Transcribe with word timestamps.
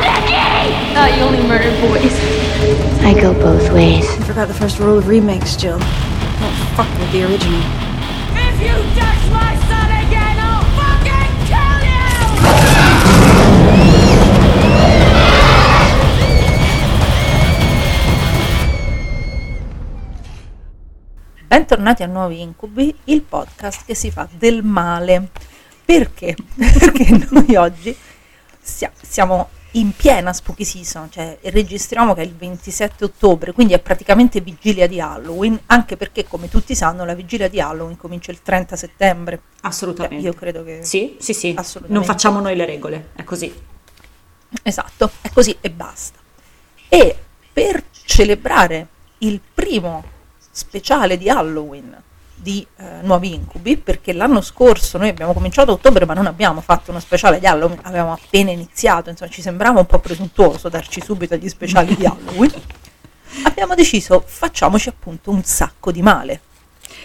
Nicky! 0.00 0.94
Thought 0.94 1.12
you 1.16 1.22
only 1.24 1.42
murdered 1.46 1.74
boys. 1.80 2.14
I 3.04 3.14
go 3.18 3.32
both 3.34 3.70
ways. 3.72 4.04
You 4.16 4.24
forgot 4.24 4.48
the 4.48 4.54
first 4.54 4.78
rule 4.78 4.98
of 4.98 5.08
remakes, 5.08 5.56
Jill. 5.56 5.78
Don't 5.78 6.56
fuck 6.76 6.88
with 6.98 7.10
the 7.12 7.24
original. 7.24 7.60
If 8.34 8.60
you 8.60 8.74
touch 8.98 9.22
my 9.32 9.54
son 9.68 9.88
again, 10.06 10.36
I'll 10.38 10.64
fucking 10.78 11.32
kill 11.50 11.82
you! 11.86 13.12
Bentornati 21.46 22.02
a 22.02 22.06
Nuovi 22.06 22.40
Incubi, 22.40 22.94
il 23.04 23.22
podcast 23.22 23.84
che 23.84 23.94
si 23.94 24.10
fa 24.10 24.26
del 24.30 24.62
male. 24.62 25.28
Perché? 25.84 26.34
Perché 26.56 27.26
noi 27.30 27.54
oggi 27.56 27.94
sia- 28.60 28.92
siamo 28.98 29.48
in 29.72 29.92
piena 29.94 30.32
spooky 30.32 30.64
season, 30.64 31.10
cioè 31.10 31.38
registriamo 31.42 32.14
che 32.14 32.22
è 32.22 32.24
il 32.24 32.34
27 32.34 33.04
ottobre, 33.04 33.52
quindi 33.52 33.72
è 33.72 33.78
praticamente 33.78 34.40
vigilia 34.40 34.86
di 34.86 35.00
Halloween, 35.00 35.58
anche 35.66 35.96
perché 35.96 36.24
come 36.24 36.48
tutti 36.48 36.74
sanno 36.74 37.04
la 37.04 37.14
vigilia 37.14 37.48
di 37.48 37.60
Halloween 37.60 37.96
comincia 37.96 38.30
il 38.30 38.42
30 38.42 38.76
settembre. 38.76 39.40
Assolutamente. 39.62 40.16
Cioè, 40.16 40.32
io 40.32 40.38
credo 40.38 40.64
che... 40.64 40.80
Sì, 40.82 41.16
sì, 41.18 41.32
sì. 41.32 41.54
Assolutamente. 41.56 41.92
Non 41.92 42.04
facciamo 42.04 42.40
noi 42.40 42.56
le 42.56 42.66
regole, 42.66 43.10
è 43.14 43.24
così. 43.24 43.52
Esatto, 44.62 45.10
è 45.20 45.30
così 45.30 45.56
e 45.60 45.70
basta. 45.70 46.18
E 46.88 47.16
per 47.52 47.84
celebrare 48.04 48.88
il 49.18 49.40
primo 49.54 50.04
speciale 50.50 51.16
di 51.16 51.30
Halloween 51.30 52.02
di 52.42 52.66
eh, 52.78 52.84
Nuovi 53.02 53.32
Incubi, 53.34 53.76
perché 53.76 54.12
l'anno 54.12 54.40
scorso 54.40 54.98
noi 54.98 55.08
abbiamo 55.08 55.32
cominciato 55.32 55.70
a 55.70 55.74
ottobre 55.74 56.04
ma 56.04 56.12
non 56.14 56.26
abbiamo 56.26 56.60
fatto 56.60 56.90
uno 56.90 56.98
speciale 57.00 57.38
di 57.38 57.46
Halloween, 57.46 57.78
avevamo 57.82 58.12
appena 58.12 58.50
iniziato, 58.50 59.10
insomma 59.10 59.30
ci 59.30 59.40
sembrava 59.40 59.78
un 59.78 59.86
po' 59.86 60.00
presuntuoso 60.00 60.68
darci 60.68 61.00
subito 61.00 61.36
gli 61.36 61.48
speciali 61.48 61.94
di 61.94 62.04
Halloween, 62.04 62.52
abbiamo 63.44 63.74
deciso 63.74 64.22
facciamoci 64.26 64.88
appunto 64.88 65.30
un 65.30 65.42
sacco 65.44 65.92
di 65.92 66.02
male. 66.02 66.40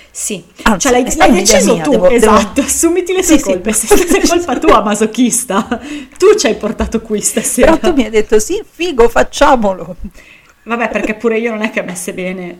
Sì, 0.09 0.43
Anzi, 0.63 0.87
cioè 0.87 0.91
l'hai, 1.03 1.15
l'hai 1.15 1.31
deciso 1.31 1.75
mia, 1.75 1.83
tu, 1.83 1.91
devo- 1.91 2.07
devo- 2.07 2.15
esatto, 2.15 2.61
assumiti 2.61 3.13
le 3.13 3.21
Sì, 3.21 3.33
tue 3.33 3.37
sì. 3.37 3.43
colpe, 3.43 3.71
se 3.73 3.95
è 3.95 4.21
colpa 4.27 4.57
tua 4.57 4.81
masochista, 4.81 5.79
tu 6.17 6.35
ci 6.35 6.47
hai 6.47 6.55
portato 6.55 7.01
qui 7.01 7.21
stasera. 7.21 7.77
Però 7.77 7.91
tu 7.91 7.95
mi 7.95 8.05
hai 8.05 8.09
detto 8.09 8.39
sì, 8.39 8.59
figo, 8.67 9.07
facciamolo. 9.09 9.95
Vabbè, 10.63 10.89
perché 10.89 11.13
pure 11.13 11.37
io 11.37 11.51
non 11.51 11.61
è 11.61 11.69
che 11.69 11.83
messe 11.83 12.13
bene. 12.15 12.57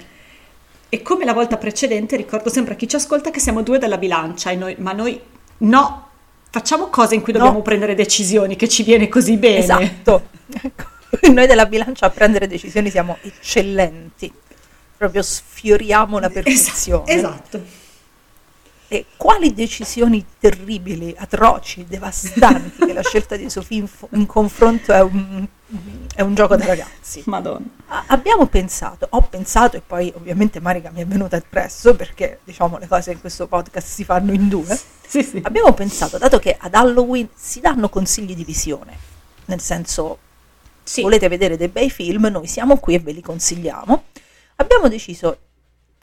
E 0.90 1.02
come 1.02 1.26
la 1.26 1.34
volta 1.34 1.58
precedente, 1.58 2.16
ricordo 2.16 2.50
sempre 2.50 2.74
a 2.74 2.78
chi 2.78 2.88
ci 2.88 2.96
ascolta 2.96 3.30
che 3.30 3.40
siamo 3.40 3.62
due 3.62 3.78
della 3.78 3.98
bilancia, 3.98 4.52
e 4.52 4.56
noi- 4.56 4.76
ma 4.80 4.94
noi 4.94 5.20
no, 5.60 6.08
facciamo 6.50 6.88
cose 6.88 7.16
in 7.16 7.22
cui 7.22 7.34
No. 7.34 7.40
dobbiamo 7.40 7.62
prendere 7.62 7.94
decisioni, 7.94 8.56
che 8.56 8.70
ci 8.70 8.84
viene 8.84 9.10
così 9.10 9.36
bene. 9.38 9.58
Esatto. 9.58 10.30
Ecco, 10.62 10.86
Noi 11.32 11.48
della 11.48 11.66
bilancia 11.66 12.06
a 12.06 12.10
prendere 12.10 12.48
decisioni 12.48 12.90
siamo 12.90 13.18
eccellenti. 13.22 14.32
Proprio 14.98 15.22
sfioriamo 15.22 16.20
la 16.20 16.30
perfezione. 16.30 17.12
Esatto. 17.12 17.62
E 18.90 19.06
quali 19.18 19.54
decisioni 19.54 20.26
terribili, 20.40 21.14
atroci, 21.18 21.86
devastanti 21.88 22.86
che 22.86 22.94
la 22.94 23.04
scelta 23.04 23.36
di 23.36 23.50
Sofì 23.50 23.76
in, 23.76 23.88
in 24.12 24.26
confronto 24.26 24.94
è 24.94 25.02
un, 25.02 25.46
è 26.16 26.22
un 26.22 26.34
gioco 26.36 26.56
da 26.56 26.66
ragazzi. 26.66 27.22
Madonna. 27.28 27.66
A- 27.88 28.06
Abbiamo 28.08 28.46
pensato, 28.48 29.08
ho 29.10 29.22
pensato 29.22 29.76
e 29.78 29.82
poi 29.82 30.12
ovviamente 30.16 30.60
Marica 30.60 30.90
mi 30.92 31.02
è 31.02 31.06
venuta 31.06 31.36
appresso 31.38 31.96
perché 31.96 32.40
diciamo 32.44 32.78
le 32.78 32.88
cose 32.88 33.12
in 33.12 33.20
questo 33.20 33.48
podcast 33.48 33.88
si 33.88 34.04
fanno 34.04 34.32
in 34.32 34.48
due. 34.48 34.80
Sì, 35.08 35.24
sì. 35.24 35.42
Abbiamo 35.44 35.74
pensato, 35.74 36.18
dato 36.18 36.40
che 36.40 36.56
ad 36.60 36.74
Halloween 36.74 37.30
si 37.36 37.60
danno 37.60 37.90
consigli 37.90 38.36
di 38.36 38.44
visione, 38.44 38.98
nel 39.46 39.60
senso 39.62 40.18
Sì. 40.84 41.02
volete 41.02 41.28
vedere 41.28 41.58
dei 41.58 41.68
bei 41.70 41.90
film, 41.90 42.26
noi 42.28 42.48
siamo 42.48 42.78
qui 42.78 42.96
e 42.96 43.00
ve 43.00 43.12
li 43.12 43.22
consigliamo. 43.22 44.04
Abbiamo 44.58 44.88
deciso 44.88 45.38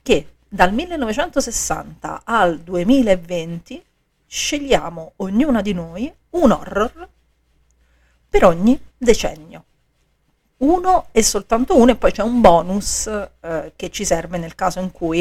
che 0.02 0.28
dal 0.48 0.72
1960 0.72 2.22
al 2.24 2.60
2020 2.60 3.82
scegliamo 4.26 5.12
ognuna 5.16 5.60
di 5.62 5.72
noi 5.72 6.12
un 6.30 6.50
horror 6.50 7.08
per 8.34 8.46
ogni 8.46 8.76
decennio. 8.98 9.62
Uno 10.56 11.06
e 11.12 11.22
soltanto 11.22 11.76
uno, 11.76 11.92
e 11.92 11.94
poi 11.94 12.10
c'è 12.10 12.22
un 12.22 12.40
bonus 12.40 13.06
eh, 13.06 13.72
che 13.76 13.90
ci 13.90 14.04
serve 14.04 14.38
nel 14.38 14.56
caso 14.56 14.80
in 14.80 14.90
cui 14.90 15.20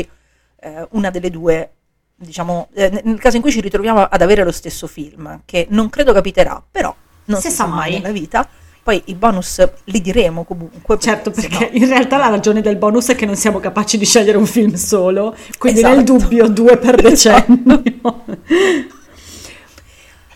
eh, 0.60 0.88
una 0.94 1.12
delle 1.12 1.30
due, 1.30 1.70
diciamo, 2.16 2.70
eh, 2.74 3.02
nel 3.04 3.20
caso 3.20 3.36
in 3.36 3.44
cui 3.44 3.52
ci 3.52 3.62
ritroviamo 3.62 4.02
ad 4.02 4.20
avere 4.20 4.44
lo 4.44 4.52
stesso 4.52 4.88
film, 4.88 5.42
che 5.46 5.68
non 5.70 5.92
credo 5.92 6.12
capiterà, 6.12 6.64
però 6.72 6.96
non 7.26 7.40
Se 7.40 7.52
si, 7.52 7.56
sa 7.56 7.68
mai 7.68 7.92
nella 8.00 8.12
vita. 8.12 8.50
Poi 8.82 9.00
i 9.06 9.14
bonus 9.14 9.64
li 9.86 10.02
diremo 10.02 10.44
comunque. 10.44 10.98
Certo, 10.98 11.32
se 11.36 11.48
perché 11.48 11.70
no- 11.72 11.78
in 11.78 11.88
realtà 11.88 12.18
la 12.18 12.30
ragione 12.30 12.62
del 12.62 12.78
bonus 12.78 13.10
è 13.10 13.16
che 13.16 13.28
non 13.28 13.36
siamo 13.36 13.60
capaci 13.60 14.00
di 14.00 14.06
scegliere 14.06 14.40
un 14.40 14.48
film 14.48 14.74
solo, 14.74 15.36
quindi 15.60 15.84
nel 15.84 16.00
Esatto. 16.00 16.18
dubbio 16.18 16.48
due 16.48 16.78
per 16.78 16.96
decennio. 17.00 17.84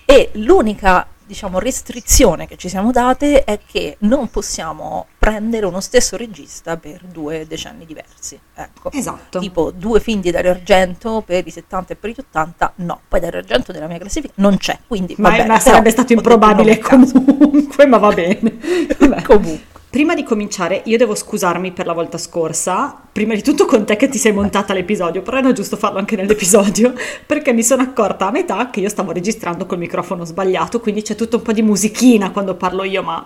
E 0.05 0.29
l'unica, 0.33 1.07
diciamo, 1.27 1.59
restrizione 1.59 2.47
che 2.47 2.55
ci 2.55 2.69
siamo 2.69 2.91
date 2.91 3.43
è 3.43 3.59
che 3.63 3.97
non 3.99 4.29
possiamo 4.29 5.07
prendere 5.19 5.65
uno 5.65 5.81
stesso 5.81 6.15
regista 6.17 6.77
per 6.77 7.01
due 7.03 7.45
decenni 7.45 7.85
diversi. 7.85 8.39
Ecco. 8.55 8.91
Esatto. 8.91 9.39
Tipo 9.39 9.71
due 9.71 9.99
film 9.99 10.21
di 10.21 10.31
Dario 10.31 10.51
Argento 10.51 11.21
per 11.25 11.45
i 11.45 11.51
70 11.51 11.93
e 11.93 11.95
per 11.97 12.09
gli 12.11 12.15
80, 12.17 12.73
no. 12.77 13.01
Poi 13.07 13.19
Dario 13.19 13.39
Argento 13.39 13.71
nella 13.71 13.87
mia 13.87 13.99
classifica 13.99 14.33
non 14.37 14.57
c'è, 14.57 14.79
quindi 14.87 15.15
Ma, 15.17 15.31
bene, 15.31 15.45
ma 15.45 15.59
sarebbe 15.59 15.91
stato 15.91 16.13
improbabile 16.13 16.79
comunque, 16.79 17.85
ma 17.85 17.97
va 17.97 18.13
bene. 18.13 18.57
Vabbè. 18.97 19.21
Comunque. 19.23 19.76
Prima 19.89 20.15
di 20.15 20.23
cominciare, 20.23 20.81
io 20.85 20.97
devo 20.97 21.15
scusarmi 21.15 21.71
per 21.71 21.85
la 21.85 21.93
volta 21.93 22.17
scorsa, 22.17 22.93
prima 23.09 23.33
di 23.33 23.41
tutto 23.41 23.65
con 23.65 23.85
te 23.85 23.95
che 23.95 24.09
ti 24.09 24.17
sei 24.17 24.33
montata 24.33 24.73
l'episodio, 24.73 25.21
però 25.21 25.37
era 25.37 25.53
giusto 25.53 25.77
farlo 25.77 25.97
anche 25.97 26.17
nell'episodio, 26.17 26.93
perché 27.25 27.53
mi 27.53 27.63
sono 27.63 27.83
accorta 27.83 28.27
a 28.27 28.31
metà 28.31 28.69
che 28.69 28.81
io 28.81 28.89
stavo 28.89 29.13
registrando 29.13 29.65
col 29.65 29.77
microfono 29.77 30.25
sbagliato, 30.25 30.81
quindi 30.81 31.03
c'è 31.03 31.15
tutto 31.15 31.37
un 31.37 31.41
po' 31.41 31.53
di 31.53 31.61
musichina 31.61 32.31
quando 32.31 32.55
parlo 32.55 32.83
io, 32.83 33.01
ma 33.01 33.25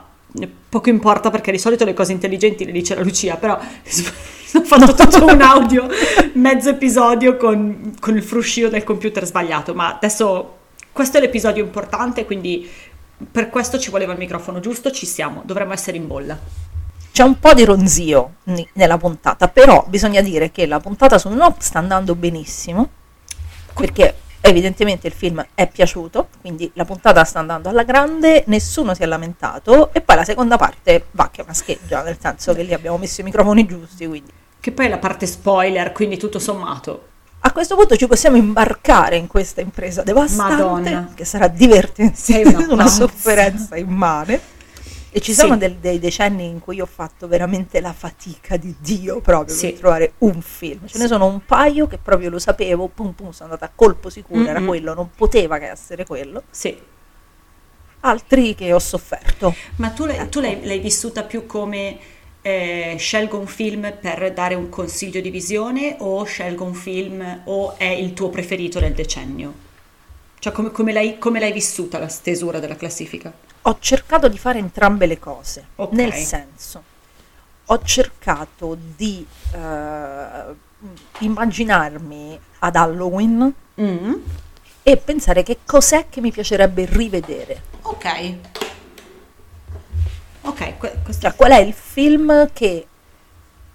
poco 0.70 0.90
importa 0.90 1.32
perché 1.32 1.52
di 1.52 1.58
solito 1.58 1.84
le 1.84 1.94
cose 1.94 2.12
intelligenti 2.12 2.64
le 2.64 2.72
dice 2.72 2.94
la 2.94 3.02
Lucia, 3.02 3.38
però 3.38 3.58
ho 3.58 4.62
fatto 4.64 4.94
tutto 4.94 5.26
un 5.34 5.42
audio, 5.42 5.88
mezzo 6.34 6.70
episodio 6.70 7.38
con, 7.38 7.96
con 8.00 8.16
il 8.16 8.24
fruscio 8.24 8.70
del 8.70 8.84
computer 8.84 9.26
sbagliato, 9.26 9.74
ma 9.74 9.96
adesso 9.96 10.58
questo 10.94 11.18
è 11.18 11.22
l'episodio 11.22 11.64
importante, 11.64 12.26
quindi 12.26 12.70
per 13.30 13.50
questo 13.50 13.78
ci 13.78 13.90
voleva 13.90 14.14
il 14.14 14.20
microfono 14.20 14.60
giusto, 14.60 14.92
ci 14.92 15.06
siamo, 15.06 15.42
dovremmo 15.46 15.74
essere 15.74 15.98
in 15.98 16.08
bolla. 16.08 16.38
C'è 17.12 17.24
un 17.24 17.40
po' 17.40 17.54
di 17.54 17.66
ronzio 17.66 18.36
nella 18.74 18.98
puntata, 18.98 19.50
però 19.50 19.84
bisogna 19.88 20.22
dire 20.22 20.50
che 20.50 20.66
la 20.66 20.80
puntata 20.80 21.18
su 21.18 21.30
Nope 21.30 21.62
sta 21.62 21.80
andando 21.80 22.16
benissimo, 22.16 22.90
perché 23.74 24.16
evidentemente 24.40 25.08
il 25.08 25.14
film 25.14 25.46
è 25.54 25.68
piaciuto, 25.68 26.30
quindi 26.40 26.72
la 26.76 26.86
puntata 26.86 27.24
sta 27.26 27.40
andando 27.40 27.70
alla 27.70 27.84
grande, 27.84 28.44
nessuno 28.48 28.94
si 28.94 29.04
è 29.04 29.06
lamentato 29.06 29.94
e 29.94 30.02
poi 30.02 30.16
la 30.16 30.24
seconda 30.24 30.58
parte 30.58 31.08
va 31.12 31.30
che 31.30 31.42
è 31.42 31.44
una 31.44 31.54
scheggia, 31.54 32.02
nel 32.02 32.18
senso 32.20 32.54
che 32.54 32.64
lì 32.64 32.74
abbiamo 32.74 32.98
messo 32.98 33.22
i 33.22 33.26
microfoni 33.26 33.66
giusti, 33.66 34.08
quindi 34.08 34.32
Che 34.60 34.72
poi 34.72 34.86
è 34.86 34.90
la 34.90 34.98
parte 34.98 35.26
spoiler, 35.26 35.92
quindi 35.92 36.18
tutto 36.18 36.40
sommato. 36.40 37.10
A 37.44 37.52
questo 37.52 37.76
punto 37.76 37.96
ci 37.96 38.08
possiamo 38.08 38.38
imbarcare 38.38 39.16
in 39.18 39.28
questa 39.28 39.62
impresa 39.62 40.04
devastante 40.04 40.62
Madonna. 40.64 41.12
che 41.16 41.26
sarà 41.26 41.48
divertente, 41.48 42.16
Sei 42.16 42.46
una 42.46 42.66
una 42.70 42.88
sofferenza 42.88 43.76
immane. 43.78 44.40
E 45.14 45.20
ci 45.20 45.34
Sì. 45.34 45.42
sono 45.42 45.58
del- 45.58 45.76
dei 45.76 46.00
decenni 46.00 46.46
in 46.46 46.60
cui 46.60 46.80
ho 46.80 46.86
fatto 46.86 47.28
veramente 47.28 47.82
la 47.82 47.92
fatica 47.92 48.56
di 48.56 48.74
Dio 48.80 49.20
proprio 49.20 49.54
Sì. 49.54 49.72
per 49.72 49.80
trovare 49.80 50.14
un 50.20 50.42
film. 50.42 50.86
Ce 50.88 50.98
ne 50.98 51.08
sono 51.08 51.26
un 51.26 51.44
paio 51.46 51.86
che 51.88 51.98
proprio 51.98 52.30
lo 52.30 52.40
sapevo, 52.40 52.88
pum 52.88 53.12
pum, 53.12 53.32
sono 53.32 53.50
andata 53.50 53.66
a 53.66 53.72
colpo 53.76 54.10
sicuro, 54.10 54.46
era 54.48 54.60
Mm-mm. 54.60 54.68
quello, 54.68 54.94
non 54.94 55.10
poteva 55.14 55.58
che 55.58 55.70
essere 55.70 56.06
quello. 56.06 56.44
Sì. 56.50 56.78
Altri 58.04 58.56
che 58.56 58.72
ho 58.74 58.80
sofferto. 58.80 59.54
Ma 59.76 59.90
tu, 59.90 60.06
l'hai, 60.06 60.30
tu 60.30 60.40
l'hai- 60.40 60.64
l'hai 60.66 60.80
vissuta 60.80 61.24
più 61.24 61.46
come 61.46 61.98
eh, 62.42 62.96
scelgo 62.98 63.38
un 63.38 63.48
film 63.48 63.94
per 64.00 64.34
dare 64.34 64.56
un 64.56 64.70
consiglio 64.70 65.22
di 65.22 65.30
visione 65.30 65.96
o 66.00 66.24
scelgo 66.24 66.64
un 66.64 66.74
film 66.74 67.42
o 67.46 67.78
è 67.78 67.86
il 67.86 68.14
tuo 68.14 68.30
preferito 68.30 68.80
del 68.80 68.94
decennio? 68.94 69.54
Cioè 70.40 70.52
come, 70.54 70.72
come 70.72 70.92
l'hai, 70.92 71.18
come 71.20 71.40
l'hai 71.40 71.52
vissuta 71.52 72.00
la 72.00 72.08
stesura 72.08 72.60
della 72.60 72.76
classifica? 72.76 73.32
Ho 73.64 73.78
cercato 73.80 74.28
di 74.28 74.40
fare 74.40 74.58
entrambe 74.58 75.06
le 75.06 75.20
cose, 75.20 75.66
Ok. 75.76 75.92
nel 75.94 76.14
senso, 76.14 76.84
ho 77.66 77.80
cercato 77.84 78.76
di 78.96 79.24
eh, 79.54 80.56
immaginarmi 81.20 82.40
ad 82.60 82.76
Halloween 82.76 83.54
Mm, 83.80 84.14
e 84.84 84.98
pensare 84.98 85.42
che 85.44 85.60
cos'è 85.66 86.08
che 86.10 86.22
mi 86.22 86.32
piacerebbe 86.32 86.86
rivedere. 86.86 87.62
ok. 87.84 88.36
Ok, 90.42 90.78
que- 90.78 91.00
questo 91.04 91.28
Cioè, 91.28 91.36
qual 91.36 91.52
è 91.52 91.60
il 91.60 91.74
film 91.74 92.52
che 92.52 92.90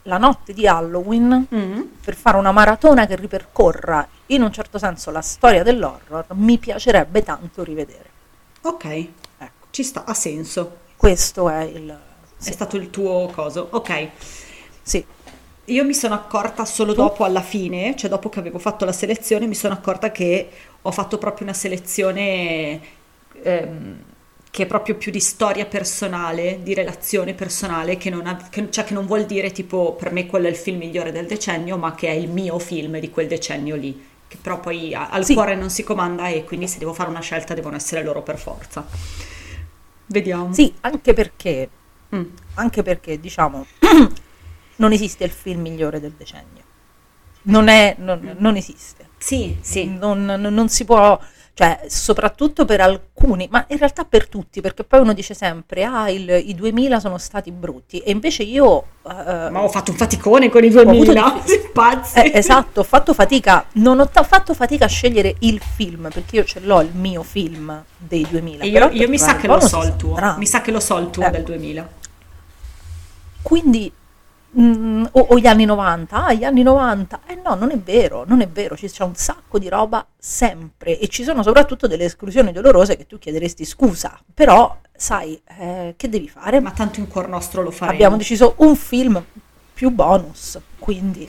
la 0.03 0.19
notte 0.19 0.53
di 0.53 0.67
Halloween, 0.67 1.49
Mm, 1.55 1.83
per 2.03 2.17
fare 2.17 2.37
una 2.39 2.53
maratona 2.53 3.07
che 3.07 3.17
ripercorra 3.17 4.09
in 4.27 4.43
un 4.43 4.53
certo 4.53 4.79
senso 4.79 5.11
la 5.11 5.23
storia 5.23 5.63
dell'horror, 5.63 6.27
mi 6.35 6.59
piacerebbe 6.59 7.23
tanto 7.23 7.63
rivedere. 7.65 8.15
ok, 8.63 8.85
Ecco, 9.39 9.67
ci 9.71 9.83
sta, 9.83 10.05
ha 10.05 10.15
senso. 10.15 10.85
questo 10.97 11.49
è 11.49 11.63
il... 11.63 12.05
È 12.43 12.51
Sì, 12.51 12.51
stato 12.51 12.77
il 12.77 12.91
tuo 12.91 13.29
coso. 13.31 13.69
Ok. 13.73 14.11
sì. 14.83 15.05
Io 15.69 15.85
mi 15.85 15.95
sono 15.95 16.15
accorta 16.15 16.65
solo 16.65 16.95
dopo 16.95 17.25
alla 17.25 17.43
fine, 17.43 17.97
cioè 17.97 18.09
dopo 18.09 18.29
che 18.29 18.39
avevo 18.39 18.59
fatto 18.61 18.85
la 18.85 18.93
selezione, 18.93 19.47
mi 19.49 19.55
sono 19.57 19.75
accorta 19.75 20.13
che 20.13 20.49
ho 20.83 20.91
fatto 20.93 21.19
proprio 21.19 21.45
una 21.47 21.55
selezione 21.57 22.81
ehm, 23.43 24.05
che 24.57 24.63
è 24.63 24.67
proprio 24.67 24.95
più 24.95 25.13
di 25.13 25.21
storia 25.21 25.67
personale, 25.67 26.61
di 26.63 26.73
relazione 26.73 27.35
personale, 27.35 27.99
che 27.99 28.09
non, 28.09 28.27
ha- 28.27 28.49
che- 28.49 28.71
cioè 28.71 28.85
che 28.85 28.95
non 28.95 29.05
vuol 29.05 29.27
dire 29.27 29.53
tipo 29.53 29.93
per 29.93 30.13
me 30.13 30.25
quello 30.25 30.47
è 30.47 30.49
il 30.51 30.57
film 30.57 30.79
migliore 30.79 31.13
del 31.13 31.27
decennio, 31.27 31.77
ma 31.77 31.95
che 31.95 32.09
è 32.09 32.13
il 32.13 32.31
mio 32.31 32.59
film 32.59 32.99
di 32.99 33.11
quel 33.11 33.27
decennio 33.29 33.77
lì, 33.77 34.03
che 34.27 34.39
però 34.41 34.59
poi 34.59 34.95
al 34.95 35.27
Sì. 35.27 35.35
cuore 35.35 35.57
non 35.57 35.69
si 35.69 35.83
comanda 35.85 36.29
e 36.29 36.45
quindi 36.45 36.69
se 36.69 36.79
devo 36.79 36.95
fare 36.95 37.11
una 37.11 37.21
scelta 37.21 37.53
devono 37.53 37.77
essere 37.77 38.03
loro 38.03 38.23
per 38.23 38.39
forza. 38.39 38.87
Vediamo. 40.07 40.55
Sì, 40.55 40.73
anche 40.81 41.13
perché, 41.13 41.69
Mm. 42.15 42.23
anche 42.55 42.83
perché, 42.83 43.21
diciamo, 43.21 43.67
non 44.77 44.93
esiste 44.93 45.25
il 45.25 45.31
film 45.33 45.61
migliore 45.61 46.01
del 46.01 46.13
decennio. 46.17 46.63
Non 47.43 47.69
è, 47.69 47.95
non, 47.99 48.37
non 48.39 48.57
esiste. 48.57 49.09
Sì, 49.19 49.59
sì. 49.61 49.85
Non, 49.87 50.25
non- 50.25 50.41
non 50.41 50.69
si 50.71 50.87
può, 50.87 51.21
cioè, 51.59 51.87
soprattutto 51.89 52.67
per 52.67 52.83
alcuni, 52.83 53.49
ma 53.51 53.65
in 53.69 53.79
realtà 53.79 54.05
per 54.05 54.29
tutti, 54.29 54.61
perché 54.61 54.85
poi 54.85 55.01
uno 55.01 55.15
dice 55.15 55.33
sempre, 55.33 55.85
ah, 55.85 56.11
il- 56.11 56.29
i 56.49 56.55
2000 56.55 57.01
sono 57.01 57.17
stati 57.17 57.51
brutti, 57.51 57.97
e 58.01 58.11
invece 58.11 58.43
io... 58.43 58.83
eh, 59.09 59.49
Ma 59.51 59.63
ho 59.63 59.69
fatto 59.71 59.91
un 59.91 59.97
faticone 59.97 60.51
con 60.51 60.63
i 60.65 60.67
avuto 60.67 60.85
2000, 61.15 61.41
difficoltà. 61.47 61.71
pazzi. 61.73 62.19
eh, 62.19 62.33
esatto, 62.35 62.81
ho 62.81 62.85
fatto 62.85 63.15
fatica, 63.15 63.65
non 63.77 64.01
ho 64.01 64.07
ta- 64.07 64.23
fatto 64.23 64.53
fatica 64.53 64.85
a 64.85 64.89
scegliere 64.89 65.35
il 65.39 65.59
film, 65.77 66.11
perché 66.13 66.37
io 66.37 66.45
ce 66.45 66.61
l'ho 66.61 66.83
il 66.83 66.91
mio 66.93 67.23
film 67.23 67.83
dei 67.97 68.27
2000. 68.29 68.63
E 68.63 68.69
io, 68.69 68.91
io 68.91 69.09
mi 69.09 69.17
sa 69.19 69.29
per 69.33 69.37
che 69.37 69.41
trovare 69.47 69.63
lo 69.63 69.69
so 69.69 69.83
il 69.83 69.97
tuo, 69.97 70.35
mi 70.37 70.47
sa 70.47 70.61
che 70.61 70.71
lo 70.71 70.81
so 70.81 70.99
il 70.99 71.09
tuo 71.09 71.25
Eh. 71.25 71.31
del 71.31 71.43
2000. 71.43 71.89
Quindi, 73.41 73.91
mm, 74.59 75.05
o, 75.13 75.21
o 75.21 75.39
gli 75.39 75.47
anni 75.47 75.65
90, 75.65 76.25
ah, 76.25 76.33
gli 76.33 76.45
anni 76.45 76.63
90, 76.63 77.21
eh 77.27 77.41
no, 77.43 77.55
non 77.55 77.71
è 77.71 77.79
vero, 77.79 78.25
non 78.27 78.41
è 78.41 78.49
vero, 78.49 78.77
ci 78.77 78.89
c'è 78.89 79.05
un 79.05 79.15
sacco 79.15 79.59
di 79.59 79.69
roba 79.69 80.07
sempre 80.19 80.99
e 80.99 81.09
ci 81.09 81.23
sono 81.25 81.43
soprattutto 81.43 81.87
delle 81.87 82.05
esclusioni 82.05 82.53
dolorose 82.53 82.97
che 82.97 83.07
tu 83.07 83.19
chiederesti 83.19 83.65
scusa, 83.65 84.19
però 84.33 84.77
sai, 84.95 85.41
eh, 85.59 85.95
che 85.97 86.09
devi 86.09 86.29
fare? 86.29 86.61
Ma 86.61 86.71
tanto 86.71 87.01
in 87.01 87.09
cuor 87.09 87.29
nostro 87.29 87.63
lo 87.63 87.71
faremo. 87.71 87.97
Abbiamo 87.97 88.17
deciso 88.17 88.55
un 88.59 88.77
film 88.77 89.23
più 89.75 89.91
bonus, 89.91 90.59
quindi 90.79 91.29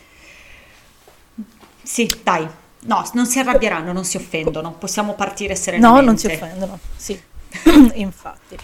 Sì, 1.83 2.09
dai. 2.23 2.47
No, 2.79 3.09
non 3.13 3.25
si 3.25 3.39
arrabbieranno, 3.39 3.91
non 3.91 4.05
si 4.05 4.17
offendono. 4.17 4.71
Possiamo 4.73 5.13
partire 5.13 5.53
no, 5.53 5.59
serenamente. 5.59 6.05
non 6.05 6.17
si 6.17 6.25
offendono, 6.27 6.79
sì, 6.95 7.21
infatti. 7.99 8.57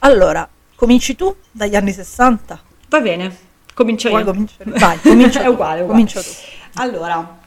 Allora, 0.00 0.46
cominci 0.74 1.16
tu 1.16 1.34
dagli 1.50 1.74
anni 1.76 1.92
60? 1.92 2.62
Va 2.88 3.00
bene, 3.00 3.36
comincio 3.76 4.08
Vuoi 4.08 4.24
io. 4.24 4.24
cominciare? 4.24 4.72
Vai, 4.76 5.00
comincia 5.02 5.42
è 5.44 5.46
uguale, 5.48 5.82
uguale. 5.82 5.84
comincia 5.84 6.22
tu. 6.22 6.34
Allora, 6.74 7.38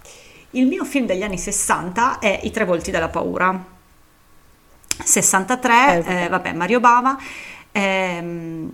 il 0.51 0.65
mio 0.67 0.85
film 0.85 1.05
degli 1.05 1.23
anni 1.23 1.37
60 1.37 2.19
è 2.19 2.39
I 2.43 2.51
tre 2.51 2.65
volti 2.65 2.91
della 2.91 3.09
paura. 3.09 3.65
63, 5.03 5.73
Eh, 5.85 6.03
vabbè. 6.03 6.25
eh, 6.25 6.27
vabbè, 6.29 6.53
Mario 6.53 6.79
Bava. 6.79 7.17
ehm, 7.71 8.71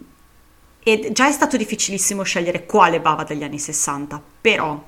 e 0.87 1.09
già 1.11 1.27
è 1.27 1.31
stato 1.31 1.57
difficilissimo 1.57 2.23
scegliere 2.23 2.65
quale 2.65 2.99
Bava 3.01 3.23
degli 3.23 3.43
anni 3.43 3.59
60, 3.59 4.21
però 4.41 4.83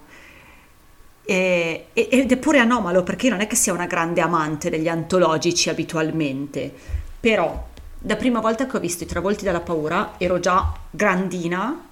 eh, 1.30 1.88
ed 1.94 2.32
è 2.32 2.38
pure 2.38 2.60
anomalo 2.60 3.04
perché 3.04 3.26
io 3.26 3.34
non 3.34 3.42
è 3.42 3.48
che 3.48 3.56
sia 3.56 3.74
una 3.74 3.86
grande 3.86 4.22
amante 4.22 4.70
degli 4.70 4.88
antologici 4.88 5.70
abitualmente, 5.70 6.74
però 7.20 7.66
la 8.02 8.16
prima 8.16 8.40
volta 8.40 8.66
che 8.68 8.78
ho 8.78 8.80
visto 8.80 9.04
I 9.04 9.08
tre 9.08 9.20
volti 9.20 9.44
della 9.44 9.60
paura 9.60 10.14
ero 10.18 10.40
già 10.40 10.72
grandina 10.90 11.87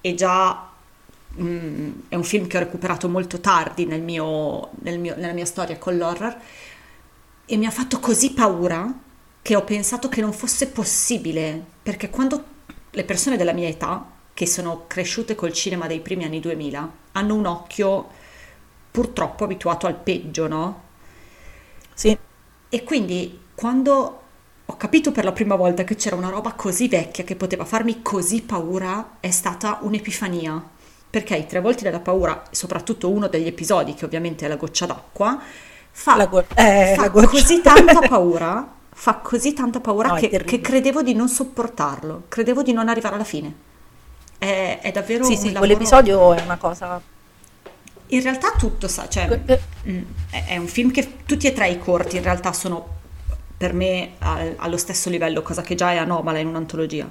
e 0.00 0.14
già 0.14 0.68
mm, 1.40 1.90
è 2.08 2.14
un 2.14 2.24
film 2.24 2.46
che 2.46 2.56
ho 2.56 2.60
recuperato 2.60 3.08
molto 3.08 3.40
tardi 3.40 3.86
nel 3.86 4.02
mio- 4.02 4.70
nel 4.82 4.98
mio- 4.98 5.16
nella 5.16 5.32
mia 5.32 5.44
storia 5.44 5.78
con 5.78 5.96
l'horror 5.96 6.36
e 7.46 7.56
mi 7.56 7.66
ha 7.66 7.70
fatto 7.70 7.98
così 7.98 8.32
paura 8.32 8.92
che 9.42 9.56
ho 9.56 9.64
pensato 9.64 10.08
che 10.08 10.20
non 10.20 10.32
fosse 10.32 10.68
possibile, 10.68 11.62
perché 11.82 12.10
quando 12.10 12.44
le 12.90 13.04
persone 13.04 13.36
della 13.36 13.52
mia 13.52 13.68
età, 13.68 14.06
che 14.32 14.46
sono 14.46 14.84
cresciute 14.86 15.34
col 15.34 15.52
cinema 15.52 15.86
dei 15.86 16.00
primi 16.00 16.24
anni 16.24 16.38
2000, 16.40 16.88
hanno 17.12 17.34
un 17.34 17.46
occhio 17.46 18.06
purtroppo 18.90 19.44
abituato 19.44 19.86
al 19.86 19.96
peggio, 19.96 20.46
no? 20.46 20.82
Sì, 21.94 22.16
E 22.68 22.84
quindi 22.84 23.38
quando 23.54 24.19
ho 24.70 24.76
capito 24.76 25.10
per 25.10 25.24
la 25.24 25.32
prima 25.32 25.56
volta 25.56 25.82
che 25.82 25.96
c'era 25.96 26.14
una 26.14 26.28
roba 26.28 26.52
così 26.52 26.86
vecchia 26.86 27.24
che 27.24 27.34
poteva 27.34 27.64
farmi 27.64 28.02
così 28.02 28.40
paura, 28.40 29.16
è 29.18 29.30
stata 29.30 29.78
un'epifania. 29.82 30.62
Perché 31.10 31.34
i 31.34 31.44
tre 31.46 31.60
volti 31.60 31.82
della 31.82 31.98
paura, 31.98 32.40
soprattutto 32.52 33.10
uno 33.10 33.26
degli 33.26 33.48
episodi, 33.48 33.94
che 33.94 34.04
ovviamente 34.04 34.44
è 34.46 34.48
la 34.48 34.54
goccia 34.54 34.86
d'acqua, 34.86 35.40
fa, 35.90 36.14
La 36.16 36.26
go- 36.26 36.44
eh, 36.54 36.92
fa 36.94 37.02
la 37.02 37.08
goccia. 37.08 37.26
così 37.26 37.60
tanta 37.60 37.98
paura, 38.06 38.72
fa 38.92 39.14
così 39.16 39.52
tanta 39.54 39.80
paura 39.80 40.10
No, 40.10 40.14
che, 40.14 40.28
che 40.28 40.60
credevo 40.60 41.02
di 41.02 41.14
non 41.14 41.28
sopportarlo, 41.28 42.24
credevo 42.28 42.62
di 42.62 42.72
non 42.72 42.88
arrivare 42.88 43.16
alla 43.16 43.24
fine. 43.24 43.52
È, 44.38 44.78
è 44.82 44.92
davvero 44.92 45.24
sì, 45.24 45.32
un 45.32 45.36
sì, 45.36 45.44
lavoro- 45.46 45.58
quell'episodio 45.66 46.32
è 46.34 46.42
una 46.42 46.56
cosa... 46.58 47.02
In 48.12 48.22
realtà 48.22 48.52
tutto, 48.56 48.86
sa, 48.86 49.08
cioè, 49.08 49.40
Mm, 49.88 50.02
è 50.30 50.56
un 50.58 50.66
film 50.68 50.90
che 50.92 51.24
tutti 51.26 51.46
e 51.48 51.52
tre 51.52 51.70
i 51.70 51.78
corti 51.78 52.16
in 52.18 52.22
realtà 52.22 52.52
sono 52.52 52.98
per 53.60 53.74
me 53.74 54.12
al- 54.18 54.54
allo 54.58 54.76
stesso 54.78 55.10
livello, 55.10 55.42
cosa 55.42 55.60
che 55.62 55.74
già 55.74 55.92
è 55.92 55.96
anomala 55.96 56.38
in 56.38 56.46
un'antologia. 56.48 57.10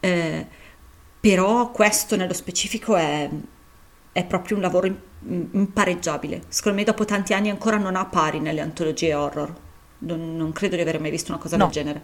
Eh, 0.00 0.46
però 1.20 1.70
questo 1.70 2.16
nello 2.16 2.32
specifico 2.32 2.96
è, 2.96 3.28
è 4.12 4.24
proprio 4.24 4.56
un 4.56 4.62
lavoro 4.62 4.86
im- 4.86 5.48
impareggiabile. 5.52 6.42
Secondo 6.48 6.78
me 6.78 6.84
dopo 6.84 7.04
tanti 7.04 7.34
anni 7.34 7.50
ancora 7.50 7.76
non 7.76 7.94
ha 7.96 8.06
pari 8.06 8.40
nelle 8.40 8.60
antologie 8.62 9.12
horror. 9.14 9.54
Non, 9.98 10.36
non 10.36 10.52
credo 10.52 10.76
di 10.76 10.82
aver 10.82 10.98
mai 11.00 11.10
visto 11.10 11.30
una 11.32 11.40
cosa 11.40 11.56
No. 11.56 11.64
del 11.64 11.72
genere. 11.72 12.02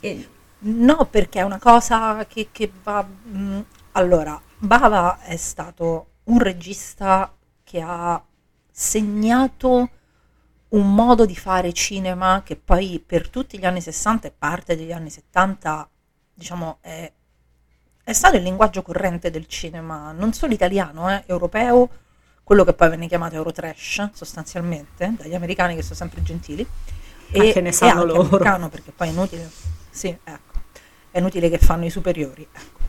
E- 0.00 0.28
No, 0.66 1.06
perché 1.10 1.40
è 1.40 1.42
una 1.42 1.58
cosa 1.58 2.24
che, 2.26 2.48
che 2.50 2.70
va... 2.82 3.04
mm, 3.06 3.60
allora, 3.92 4.40
Bava 4.56 5.20
è 5.20 5.36
stato 5.36 6.06
un 6.24 6.38
regista 6.38 7.34
che 7.62 7.82
ha 7.84 8.22
segnato 8.70 9.90
un 10.74 10.94
modo 10.94 11.24
di 11.24 11.36
fare 11.36 11.72
cinema 11.72 12.42
che 12.44 12.56
poi 12.56 13.02
per 13.04 13.28
tutti 13.28 13.58
gli 13.58 13.64
anni 13.64 13.80
60 13.80 14.28
e 14.28 14.32
parte 14.36 14.76
degli 14.76 14.92
anni 14.92 15.10
70, 15.10 15.88
diciamo, 16.34 16.78
è, 16.80 17.10
è 18.02 18.12
stato 18.12 18.36
il 18.36 18.42
linguaggio 18.42 18.82
corrente 18.82 19.30
del 19.30 19.46
cinema, 19.46 20.12
non 20.12 20.32
solo 20.32 20.52
italiano, 20.52 21.10
eh, 21.10 21.22
europeo, 21.26 21.88
quello 22.42 22.64
che 22.64 22.74
poi 22.74 22.90
venne 22.90 23.06
chiamato 23.06 23.36
Eurotrash 23.36 24.10
sostanzialmente, 24.12 25.14
dagli 25.16 25.34
americani 25.34 25.74
che 25.76 25.82
sono 25.82 25.94
sempre 25.94 26.22
gentili. 26.22 26.66
Ah, 27.36 27.52
che 27.52 27.60
ne 27.60 27.72
sanno 27.72 28.02
anche 28.02 28.06
loro. 28.06 28.20
americano, 28.28 28.68
perché 28.68 28.92
poi 28.92 29.08
è 29.08 29.10
inutile, 29.10 29.50
sì, 29.90 30.08
ecco, 30.08 30.62
è 31.10 31.18
inutile 31.18 31.48
che 31.48 31.58
fanno 31.58 31.84
i 31.84 31.90
superiori. 31.90 32.46
ecco. 32.52 32.82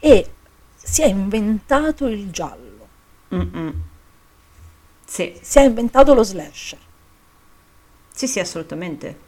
E 0.00 0.32
si 0.76 1.02
è 1.02 1.06
inventato 1.06 2.06
il 2.06 2.30
giallo, 2.30 2.66
Mm-mm. 3.34 3.82
Sì, 5.04 5.38
si 5.40 5.58
è 5.58 5.62
inventato 5.62 6.14
lo 6.14 6.22
slasher. 6.22 6.78
Sì, 8.18 8.26
sì, 8.26 8.40
assolutamente. 8.40 9.26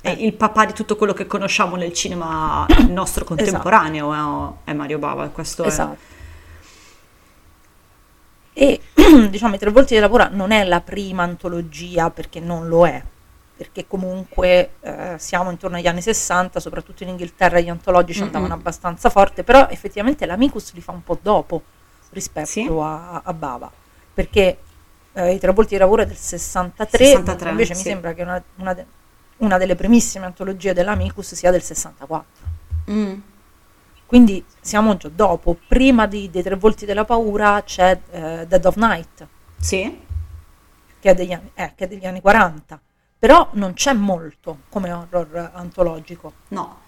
È 0.00 0.08
Eh. 0.08 0.24
il 0.24 0.32
papà 0.32 0.64
di 0.64 0.72
tutto 0.72 0.96
quello 0.96 1.12
che 1.12 1.26
conosciamo 1.26 1.76
nel 1.76 1.92
cinema 1.92 2.64
nostro 2.88 3.26
contemporaneo 3.26 4.54
è, 4.64 4.70
è 4.70 4.72
Mario 4.72 4.98
Bava, 4.98 5.28
questo 5.28 5.64
è... 5.64 5.66
Esatto. 5.66 5.98
E 8.54 8.80
diciamo 9.28 9.56
i 9.56 9.58
tre 9.58 9.70
volti 9.70 9.92
della 9.94 10.08
paura 10.08 10.28
non 10.32 10.50
è 10.52 10.64
la 10.64 10.80
prima 10.80 11.22
antologia 11.22 12.08
perché 12.10 12.40
non 12.40 12.66
lo 12.66 12.86
è, 12.86 13.02
perché 13.56 13.86
comunque 13.86 14.70
eh, 14.80 15.16
siamo 15.18 15.50
intorno 15.50 15.76
agli 15.76 15.86
anni 15.86 16.00
60, 16.00 16.58
soprattutto 16.60 17.02
in 17.02 17.10
Inghilterra 17.10 17.60
gli 17.60 17.68
antologici 17.68 18.22
andavano 18.22 18.54
abbastanza 18.54 19.10
forte, 19.10 19.44
però 19.44 19.68
effettivamente 19.68 20.24
l'Amicus 20.24 20.72
li 20.72 20.80
fa 20.80 20.92
un 20.92 21.04
po' 21.04 21.18
dopo 21.20 21.62
rispetto 22.10 22.46
Sì. 22.46 22.66
a, 22.80 23.20
a 23.22 23.32
Bava, 23.34 23.70
perché 24.14 24.58
eh, 25.26 25.32
I 25.34 25.38
tre 25.38 25.52
volti 25.52 25.74
di 25.74 25.80
lavoro 25.80 26.02
è 26.02 26.06
del 26.06 26.16
63, 26.16 27.04
63, 27.04 27.50
invece 27.50 27.74
sì. 27.74 27.80
mi 27.82 27.88
sembra 27.90 28.12
che 28.14 28.22
una, 28.22 28.42
una 28.56 28.74
de- 28.74 28.86
una 29.38 29.56
delle 29.58 29.74
primissime 29.76 30.26
antologie 30.26 30.72
dell'Amicus 30.72 31.34
sia 31.34 31.50
del 31.50 31.62
64. 31.62 32.26
Mm. 32.90 33.14
Quindi 34.06 34.44
siamo 34.60 34.96
già 34.96 35.08
dopo. 35.08 35.56
Prima 35.68 36.06
di- 36.06 36.30
dei 36.30 36.42
tre 36.42 36.56
volti 36.56 36.86
della 36.86 37.04
paura 37.04 37.62
c'è 37.62 37.98
eh, 38.10 38.46
Dead 38.48 38.64
of 38.64 38.76
Night, 38.76 39.26
Sì, 39.60 40.00
che 40.98 41.10
è, 41.10 41.14
degli 41.14 41.32
anni, 41.32 41.50
eh, 41.54 41.72
che 41.76 41.84
è 41.84 41.88
degli 41.88 42.06
anni 42.06 42.20
40. 42.20 42.80
Però 43.18 43.48
non 43.52 43.74
c'è 43.74 43.92
molto 43.92 44.60
come 44.68 44.92
horror 44.92 45.50
antologico. 45.54 46.32
no. 46.48 46.80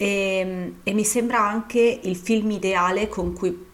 E, 0.00 0.74
e 0.84 0.92
mi 0.94 1.04
sembra 1.04 1.40
anche 1.40 1.80
il 2.04 2.14
film 2.14 2.52
ideale 2.52 3.08
con 3.08 3.32
cui, 3.34 3.66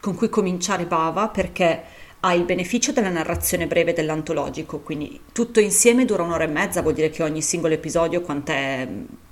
con 0.00 0.14
cui 0.14 0.28
cominciare 0.28 0.86
Bava 0.86 1.26
perché 1.28 1.82
ha 2.26 2.32
il 2.32 2.44
beneficio 2.44 2.90
della 2.90 3.10
narrazione 3.10 3.66
breve 3.66 3.92
dell'antologico, 3.92 4.80
quindi 4.80 5.20
tutto 5.32 5.60
insieme 5.60 6.06
dura 6.06 6.22
un'ora 6.22 6.44
e 6.44 6.46
mezza, 6.46 6.80
vuol 6.80 6.94
dire 6.94 7.10
che 7.10 7.22
ogni 7.22 7.42
singolo 7.42 7.74
episodio 7.74 8.22
quant'è? 8.22 8.88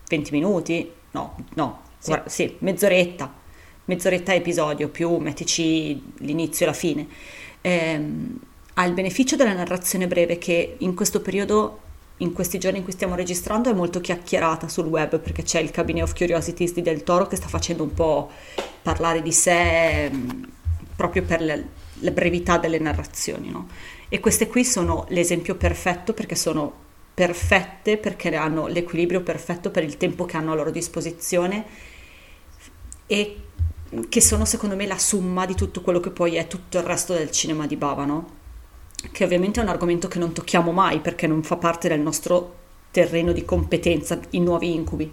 20 0.09 0.31
minuti? 0.31 0.91
No, 1.13 1.37
no, 1.55 1.81
Sì. 1.97 2.09
guarda- 2.11 2.29
sì, 2.29 2.55
mezz'oretta, 2.59 3.33
mezz'oretta 3.87 4.35
episodio 4.35 4.91
più 4.91 5.17
mettici 5.17 6.03
l'inizio 6.19 6.67
e 6.67 6.69
la 6.69 6.75
fine. 6.75 7.07
Ehm, 7.63 8.39
ha 8.75 8.85
il 8.85 8.93
beneficio 8.93 9.37
della 9.37 9.55
narrazione 9.55 10.07
breve 10.07 10.37
che 10.37 10.75
in 10.79 10.95
questo 10.95 11.23
periodo, 11.23 11.79
in 12.19 12.35
questi 12.35 12.59
giorni 12.59 12.77
in 12.79 12.85
cui 12.85 12.93
stiamo 12.93 13.15
registrando, 13.15 13.71
è 13.71 13.73
molto 13.75 14.03
chiacchierata 14.03 14.69
sul 14.69 14.85
web 14.87 15.19
perché 15.19 15.43
c'è 15.43 15.61
il 15.61 15.71
Cabinet 15.71 16.03
of 16.03 16.15
Curiosities 16.15 16.75
di 16.75 16.83
Del 16.83 17.03
Toro 17.05 17.27
che 17.27 17.37
sta 17.37 17.49
facendo 17.49 17.85
un 17.85 17.95
po' 17.95 18.31
parlare 18.83 19.23
di 19.23 19.33
sé 19.33 20.05
ehm, 20.05 20.47
proprio 20.95 21.23
per 21.23 21.43
la, 21.43 21.57
la 22.03 22.11
brevità 22.11 22.59
delle 22.59 22.79
narrazioni, 22.79 23.51
no? 23.51 23.69
E 24.09 24.21
queste 24.21 24.47
qui 24.47 24.65
sono 24.65 25.07
l'esempio 25.09 25.55
perfetto 25.57 26.13
perché 26.13 26.35
sono 26.37 26.73
perfette, 27.15 27.99
perché 27.99 28.35
hanno 28.35 28.67
l'equilibrio 28.67 29.23
perfetto 29.23 29.71
per 29.71 29.85
il 29.85 29.97
tempo 29.97 30.25
che 30.25 30.37
hanno 30.37 30.53
a 30.53 30.55
loro 30.55 30.71
disposizione 30.71 31.65
e 33.07 33.37
che 34.09 34.21
sono 34.21 34.45
secondo 34.45 34.75
me 34.75 34.87
la 34.87 34.99
somma 34.99 35.45
di 35.45 35.55
tutto 35.55 35.83
quello 35.83 36.01
che 36.01 36.11
poi 36.11 36.37
è 36.37 36.47
tutto 36.47 36.79
il 36.79 36.85
resto 36.85 37.13
del 37.13 37.31
cinema 37.31 37.67
di 37.67 37.77
Bava, 37.77 38.05
no? 38.05 38.41
Che 39.11 39.25
ovviamente 39.25 39.61
è 39.61 39.63
un 39.63 39.69
argomento 39.69 40.09
che 40.09 40.19
non 40.19 40.33
tocchiamo 40.33 40.73
mai 40.73 41.01
perché 41.01 41.27
non 41.27 41.43
fa 41.43 41.57
parte 41.57 41.89
del 41.89 42.01
nostro 42.01 42.61
terreno 42.91 43.33
di 43.33 43.45
competenza, 43.45 44.19
i 44.31 44.41
nuovi 44.41 44.75
incubi. 44.75 45.11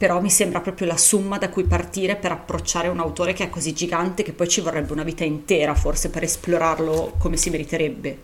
Però 0.00 0.18
mi 0.22 0.30
sembra 0.30 0.62
proprio 0.62 0.86
la 0.86 0.96
somma 0.96 1.36
da 1.36 1.50
cui 1.50 1.64
partire 1.64 2.16
per 2.16 2.32
approcciare 2.32 2.88
un 2.88 3.00
autore 3.00 3.34
che 3.34 3.44
è 3.44 3.50
così 3.50 3.74
gigante 3.74 4.22
che 4.22 4.32
poi 4.32 4.48
ci 4.48 4.62
vorrebbe 4.62 4.92
una 4.94 5.02
vita 5.02 5.24
intera 5.24 5.74
forse 5.74 6.08
per 6.08 6.22
esplorarlo 6.22 7.16
come 7.18 7.36
si 7.36 7.50
meriterebbe. 7.50 8.18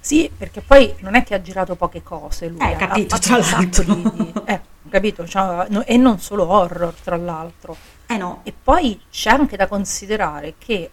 Sì, 0.00 0.28
perché 0.36 0.60
poi 0.60 0.92
non 0.98 1.14
è 1.14 1.22
che 1.22 1.34
ha 1.34 1.40
girato 1.40 1.76
poche 1.76 2.02
cose 2.02 2.48
lui, 2.48 2.58
Eh, 2.58 2.72
ha- 2.72 2.76
capito, 2.76 3.14
ha 3.14 3.18
tra 3.20 3.38
l'altro. 3.38 3.84
di- 3.84 4.32
eh, 4.46 4.60
capito, 4.90 5.28
cioè, 5.28 5.66
no- 5.68 5.84
e 5.86 5.96
non 5.96 6.18
solo 6.18 6.48
horror, 6.48 6.92
tra 7.04 7.14
l'altro. 7.16 7.76
Eh 8.06 8.16
no, 8.16 8.40
E 8.42 8.52
poi 8.52 9.00
c'è 9.12 9.30
anche 9.30 9.56
da 9.56 9.68
considerare 9.68 10.54
che 10.58 10.90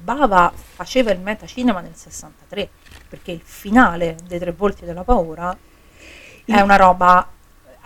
Bava 0.00 0.52
faceva 0.54 1.10
il 1.10 1.18
metacinema 1.18 1.80
nel 1.80 1.96
63, 1.96 2.68
perché 3.08 3.32
il 3.32 3.40
finale 3.42 4.16
dei 4.28 4.38
Tre 4.38 4.52
Volti 4.52 4.84
della 4.84 5.02
Paura 5.02 5.56
è 6.44 6.60
una 6.60 6.76
roba 6.76 7.28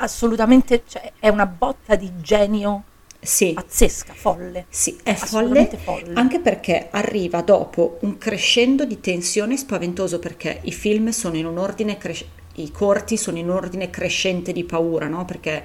assolutamente, 0.00 0.82
cioè, 0.86 1.12
è 1.18 1.28
una 1.28 1.46
botta 1.46 1.94
di 1.94 2.10
genio 2.20 2.84
sì. 3.20 3.52
pazzesca, 3.52 4.14
folle. 4.14 4.66
Sì, 4.68 4.98
è 5.02 5.14
folle, 5.14 5.70
folle. 5.82 6.14
anche 6.14 6.40
perché 6.40 6.88
arriva 6.90 7.42
dopo 7.42 7.98
un 8.00 8.18
crescendo 8.18 8.84
di 8.84 9.00
tensione 9.00 9.56
spaventoso 9.56 10.18
perché 10.18 10.60
i 10.62 10.72
film 10.72 11.10
sono 11.10 11.36
in 11.36 11.46
un 11.46 11.58
ordine 11.58 11.98
cres- 11.98 12.24
i 12.54 12.70
corti 12.72 13.16
sono 13.16 13.38
in 13.38 13.48
un 13.48 13.56
ordine 13.56 13.90
crescente 13.90 14.52
di 14.52 14.64
paura, 14.64 15.06
no? 15.06 15.24
Perché 15.24 15.64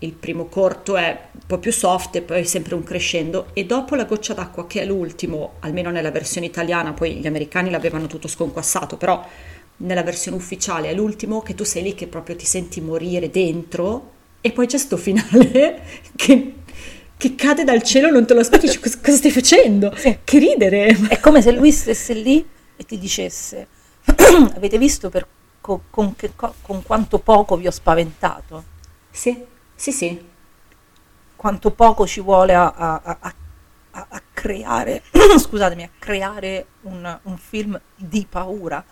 il 0.00 0.12
primo 0.12 0.46
corto 0.46 0.96
è 0.96 1.18
un 1.32 1.40
po' 1.46 1.58
più 1.58 1.72
soft 1.72 2.16
e 2.16 2.22
poi 2.22 2.40
è 2.40 2.44
sempre 2.44 2.74
un 2.74 2.84
crescendo 2.84 3.48
e 3.52 3.64
dopo 3.64 3.96
la 3.96 4.04
goccia 4.04 4.34
d'acqua 4.34 4.66
che 4.66 4.82
è 4.82 4.84
l'ultimo, 4.84 5.54
almeno 5.60 5.90
nella 5.90 6.12
versione 6.12 6.46
italiana, 6.46 6.92
poi 6.92 7.14
gli 7.14 7.26
americani 7.26 7.70
l'avevano 7.70 8.06
tutto 8.06 8.28
sconquassato, 8.28 8.96
però 8.96 9.24
nella 9.78 10.02
versione 10.02 10.36
ufficiale 10.36 10.88
è 10.90 10.94
l'ultimo 10.94 11.40
che 11.42 11.54
tu 11.54 11.64
sei 11.64 11.82
lì 11.82 11.94
che 11.94 12.06
proprio 12.06 12.36
ti 12.36 12.46
senti 12.46 12.80
morire 12.80 13.30
dentro 13.30 14.12
e 14.40 14.52
poi 14.52 14.66
c'è 14.66 14.78
sto 14.78 14.96
finale 14.96 15.82
che, 16.16 16.54
che 17.16 17.34
cade 17.34 17.64
dal 17.64 17.82
cielo, 17.82 18.10
non 18.10 18.26
te 18.26 18.34
lo 18.34 18.40
aspetti, 18.40 18.66
dici, 18.66 18.78
cosa, 18.80 18.98
stai 19.16 19.30
facendo? 19.30 19.94
Sì. 19.96 20.18
Che 20.24 20.38
ridere! 20.38 20.88
È 21.08 21.20
come 21.20 21.42
se 21.42 21.52
lui 21.52 21.72
stesse 21.72 22.14
lì 22.14 22.46
e 22.76 22.84
ti 22.84 22.98
dicesse: 22.98 23.66
Avete 24.54 24.78
visto 24.78 25.10
per 25.10 25.26
co- 25.60 25.82
con, 25.90 26.14
che 26.16 26.32
co- 26.36 26.54
con 26.62 26.82
quanto 26.82 27.18
poco 27.18 27.56
vi 27.56 27.66
ho 27.66 27.70
spaventato? 27.72 28.64
Sì, 29.10 29.42
sì, 29.74 29.92
sì. 29.92 30.20
Quanto 31.36 31.70
poco 31.70 32.06
ci 32.06 32.20
vuole 32.20 32.54
a, 32.54 32.72
a- 32.76 33.00
a- 33.04 33.18
a- 33.92 34.06
a 34.10 34.22
creare, 34.32 35.02
scusatemi, 35.38 35.84
a 35.84 35.90
creare 35.98 36.66
un, 36.82 37.18
un 37.22 37.36
film 37.38 37.80
di 37.94 38.26
paura, 38.28 38.84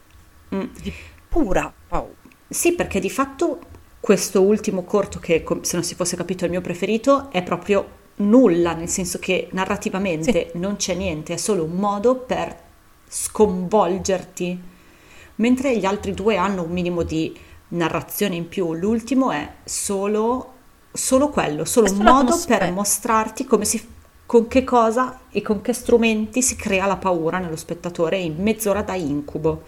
Mm. 0.54 0.64
di 0.82 0.92
pura 1.28 1.72
paura. 1.88 2.12
Sì, 2.48 2.74
perché 2.74 3.00
di 3.00 3.10
fatto 3.10 3.58
questo 4.00 4.42
ultimo 4.42 4.84
corto, 4.84 5.18
che 5.18 5.44
se 5.62 5.76
non 5.76 5.84
si 5.84 5.94
fosse 5.94 6.16
capito 6.16 6.42
è 6.42 6.46
il 6.46 6.52
mio 6.52 6.60
preferito, 6.60 7.30
è 7.32 7.42
proprio 7.42 8.04
nulla, 8.16 8.72
nel 8.72 8.88
senso 8.88 9.18
che 9.18 9.48
narrativamente 9.52 10.52
non 10.54 10.76
c'è 10.76 10.94
niente, 10.94 11.34
è 11.34 11.36
solo 11.36 11.64
un 11.64 11.72
modo 11.72 12.14
per 12.16 12.56
sconvolgerti, 13.08 14.60
mentre 15.36 15.76
gli 15.76 15.84
altri 15.84 16.14
due 16.14 16.36
hanno 16.36 16.62
un 16.62 16.70
minimo 16.70 17.02
di 17.02 17.36
narrazione 17.68 18.36
in 18.36 18.48
più. 18.48 18.74
L'ultimo 18.74 19.32
è 19.32 19.54
solo, 19.64 20.52
solo 20.92 21.28
quello, 21.28 21.64
solo 21.64 21.90
un 21.90 21.98
modo 21.98 22.40
per 22.46 22.70
mostrarti 22.72 23.44
come 23.44 23.64
si, 23.64 23.84
con 24.24 24.48
che 24.48 24.64
cosa 24.64 25.20
e 25.30 25.42
con 25.42 25.60
che 25.60 25.72
strumenti 25.72 26.42
si 26.42 26.56
crea 26.56 26.86
la 26.86 26.96
paura 26.96 27.38
nello 27.38 27.56
spettatore 27.56 28.18
in 28.18 28.36
mezz'ora 28.38 28.82
da 28.82 28.94
incubo. 28.94 29.62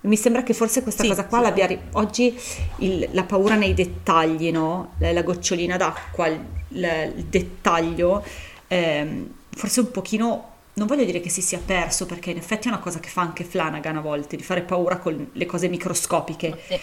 Mi 0.00 0.16
sembra 0.16 0.42
che 0.44 0.54
forse 0.54 0.82
questa 0.82 1.02
Sì, 1.02 1.08
cosa 1.08 1.26
qua 1.26 1.38
sì, 1.38 1.44
l'abbia 1.44 1.78
oggi 1.92 2.38
il- 2.78 3.08
la 3.12 3.24
paura 3.24 3.56
nei 3.56 3.74
dettagli, 3.74 4.50
no? 4.52 4.92
La, 4.98 5.12
la 5.12 5.22
gocciolina 5.22 5.76
d'acqua, 5.76 6.26
il, 6.28 6.40
il- 6.68 7.12
il 7.16 7.24
dettaglio, 7.24 8.24
ehm, 8.68 9.28
forse 9.50 9.80
un 9.80 9.90
pochino, 9.90 10.52
non 10.74 10.86
voglio 10.86 11.04
dire 11.04 11.20
che 11.20 11.28
si 11.30 11.42
sia 11.42 11.60
perso, 11.64 12.06
perché 12.06 12.30
in 12.30 12.36
effetti 12.36 12.68
è 12.68 12.70
una 12.70 12.78
cosa 12.80 13.00
che 13.00 13.08
fa 13.08 13.22
anche 13.22 13.42
Flanagan 13.42 13.96
a 13.96 14.00
volte, 14.00 14.36
di 14.36 14.42
fare 14.44 14.62
paura 14.62 14.98
con 14.98 15.30
le 15.32 15.46
cose 15.46 15.68
microscopiche. 15.68 16.56
Sì. 16.68 16.78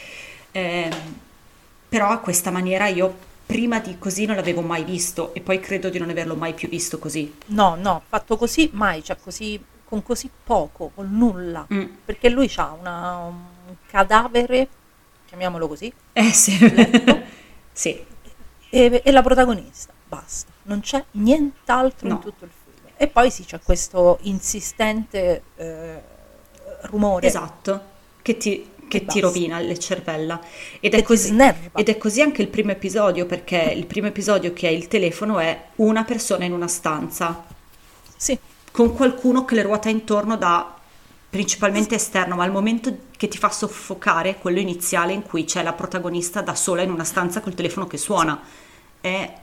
Ehm, 0.52 0.92
però 1.88 2.10
a 2.10 2.18
questa 2.20 2.52
maniera 2.52 2.88
io 2.88 3.16
prima 3.46 3.80
di 3.80 3.98
così 4.00 4.26
non 4.26 4.36
l'avevo 4.36 4.62
mai 4.62 4.84
visto 4.84 5.34
e 5.34 5.40
poi 5.40 5.60
credo 5.60 5.90
di 5.90 6.00
non 6.00 6.10
averlo 6.10 6.36
mai 6.36 6.54
più 6.54 6.68
visto 6.68 7.00
così. 7.00 7.34
No, 7.48 7.76
no, 7.76 8.02
fatto 8.10 8.36
così 8.38 8.70
mai, 8.74 9.04
cioè 9.04 9.16
così, 9.22 9.64
con 9.86 10.02
così 10.04 10.30
poco, 10.44 10.92
con 10.96 11.16
nulla, 11.16 11.66
Mm. 11.74 11.86
perché 12.06 12.30
lui 12.30 12.52
ha 12.56 12.72
un 12.74 13.34
cadavere, 13.88 14.68
chiamiamolo 15.28 15.68
così, 15.68 15.92
Eh 16.14 16.32
sì. 16.34 16.58
Letto. 16.74 17.22
sì. 17.72 18.04
e, 18.70 19.02
e 19.04 19.12
la 19.12 19.22
protagonista, 19.22 19.94
basta, 20.08 20.52
non 20.64 20.80
c'è 20.82 21.04
nient'altro 21.12 22.08
No. 22.08 22.14
in 22.16 22.20
tutto 22.20 22.46
il 22.46 22.52
film. 22.52 22.64
E 22.98 23.08
poi 23.08 23.30
sì, 23.32 23.44
c'è 23.46 23.60
questo 23.62 24.18
insistente 24.22 25.44
eh, 25.56 26.02
rumore 26.84 27.28
Esatto, 27.28 27.82
che 28.22 28.38
ti, 28.38 28.70
che 28.88 29.00
ti 29.00 29.06
basta. 29.06 29.20
rovina 29.22 29.60
le 29.60 29.78
cervella. 29.78 30.40
Ed 30.80 30.94
è, 30.94 31.02
così, 31.04 31.36
ed 31.74 31.90
è 31.90 31.98
così 31.98 32.22
anche 32.22 32.42
il 32.42 32.48
primo 32.48 32.72
episodio, 32.72 33.26
perché 33.26 33.58
il 33.58 33.86
primo 33.86 34.08
episodio 34.08 34.54
che 34.54 34.68
è 34.68 34.72
il 34.72 34.88
telefono 34.88 35.40
è 35.40 35.66
una 35.76 36.04
persona 36.06 36.46
in 36.46 36.54
una 36.54 36.68
stanza, 36.68 37.44
Sì, 38.18 38.38
con 38.76 38.94
qualcuno 38.94 39.46
che 39.46 39.56
le 39.56 39.62
ruota 39.62 39.88
intorno 39.88 40.36
da 40.36 40.76
principalmente 41.30 41.96
esterno, 41.96 42.36
ma 42.36 42.44
il 42.44 42.52
momento 42.52 42.94
che 43.16 43.30
ti 43.30 43.38
fa 43.38 43.50
soffocare 43.50 44.32
è 44.32 44.38
quello 44.38 44.60
iniziale 44.60 45.14
in 45.14 45.22
cui 45.22 45.46
c'è 45.46 45.64
la 45.64 45.72
protagonista 45.72 46.42
da 46.42 46.56
sola 46.56 46.82
in 46.82 46.92
una 46.92 47.06
stanza 47.06 47.40
col 47.40 47.54
telefono 47.54 47.88
che 47.88 47.96
suona. 47.96 48.38
È, 49.00 49.34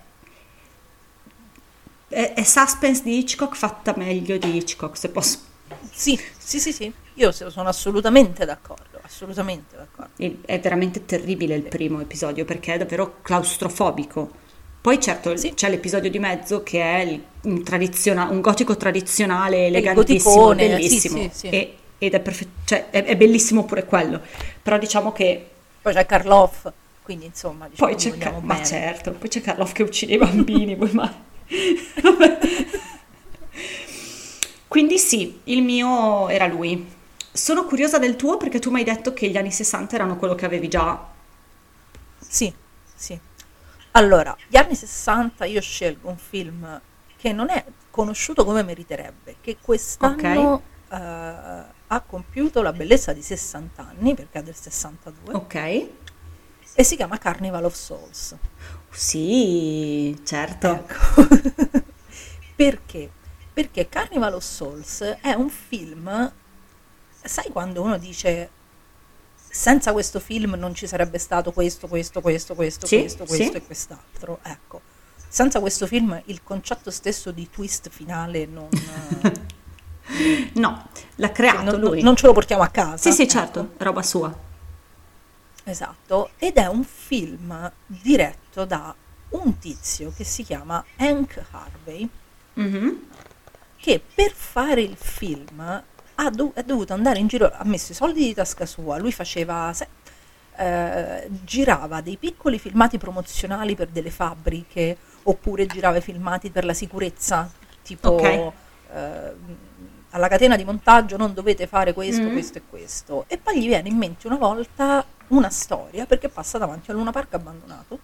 è, 2.09 2.33
è 2.35 2.43
suspense 2.43 3.03
di 3.05 3.17
Hitchcock 3.17 3.57
fatta 3.57 3.95
meglio 3.97 4.37
di 4.37 4.55
Hitchcock, 4.55 4.99
se 4.99 5.09
posso 5.09 5.39
sì, 5.91 6.21
sì, 6.37 6.61
sì, 6.61 6.71
sì, 6.71 6.93
io 7.15 7.33
so- 7.33 7.49
sono 7.49 7.71
assolutamente 7.71 8.45
d'accordo, 8.45 9.01
assolutamente 9.01 9.77
d'accordo. 9.77 10.43
È 10.45 10.61
veramente 10.61 11.07
terribile 11.07 11.55
il 11.55 11.63
primo 11.63 12.03
episodio 12.03 12.45
perché 12.45 12.75
è 12.75 12.79
davvero 12.79 13.21
claustrofobico. 13.23 14.41
Poi 14.83 15.01
certo 15.01 15.37
Sì. 15.37 15.55
c'è 15.55 15.71
l'episodio 15.71 16.11
di 16.11 16.19
mezzo 16.19 16.63
che 16.65 16.83
è 16.83 16.99
il- 17.03 17.23
un, 17.45 17.63
tradiziona- 17.63 18.29
un 18.29 18.41
gotico 18.41 18.77
tradizionale, 18.77 19.67
elegantissimo, 19.69 20.55
bellissimo. 20.55 21.17
sì, 21.23 21.31
sì. 21.33 21.49
E- 21.49 21.77
ed 21.99 22.15
è, 22.15 22.21
perfe- 22.21 22.49
cioè, 22.65 22.91
è, 22.91 23.05
è 23.05 23.17
bellissimo 23.17 23.65
pure 23.65 23.85
quello. 23.85 24.21
Però 24.61 24.77
diciamo 24.79 25.13
che 25.13 25.49
Poi 25.81 25.93
c'è 25.95 26.05
Karloff, 26.05 26.69
quindi 27.03 27.27
insomma, 27.27 27.69
diciamo, 27.69 27.89
poi 27.91 27.97
c'è, 27.99 28.11
vogliamo 28.11 28.41
Ca- 28.41 28.45
ma 28.47 28.63
certo, 28.65 29.13
poi 29.13 29.29
c'è 29.29 29.41
Karloff 29.41 29.71
che 29.73 29.85
uccide 29.85 30.15
i 30.15 30.19
bambini, 30.19 30.75
poi 30.77 30.91
ma... 30.93 31.15
Quindi 34.69 34.99
sì, 34.99 35.41
il 35.45 35.63
mio 35.63 36.29
era 36.29 36.47
lui. 36.47 36.87
Sono 37.31 37.65
curiosa 37.67 37.99
del 37.99 38.17
tuo 38.17 38.37
perché 38.37 38.59
tu 38.59 38.71
mi 38.71 38.79
hai 38.79 38.85
detto 38.85 39.13
che 39.13 39.29
gli 39.29 39.37
anni 39.37 39.51
60 39.53 39.95
erano 39.95 40.17
quello 40.17 40.35
che 40.35 40.45
avevi 40.47 40.69
già. 40.69 40.99
Sì, 42.19 42.53
sì. 42.95 43.19
Allora, 43.93 44.35
gli 44.49 44.57
anni 44.57 44.75
60 44.75 45.45
io 45.45 45.61
scelgo 45.61 46.09
un 46.09 46.17
film 46.17 46.81
che 47.17 47.33
non 47.33 47.51
è 47.51 47.65
conosciuto 47.91 48.45
come 48.45 48.63
meriterebbe, 48.63 49.37
che 49.41 49.59
quest'anno 49.61 50.63
eh, 50.91 50.97
ha 50.97 52.01
compiuto 52.07 52.63
la 52.63 52.73
bellezza 52.73 53.13
di 53.13 53.23
60 53.23 53.87
anni, 53.87 54.15
perché 54.15 54.39
è 54.39 54.43
del 54.43 54.55
62, 54.57 55.35
Ok. 55.35 55.55
e 56.75 56.85
si 56.85 56.97
chiama 56.97 57.19
Carnival 57.19 57.65
of 57.65 57.75
Souls. 57.75 58.35
Sì, 58.91 60.19
certo. 60.25 60.69
Ecco. 60.71 61.29
Perché? 62.57 63.11
Perché 63.53 63.89
Carnival 63.89 64.35
of 64.35 64.43
Souls 64.43 65.03
è 65.21 65.33
un 65.35 65.49
film, 65.51 66.33
sai 67.23 67.51
quando 67.51 67.83
uno 67.83 67.99
dice 67.99 68.51
senza 69.55 69.93
questo 69.93 70.19
film 70.19 70.55
non 70.55 70.75
ci 70.75 70.87
sarebbe 70.87 71.19
stato 71.19 71.53
questo, 71.53 71.87
questo, 71.87 72.23
questo, 72.23 72.55
questo, 72.55 72.87
Sì, 72.87 73.01
questo, 73.01 73.25
questo 73.27 73.45
sì. 73.45 73.57
e 73.59 73.63
quest'altro. 73.67 74.39
Ecco, 74.43 74.81
senza 75.29 75.61
questo 75.61 75.87
film 75.87 76.21
il 76.27 76.43
concetto 76.43 76.91
stesso 76.91 77.31
di 77.31 77.49
twist 77.51 77.91
finale 77.91 78.47
non, 78.47 78.69
No, 80.55 80.89
l'ha 81.17 81.31
creato 81.33 81.73
non- 81.73 81.81
lui. 81.81 82.03
non 82.03 82.17
ce 82.17 82.27
lo 82.27 82.33
portiamo 82.33 82.63
a 82.63 82.69
casa. 82.69 82.97
Sì, 82.97 83.13
sì, 83.13 83.23
ecco. 83.23 83.31
certo, 83.31 83.73
roba 83.77 84.03
sua. 84.03 84.35
Esatto, 85.65 86.31
ed 86.39 86.57
è 86.57 86.67
un 86.67 86.83
film 86.85 87.71
diretto 87.87 88.65
da 88.65 88.95
un 89.31 89.59
tizio 89.59 90.13
che 90.17 90.25
si 90.25 90.43
chiama 90.43 90.85
Hank 90.97 91.43
Harvey, 91.51 92.09
Mhm. 92.55 93.07
che 93.77 94.03
per 94.15 94.33
fare 94.33 94.81
il 94.83 94.97
film 94.97 95.83
ha, 96.17 96.31
dov- 96.31 96.55
è 96.55 96.63
dovuto 96.63 96.93
andare 96.93 97.19
in 97.19 97.27
giro, 97.27 97.51
ha 97.53 97.65
messo 97.65 97.93
i 97.93 97.95
soldi 97.95 98.25
di 98.25 98.35
tasca 98.35 98.67
sua, 98.67 98.99
lui 98.99 99.13
faceva, 99.13 99.73
se- 99.73 99.89
eh, 100.57 101.29
girava 101.45 102.01
dei 102.01 102.17
piccoli 102.17 102.59
filmati 102.59 102.99
promozionali 102.99 103.75
per 103.75 103.89
delle 103.89 104.11
fabbriche, 104.11 104.97
oppure 105.25 105.67
girava 105.67 105.97
i 105.99 106.01
filmati 106.03 106.51
per 106.51 106.65
la 106.65 106.75
sicurezza, 106.75 107.51
tipo 107.83 108.11
Ok. 108.13 108.23
eh, 108.25 108.53
alla 110.11 110.29
catena 110.29 110.57
di 110.57 110.65
montaggio 110.65 111.17
non 111.17 111.33
dovete 111.33 111.67
fare 111.67 111.93
questo, 111.95 112.25
Mm. 112.25 112.33
questo 112.33 112.59
e 112.59 112.63
questo. 112.69 113.25
E 113.29 113.39
poi 113.39 113.61
gli 113.63 113.67
viene 113.67 113.89
in 113.89 113.97
mente 113.97 114.27
una 114.27 114.37
volta 114.37 115.05
una 115.29 115.49
storia, 115.49 116.05
perché 116.05 116.29
passa 116.29 116.59
davanti 116.59 116.91
a 116.91 116.93
un 116.93 116.99
Luna 117.01 117.13
Park 117.13 117.33
abbandonato, 117.35 117.99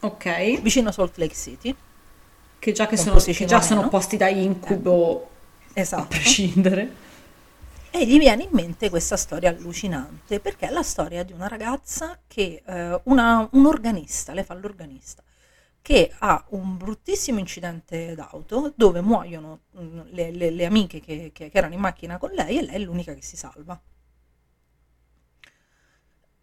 Ok, 0.00 0.60
vicino 0.60 0.88
a 0.88 0.92
Salt 0.92 1.16
Lake 1.18 1.34
City. 1.34 1.74
che 2.60 2.72
già, 2.72 2.86
che 2.88 2.96
sono, 2.96 3.18
che 3.20 3.44
già 3.44 3.60
sono 3.60 3.88
posti 3.88 4.16
da 4.16 4.28
incubo 4.28 5.30
a 5.74 5.80
Esatto. 5.80 6.06
prescindere. 6.08 7.06
E 7.90 8.06
gli 8.06 8.18
viene 8.18 8.44
in 8.44 8.50
mente 8.52 8.90
questa 8.90 9.16
storia 9.16 9.50
allucinante, 9.50 10.40
perché 10.40 10.68
è 10.68 10.70
la 10.70 10.82
storia 10.82 11.22
di 11.24 11.32
una 11.32 11.48
ragazza 11.48 12.18
che, 12.26 12.62
eh, 12.64 13.00
una- 13.04 13.48
un 13.52 13.66
organista, 13.66 14.32
lei 14.34 14.44
fa 14.44 14.54
l'organista, 14.54 15.22
che 15.82 16.12
ha 16.18 16.44
un 16.50 16.76
bruttissimo 16.76 17.38
incidente 17.38 18.14
d'auto 18.14 18.72
dove 18.76 19.00
muoiono 19.00 19.60
mm, 19.78 20.00
le, 20.10 20.30
le- 20.32 20.50
le 20.50 20.64
amiche 20.66 21.00
che, 21.00 21.30
che- 21.32 21.48
che 21.50 21.58
erano 21.58 21.74
in 21.74 21.80
macchina 21.80 22.18
con 22.18 22.30
lei 22.32 22.58
e 22.58 22.62
lei 22.64 22.74
è 22.76 22.78
l'unica 22.78 23.14
che 23.14 23.22
si 23.22 23.36
salva. 23.36 23.80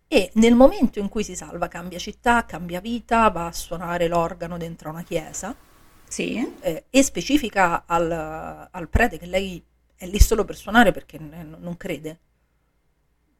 E 0.07 0.29
nel 0.35 0.55
momento 0.55 0.99
in 0.99 1.09
cui 1.09 1.23
si 1.23 1.35
salva 1.35 1.67
cambia 1.67 1.97
città, 1.99 2.45
cambia 2.45 2.79
vita, 2.79 3.29
va 3.29 3.47
a 3.47 3.51
suonare 3.51 4.07
l'organo 4.07 4.57
dentro 4.57 4.89
una 4.89 5.03
chiesa 5.03 5.55
Sì, 6.07 6.53
eh, 6.61 6.85
e 6.89 7.03
specifica 7.03 7.83
al, 7.87 8.11
al 8.71 8.89
prete 8.89 9.17
che 9.17 9.25
lei 9.25 9.63
è 9.95 10.05
lì 10.05 10.19
solo 10.19 10.43
per 10.45 10.55
suonare 10.55 10.91
perché 10.91 11.17
non 11.19 11.75
crede. 11.77 12.19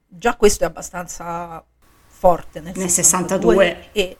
Già 0.07 0.35
questo 0.35 0.63
è 0.63 0.67
abbastanza 0.67 1.63
forte 2.07 2.61
nel, 2.61 2.77
Nel 2.77 2.89
62 2.89 3.91
e 3.91 4.17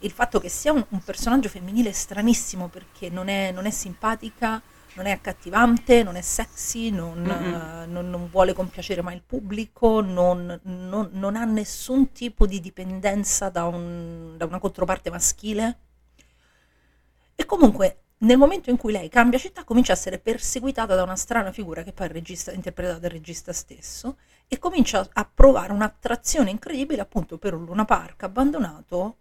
il 0.00 0.10
fatto 0.10 0.40
che 0.40 0.48
sia 0.48 0.72
un, 0.72 0.84
un 0.88 1.00
personaggio 1.02 1.48
femminile 1.48 1.90
è 1.90 1.92
stranissimo 1.92 2.68
perché 2.68 3.08
non 3.08 3.28
è, 3.28 3.52
non 3.52 3.66
è 3.66 3.70
simpatica, 3.70 4.60
non 4.94 5.06
è 5.06 5.10
accattivante, 5.12 6.02
non 6.02 6.16
è 6.16 6.20
sexy, 6.20 6.90
non, 6.90 7.20
Mm-mm. 7.22 7.54
eh, 7.82 7.86
non- 7.86 8.10
non 8.10 8.28
vuole 8.30 8.52
compiacere 8.52 9.02
mai 9.02 9.14
il 9.14 9.22
pubblico, 9.22 10.00
non, 10.00 10.58
non- 10.64 11.10
non 11.12 11.36
ha 11.36 11.44
nessun 11.44 12.12
tipo 12.12 12.46
di 12.46 12.60
dipendenza 12.60 13.48
da, 13.50 13.64
un- 13.66 14.34
da 14.36 14.46
una 14.46 14.58
controparte 14.58 15.10
maschile. 15.10 15.78
E 17.34 17.44
comunque, 17.44 18.00
nel 18.18 18.38
momento 18.38 18.70
in 18.70 18.76
cui 18.76 18.92
lei 18.92 19.08
cambia 19.08 19.38
città, 19.38 19.64
comincia 19.64 19.92
a 19.92 19.96
essere 19.96 20.18
perseguitata 20.18 20.94
da 20.94 21.02
una 21.02 21.16
strana 21.16 21.52
figura 21.52 21.82
che 21.82 21.92
poi 21.92 22.06
è 22.06 22.08
il 22.08 22.14
regista, 22.14 22.52
interpretata 22.52 22.98
dal 22.98 23.10
regista 23.10 23.52
stesso, 23.52 24.16
e 24.48 24.58
comincia 24.58 25.06
a 25.12 25.28
provare 25.32 25.72
un'attrazione 25.72 26.50
incredibile 26.50 27.02
appunto 27.02 27.36
per 27.36 27.54
un 27.54 27.64
Luna 27.64 27.84
Park 27.84 28.22
abbandonato. 28.22 29.16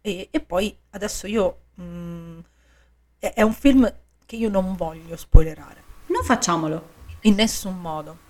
E, 0.00 0.28
e 0.30 0.40
poi 0.40 0.76
adesso 0.90 1.26
io. 1.26 1.60
mm, 1.80 2.38
è, 3.18 3.32
è 3.34 3.42
un 3.42 3.52
film 3.52 3.92
che 4.24 4.36
io 4.36 4.48
non 4.48 4.76
voglio 4.76 5.16
spoilerare 5.16 5.82
non 6.06 6.22
facciamolo. 6.22 6.88
in 7.22 7.34
nessun 7.34 7.78
modo. 7.78 8.26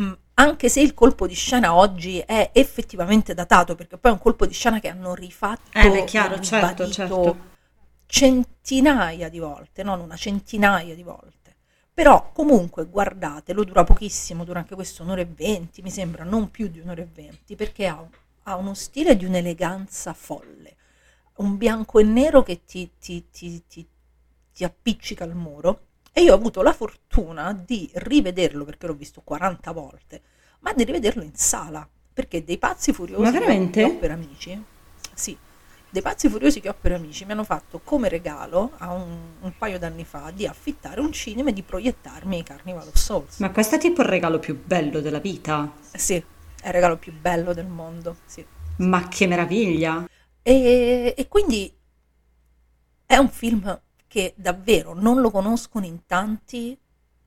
Mm, 0.00 0.12
anche 0.34 0.68
se 0.68 0.80
il 0.80 0.94
colpo 0.94 1.26
di 1.26 1.34
scena 1.34 1.74
oggi 1.74 2.18
è 2.18 2.50
effettivamente 2.52 3.34
datato, 3.34 3.74
perché 3.74 3.98
poi 3.98 4.12
è 4.12 4.14
un 4.14 4.20
colpo 4.20 4.46
di 4.46 4.54
scena 4.54 4.78
che 4.80 4.88
hanno 4.88 5.14
rifatto 5.14 5.76
Eh, 5.76 5.90
beh, 5.90 6.04
chiaro, 6.04 6.40
certo, 6.40 6.88
certo. 6.88 7.56
Centinaia 8.08 9.28
di 9.28 9.38
volte, 9.38 9.82
non 9.82 10.00
una 10.00 10.16
centinaia 10.16 10.94
di 10.94 11.02
volte. 11.02 11.56
Però 11.92 12.30
comunque 12.32 12.86
guardatelo, 12.86 13.64
dura 13.64 13.84
pochissimo, 13.84 14.44
dura 14.44 14.60
anche 14.60 14.74
questo 14.74 15.02
un'ora 15.02 15.20
e 15.20 15.26
venti, 15.26 15.82
mi 15.82 15.90
sembra, 15.90 16.24
non 16.24 16.50
più 16.50 16.68
di 16.68 16.80
un'ora 16.80 17.02
e 17.02 17.08
venti, 17.12 17.54
perché 17.56 17.86
ha, 17.86 18.04
ha 18.44 18.56
uno 18.56 18.74
stile 18.74 19.16
di 19.16 19.24
un'eleganza 19.24 20.12
folle, 20.14 20.76
un 21.36 21.56
bianco 21.56 21.98
e 21.98 22.04
nero 22.04 22.42
che 22.42 22.64
ti, 22.64 22.90
ti- 22.98 23.26
ti- 23.30 23.64
ti- 23.66 23.86
ti 24.54 24.64
appiccica 24.64 25.24
al 25.24 25.34
muro. 25.34 25.82
E 26.12 26.22
io 26.22 26.32
ho 26.32 26.36
avuto 26.36 26.62
la 26.62 26.72
fortuna 26.72 27.52
di 27.52 27.88
rivederlo, 27.94 28.64
perché 28.64 28.86
l'ho 28.86 28.94
visto 28.94 29.20
40 29.22 29.70
volte, 29.72 30.22
ma 30.60 30.72
di 30.72 30.84
rivederlo 30.84 31.22
in 31.22 31.34
sala, 31.34 31.88
perché 32.12 32.42
dei 32.42 32.58
pazzi 32.58 32.92
furiosi 32.92 33.22
Ma 33.22 33.30
veramente? 33.30 33.88
per 33.90 34.10
amici, 34.10 34.64
sì, 35.14 35.36
dei 35.90 36.02
pazzi 36.02 36.28
furiosi 36.28 36.60
che 36.60 36.68
ho 36.68 36.76
per 36.78 36.92
amici 36.92 37.24
mi 37.24 37.32
hanno 37.32 37.44
fatto 37.44 37.80
come 37.82 38.08
regalo 38.08 38.72
a 38.78 38.92
un, 38.92 39.16
un 39.40 39.52
paio 39.56 39.78
d'anni 39.78 40.04
fa 40.04 40.30
di 40.34 40.46
affittare 40.46 41.00
un 41.00 41.12
cinema 41.12 41.48
e 41.48 41.52
di 41.52 41.62
proiettarmi 41.62 42.38
i 42.38 42.42
Carnival 42.42 42.88
of 42.88 42.94
Souls. 42.94 43.38
Ma 43.38 43.50
questo 43.50 43.76
è 43.76 43.78
tipo 43.78 44.02
il 44.02 44.08
regalo 44.08 44.38
più 44.38 44.62
bello 44.62 45.00
della 45.00 45.18
vita. 45.18 45.72
Sì, 45.94 46.14
è 46.14 46.66
il 46.66 46.72
regalo 46.72 46.96
più 46.98 47.12
bello 47.12 47.54
del 47.54 47.66
mondo, 47.66 48.16
sì. 48.26 48.44
Ma 48.78 49.08
che 49.08 49.26
meraviglia! 49.26 50.06
E, 50.42 51.14
e 51.16 51.28
quindi 51.28 51.74
è 53.06 53.16
un 53.16 53.30
film 53.30 53.80
che 54.06 54.34
davvero 54.36 54.94
non 54.94 55.20
lo 55.20 55.30
conoscono 55.30 55.86
in 55.86 56.04
tanti. 56.06 56.78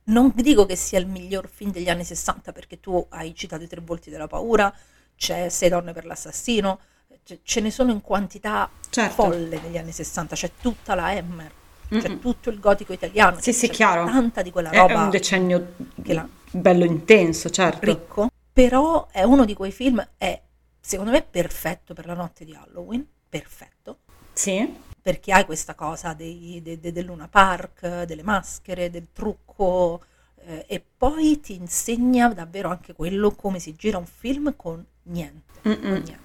Non 0.04 0.32
dico 0.34 0.66
che 0.66 0.76
sia 0.76 0.98
il 0.98 1.06
miglior 1.06 1.48
film 1.48 1.70
degli 1.72 1.88
anni 1.88 2.04
60 2.04 2.52
perché 2.52 2.80
tu 2.80 3.04
hai 3.10 3.34
citato 3.34 3.62
i 3.62 3.68
tre 3.68 3.80
volti 3.80 4.10
della 4.10 4.26
paura, 4.26 4.72
c'è 5.16 5.48
Sei 5.48 5.68
donne 5.68 5.92
per 5.92 6.04
l'assassino, 6.04 6.80
ce- 7.24 7.40
ce 7.42 7.60
ne 7.60 7.70
sono 7.70 7.90
in 7.90 8.00
quantità 8.00 8.68
Certo. 8.90 9.14
folle 9.22 9.60
negli 9.60 9.78
anni 9.78 9.92
60, 9.92 10.34
c'è 10.34 10.50
tutta 10.60 10.94
la 10.94 11.06
Hammer, 11.06 11.50
c'è 11.88 12.18
tutto 12.18 12.48
il 12.50 12.58
gotico 12.58 12.92
italiano, 12.92 13.36
Sì, 13.36 13.50
c'è- 13.50 13.52
sì, 13.52 13.66
c'è 13.68 13.72
chiaro. 13.74 14.04
tanta 14.06 14.42
di 14.42 14.50
quella 14.50 14.70
È 14.70 14.78
roba 14.78 15.02
un 15.04 15.10
decennio 15.10 15.74
la- 16.04 16.26
bello 16.50 16.84
intenso, 16.84 17.50
certo. 17.50 17.84
ricco, 17.84 18.28
però 18.52 19.08
è 19.10 19.22
uno 19.22 19.44
di 19.44 19.54
quei 19.54 19.72
film, 19.72 20.06
è 20.16 20.40
secondo 20.80 21.10
me 21.10 21.22
perfetto 21.22 21.94
per 21.94 22.06
la 22.06 22.14
notte 22.14 22.44
di 22.44 22.54
Halloween, 22.54 23.06
perfetto, 23.28 23.98
Sì, 24.32 24.74
perché 25.00 25.32
hai 25.32 25.44
questa 25.44 25.74
cosa 25.74 26.12
dei, 26.14 26.60
de- 26.62 26.80
de- 26.80 26.92
del 26.92 27.04
Luna 27.04 27.28
Park, 27.28 28.04
delle 28.04 28.22
maschere, 28.22 28.90
del 28.90 29.08
trucco, 29.12 30.02
eh, 30.44 30.64
e 30.68 30.82
poi 30.96 31.40
ti 31.40 31.54
insegna 31.54 32.28
davvero 32.32 32.68
anche 32.70 32.94
quello 32.94 33.32
come 33.32 33.58
si 33.58 33.74
gira 33.76 33.98
un 33.98 34.06
film 34.06 34.54
con 34.56 34.84
niente, 35.04 35.60
con 35.62 35.78
niente. 35.80 36.18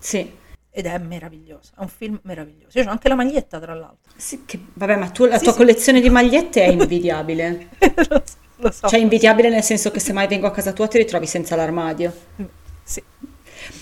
Sì. 0.00 0.44
Ed 0.70 0.84
è 0.84 0.98
meraviglioso, 0.98 1.72
è 1.76 1.80
un 1.80 1.88
film 1.88 2.20
meraviglioso. 2.24 2.78
Io 2.78 2.86
ho 2.86 2.90
anche 2.90 3.08
la 3.08 3.14
maglietta, 3.14 3.58
tra 3.58 3.72
l'altro. 3.74 4.12
Sì, 4.14 4.44
che- 4.44 4.60
vabbè, 4.74 4.96
ma 4.96 5.08
tu, 5.08 5.24
la 5.24 5.38
Sì, 5.38 5.44
tua 5.44 5.52
sì. 5.52 5.58
collezione 5.58 6.00
di 6.02 6.10
magliette 6.10 6.64
è 6.64 6.68
invidiabile. 6.70 7.68
lo 8.58 8.70
so. 8.70 8.86
Cioè, 8.88 8.98
invidiabile 9.00 9.48
nel 9.48 9.62
senso 9.62 9.90
che 9.90 10.00
se 10.00 10.12
mai 10.12 10.26
vengo 10.26 10.46
a 10.46 10.50
casa 10.50 10.72
tua 10.72 10.86
ti 10.86 10.98
ritrovi 10.98 11.26
senza 11.26 11.56
l'armadio. 11.56 12.14
Sì. 12.84 13.02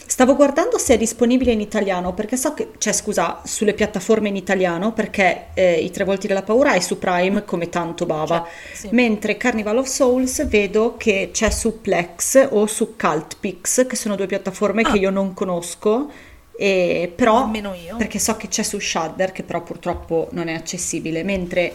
Stavo 0.06 0.36
guardando 0.36 0.78
se 0.78 0.94
è 0.94 0.98
disponibile 0.98 1.52
in 1.52 1.60
italiano, 1.60 2.12
perché 2.14 2.36
so 2.36 2.54
che, 2.54 2.70
cioè 2.78 2.92
scusa, 2.92 3.40
sulle 3.44 3.74
piattaforme 3.74 4.28
in 4.28 4.36
italiano, 4.36 4.92
perché 4.92 5.46
eh, 5.54 5.74
I 5.80 5.90
Tre 5.90 6.04
Volti 6.04 6.26
della 6.26 6.42
Paura 6.42 6.72
è 6.74 6.80
su 6.80 6.98
Prime 6.98 7.44
come 7.44 7.68
tanto 7.68 8.06
bava, 8.06 8.44
Cioè, 8.46 8.74
sì. 8.74 8.88
mentre 8.92 9.36
Carnival 9.36 9.78
of 9.78 9.86
Souls 9.86 10.46
vedo 10.46 10.96
che 10.96 11.30
c'è 11.32 11.50
su 11.50 11.80
Plex 11.80 12.48
o 12.50 12.66
su 12.66 12.94
Cultpix, 12.96 13.86
che 13.86 13.96
sono 13.96 14.14
due 14.16 14.26
piattaforme 14.26 14.82
Ah. 14.82 14.92
che 14.92 14.98
io 14.98 15.10
non 15.10 15.34
conosco 15.34 16.10
E, 16.56 17.12
però, 17.12 17.50
perché 17.96 18.20
so 18.20 18.36
che 18.36 18.46
c'è 18.46 18.62
su 18.62 18.78
Shudder, 18.78 19.32
che 19.32 19.42
però 19.42 19.60
purtroppo 19.62 20.28
non 20.30 20.46
è 20.46 20.54
accessibile, 20.54 21.24
mentre 21.24 21.72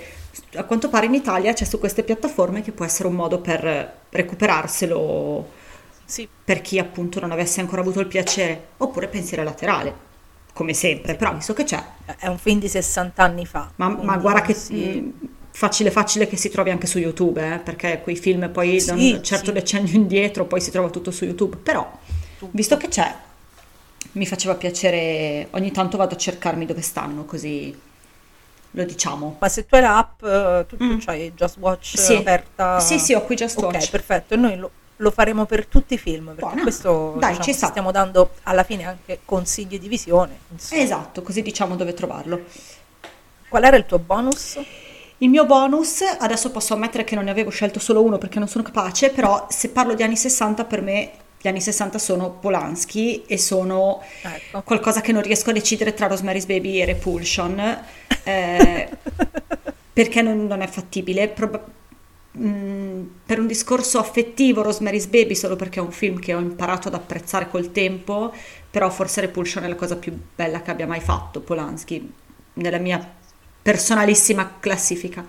a 0.56 0.64
quanto 0.64 0.88
pare 0.88 1.06
in 1.08 1.14
Italia 1.14 1.52
c'è 1.52 1.66
su 1.66 1.80
queste 1.80 2.04
piattaforme 2.04 2.62
che 2.62 2.72
può 2.72 2.86
essere 2.86 3.10
un 3.10 3.16
modo 3.16 3.40
per 3.42 3.94
recuperarselo 4.10 5.58
Sì, 6.10 6.28
per 6.44 6.62
chi 6.62 6.80
appunto 6.80 7.20
non 7.20 7.32
avesse 7.32 7.60
ancora 7.62 7.82
avuto 7.82 8.00
il 8.00 8.08
piacere, 8.08 8.70
oppure 8.78 9.08
pensiero 9.08 9.44
laterale, 9.44 9.94
come 10.54 10.74
sempre, 10.74 11.16
però 11.16 11.34
visto 11.36 11.54
che 11.54 11.64
c'è, 11.64 11.84
è 12.18 12.28
un 12.28 12.38
film 12.38 12.60
di 12.60 12.68
60 12.68 13.24
anni 13.24 13.46
fa. 13.46 13.72
ma, 13.76 13.90
ma 13.90 14.18
guarda 14.18 14.42
che 14.42 14.54
sì. 14.54 14.76
mh, 14.76 15.12
facile 15.52 15.92
facile 15.92 16.28
che 16.28 16.38
si 16.38 16.50
trovi 16.50 16.70
anche 16.70 16.88
su 16.88 16.98
YouTube, 17.00 17.56
eh, 17.56 17.60
perché 17.60 18.02
quei 18.02 18.16
film 18.16 18.50
poi 18.52 18.84
da 18.84 18.94
Sì, 18.94 19.14
un 19.14 19.24
certo 19.24 19.48
sì. 19.48 19.54
decennio 19.54 19.94
indietro 19.94 20.46
poi 20.46 20.62
si 20.62 20.72
trova 20.72 20.90
tutto 20.90 21.12
su 21.12 21.26
YouTube, 21.26 21.58
però 21.58 21.90
visto 22.52 22.78
che 22.78 22.88
c'è, 22.88 23.16
mi 24.14 24.26
faceva 24.26 24.56
piacere, 24.56 25.48
ogni 25.52 25.72
tanto 25.72 25.98
vado 25.98 26.16
a 26.16 26.18
cercarmi 26.18 26.66
dove 26.66 26.82
stanno, 26.82 27.26
così 27.26 27.76
lo 28.72 28.84
diciamo. 28.86 29.38
Ma 29.42 29.48
se 29.50 29.66
tu 29.66 29.76
hai 29.76 29.82
l'app, 29.82 30.22
eh, 30.24 30.66
tu, 30.68 30.76
tu 30.78 30.84
Mm. 30.84 30.98
c'hai 30.98 31.34
Just 31.34 31.58
Watch 31.58 31.96
Sì. 31.96 32.16
aperta? 32.16 32.80
Sì, 32.82 33.00
sì, 33.00 33.14
ho 33.14 33.22
qui 33.24 33.36
Just 33.36 33.58
Ok, 33.58 33.66
Watch. 33.66 33.90
perfetto. 33.92 34.34
E 34.34 34.38
noi 34.38 34.56
lo, 34.58 34.72
lo 35.02 35.12
faremo 35.12 35.46
per 35.46 35.66
tutti 35.66 35.94
i 35.94 35.98
film, 35.98 36.26
perché 36.28 36.42
Buona. 36.42 36.62
questo 36.62 37.16
Dai, 37.18 37.38
diciamo, 37.38 37.44
ci 37.44 37.54
stiamo 37.54 37.92
dando 37.92 38.32
alla 38.44 38.64
fine 38.64 38.86
anche 38.86 39.20
consigli 39.26 39.80
di 39.80 39.88
visione. 39.88 40.38
insomma. 40.52 40.82
Esatto, 40.82 41.22
così 41.22 41.42
diciamo 41.42 41.76
dove 41.76 41.94
trovarlo. 41.94 42.42
Qual 43.48 43.64
era 43.64 43.78
il 43.78 43.86
tuo 43.86 43.98
bonus? 44.00 44.60
Il 45.22 45.30
mio 45.30 45.46
bonus, 45.46 46.02
adesso 46.20 46.52
posso 46.52 46.74
ammettere 46.74 47.04
che 47.04 47.16
non 47.16 47.26
ne 47.26 47.32
avevo 47.32 47.50
scelto 47.50 47.80
solo 47.80 48.02
uno 48.04 48.18
perché 48.18 48.40
non 48.40 48.48
sono 48.48 48.64
capace, 48.64 49.10
però 49.10 49.48
se 49.50 49.70
parlo 49.70 49.94
di 49.94 50.04
anni 50.04 50.16
60 50.18 50.66
per 50.66 50.82
me 50.82 51.12
gli 51.42 51.48
anni 51.48 51.62
60 51.62 51.98
sono 51.98 52.32
Polanski 52.32 53.24
e 53.26 53.38
sono 53.38 54.02
Ecco. 54.22 54.62
qualcosa 54.64 55.00
che 55.02 55.14
non 55.14 55.22
riesco 55.22 55.50
a 55.50 55.54
decidere 55.54 55.94
tra 55.94 56.08
Rosemary's 56.08 56.46
Baby 56.46 56.82
e 56.82 56.86
Repulsion 56.86 57.80
eh, 58.24 58.90
perché 59.94 60.22
non, 60.22 60.46
non 60.46 60.62
è 60.62 60.68
fattibile. 60.68 61.28
Prob- 61.30 61.62
mm, 62.38 63.04
per 63.26 63.40
un 63.40 63.48
discorso 63.48 64.00
affettivo 64.00 64.62
Rosemary's 64.62 65.08
Baby 65.08 65.36
solo 65.36 65.56
perché 65.56 65.80
è 65.80 65.84
un 65.84 65.92
film 65.92 66.20
che 66.20 66.34
ho 66.34 66.40
imparato 66.40 66.88
ad 66.88 66.94
apprezzare 66.94 67.50
col 67.50 67.72
tempo, 67.72 68.34
però 68.70 68.90
forse 68.90 69.22
Repulsion 69.22 69.64
è 69.64 69.68
la 69.68 69.76
cosa 69.76 69.96
più 69.98 70.18
bella 70.36 70.62
che 70.62 70.72
abbia 70.72 70.88
mai 70.88 71.02
fatto 71.02 71.42
Polanski 71.42 72.12
nella 72.54 72.78
mia 72.78 73.18
personalissima 73.62 74.58
classifica. 74.60 75.26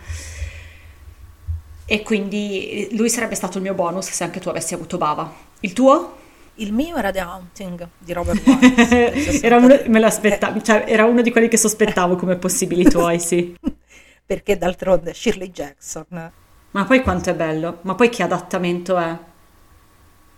E 1.84 2.02
quindi 2.02 2.88
lui 2.92 3.10
sarebbe 3.10 3.34
stato 3.34 3.58
il 3.58 3.64
mio 3.64 3.74
bonus 3.74 4.10
se 4.10 4.22
anche 4.22 4.38
tu 4.38 4.48
avessi 4.48 4.74
avuto 4.74 4.96
Bava. 4.96 5.34
Il 5.60 5.72
tuo? 5.72 6.18
Il 6.54 6.72
mio 6.72 6.96
era 6.96 7.10
The 7.10 7.20
Haunting 7.20 7.88
di 7.98 8.12
Robert 8.12 8.40
Wise. 8.46 9.10
del 9.10 9.12
63. 9.14 9.40
era, 9.46 9.56
uno, 9.56 9.80
me 9.86 9.98
l'aspettavo, 9.98 10.60
cioè, 10.62 10.84
era 10.86 11.04
uno 11.04 11.22
di 11.22 11.30
quelli 11.30 11.48
che 11.48 11.56
sospettavo 11.56 12.16
come 12.16 12.36
possibili 12.36 12.84
tuoi, 12.84 13.18
sì. 13.18 13.56
Perché 14.24 14.56
d'altronde 14.56 15.12
Shirley 15.12 15.50
Jackson. 15.50 16.32
Ma 16.72 16.84
poi 16.84 17.02
quanto 17.02 17.30
è 17.30 17.34
bello, 17.34 17.78
ma 17.82 17.94
poi 17.94 18.08
che 18.10 18.22
adattamento 18.22 18.96
è. 18.96 19.16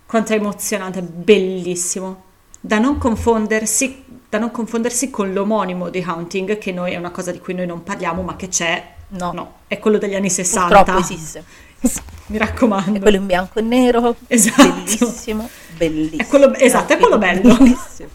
Quanto 0.06 0.32
è 0.32 0.36
emozionante, 0.36 1.02
bellissimo. 1.02 2.24
Da 2.60 2.78
non 2.78 2.98
confondersi, 2.98 4.04
da 4.28 4.38
non 4.38 4.50
confondersi 4.50 5.10
con 5.10 5.32
l'omonimo 5.32 5.88
di 5.90 6.02
Haunting, 6.06 6.58
che 6.58 6.72
noi 6.72 6.92
è 6.92 6.96
una 6.96 7.10
cosa 7.10 7.32
di 7.32 7.38
cui 7.38 7.54
noi 7.54 7.66
non 7.66 7.82
parliamo, 7.82 8.22
ma 8.22 8.36
che 8.36 8.48
c'è. 8.48 8.94
No. 9.08 9.32
No, 9.32 9.52
è 9.66 9.78
quello 9.78 9.98
degli 9.98 10.14
anni 10.14 10.30
60. 10.30 10.74
Purtroppo 10.74 11.00
esiste. 11.00 11.44
Mi 12.26 12.38
raccomando. 12.38 12.98
È 12.98 13.00
quello 13.00 13.16
in 13.16 13.26
bianco 13.26 13.58
e 13.58 13.62
nero. 13.62 14.16
Esatto. 14.26 14.62
Bellissimo. 14.62 15.48
Bellissimo. 15.76 16.22
È 16.22 16.26
quello- 16.26 16.54
esatto, 16.54 16.92
è 16.94 16.98
quello 16.98 17.18
bello. 17.18 17.56
Bellissimo. 17.56 18.08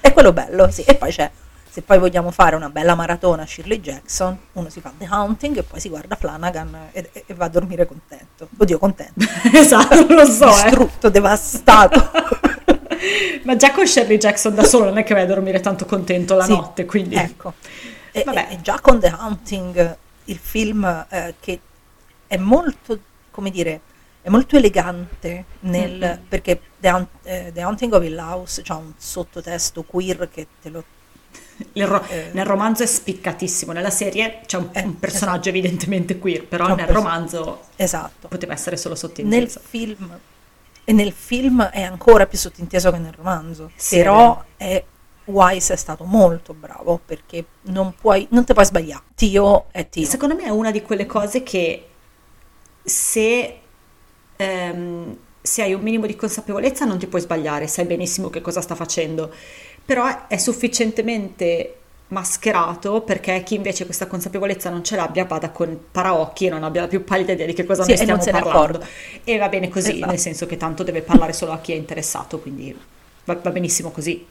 È 0.00 0.12
quello 0.12 0.32
bello, 0.32 0.70
sì. 0.70 0.82
E 0.82 0.94
poi 0.94 1.10
c'è, 1.10 1.28
se 1.76 1.82
poi 1.82 1.98
vogliamo 1.98 2.30
fare 2.30 2.56
una 2.56 2.70
bella 2.70 2.94
maratona 2.94 3.44
Shirley 3.44 3.80
Jackson, 3.80 4.34
uno 4.52 4.70
si 4.70 4.80
fa 4.80 4.90
The 4.96 5.04
Haunting 5.04 5.58
e 5.58 5.62
poi 5.62 5.78
si 5.78 5.90
guarda 5.90 6.16
Flanagan 6.16 6.88
e, 6.90 7.10
e 7.12 7.34
va 7.34 7.44
a 7.44 7.48
dormire 7.50 7.84
contento. 7.84 8.48
Oddio, 8.56 8.78
contento. 8.78 9.26
esatto, 9.52 10.06
lo 10.08 10.24
so, 10.24 10.48
eh. 10.56 10.62
Distrutto, 10.62 11.10
devastato. 11.10 12.10
Ma 13.44 13.56
già 13.56 13.72
con 13.72 13.86
Shirley 13.86 14.16
Jackson 14.16 14.54
da 14.54 14.64
solo 14.64 14.86
non 14.86 14.96
è 14.96 15.04
che 15.04 15.12
vai 15.12 15.24
a 15.24 15.26
dormire 15.26 15.60
tanto 15.60 15.84
contento 15.84 16.34
la 16.34 16.44
Sì, 16.44 16.52
notte, 16.52 16.86
quindi... 16.86 17.14
Ecco. 17.14 17.52
E, 18.10 18.24
Vabbè. 18.24 18.46
e- 18.52 18.62
già 18.62 18.80
con 18.80 18.98
The 18.98 19.08
Haunting, 19.08 19.96
il 20.24 20.38
film 20.38 21.06
eh, 21.10 21.34
che 21.38 21.60
è 22.26 22.38
molto, 22.38 22.98
come 23.30 23.50
dire, 23.50 23.80
è 24.22 24.30
molto 24.30 24.56
elegante 24.56 25.44
nel, 25.60 26.22
perché 26.26 26.58
The, 26.78 27.06
eh, 27.24 27.50
The 27.52 27.60
Haunting 27.60 27.92
of 27.92 28.02
Hill 28.02 28.18
House 28.18 28.62
c'ha 28.62 28.76
un 28.76 28.94
sottotesto 28.96 29.82
queer 29.82 30.26
che 30.30 30.46
te 30.62 30.70
lo... 30.70 30.82
Ro- 31.74 32.04
Eh. 32.08 32.30
nel 32.32 32.44
romanzo 32.46 32.82
è 32.82 32.86
spiccatissimo, 32.86 33.72
nella 33.72 33.90
serie 33.90 34.40
c'è 34.46 34.58
un, 34.58 34.68
Eh, 34.72 34.82
un 34.82 34.98
personaggio 34.98 35.48
evidentemente 35.48 36.18
queer, 36.18 36.44
però 36.46 36.68
un 36.68 36.74
nel 36.76 36.86
romanzo 36.88 37.62
Esatto. 37.76 38.28
poteva 38.28 38.52
essere 38.52 38.76
solo 38.76 38.94
Nel 38.94 38.98
sottinteso. 39.02 39.60
film, 39.66 40.18
e 40.84 40.92
nel 40.92 41.12
film 41.12 41.62
è 41.64 41.82
ancora 41.82 42.26
più 42.26 42.38
sottinteso 42.38 42.90
che 42.92 42.98
nel 42.98 43.12
romanzo, 43.12 43.70
Sì, 43.76 43.96
però 43.96 44.42
è... 44.56 44.84
Wise 45.28 45.72
è 45.72 45.76
stato 45.76 46.04
molto 46.04 46.54
bravo 46.54 47.00
perché 47.04 47.44
non 47.62 47.92
puoi, 48.00 48.28
non 48.30 48.44
ti 48.44 48.52
puoi 48.52 48.64
sbagliare. 48.64 49.02
Tio 49.16 49.64
è 49.72 49.88
Tio. 49.88 50.06
Secondo 50.06 50.36
me 50.36 50.44
è 50.44 50.50
una 50.50 50.70
di 50.70 50.82
quelle 50.82 51.04
cose 51.04 51.42
che 51.42 51.88
se, 52.84 53.58
ehm, 54.36 55.16
se 55.42 55.62
hai 55.62 55.74
un 55.74 55.80
minimo 55.82 56.06
di 56.06 56.14
consapevolezza 56.16 56.84
non 56.84 56.98
ti 56.98 57.06
puoi 57.08 57.20
sbagliare, 57.20 57.66
sai 57.66 57.86
benissimo 57.86 58.30
che 58.30 58.40
cosa 58.40 58.60
sta 58.60 58.74
facendo, 58.76 59.32
però 59.86 60.26
è 60.26 60.36
sufficientemente 60.36 61.72
mascherato 62.08 63.00
perché 63.00 63.42
chi 63.44 63.54
invece 63.56 63.84
questa 63.84 64.06
consapevolezza 64.06 64.70
non 64.70 64.84
ce 64.84 64.94
l'abbia 64.96 65.24
vada 65.24 65.50
con 65.50 65.76
paraocchi 65.90 66.46
e 66.46 66.50
non 66.50 66.62
abbia 66.62 66.82
la 66.82 66.86
più 66.88 67.02
pallida 67.04 67.32
idea 67.32 67.46
di 67.46 67.52
che 67.54 67.64
cosa 67.64 67.82
Sì, 67.84 67.96
stiamo 67.96 68.18
parlando. 68.28 68.48
accorga. 68.50 68.86
E 69.24 69.38
va 69.38 69.48
bene 69.48 69.68
così, 69.68 69.92
Esatto. 69.92 70.10
nel 70.10 70.18
senso 70.18 70.46
che 70.46 70.56
tanto 70.56 70.82
deve 70.84 71.02
parlare 71.02 71.32
solo 71.32 71.52
a 71.52 71.58
chi 71.60 71.72
è 71.72 71.76
interessato, 71.76 72.38
quindi 72.40 72.76
va, 73.24 73.34
va 73.42 73.50
benissimo 73.50 73.90
così. 73.90 74.24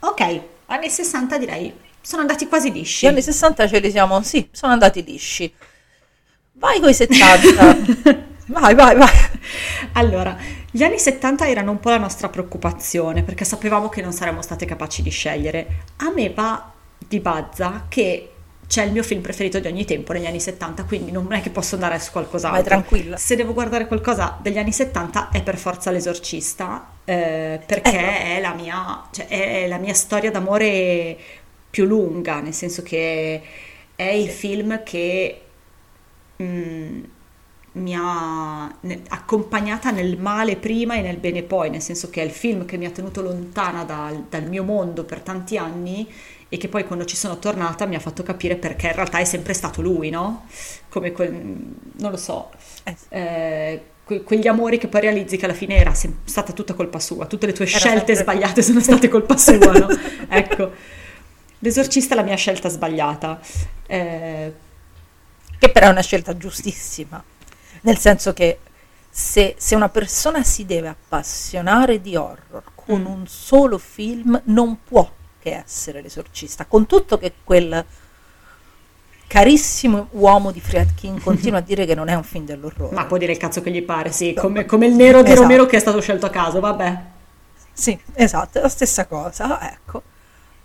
Ok, 0.00 0.40
anni 0.66 0.88
60 0.90 1.38
direi 1.38 1.72
sono 2.00 2.22
andati 2.22 2.48
quasi 2.48 2.72
lisci. 2.72 3.06
Gli 3.06 3.08
anni 3.08 3.22
60 3.22 3.68
ce 3.68 3.78
li 3.78 3.90
siamo, 3.90 4.22
sì, 4.22 4.48
sono 4.52 4.72
andati 4.72 5.04
lisci. 5.04 5.52
Vai 6.54 6.80
con 6.80 6.88
i 6.88 6.94
70. 6.94 7.76
vai, 8.46 8.74
vai, 8.74 8.96
vai. 8.96 9.08
Allora, 9.92 10.36
gli 10.74 10.82
anni 10.82 10.98
70 10.98 11.46
erano 11.48 11.70
un 11.70 11.80
po' 11.80 11.90
la 11.90 11.98
nostra 11.98 12.30
preoccupazione 12.30 13.22
perché 13.22 13.44
sapevamo 13.44 13.90
che 13.90 14.00
non 14.00 14.12
saremmo 14.12 14.40
state 14.40 14.64
capaci 14.64 15.02
di 15.02 15.10
scegliere. 15.10 15.66
A 15.96 16.10
me 16.10 16.30
va 16.30 16.72
di 16.96 17.20
bazza 17.20 17.84
che 17.90 18.30
c'è 18.66 18.84
il 18.84 18.92
mio 18.92 19.02
film 19.02 19.20
preferito 19.20 19.58
di 19.60 19.66
ogni 19.66 19.84
tempo 19.84 20.14
negli 20.14 20.24
anni 20.24 20.40
70, 20.40 20.84
quindi 20.84 21.10
non 21.10 21.30
è 21.30 21.42
che 21.42 21.50
posso 21.50 21.74
andare 21.74 21.98
su 21.98 22.10
qualcos'altro. 22.10 22.62
Vai 22.62 22.64
tranquilla. 22.64 23.18
Se 23.18 23.36
devo 23.36 23.52
guardare 23.52 23.86
qualcosa 23.86 24.38
degli 24.40 24.56
anni 24.56 24.72
70 24.72 25.28
è 25.28 25.42
per 25.42 25.58
forza 25.58 25.90
l'esorcista, 25.90 26.88
eh, 27.04 27.60
perché 27.66 28.36
è, 28.36 28.40
la 28.40 28.54
mia, 28.54 29.06
cioè, 29.10 29.26
è 29.26 29.68
la 29.68 29.76
mia 29.76 29.92
storia 29.92 30.30
d'amore 30.30 31.18
più 31.68 31.84
lunga, 31.84 32.40
nel 32.40 32.54
senso 32.54 32.82
che 32.82 33.42
è 33.94 34.04
il 34.04 34.30
film 34.30 34.82
che 34.82 35.40
mm, 36.42 37.02
mi 37.72 37.94
ha 37.96 38.64
accompagnata 39.08 39.90
nel 39.90 40.18
male 40.18 40.56
prima 40.56 40.94
e 40.94 41.00
nel 41.00 41.16
bene 41.16 41.42
poi, 41.42 41.70
nel 41.70 41.80
senso 41.80 42.10
che 42.10 42.20
è 42.20 42.24
il 42.24 42.30
film 42.30 42.64
che 42.66 42.76
mi 42.76 42.84
ha 42.86 42.90
tenuto 42.90 43.22
lontana 43.22 43.84
dal, 43.84 44.26
dal 44.28 44.44
mio 44.48 44.62
mondo 44.62 45.04
per 45.04 45.20
tanti 45.20 45.56
anni 45.56 46.06
e 46.48 46.58
che 46.58 46.68
poi 46.68 46.84
quando 46.84 47.06
ci 47.06 47.16
sono 47.16 47.38
tornata 47.38 47.86
mi 47.86 47.94
ha 47.94 47.98
fatto 47.98 48.22
capire 48.22 48.56
perché 48.56 48.88
in 48.88 48.92
realtà 48.94 49.18
è 49.18 49.24
sempre 49.24 49.54
stato 49.54 49.80
lui, 49.80 50.10
no? 50.10 50.46
Come 50.90 51.12
quel, 51.12 51.32
non 51.32 52.10
lo 52.10 52.16
so, 52.18 52.50
Eh, 52.84 52.96
eh, 53.08 53.82
que- 54.04 54.22
quegli 54.22 54.46
amori 54.48 54.76
che 54.76 54.88
poi 54.88 55.00
realizzi 55.00 55.38
che 55.38 55.46
alla 55.46 55.54
fine 55.54 55.76
era 55.76 55.94
sem- 55.94 56.12
stata 56.24 56.52
tutta 56.52 56.74
colpa 56.74 56.98
sua, 56.98 57.24
tutte 57.24 57.46
le 57.46 57.52
tue 57.54 57.64
Era 57.66 57.78
scelte 57.78 58.14
sempre- 58.14 58.34
sbagliate 58.34 58.62
sono 58.62 58.80
state 58.80 59.08
colpa 59.08 59.36
sua, 59.38 59.72
no? 59.72 59.88
Ecco, 60.28 60.72
l'esorcista 61.60 62.12
è 62.14 62.16
la 62.18 62.22
mia 62.24 62.36
scelta 62.36 62.68
sbagliata. 62.68 63.40
Eh, 63.86 64.52
Che 65.58 65.68
però 65.70 65.86
è 65.86 65.90
una 65.90 66.02
scelta 66.02 66.36
giustissima. 66.36 67.22
Nel 67.82 67.98
senso 67.98 68.32
che 68.32 68.58
se, 69.10 69.54
se 69.58 69.74
una 69.74 69.88
persona 69.88 70.42
si 70.42 70.64
deve 70.64 70.88
appassionare 70.88 72.00
di 72.00 72.16
horror 72.16 72.62
con 72.74 73.00
Mm. 73.02 73.06
un 73.06 73.26
solo 73.28 73.78
film, 73.78 74.40
non 74.46 74.78
può 74.82 75.08
che 75.38 75.54
essere 75.64 76.00
l'esorcista. 76.02 76.64
Con 76.66 76.86
tutto 76.86 77.18
che 77.18 77.32
quel 77.44 77.84
carissimo 79.26 80.08
uomo 80.10 80.50
di 80.50 80.60
Friedkin 80.60 81.20
continua 81.22 81.58
a 81.58 81.62
dire 81.62 81.86
che 81.86 81.94
non 81.94 82.08
è 82.08 82.14
un 82.14 82.22
film 82.24 82.44
dell'orrore. 82.44 82.94
ma 82.94 83.06
può 83.06 83.16
dire 83.16 83.32
il 83.32 83.38
cazzo 83.38 83.62
che 83.62 83.70
gli 83.70 83.82
pare, 83.82 84.12
sì, 84.12 84.34
come, 84.34 84.66
come 84.66 84.86
il 84.86 84.94
nero 84.94 85.22
di 85.22 85.26
Esatto. 85.30 85.42
Romero 85.42 85.66
che 85.66 85.76
è 85.76 85.80
stato 85.80 86.00
scelto 86.00 86.26
a 86.26 86.30
caso, 86.30 86.60
vabbè. 86.60 87.02
Sì, 87.72 87.98
esatto, 88.14 88.58
è 88.58 88.60
la 88.62 88.68
stessa 88.68 89.06
cosa, 89.06 89.72
ecco. 89.72 90.02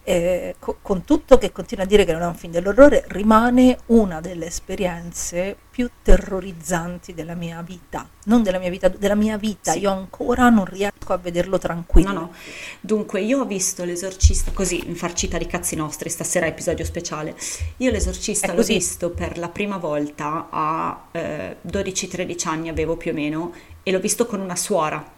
Eh, 0.10 0.56
co- 0.58 0.78
con 0.82 1.04
tutto 1.04 1.38
che 1.38 1.52
continua 1.52 1.84
a 1.84 1.88
dire 1.88 2.06
che 2.06 2.14
non 2.14 2.22
è 2.22 2.26
un 2.28 2.36
film 2.36 2.54
dell'orrore, 2.54 3.04
rimane 3.10 3.80
una 3.88 4.22
delle 4.22 4.46
esperienze 4.46 5.58
più 5.70 5.90
terrorizzanti 6.02 7.14
della 7.14 7.34
mia 7.34 7.62
vita. 7.62 8.08
Non 8.24 8.42
della 8.42 8.58
mia 8.58 8.70
vita, 8.70 8.88
della 8.88 9.16
mia 9.16 9.38
vita. 9.38 9.74
Sì. 9.74 9.80
Io 9.80 9.92
ancora 9.92 10.48
non 10.48 10.64
riesco 10.64 11.12
a 11.12 11.18
vederlo 11.18 11.58
tranquillo. 11.58 12.14
No, 12.14 12.20
no. 12.20 12.34
Dunque, 12.80 13.20
io 13.20 13.42
ho 13.42 13.46
visto 13.46 13.84
l'esorcista, 13.84 14.52
così 14.52 14.88
infarcita 14.88 15.38
di 15.38 15.46
cazzi 15.46 15.76
nostri, 15.76 16.10
stasera 16.10 16.46
episodio 16.46 16.86
speciale. 16.86 17.36
Io 17.78 17.92
l'esorcista 17.92 18.54
l'ho 18.54 18.64
visto 18.64 19.10
per 19.10 19.38
la 19.38 19.50
prima 19.50 19.76
volta 19.76 20.48
a 20.50 21.08
eh, 21.12 21.58
12-13 21.68 22.48
anni, 22.48 22.70
avevo 22.70 22.96
più 22.96 23.12
o 23.12 23.14
meno, 23.14 23.54
e 23.84 23.92
l'ho 23.92 24.00
visto 24.00 24.26
con 24.26 24.40
una 24.40 24.56
suora. 24.56 25.16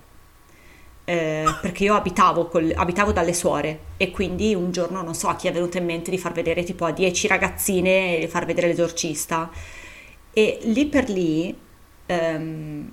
Eh, 1.10 1.44
perché 1.60 1.86
io 1.86 1.96
abitavo, 1.96 2.46
col- 2.50 2.72
abitavo 2.76 3.12
dalle 3.12 3.34
suore 3.34 3.80
e 3.98 4.12
quindi 4.12 4.54
un 4.54 4.72
giorno 4.72 5.02
non 5.02 5.16
so 5.16 5.28
a 5.28 5.36
chi 5.36 5.48
è 5.48 5.52
venuto 5.52 5.80
in 5.80 5.86
mente 5.86 6.12
di 6.12 6.20
far 6.20 6.34
vedere 6.34 6.62
tipo 6.64 6.86
a 6.86 6.92
10 6.92 7.26
ragazzine 7.26 8.20
e 8.20 8.28
far 8.28 8.46
vedere 8.46 8.68
l'esorcista. 8.68 9.50
E 10.32 10.60
lì 10.66 10.86
per 10.86 11.10
lì 11.10 11.58
ehm, 12.06 12.92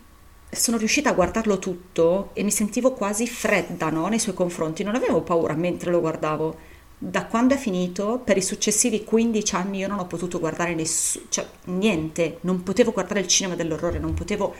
sono 0.51 0.79
riuscita 0.79 1.11
a 1.11 1.13
guardarlo 1.13 1.59
tutto 1.59 2.31
e 2.33 2.43
mi 2.43 2.51
sentivo 2.51 2.93
quasi 2.95 3.27
fredda, 3.27 3.91
no, 3.91 4.07
nei 4.09 4.19
suoi 4.19 4.35
confronti, 4.35 4.83
non 4.83 4.95
avevo 4.95 5.21
paura 5.21 5.53
mentre 5.55 5.91
lo 5.91 6.01
guardavo. 6.01 6.57
Da 6.97 7.27
quando 7.27 7.53
è 7.55 7.59
finito, 7.59 8.23
per 8.25 8.39
i 8.39 8.43
successivi 8.43 9.05
15 9.05 9.55
anni 9.57 9.79
io 9.81 9.89
non 9.89 9.99
ho 9.99 10.07
potuto 10.07 10.39
guardare 10.41 10.75
nessuno, 10.75 11.27
cioè 11.29 11.47
niente, 11.65 12.39
non 12.43 12.63
potevo 12.63 12.93
guardare 12.93 13.21
il 13.21 13.27
cinema 13.27 13.55
dell'orrore, 13.55 13.99
non 13.99 14.15
potevo 14.15 14.55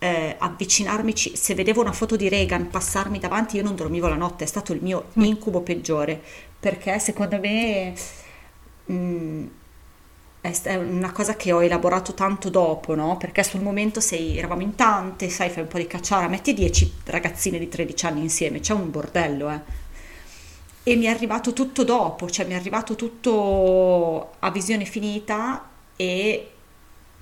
eh, 0.00 0.34
avvicinarmi, 0.38 1.14
ci- 1.14 1.36
se 1.36 1.54
vedevo 1.54 1.80
una 1.82 1.92
foto 1.92 2.16
di 2.16 2.28
Reagan 2.28 2.68
passarmi 2.70 3.18
davanti 3.18 3.56
io 3.56 3.62
non 3.62 3.76
dormivo 3.76 4.08
la 4.08 4.16
notte, 4.16 4.44
è 4.44 4.46
stato 4.46 4.72
il 4.72 4.82
mio 4.82 5.08
incubo 5.14 5.60
peggiore, 5.60 6.20
perché 6.58 6.98
secondo 6.98 7.38
me 7.38 7.94
mm, 8.90 9.46
è 10.40 10.52
st- 10.52 10.66
è 10.68 10.76
una 10.76 11.12
cosa 11.12 11.36
che 11.36 11.52
ho 11.52 11.62
elaborato 11.62 12.14
tanto 12.14 12.48
dopo, 12.48 12.94
no? 12.94 13.16
Perché 13.18 13.42
sul 13.44 13.60
momento 13.60 14.00
sei, 14.00 14.38
eravamo 14.38 14.62
in 14.62 14.74
tante, 14.74 15.28
sai, 15.28 15.50
fai 15.50 15.62
un 15.62 15.68
po' 15.68 15.78
di 15.78 15.86
cacciara, 15.86 16.28
metti 16.28 16.54
10 16.54 16.92
ragazzine 17.04 17.58
di 17.58 17.68
13 17.68 18.06
anni 18.06 18.22
insieme, 18.22 18.60
c'è 18.60 18.72
un 18.74 18.90
bordello, 18.90 19.50
eh. 19.50 19.60
E 20.82 20.96
mi 20.96 21.04
è 21.04 21.08
arrivato 21.08 21.52
tutto 21.52 21.84
dopo, 21.84 22.28
cioè 22.30 22.46
mi 22.46 22.52
è 22.52 22.56
arrivato 22.56 22.96
tutto 22.96 24.32
a 24.38 24.50
visione 24.50 24.84
finita 24.86 25.68
e 25.94 26.50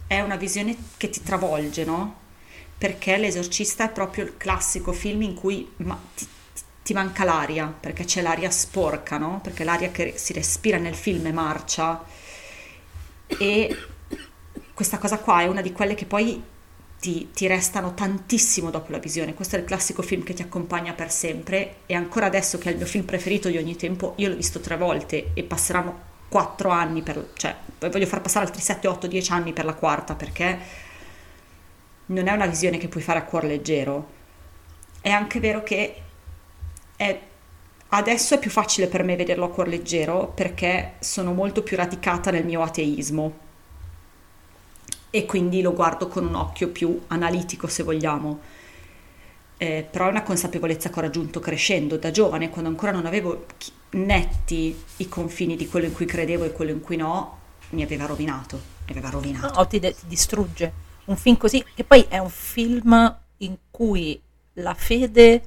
è 0.06 0.20
una 0.20 0.36
visione 0.36 0.76
che 0.96 1.10
ti 1.10 1.22
travolge, 1.22 1.84
no? 1.84 2.17
Perché 2.78 3.16
L'esorcista 3.16 3.84
è 3.84 3.90
proprio 3.90 4.24
il 4.24 4.36
classico 4.36 4.92
film 4.92 5.22
in 5.22 5.34
cui 5.34 5.70
ma- 5.78 6.00
ti, 6.14 6.26
ti 6.82 6.92
manca 6.94 7.24
l'aria, 7.24 7.66
perché 7.66 8.04
c'è 8.04 8.22
l'aria 8.22 8.50
sporca, 8.50 9.18
no? 9.18 9.40
Perché 9.42 9.64
l'aria 9.64 9.90
che 9.90 10.14
si 10.16 10.32
respira 10.32 10.78
nel 10.78 10.94
film 10.94 11.26
è 11.26 11.32
marcia 11.32 12.02
e 13.26 13.76
questa 14.72 14.98
cosa 14.98 15.18
qua 15.18 15.42
è 15.42 15.46
una 15.46 15.60
di 15.60 15.72
quelle 15.72 15.94
che 15.94 16.06
poi 16.06 16.42
ti, 17.00 17.30
ti 17.32 17.46
restano 17.46 17.94
tantissimo 17.94 18.70
dopo 18.70 18.92
la 18.92 18.98
visione. 18.98 19.34
Questo 19.34 19.56
è 19.56 19.58
il 19.58 19.64
classico 19.64 20.02
film 20.02 20.22
che 20.22 20.34
ti 20.34 20.42
accompagna 20.42 20.92
per 20.92 21.10
sempre 21.10 21.78
e 21.86 21.94
ancora 21.94 22.26
adesso 22.26 22.58
che 22.58 22.68
è 22.68 22.72
il 22.72 22.78
mio 22.78 22.86
film 22.86 23.04
preferito 23.04 23.48
di 23.48 23.56
ogni 23.56 23.76
tempo, 23.76 24.14
io 24.16 24.28
l'ho 24.28 24.36
visto 24.36 24.60
tre 24.60 24.76
volte 24.76 25.30
e 25.34 25.42
passeranno 25.44 26.06
quattro 26.28 26.70
anni 26.70 27.02
per, 27.02 27.30
cioè 27.34 27.56
voglio 27.78 28.06
far 28.06 28.20
passare 28.20 28.46
altri 28.46 28.60
7, 28.60 28.86
8, 28.86 29.06
10 29.06 29.32
anni 29.32 29.52
per 29.52 29.64
la 29.64 29.74
quarta 29.74 30.14
perché 30.14 30.58
non 32.08 32.26
è 32.26 32.32
una 32.32 32.46
visione 32.46 32.78
che 32.78 32.88
puoi 32.88 33.02
fare 33.02 33.18
a 33.18 33.24
cuor 33.24 33.44
leggero. 33.44 34.16
È 35.00 35.10
anche 35.10 35.40
vero 35.40 35.62
che 35.62 35.94
è- 36.96 37.20
adesso 37.90 38.34
è 38.34 38.38
più 38.38 38.50
facile 38.50 38.86
per 38.88 39.02
me 39.02 39.16
vederlo 39.16 39.46
a 39.46 39.50
cuor 39.50 39.68
leggero 39.68 40.28
perché 40.34 40.94
sono 41.00 41.32
molto 41.32 41.62
più 41.62 41.76
radicata 41.76 42.30
nel 42.30 42.44
mio 42.44 42.62
ateismo 42.62 43.46
e 45.10 45.24
quindi 45.24 45.62
lo 45.62 45.72
guardo 45.72 46.06
con 46.08 46.26
un 46.26 46.34
occhio 46.34 46.68
più 46.68 47.00
analitico 47.08 47.66
se 47.66 47.82
vogliamo. 47.82 48.40
Eh, 49.60 49.86
però 49.90 50.06
è 50.06 50.10
una 50.10 50.22
consapevolezza 50.22 50.88
che 50.88 50.98
ho 50.98 51.02
raggiunto 51.02 51.40
crescendo 51.40 51.96
da 51.96 52.10
giovane, 52.12 52.48
quando 52.48 52.70
ancora 52.70 52.92
non 52.92 53.06
avevo 53.06 53.46
netti 53.90 54.84
i 54.98 55.08
confini 55.08 55.56
di 55.56 55.66
quello 55.66 55.86
in 55.86 55.92
cui 55.92 56.06
credevo 56.06 56.44
e 56.44 56.52
quello 56.52 56.70
in 56.70 56.80
cui 56.80 56.96
no, 56.96 57.38
mi 57.70 57.82
aveva 57.82 58.06
rovinato, 58.06 58.56
mi 58.86 58.92
aveva 58.92 59.10
rovinato. 59.10 59.58
No, 59.58 59.66
ti, 59.66 59.80
de- 59.80 59.94
ti 59.94 60.06
distrugge. 60.06 60.72
Un 61.08 61.16
film 61.16 61.38
così, 61.38 61.64
che 61.74 61.84
poi 61.84 62.02
è 62.02 62.18
un 62.18 62.28
film 62.28 63.18
in 63.38 63.56
cui 63.70 64.20
la 64.54 64.74
fede 64.74 65.42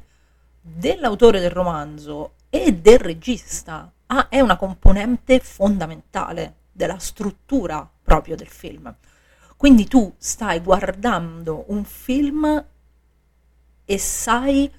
dell'autore 0.59 1.39
del 1.39 1.51
romanzo 1.51 2.33
e 2.49 2.73
del 2.73 2.97
regista 2.97 3.91
ha- 4.07 4.27
è 4.27 4.39
una 4.39 4.55
componente 4.57 5.39
fondamentale 5.39 6.55
della 6.71 6.97
struttura 6.97 7.87
proprio 8.01 8.35
del 8.35 8.47
film. 8.47 8.95
Quindi 9.55 9.85
tu 9.85 10.11
stai 10.17 10.61
guardando 10.61 11.65
un 11.67 11.83
film 11.83 12.65
e 13.85 13.97
sai 13.99 14.71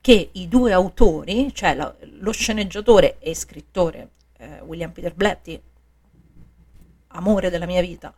che 0.00 0.30
i 0.32 0.48
due 0.48 0.72
autori, 0.72 1.52
cioè 1.52 1.74
la- 1.74 1.94
lo 2.00 2.32
sceneggiatore 2.32 3.18
e 3.18 3.34
scrittore 3.34 4.12
eh, 4.38 4.60
William 4.62 4.90
Peter 4.90 5.12
Blatty, 5.12 5.60
amore 7.08 7.50
della 7.50 7.66
mia 7.66 7.82
vita, 7.82 8.14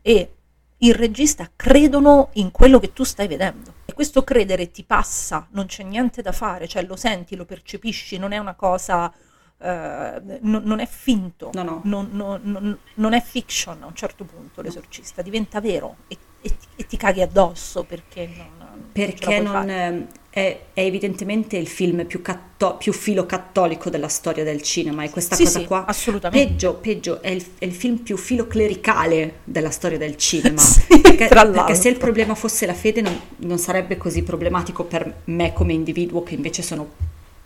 e 0.00 0.36
il 0.82 0.94
regista 0.94 1.50
credono 1.54 2.30
in 2.34 2.50
quello 2.50 2.78
che 2.78 2.92
tu 2.92 3.04
stai 3.04 3.26
vedendo. 3.28 3.74
E 3.84 3.92
questo 3.92 4.22
credere 4.24 4.70
ti 4.70 4.84
passa, 4.84 5.46
non 5.50 5.66
c'è 5.66 5.82
niente 5.82 6.22
da 6.22 6.32
fare, 6.32 6.68
cioè 6.68 6.82
lo 6.84 6.96
senti, 6.96 7.36
lo 7.36 7.44
percepisci, 7.44 8.16
non 8.18 8.32
è 8.32 8.38
una 8.38 8.54
cosa, 8.54 9.12
eh, 9.58 10.38
non, 10.40 10.62
non 10.64 10.80
è 10.80 10.86
finto, 10.86 11.50
No, 11.52 11.62
no. 11.62 11.80
Non, 11.84 12.08
non- 12.12 12.78
non- 12.94 13.12
è 13.12 13.20
fiction 13.20 13.82
a 13.82 13.86
un 13.86 13.94
certo 13.94 14.24
punto 14.24 14.62
l'esorcista, 14.62 15.20
diventa 15.22 15.60
vero 15.60 15.96
e, 16.08 16.16
e 16.40 16.48
ti- 16.56 16.66
e 16.76 16.86
ti 16.86 16.96
caghi 16.96 17.20
addosso 17.20 17.84
perché 17.84 18.26
non, 18.58 18.88
Perché 18.92 19.40
non, 19.40 20.06
è, 20.30 20.60
è 20.72 20.80
evidentemente 20.80 21.56
il 21.56 21.66
film 21.66 22.06
più, 22.06 22.22
catto- 22.22 22.76
più 22.76 22.92
filo 22.92 23.26
cattolico 23.26 23.90
della 23.90 24.08
storia 24.08 24.44
del 24.44 24.62
cinema 24.62 25.02
e 25.04 25.10
questa 25.10 25.36
Sì, 25.36 25.44
cosa 25.44 25.60
sì, 25.60 25.66
qua 25.66 25.84
assolutamente. 25.84 26.28
peggio, 26.28 26.74
peggio 26.74 27.20
è 27.20 27.30
il, 27.30 27.44
è 27.58 27.64
il 27.64 27.74
film 27.74 27.98
più 27.98 28.16
filo 28.16 28.46
clericale 28.46 29.40
della 29.44 29.70
storia 29.70 29.98
del 29.98 30.16
cinema. 30.16 30.76
Sì, 30.88 31.00
perché, 31.00 31.28
perché 31.50 31.74
se 31.74 31.88
il 31.88 31.96
problema 31.96 32.34
fosse 32.34 32.66
la 32.66 32.74
fede 32.74 33.00
non, 33.00 33.20
non 33.38 33.58
sarebbe 33.58 33.96
così 33.96 34.22
problematico 34.22 34.84
per 34.84 35.22
me 35.24 35.52
come 35.52 35.72
individuo 35.72 36.22
che 36.22 36.34
invece 36.34 36.62
sono 36.62 36.88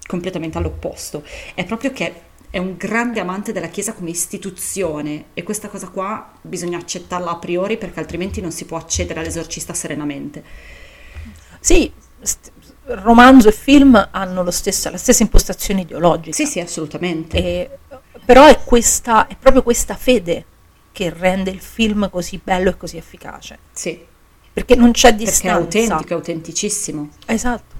completamente 0.06 0.58
all'opposto. 0.58 1.24
È 1.54 1.64
proprio 1.64 1.92
che 1.92 2.14
è 2.50 2.58
un 2.58 2.76
grande 2.76 3.20
amante 3.20 3.52
della 3.52 3.68
Chiesa 3.68 3.94
come 3.94 4.10
istituzione 4.10 5.26
e 5.34 5.42
questa 5.42 5.68
cosa 5.68 5.88
qua 5.88 6.32
bisogna 6.40 6.78
accettarla 6.78 7.30
a 7.30 7.36
priori 7.36 7.76
perché 7.78 7.98
altrimenti 7.98 8.40
non 8.40 8.52
si 8.52 8.64
può 8.64 8.76
accedere 8.76 9.20
all'esorcista 9.20 9.74
serenamente. 9.74 10.42
Sì, 11.60 11.92
st- 12.20 12.52
romanzo 12.86 13.48
e 13.48 13.52
film 13.52 14.08
hanno 14.12 14.42
lo 14.42 14.50
stesso- 14.50 14.90
la 14.90 14.96
stessa 14.98 15.22
impostazione 15.22 15.82
ideologica. 15.82 16.34
Sì, 16.34 16.46
sì, 16.46 16.60
assolutamente. 16.60 17.36
E- 17.36 17.70
però 18.24 18.46
è, 18.46 18.58
questa, 18.64 19.26
è 19.26 19.36
proprio 19.38 19.62
questa 19.62 19.94
fede 19.96 20.44
che 20.92 21.12
rende 21.14 21.50
il 21.50 21.60
film 21.60 22.08
così 22.10 22.40
bello 22.42 22.70
e 22.70 22.76
così 22.76 22.96
efficace. 22.96 23.58
Sì, 23.72 24.12
Perché 24.52 24.76
non 24.76 24.92
c'è 24.92 25.08
perché 25.08 25.22
è 25.24 25.26
distanza. 25.26 25.56
autentico, 25.56 26.12
è 26.12 26.16
autenticissimo. 26.16 27.08
Esatto. 27.26 27.74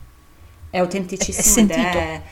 È 0.71 0.79
autenticissimo 0.79 1.37
È- 1.39 1.41
è 1.41 1.75
sentito. 1.77 1.99
è, 1.99 2.23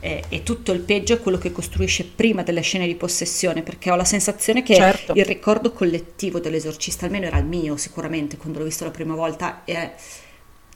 è- 0.00 0.22
e 0.28 0.42
tutto 0.42 0.72
il 0.72 0.80
peggio 0.80 1.14
è 1.14 1.20
quello 1.20 1.38
che 1.38 1.52
costruisce 1.52 2.04
prima 2.04 2.42
delle 2.42 2.62
scene 2.62 2.86
di 2.86 2.96
possessione, 2.96 3.62
perché 3.62 3.90
ho 3.92 3.94
la 3.94 4.04
sensazione 4.04 4.62
che 4.64 4.74
Certo. 4.74 5.12
il 5.14 5.24
ricordo 5.24 5.70
collettivo 5.72 6.40
dell'esorcista, 6.40 7.04
almeno 7.06 7.26
era 7.26 7.38
il 7.38 7.44
mio 7.46 7.76
sicuramente 7.76 8.36
quando 8.36 8.58
l'ho 8.58 8.64
visto 8.64 8.82
la 8.84 8.90
prima 8.90 9.14
volta, 9.14 9.62
è 9.64 9.94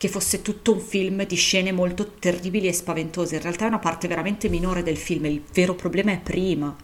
che 0.01 0.09
fosse 0.09 0.41
tutto 0.41 0.73
un 0.73 0.81
film 0.81 1.27
di 1.27 1.37
scene 1.37 1.73
molto 1.73 2.13
terribili 2.13 2.67
e 2.69 2.73
spaventose. 2.73 3.35
In 3.35 3.43
realtà 3.43 3.67
è 3.67 3.69
una 3.69 3.79
parte 3.79 4.09
veramente 4.09 4.49
minore 4.49 4.83
del 4.83 4.97
film, 4.97 5.27
il 5.27 5.43
vero 5.53 5.75
problema 5.75 6.11
è 6.11 6.19
prima. 6.19 6.75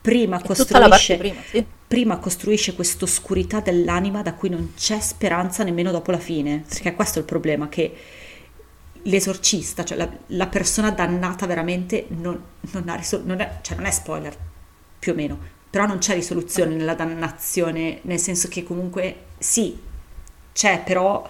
Prima 0.00 0.38
È 0.38 0.46
costruisce, 0.46 1.16
prima, 1.16 1.40
sì. 1.50 1.66
prima 1.88 2.18
costruisce 2.18 2.74
quest'oscurità 2.74 3.58
dell'anima 3.58 4.22
da 4.22 4.34
cui 4.34 4.50
non 4.50 4.74
c'è 4.76 5.00
speranza 5.00 5.64
nemmeno 5.64 5.90
dopo 5.90 6.12
la 6.12 6.20
fine, 6.20 6.62
perché 6.68 6.94
questo 6.94 7.18
è 7.18 7.22
il 7.22 7.26
problema, 7.26 7.68
che 7.68 7.92
l'esorcista, 9.02 9.82
cioè 9.82 9.98
la, 9.98 10.08
la 10.28 10.46
persona 10.46 10.92
dannata 10.92 11.46
veramente 11.46 12.06
non, 12.10 12.40
non 12.70 12.88
ha 12.88 12.94
risoluzione, 12.94 13.24
non 13.26 13.40
è, 13.40 13.58
cioè 13.62 13.76
non 13.78 13.86
è 13.86 13.90
spoiler, 13.90 14.36
più 14.96 15.10
o 15.10 15.16
meno, 15.16 15.38
però 15.68 15.86
non 15.86 15.98
c'è 15.98 16.14
risoluzione 16.14 16.76
nella 16.76 16.94
dannazione, 16.94 17.98
nel 18.02 18.20
senso 18.20 18.46
che 18.46 18.62
comunque 18.62 19.24
sì, 19.38 19.76
c'è, 20.52 20.82
però 20.84 21.28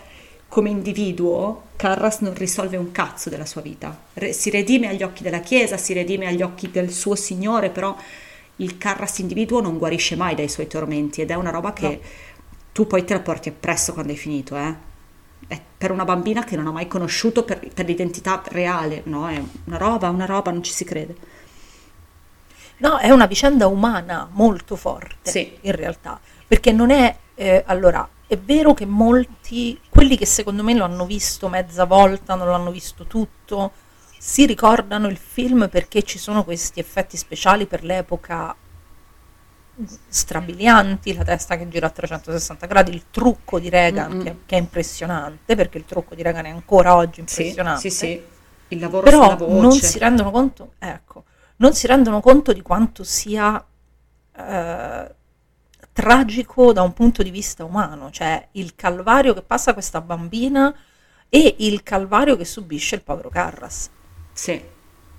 come 0.51 0.69
individuo 0.69 1.69
Carras 1.77 2.19
non 2.19 2.35
risolve 2.35 2.77
un 2.77 2.91
cazzo 2.93 3.31
della 3.31 3.47
sua 3.47 3.63
vita, 3.63 3.97
Re- 4.15 4.33
si 4.35 4.51
redime 4.51 4.89
agli 4.89 5.03
occhi 5.03 5.23
della 5.23 5.41
Chiesa, 5.41 5.79
si 5.79 5.95
redime 5.95 6.27
agli 6.27 6.43
occhi 6.43 6.71
del 6.71 6.91
suo 6.93 7.15
Signore, 7.15 7.71
però 7.71 7.97
il 8.57 8.77
Carras 8.77 9.19
individuo 9.21 9.61
non 9.63 9.79
guarisce 9.79 10.17
mai 10.17 10.35
dai 10.35 10.49
suoi 10.49 10.67
tormenti 10.67 11.23
ed 11.23 11.31
è 11.31 11.35
una 11.35 11.51
roba 11.51 11.73
che 11.73 11.89
No. 11.89 11.99
tu 12.73 12.87
poi 12.87 13.05
te 13.05 13.15
la 13.15 13.21
porti 13.21 13.49
appresso 13.49 13.93
quando 13.95 14.13
hai 14.13 14.19
finito, 14.19 14.57
eh. 14.57 14.89
È 15.47 15.59
per 15.79 15.91
una 15.93 16.05
bambina 16.05 16.45
che 16.45 16.57
non 16.57 16.67
ha 16.67 16.71
mai 16.73 16.87
conosciuto 16.89 17.45
per, 17.45 17.67
per 17.73 17.87
l'identità 17.87 18.43
reale, 18.49 19.03
no? 19.07 19.27
È 19.29 19.43
una 19.65 19.79
roba, 19.79 20.11
una 20.11 20.27
roba, 20.27 20.51
non 20.51 20.63
ci 20.63 20.73
si 20.73 20.85
crede. 20.85 21.17
No, 22.79 22.99
è 22.99 23.11
una 23.11 23.27
vicenda 23.27 23.67
umana 23.67 24.29
molto 24.33 24.75
forte, 24.77 25.31
Sì. 25.31 25.57
in 25.63 25.73
realtà, 25.73 26.19
perché 26.47 26.73
non 26.73 26.91
è, 26.91 27.15
eh, 27.35 27.63
allora, 27.67 28.09
è 28.27 28.37
vero 28.39 28.75
che 28.75 28.87
molti, 28.87 29.79
quelli 30.01 30.17
che 30.17 30.25
secondo 30.25 30.63
me 30.63 30.73
lo 30.75 30.85
hanno 30.85 31.05
visto 31.05 31.49
mezza 31.51 31.85
volta, 31.85 32.35
non 32.35 32.49
l'hanno 32.49 32.71
visto 32.71 33.05
tutto, 33.05 33.73
si 34.19 34.47
ricordano 34.47 35.09
il 35.09 35.19
film 35.19 35.69
perché 35.69 36.03
ci 36.05 36.19
sono 36.19 36.43
questi 36.43 36.81
effetti 36.81 37.19
speciali 37.19 37.67
per 37.67 37.85
l'epoca 37.85 38.57
strabilianti, 40.09 41.15
la 41.15 41.23
testa 41.23 41.59
che 41.59 41.69
gira 41.69 41.89
a 41.89 41.91
360 41.91 42.67
gradi, 42.67 42.93
il 42.93 43.05
trucco 43.11 43.59
di 43.59 43.69
Reagan 43.69 44.23
che, 44.23 44.37
che 44.47 44.57
è 44.57 44.59
impressionante, 44.59 45.55
perché 45.55 45.77
il 45.77 45.85
trucco 45.85 46.15
di 46.15 46.23
Reagan 46.23 46.47
è 46.47 46.51
ancora 46.51 46.97
oggi 46.97 47.23
Sì, 47.27 47.43
impressionante 47.43 47.91
sì, 47.91 47.91
sì. 47.91 48.23
Il 48.69 48.79
lavoro 48.79 49.07
sulla 49.07 49.37
però 49.37 49.37
voce. 49.37 49.61
non 49.61 49.73
si 49.73 49.99
rendono 49.99 50.31
conto, 50.31 50.73
ecco, 50.79 51.25
non 51.57 51.75
si 51.75 51.87
rendono 51.87 52.21
conto 52.21 52.55
di 52.55 52.63
quanto 52.63 53.05
sia 53.05 53.63
eh, 54.35 55.15
tragico 55.93 56.73
da 56.73 56.83
un 56.83 56.93
punto 56.93 57.23
di 57.23 57.31
vista 57.31 57.65
umano, 57.65 58.11
cioè 58.11 58.49
il 58.53 58.75
calvario 58.75 59.35
che 59.35 59.43
passa 59.43 59.73
questa 59.73 60.01
bambina 60.01 60.75
e 61.29 61.57
il 61.59 61.83
calvario 61.83 62.37
che 62.37 62.45
subisce 62.45 62.97
il 62.97 63.03
povero 63.03 63.29
Carras, 63.31 63.91
Sì, 64.33 64.61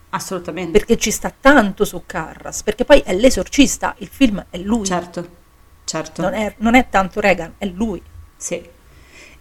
assolutamente. 0.10 0.72
perché 0.72 0.98
ci 0.98 1.12
sta 1.12 1.34
tanto 1.38 1.86
su 1.86 2.04
Carras, 2.06 2.64
perché 2.64 2.86
poi 2.86 3.00
è 3.02 3.14
l'esorcista, 3.14 3.96
il 4.00 4.08
film 4.08 4.46
è 4.50 4.58
lui, 4.58 4.86
Certo, 4.86 5.28
certo. 5.84 6.22
non, 6.22 6.34
è, 6.34 6.56
non 6.60 6.76
è 6.76 6.90
tanto 6.90 7.20
Reagan, 7.20 7.56
è 7.58 7.66
lui. 7.66 8.02
Sì. 8.36 8.70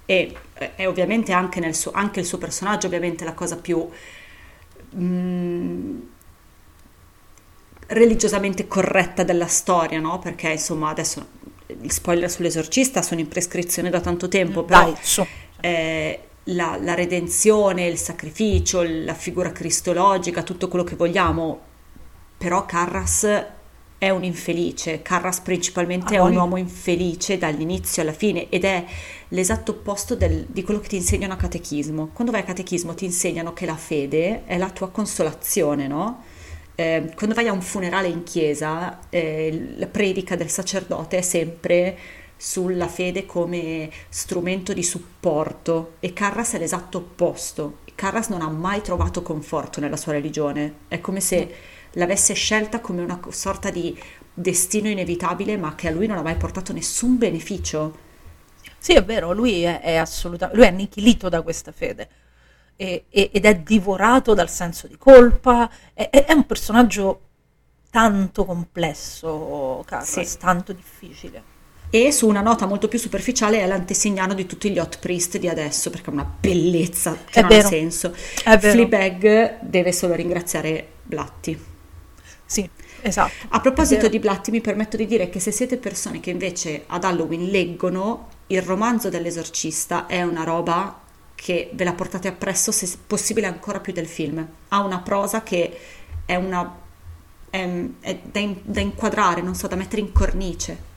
E 0.05 0.37
è 0.75 0.87
ovviamente 0.87 1.33
anche, 1.33 1.61
nel 1.61 1.75
suo, 1.75 1.93
anche 1.93 2.21
il 2.21 2.27
suo 2.27 2.39
personaggio, 2.39 2.87
ovviamente 2.87 3.25
la 3.25 3.35
cosa 3.35 3.57
più 3.57 3.89
mm, 4.95 6.01
religiosamente 7.91 8.67
corretta 8.67 9.23
della 9.23 9.47
storia, 9.47 10.01
no? 10.01 10.19
Perché 10.19 10.51
insomma 10.51 10.91
adesso 10.91 11.27
gli 11.67 11.89
spoiler 11.89 12.31
sull'esorcista 12.31 13.03
sono 13.03 13.21
in 13.21 13.29
prescrizione 13.29 13.91
da 13.91 14.01
tanto 14.01 14.29
tempo, 14.29 14.65
però 14.65 14.85
Dai, 14.85 14.95
su. 15.01 15.25
eh, 15.61 16.21
la, 16.45 16.79
la 16.81 16.95
redenzione, 16.95 17.87
il 17.87 17.99
sacrificio, 17.99 18.83
la 18.83 19.15
figura 19.15 19.53
cristologica, 19.53 20.43
tutto 20.43 20.69
quello 20.69 20.85
che 20.85 20.97
vogliamo, 20.97 21.61
però 22.37 22.65
Carras 22.65 23.45
è 23.99 24.09
un 24.09 24.25
infelice, 24.25 25.03
Carras 25.03 25.41
principalmente 25.41 26.15
Ah, 26.17 26.19
è 26.19 26.21
un 26.23 26.35
uomo 26.35 26.57
infelice 26.57 27.37
dall'inizio 27.39 28.01
alla 28.03 28.15
fine 28.15 28.49
ed 28.49 28.65
è 28.65 28.85
l'esatto 29.29 29.73
opposto 29.73 30.17
del- 30.17 30.47
di 30.49 30.63
quello 30.63 30.81
che 30.81 30.89
ti 30.89 30.97
insegnano 30.97 31.35
a 31.35 31.37
catechismo. 31.37 32.09
Quando 32.15 32.33
vai 32.33 32.41
a 32.41 32.45
catechismo 32.45 32.95
ti 32.95 33.05
insegnano 33.05 33.53
che 33.53 33.67
la 33.67 33.77
fede 33.77 34.45
è 34.47 34.57
la 34.57 34.71
tua 34.71 34.89
consolazione, 34.89 35.87
no? 35.87 36.23
Eh, 36.81 37.13
quando 37.15 37.35
vai 37.35 37.47
a 37.47 37.53
un 37.53 37.61
funerale 37.61 38.09
in 38.09 38.23
chiesa, 38.23 39.01
eh, 39.11 39.75
la 39.77 39.87
predica 39.87 40.35
del 40.35 40.49
sacerdote 40.49 41.19
è 41.19 41.21
sempre 41.21 41.95
sulla 42.39 42.89
fede 42.89 43.27
come 43.27 43.91
strumento 44.09 44.73
di 44.73 44.83
supporto 44.83 45.97
e 46.01 46.15
Carras 46.15 46.55
è 46.55 46.59
l'esatto 46.59 46.97
opposto. 46.97 47.81
Carras 47.95 48.29
non 48.29 48.41
ha 48.41 48.49
mai 48.49 48.81
trovato 48.81 49.21
conforto 49.21 49.79
nella 49.79 49.99
sua 49.99 50.13
religione, 50.13 50.77
è 50.89 51.03
come 51.03 51.21
se 51.21 51.55
l'avesse 51.93 52.33
scelta 52.33 52.81
come 52.81 53.03
una 53.03 53.21
sorta 53.29 53.69
di 53.69 53.95
destino 54.33 54.89
inevitabile, 54.89 55.59
ma 55.59 55.75
che 55.75 55.89
a 55.89 55.91
lui 55.91 56.07
non 56.07 56.17
ha 56.17 56.23
mai 56.23 56.37
portato 56.37 56.73
nessun 56.73 57.19
beneficio. 57.19 57.95
Sì, 58.79 58.95
è 58.95 59.05
vero, 59.05 59.35
lui 59.35 59.65
è, 59.65 59.83
è 59.83 59.97
assolutamente, 59.97 60.57
lui 60.57 60.67
è 60.67 60.71
annichilito 60.71 61.29
da 61.29 61.43
questa 61.43 61.73
fede 61.73 62.09
e- 62.81 63.05
e- 63.11 63.29
ed 63.31 63.45
è 63.45 63.57
divorato 63.59 64.33
dal 64.33 64.49
senso 64.49 64.87
di 64.87 64.97
colpa, 64.97 65.71
è, 65.93 66.09
è- 66.09 66.33
un 66.33 66.47
personaggio 66.47 67.21
tanto 67.91 68.47
complesso, 68.47 69.83
Carlos, 69.85 70.21
Sì. 70.23 70.39
tanto 70.39 70.73
difficile. 70.73 71.43
E 71.91 72.11
su 72.11 72.27
una 72.27 72.41
nota 72.41 72.65
molto 72.65 72.89
più 72.89 72.99
superficiale 72.99 73.61
è 73.61 73.67
l'antesignano 73.67 74.33
di 74.33 74.47
tutti 74.47 74.71
gli 74.71 74.79
hot 74.79 74.99
priest 74.99 75.37
di 75.37 75.47
adesso, 75.49 75.91
perché 75.91 76.09
è 76.09 76.13
una 76.15 76.25
bellezza 76.41 77.19
che 77.29 77.41
È 77.41 77.43
non 77.43 77.51
ha 77.53 77.55
vero. 77.57 77.69
senso. 77.69 78.15
È 78.45 78.57
vero. 78.57 78.73
Fleabag 78.73 79.59
deve 79.61 79.93
solo 79.93 80.15
ringraziare 80.15 80.87
Blatti. 81.03 81.63
Sì, 82.47 82.67
esatto. 83.03 83.33
A 83.51 83.61
proposito 83.61 84.09
di 84.09 84.19
Blatti, 84.21 84.51
mi 84.51 84.63
permetto 84.63 84.97
di 84.97 85.05
dire 85.07 85.29
che 85.29 85.39
se 85.39 85.51
siete 85.51 85.77
persone 85.77 86.21
che 86.21 86.31
invece 86.31 86.85
ad 86.87 87.05
Halloween 87.05 87.45
leggono 87.51 88.29
il 88.47 88.63
romanzo 88.63 89.11
dell'esorcista, 89.11 90.07
è 90.07 90.23
una 90.23 90.45
roba 90.45 91.09
che 91.41 91.71
ve 91.73 91.85
la 91.85 91.95
portate 91.95 92.29
appresso, 92.29 92.71
se 92.71 92.87
possibile 93.07 93.47
ancora 93.47 93.81
più 93.81 93.95
del 93.95 94.07
film. 94.07 94.47
Ha 94.69 94.81
una 94.81 95.01
prosa 95.01 95.43
che 95.43 95.75
è 96.27 96.35
una 96.35 96.77
è, 97.49 97.83
è 98.01 98.19
da, 98.25 98.39
in- 98.39 98.61
da 98.63 98.81
inquadrare, 98.81 99.41
non 99.41 99.55
so, 99.55 99.67
da 99.67 99.75
mettere 99.75 100.03
in 100.03 100.13
cornice. 100.13 100.89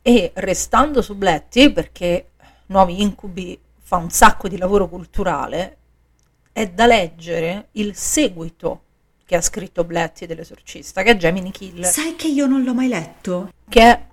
E 0.00 0.30
restando 0.36 1.02
su 1.02 1.14
Bletti, 1.14 1.70
perché 1.70 2.30
Nuovi 2.66 3.02
Incubi 3.02 3.60
fa 3.82 3.96
un 3.96 4.08
sacco 4.08 4.48
di 4.48 4.56
lavoro 4.56 4.88
culturale, 4.88 5.76
è 6.50 6.66
da 6.70 6.86
leggere 6.86 7.68
il 7.72 7.94
seguito 7.94 8.80
che 9.26 9.36
ha 9.36 9.42
scritto 9.42 9.84
Bletti 9.84 10.24
dell'esorcista, 10.24 11.02
che 11.02 11.10
è 11.10 11.16
Gemini 11.18 11.50
Killer. 11.50 11.92
Sai 11.92 12.16
che 12.16 12.28
io 12.28 12.46
non 12.46 12.62
l'ho 12.62 12.72
mai 12.72 12.88
letto? 12.88 13.50
che 13.68 14.06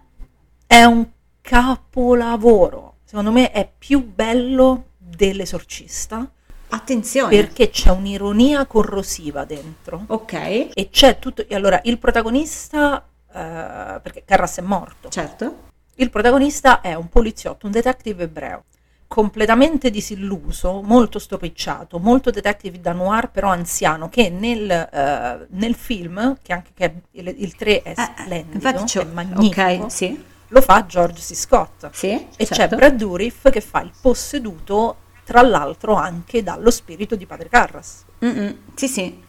è 0.68 0.84
un 0.84 1.08
capolavoro. 1.40 2.96
Secondo 3.06 3.32
me 3.32 3.52
è 3.52 3.70
più 3.78 4.06
bello 4.06 4.90
dell'esorcista 5.16 6.30
Attenzione. 6.70 7.36
perché 7.36 7.70
c'è 7.70 7.90
un'ironia 7.92 8.66
corrosiva 8.66 9.44
dentro 9.46 10.04
Ok, 10.08 10.34
e 10.74 10.90
c'è 10.90 11.20
tutto. 11.20 11.46
e 11.48 11.54
Allora, 11.56 11.80
il 11.84 11.98
protagonista, 11.98 13.06
eh, 13.28 14.00
perché 14.02 14.24
Carras 14.26 14.58
è 14.58 14.62
morto, 14.62 15.10
certo. 15.10 15.70
il 15.96 16.10
protagonista 16.10 16.80
è 16.82 16.94
un 16.94 17.10
poliziotto, 17.10 17.66
un 17.66 17.72
detective 17.74 18.24
ebreo, 18.24 18.64
completamente 19.08 19.90
disilluso, 19.90 20.82
molto 20.82 21.20
stropicciato, 21.20 22.00
molto 22.00 22.30
detective 22.32 22.80
da 22.80 22.94
noir, 22.94 23.30
però 23.30 23.50
anziano, 23.50 24.08
che 24.08 24.30
nel, 24.30 24.72
eh, 24.72 25.48
nel 25.50 25.76
film, 25.76 26.38
che 26.42 26.54
anche 26.54 26.72
che 26.74 26.94
il, 27.12 27.36
il 27.38 27.54
3 27.58 27.82
è 27.82 27.94
splendido, 27.96 28.54
infatti 28.56 28.98
è 29.00 29.04
magnifico, 29.04 29.84
Ok, 29.84 29.92
sì. 29.92 30.24
Lo 30.54 30.62
fa 30.62 30.86
George 30.86 31.22
C. 31.22 31.34
Scott. 31.36 31.90
Sì, 31.92 32.10
E 32.12 32.46
certo. 32.46 32.54
c'è 32.56 32.68
Brad 32.70 32.96
Dourif 32.96 33.50
che 33.50 33.62
fa 33.62 33.82
il 33.82 33.92
posseduto, 34.02 34.98
tra 35.24 35.42
l'altro 35.42 35.96
anche 35.96 36.44
dallo 36.44 36.72
spirito 36.72 37.16
di 37.16 37.26
Padre 37.26 37.48
Carras. 37.50 38.04
Mm-mm, 38.24 38.58
Sì, 38.76 38.88
sì. 38.88 39.24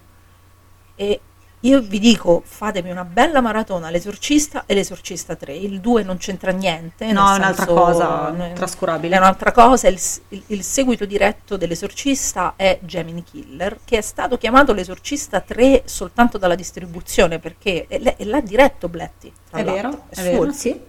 E 0.96 1.20
io 1.64 1.80
vi 1.80 2.00
dico, 2.00 2.42
fatemi 2.44 2.90
una 2.90 3.04
bella 3.04 3.40
maratona, 3.40 3.88
l'esorcista 3.88 4.64
e 4.66 4.74
l'esorcista 4.74 5.36
3. 5.36 5.54
Il 5.54 5.78
2 5.80 6.02
non 6.02 6.16
c'entra 6.16 6.50
niente. 6.50 7.06
No, 7.12 7.32
è 7.32 7.36
un'altra 7.36 7.66
senso- 7.66 7.80
cosa, 7.80 8.30
n- 8.30 8.52
trascurabile. 8.54 9.14
È 9.14 9.18
un'altra 9.18 9.52
cosa. 9.52 9.86
Il, 9.86 10.00
il- 10.30 10.42
il 10.48 10.62
seguito 10.64 11.04
diretto 11.04 11.56
dell'esorcista 11.56 12.54
è 12.56 12.80
Gemini 12.82 13.22
Killer, 13.22 13.78
che 13.84 13.98
è 13.98 14.00
stato 14.00 14.38
chiamato 14.38 14.72
l'esorcista 14.72 15.38
3 15.40 15.82
soltanto 15.84 16.36
dalla 16.36 16.56
distribuzione, 16.56 17.38
perché 17.38 17.86
è- 17.88 18.00
l'ha 18.24 18.40
diretto 18.40 18.88
Bletti. 18.88 19.32
tra 19.48 19.60
È 19.60 19.62
l'altro, 19.64 19.88
vero, 19.90 20.04
è 20.08 20.14
suo 20.14 20.24
vero, 20.40 20.52
sì. 20.52 20.80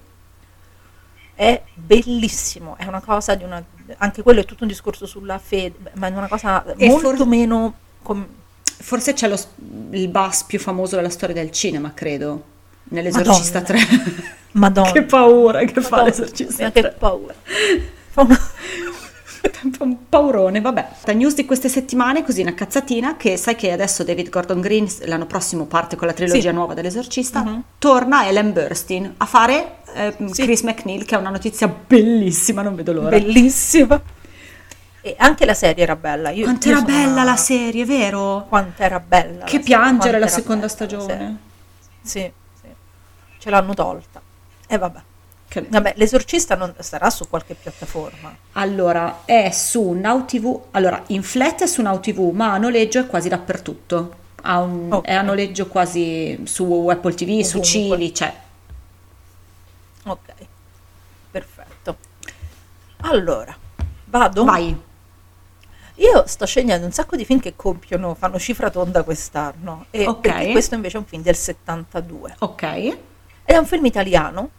È 1.36 1.62
bellissimo, 1.74 2.76
è 2.78 2.86
una 2.86 3.02
cosa 3.02 3.36
di 3.36 3.44
una 3.44 3.64
anche 3.98 4.22
quello 4.24 4.40
è 4.40 4.46
tutto 4.46 4.64
un 4.64 4.70
discorso 4.70 5.06
sulla 5.06 5.38
fede, 5.40 5.92
ma 5.96 6.08
è 6.08 6.12
una 6.12 6.28
cosa 6.28 6.64
E 6.78 6.88
molto 6.88 7.16
for- 7.16 7.28
meno 7.28 7.74
com- 8.02 8.26
Forse 8.64 9.14
c'è 9.14 9.28
lo 9.28 9.38
il 9.92 10.08
bus 10.10 10.44
più 10.44 10.60
famoso 10.60 10.96
della 10.96 11.10
storia 11.10 11.36
del 11.36 11.52
cinema, 11.52 11.94
credo. 11.94 12.44
Nell'Esorcista 12.86 13.60
Madonna. 13.62 13.86
3. 13.86 14.24
Madonna. 14.54 14.92
che 14.94 15.04
paura 15.04 15.60
che 15.64 15.74
fa 15.82 15.90
Madonna, 15.98 16.04
l'Esorcista 16.10 16.72
che 16.72 16.82
3. 16.82 16.96
paura. 16.98 17.34
Fa 18.10 18.22
una- 18.22 18.40
un 19.80 19.98
paurone, 20.10 20.62
vabbè. 20.62 20.88
La 21.04 21.14
news 21.14 21.34
di 21.36 21.46
queste 21.46 21.68
settimane, 21.70 22.24
così 22.24 22.42
una 22.42 22.54
cazzatina, 22.54 23.18
che 23.18 23.38
sai 23.38 23.56
che 23.56 23.72
adesso 23.72 24.04
David 24.04 24.30
Gordon 24.30 24.62
Green 24.62 24.88
l'anno 25.06 25.26
prossimo 25.26 25.66
parte 25.66 25.96
con 25.96 26.08
la 26.08 26.14
trilogia 26.14 26.50
Sì. 26.50 26.56
nuova 26.56 26.74
dell'Esorcista, 26.74 27.44
Mhm. 27.44 27.64
torna 27.78 28.28
Ellen 28.28 28.54
Burstyn 28.54 29.14
a 29.18 29.26
fare 29.26 29.78
eh, 29.96 30.16
Sì. 30.32 30.42
Chris 30.44 30.62
McNeil, 30.62 31.06
che 31.06 31.16
è 31.16 31.18
una 31.20 31.30
notizia 31.30 31.68
bellissima, 31.68 32.62
non 32.64 32.74
vedo 32.76 32.94
l'ora. 32.94 33.10
bellissima. 33.10 34.02
E 35.02 35.16
anche 35.20 35.46
la 35.46 35.54
serie 35.54 35.84
era 35.84 35.96
bella. 35.98 36.30
Io, 36.30 36.46
Quanto 36.46 36.68
io 36.70 36.78
era 36.78 36.86
sono 36.86 36.98
bella 37.06 37.24
la 37.24 37.36
serie, 37.36 37.86
vero? 37.86 38.46
Quanto 38.48 38.82
era 38.82 39.00
bella. 39.00 39.44
Che 39.44 39.58
la 39.58 39.64
piangere 39.64 40.18
la 40.18 40.28
seconda 40.28 40.66
bella 40.68 40.68
stagione. 40.70 41.38
Sì, 42.02 42.20
sì, 42.20 42.32
sì. 42.62 42.68
Ce 43.40 43.50
l'hanno 43.50 43.74
tolta. 43.74 44.22
E 44.66 44.78
vabbè. 44.78 45.00
Che- 45.54 45.68
Vabbè, 45.70 45.94
l'esorcista 45.98 46.56
non 46.56 46.74
sarà 46.80 47.12
su 47.12 47.30
qualche 47.30 47.54
piattaforma. 47.54 48.36
Allora, 48.54 49.22
è 49.26 49.52
su 49.52 49.92
Now 49.92 50.26
TV, 50.26 50.60
allora 50.72 51.04
in 51.08 51.22
flat 51.22 51.62
è 51.62 51.68
su 51.68 51.84
Now 51.84 52.00
TV, 52.00 52.32
ma 52.34 52.54
a 52.54 52.58
noleggio 52.58 53.00
è 53.02 53.06
quasi 53.06 53.30
dappertutto. 53.30 54.16
Un- 54.46 54.88
Ok. 54.92 55.06
È 55.06 55.14
a 55.14 55.22
noleggio 55.22 55.68
quasi 55.68 56.42
su 56.46 56.88
Apple 56.88 57.14
TV, 57.14 57.42
su. 57.42 57.62
Cili, 57.62 58.12
cioè. 58.16 58.34
Ok. 60.06 60.34
Perfetto. 61.30 61.98
Allora, 63.02 63.56
vado? 64.06 64.44
Vai. 64.46 64.76
Io 65.98 66.24
sto 66.26 66.48
scegliendo 66.48 66.86
un 66.88 66.92
sacco 66.92 67.16
di 67.16 67.26
film 67.26 67.40
che 67.40 67.56
compiono, 67.56 68.16
fanno 68.16 68.40
cifra 68.40 68.72
tonda 68.72 69.04
quest'anno. 69.04 69.86
E 69.92 70.08
Ok. 70.08 70.20
perché 70.22 70.52
questo 70.52 70.74
invece 70.74 70.98
è 70.98 71.00
un 71.00 71.06
film 71.06 71.22
del 71.22 71.36
72. 71.36 72.36
Ok. 72.40 72.64
Ed 72.64 72.98
è 73.46 73.58
un 73.58 73.66
film 73.68 73.86
italiano, 73.86 74.50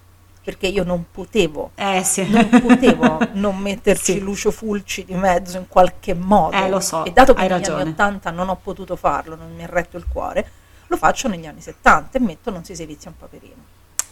perché 0.45 0.67
io 0.67 0.85
non 0.85 1.07
potevo, 1.11 1.71
Eh 1.75 2.05
sì. 2.05 2.29
non 2.29 2.49
potevo 2.61 3.19
non 3.33 3.57
metterci 3.57 4.13
Sì. 4.13 4.21
Lucio 4.21 4.51
Fulci 4.51 5.05
di 5.07 5.15
mezzo 5.15 5.57
in 5.57 5.67
qualche 5.69 6.13
modo. 6.15 6.55
Eh, 6.57 6.69
lo 6.69 6.81
so, 6.81 7.05
E 7.07 7.13
dato 7.13 7.33
che 7.33 7.41
negli 7.41 7.51
ragione. 7.51 7.81
anni 7.81 7.91
80 7.93 8.31
non 8.31 8.51
ho 8.51 8.57
potuto 8.63 8.95
farlo, 8.95 9.35
non 9.37 9.55
mi 9.55 9.65
ha 9.65 9.67
retto 9.67 9.97
il 9.97 10.05
cuore, 10.07 10.49
lo 10.89 10.97
faccio 10.99 11.29
negli 11.29 11.47
anni 11.47 11.63
70 11.63 12.19
e 12.19 12.21
metto 12.21 12.51
Non 12.51 12.63
si 12.65 12.75
sevizia 12.77 13.09
un 13.11 13.17
paperino. 13.17 13.63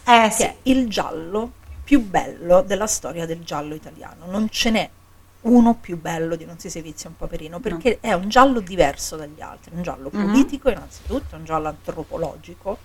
Eh 0.05 0.23
che 0.29 0.31
sì. 0.31 0.43
è 0.43 0.55
il 0.63 0.89
giallo 0.89 1.51
più 1.83 2.01
bello 2.01 2.61
della 2.61 2.87
storia 2.87 3.25
del 3.27 3.43
giallo 3.43 3.75
italiano. 3.75 4.25
Non 4.27 4.49
ce 4.49 4.71
n'è 4.71 4.89
uno 5.41 5.75
più 5.75 5.99
bello 5.99 6.35
di 6.35 6.45
Non 6.45 6.57
si 6.57 6.69
sevizia 6.69 7.09
un 7.09 7.17
paperino, 7.17 7.59
perché 7.59 7.97
è 8.01 8.13
un 8.13 8.27
giallo 8.29 8.59
diverso 8.61 9.15
dagli 9.17 9.41
altri, 9.41 9.71
un 9.75 9.81
giallo 9.83 10.09
Mhm. 10.11 10.25
politico 10.25 10.69
innanzitutto, 10.69 11.35
un 11.35 11.43
giallo 11.45 11.67
antropologico, 11.67 12.77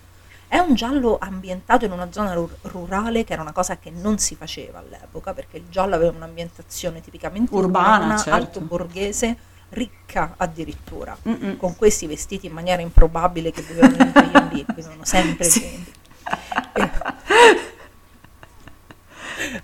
è 0.48 0.58
un 0.58 0.74
giallo 0.74 1.18
ambientato 1.20 1.84
in 1.84 1.92
una 1.92 2.10
zona 2.10 2.32
ru- 2.32 2.50
rurale 2.62 3.22
che 3.24 3.34
era 3.34 3.42
una 3.42 3.52
cosa 3.52 3.76
che 3.76 3.90
non 3.90 4.18
si 4.18 4.34
faceva 4.34 4.78
all'epoca, 4.78 5.34
perché 5.34 5.58
il 5.58 5.66
giallo 5.68 5.94
aveva 5.94 6.12
un'ambientazione 6.16 7.02
tipicamente 7.02 7.54
Urbana, 7.54 8.16
certo. 8.16 8.30
alto 8.32 8.60
borghese, 8.60 9.36
ricca 9.70 10.34
addirittura, 10.38 11.16
Mm-mm. 11.28 11.58
con 11.58 11.76
questi 11.76 12.06
vestiti 12.06 12.46
in 12.46 12.52
maniera 12.52 12.80
improbabile 12.80 13.50
che 13.50 13.60
vivevano 13.60 14.02
in 14.02 14.12
B&B, 14.12 14.64
vivevano 14.74 15.04
sempre 15.04 15.44
Sì. 15.44 15.96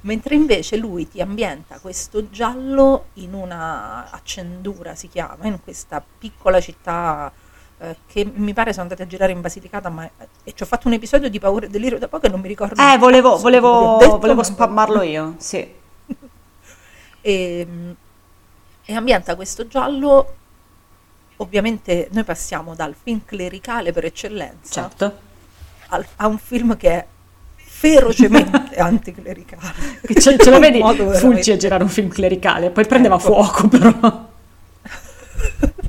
Mentre 0.03 0.35
invece 0.35 0.76
lui 0.76 1.09
ti 1.09 1.20
ambienta 1.20 1.78
questo 1.80 2.30
giallo 2.30 3.07
in 3.14 3.35
una 3.35 4.11
accendura, 4.11 4.95
si 4.95 5.09
chiama, 5.09 5.47
in 5.47 5.61
questa 5.62 6.05
piccola 6.18 6.61
città 6.61 7.32
eh, 7.79 7.97
che 8.07 8.25
mi 8.35 8.53
pare 8.53 8.70
sono 8.72 8.83
andate 8.85 9.03
a 9.03 9.07
girare 9.07 9.33
in 9.33 9.41
Basilicata, 9.41 9.89
ma 9.89 10.09
e 10.45 10.53
ci 10.55 10.62
ho 10.62 10.66
fatto 10.66 10.87
un 10.89 10.95
episodio 10.95 11.29
di 11.29 11.39
paura 11.39 11.66
e 11.66 11.68
delirio 11.68 11.99
da 11.99 12.09
poco 12.09 12.27
e 12.27 12.29
non 12.29 12.41
mi 12.41 12.49
ricordo. 12.49 12.81
Eh, 12.81 12.97
volevo, 12.99 13.37
volevo, 13.39 13.97
detto, 13.99 14.18
volevo 14.18 14.41
ma- 14.41 14.45
spammarlo 14.45 15.03
io, 15.03 15.35
sì. 15.39 15.59
e, 17.20 17.66
e 18.85 18.95
ambienta 18.95 19.35
questo 19.35 19.66
giallo. 19.66 20.35
Ovviamente 21.39 22.09
noi 22.12 22.22
passiamo 22.25 22.75
dal 22.77 22.95
film 23.01 23.22
clericale 23.25 23.91
per 23.93 24.05
eccellenza 24.05 24.83
Certo. 24.83 25.18
al- 25.89 26.07
a 26.16 26.29
un 26.29 26.39
film 26.39 26.77
che 26.77 26.91
è 26.91 27.07
ferocemente 27.57 28.77
anticlericale. 28.79 29.99
Che 30.07 30.14
ce, 30.20 30.39
ce 30.39 30.51
lo 30.51 30.61
vedi 30.61 30.79
Fulci 30.81 31.03
veramente- 31.05 31.53
a 31.53 31.57
girare 31.57 31.83
un 31.83 31.89
film 31.89 32.09
clericale, 32.09 32.70
poi 32.70 32.87
prendeva 32.87 33.16
Ecco. 33.16 33.25
fuoco 33.25 33.66
però. 33.68 34.27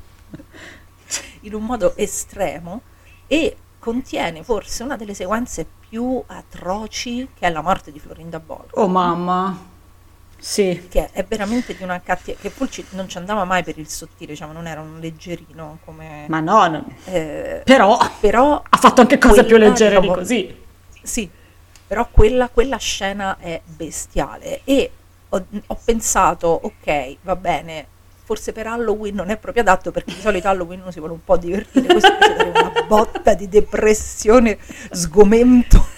in 1.47 1.53
un 1.53 1.63
modo 1.63 1.95
estremo 1.95 2.81
e 3.27 3.55
contiene 3.79 4.43
forse 4.43 4.83
una 4.83 4.95
delle 4.95 5.13
sequenze 5.13 5.65
più 5.87 6.21
atroci 6.25 7.29
che 7.37 7.47
è 7.47 7.51
la 7.51 7.61
morte 7.61 7.91
di 7.91 7.99
Florinda 7.99 8.39
Bollo. 8.39 8.69
Oh 8.71 8.87
mamma. 8.87 9.73
Sì. 10.37 10.87
Che 10.89 11.09
è 11.11 11.23
veramente 11.23 11.75
di 11.75 11.83
una 11.83 12.01
cattiva. 12.01 12.37
che 12.39 12.49
Fulci 12.49 12.85
non 12.91 13.07
ci 13.07 13.17
andava 13.17 13.45
mai 13.45 13.63
per 13.63 13.77
il 13.79 13.87
sottile, 13.87 14.33
diciamo, 14.33 14.53
non 14.53 14.67
era 14.67 14.81
un 14.81 14.99
leggerino 14.99 15.79
come. 15.85 16.25
Ma 16.27 16.39
no, 16.39 16.67
no. 16.67 16.85
eh, 17.05 17.61
però 17.63 17.97
però 18.19 18.61
ha 18.67 18.77
fatto 18.77 19.01
anche 19.01 19.17
cose 19.17 19.43
più 19.45 19.57
leggere 19.57 19.99
di 19.99 20.07
così. 20.07 20.63
Sì, 21.01 21.29
però 21.87 22.07
quella, 22.11 22.49
quella 22.49 22.77
scena 22.77 23.37
è 23.39 23.61
bestiale 23.65 24.61
e 24.63 24.91
ho, 25.29 25.45
ho 25.67 25.79
pensato, 25.83 26.47
ok, 26.47 27.17
va 27.21 27.35
bene, 27.35 27.87
forse 28.25 28.51
per 28.51 28.67
Halloween 28.67 29.15
non 29.15 29.29
è 29.29 29.37
proprio 29.37 29.61
adatto 29.63 29.91
perché 29.91 30.13
di 30.13 30.19
solito 30.19 30.47
Halloween 30.49 30.81
uno 30.81 30.91
si 30.91 30.99
vuole 30.99 31.13
un 31.13 31.23
po' 31.23 31.37
divertire, 31.37 31.85
questo 31.85 32.11
invece 32.11 32.35
dare 32.35 32.49
una 32.49 32.81
botta 32.89 33.33
di 33.35 33.47
depressione, 33.47 34.57
sgomento 34.91 35.93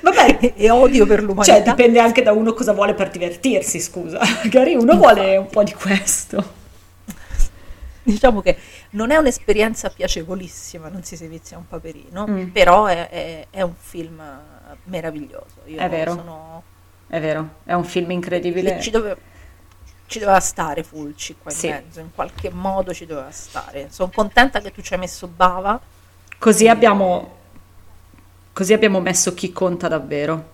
Vabbè, 0.00 0.38
e, 0.40 0.52
e 0.56 0.70
odio 0.70 1.06
per 1.06 1.22
l'umanità. 1.22 1.54
cioè 1.56 1.62
dipende 1.62 1.98
anche 1.98 2.22
da 2.22 2.32
uno 2.32 2.52
cosa 2.52 2.72
vuole 2.72 2.94
per 2.94 3.10
divertirsi, 3.10 3.80
scusa. 3.80 4.18
Magari 4.44 4.74
uno 4.76 4.96
vuole 4.96 5.36
un 5.36 5.48
po' 5.48 5.62
di 5.64 5.72
questo. 5.72 6.62
Diciamo 8.02 8.42
che 8.42 8.56
non 8.90 9.10
è 9.10 9.16
un'esperienza 9.16 9.88
piacevolissima, 9.88 10.88
non 10.88 11.02
si 11.04 11.16
sevizia 11.16 11.56
un 11.56 11.66
paperino, 11.66 12.26
Mm. 12.28 12.48
però 12.48 12.84
è, 12.86 13.08
è- 13.08 13.46
è 13.50 13.62
un 13.62 13.72
film 13.78 14.22
meraviglioso. 14.84 15.62
Io 15.66 15.78
È 15.78 15.88
vero. 15.88 16.12
sono- 16.14 16.62
È 17.08 17.18
vero, 17.20 17.48
è 17.64 17.72
un 17.72 17.84
film 17.84 18.10
incredibile. 18.10 18.78
Ci, 18.80 18.90
dove- 18.90 19.16
ci 20.14 20.20
doveva 20.20 20.38
stare 20.38 20.84
Fulci 20.84 21.34
qua 21.42 21.50
in 21.50 21.56
Sì. 21.56 21.68
mezzo, 21.68 21.98
in 21.98 22.10
qualche 22.14 22.48
modo 22.50 22.94
ci 22.94 23.04
doveva 23.04 23.30
stare. 23.32 23.88
Sono 23.90 24.10
contenta 24.14 24.60
che 24.60 24.70
tu 24.70 24.80
ci 24.80 24.92
hai 24.94 25.00
messo 25.00 25.26
Bava. 25.26 25.80
Così 26.38 26.68
abbiamo, 26.68 27.36
così 28.52 28.72
abbiamo 28.72 29.00
messo 29.00 29.34
chi 29.34 29.50
conta 29.52 29.88
davvero. 29.88 30.52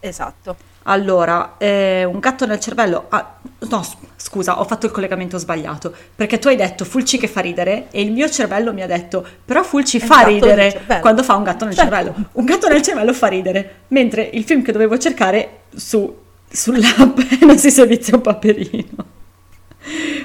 Esatto. 0.00 0.56
Allora, 0.84 1.54
eh, 1.58 2.02
un 2.04 2.18
gatto 2.18 2.44
nel 2.46 2.58
cervello. 2.58 3.06
ah, 3.10 3.36
no, 3.70 3.86
scusa, 4.16 4.58
ho 4.58 4.64
fatto 4.64 4.86
il 4.86 4.92
collegamento 4.92 5.38
sbagliato. 5.38 5.94
Perché 6.16 6.40
tu 6.40 6.48
hai 6.48 6.56
detto 6.56 6.84
Fulci 6.84 7.18
che 7.18 7.28
fa 7.28 7.40
ridere 7.40 7.86
e 7.92 8.02
il 8.02 8.10
mio 8.10 8.28
cervello 8.28 8.72
mi 8.72 8.82
ha 8.82 8.88
detto, 8.88 9.24
però 9.44 9.62
Fulci 9.62 10.00
fa 10.00 10.22
ridere 10.22 10.72
cervello." 10.72 11.00
quando 11.00 11.22
fa 11.22 11.36
un 11.36 11.44
gatto 11.44 11.64
nel 11.64 11.74
Certo. 11.76 11.94
cervello. 11.94 12.24
Un 12.32 12.44
gatto 12.44 12.66
nel 12.66 12.82
cervello 12.82 13.12
fa 13.12 13.28
ridere. 13.28 13.82
Mentre 13.88 14.22
il 14.32 14.42
film 14.42 14.62
che 14.62 14.72
dovevo 14.72 14.98
cercare 14.98 15.60
su, 15.72 16.12
sull'app 16.52 17.18
non 17.42 17.58
si 17.58 17.70
servizia 17.70 18.16
un 18.16 18.22
paperino. 18.22 19.20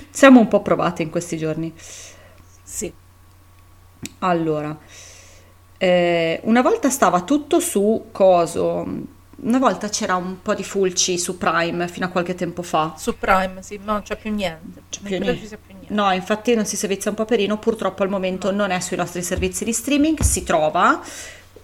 Siamo 0.09 0.39
un 0.39 0.47
po' 0.47 0.61
provati 0.61 1.01
in 1.01 1.09
questi 1.09 1.37
giorni. 1.37 1.73
Sì. 2.63 2.91
Allora, 4.19 4.77
eh, 5.77 6.39
una 6.43 6.61
volta 6.61 6.89
stava 6.89 7.21
tutto 7.21 7.59
su 7.59 8.07
coso. 8.11 9.15
Una 9.39 9.59
volta 9.59 9.87
c'era 9.89 10.15
un 10.15 10.41
po' 10.41 10.55
di 10.55 10.63
Fulci 10.63 11.19
su 11.19 11.37
Prime 11.37 11.87
fino 11.87 12.07
a 12.07 12.09
qualche 12.09 12.33
tempo 12.33 12.63
fa. 12.63 12.95
Su 12.97 13.17
Prime, 13.17 13.61
sì, 13.61 13.79
no, 13.83 13.93
non 13.93 14.01
c'è 14.01 14.17
più 14.17 14.33
niente. 14.33 14.81
C'è 14.89 15.01
più 15.01 15.19
niente. 15.19 15.45
sia 15.45 15.57
più 15.63 15.75
niente. 15.75 15.93
No, 15.93 16.11
infatti 16.11 16.55
non 16.55 16.65
si 16.65 16.75
servizia 16.75 17.11
un 17.11 17.17
paperino, 17.17 17.59
purtroppo 17.59 18.01
al 18.01 18.09
momento 18.09 18.51
non 18.51 18.71
è 18.71 18.79
sui 18.79 18.97
nostri 18.97 19.21
servizi 19.21 19.63
di 19.63 19.73
streaming, 19.73 20.21
si 20.21 20.43
trova. 20.43 20.99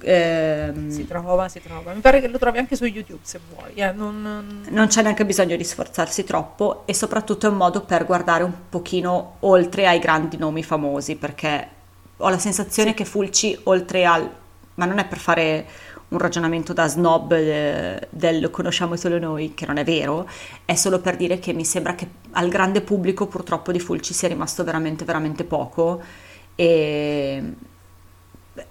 Ehm, 0.04 0.90
Si 0.90 1.08
trova, 1.08 1.48
si 1.50 1.62
trova. 1.62 1.94
Mi 1.94 2.02
pare 2.02 2.22
che 2.22 2.28
lo 2.28 2.38
trovi 2.38 2.58
anche 2.58 2.76
su 2.76 2.86
YouTube 2.86 3.22
se 3.24 3.40
vuoi. 3.54 3.74
eh, 3.76 3.92
non- 3.92 4.66
non 4.70 4.88
c'è 4.88 5.02
neanche 5.02 5.26
bisogno 5.26 5.56
di 5.56 5.64
sforzarsi 5.64 6.24
troppo 6.24 6.84
e 6.86 6.94
soprattutto 6.94 7.48
è 7.48 7.50
un 7.50 7.58
modo 7.58 7.82
per 7.82 8.06
guardare 8.06 8.44
un 8.44 8.54
pochino 8.70 9.38
oltre 9.42 9.88
ai 9.88 10.00
grandi 10.00 10.38
nomi 10.38 10.64
famosi 10.64 11.16
perché 11.16 11.68
ho 12.18 12.30
la 12.30 12.38
sensazione 12.38 12.94
che 12.94 13.06
Fulci 13.06 13.58
oltre 13.64 14.06
al 14.06 14.30
ma 14.76 14.86
non 14.86 14.98
è 15.00 15.06
per 15.06 15.18
fare 15.20 15.66
un 16.10 16.18
ragionamento 16.20 16.74
da 16.74 16.88
snob 16.88 17.32
eh, 17.34 18.08
del 18.10 18.40
lo 18.40 18.50
conosciamo 18.50 18.96
solo 18.96 19.18
noi 19.20 19.54
che 19.56 19.66
non 19.66 19.78
è 19.78 19.84
vero 19.84 20.28
è 20.66 20.76
solo 20.76 21.00
per 21.00 21.16
dire 21.16 21.40
che 21.40 21.54
mi 21.54 21.66
sembra 21.66 21.96
che 21.96 22.08
al 22.32 22.50
grande 22.50 22.82
pubblico 22.82 23.26
purtroppo 23.28 23.72
di 23.72 23.80
Fulci 23.80 24.14
sia 24.14 24.28
rimasto 24.28 24.64
veramente 24.64 25.06
veramente 25.06 25.44
poco 25.44 26.02
e 26.56 27.44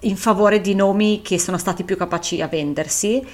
in 0.01 0.17
favore 0.17 0.61
di 0.61 0.75
nomi 0.75 1.21
che 1.21 1.39
sono 1.39 1.57
stati 1.57 1.83
più 1.83 1.97
capaci 1.97 2.41
a 2.41 2.47
vendersi 2.47 3.25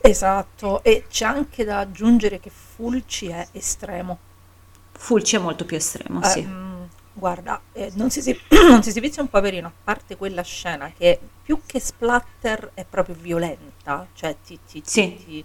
Esatto. 0.00 0.82
E 0.82 1.06
c'è 1.08 1.24
anche 1.26 1.64
da 1.64 1.80
aggiungere 1.80 2.40
che 2.40 2.50
Fulci 2.50 3.26
è 3.28 3.48
estremo. 3.52 4.18
Fulci 4.92 5.36
è 5.36 5.38
molto 5.38 5.64
più 5.64 5.76
estremo 5.76 6.22
Eh, 6.22 6.24
sì 6.24 6.42
mm, 6.42 6.84
guarda, 7.12 7.60
eh, 7.72 7.90
non, 7.94 8.10
si, 8.10 8.22
si- 8.22 8.38
non 8.70 8.82
si 8.82 8.90
svizia 8.90 9.22
un 9.22 9.28
poverino, 9.28 9.68
a 9.68 9.72
parte 9.84 10.16
quella 10.16 10.42
scena 10.42 10.90
che 10.92 11.18
più 11.42 11.60
che 11.66 11.78
splatter 11.80 12.72
è 12.74 12.84
proprio 12.84 13.14
violenta, 13.18 14.08
cioè 14.14 14.36
ti, 14.44 14.58
ti- 14.64 14.82
Sì. 14.84 15.16
ti- 15.24 15.44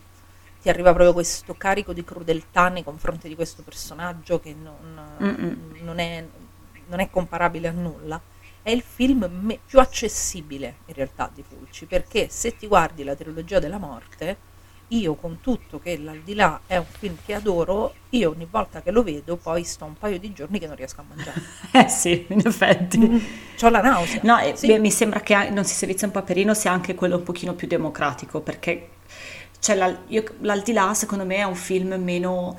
ti 0.62 0.70
arriva 0.70 0.92
proprio 0.94 1.14
questo 1.14 1.56
carico 1.56 1.92
di 1.94 2.04
crudeltà 2.04 2.70
nei 2.70 2.84
confronti 2.84 3.28
di 3.28 3.36
questo 3.36 3.64
personaggio 3.64 4.40
che 4.40 4.54
non, 4.54 5.18
non 5.82 6.00
è, 6.00 6.24
non 6.88 7.00
è 7.00 7.10
comparabile 7.10 7.68
a 7.68 7.72
nulla. 7.72 8.22
È 8.64 8.70
il 8.70 8.84
film 8.84 9.28
me- 9.42 9.60
più 9.66 9.80
accessibile 9.80 10.82
in 10.86 10.94
realtà 10.94 11.32
di 11.34 11.44
Fulci, 11.48 11.86
perché 11.86 12.28
se 12.30 12.56
ti 12.56 12.68
guardi 12.68 13.04
la 13.04 13.16
trilogia 13.16 13.60
della 13.60 13.78
morte, 13.80 14.38
io 14.90 15.16
con 15.16 15.40
tutto 15.40 15.80
che 15.80 15.98
l'aldilà 15.98 16.62
è 16.68 16.78
un 16.78 16.86
film 16.86 17.16
che 17.26 17.34
adoro, 17.34 17.96
io 18.10 18.30
ogni 18.30 18.46
volta 18.50 18.82
che 18.82 18.92
lo 18.92 19.04
vedo 19.04 19.38
poi 19.38 19.64
sto 19.64 19.86
un 19.86 19.98
paio 19.98 20.20
di 20.20 20.34
giorni 20.34 20.60
che 20.60 20.68
non 20.68 20.76
riesco 20.76 21.02
a 21.02 21.06
mangiare. 21.08 21.42
Eh 21.72 21.88
sì, 21.88 22.26
in 22.30 22.42
effetti. 22.46 23.00
Ho 23.62 23.70
la 23.70 23.82
nausea. 23.82 24.20
No, 24.24 24.38
e 24.40 24.56
Sì. 24.56 24.68
beh, 24.68 24.80
mi 24.80 24.92
sembra 24.92 25.22
che 25.22 25.50
non 25.50 25.64
si 25.64 25.74
servizia 25.74 26.08
un 26.08 26.14
paperino 26.14 26.54
sia 26.54 26.72
anche 26.72 26.94
quello 26.94 27.18
un 27.18 27.24
pochino 27.24 27.54
più 27.54 27.68
democratico, 27.68 28.42
perché 28.42 28.90
cioè, 29.60 29.76
l'al- 29.76 30.04
io- 30.08 30.24
l'Aldilà 30.42 30.94
secondo 30.94 31.26
me 31.26 31.38
è 31.38 31.44
un 31.44 31.56
film 31.56 31.94
meno 31.96 32.56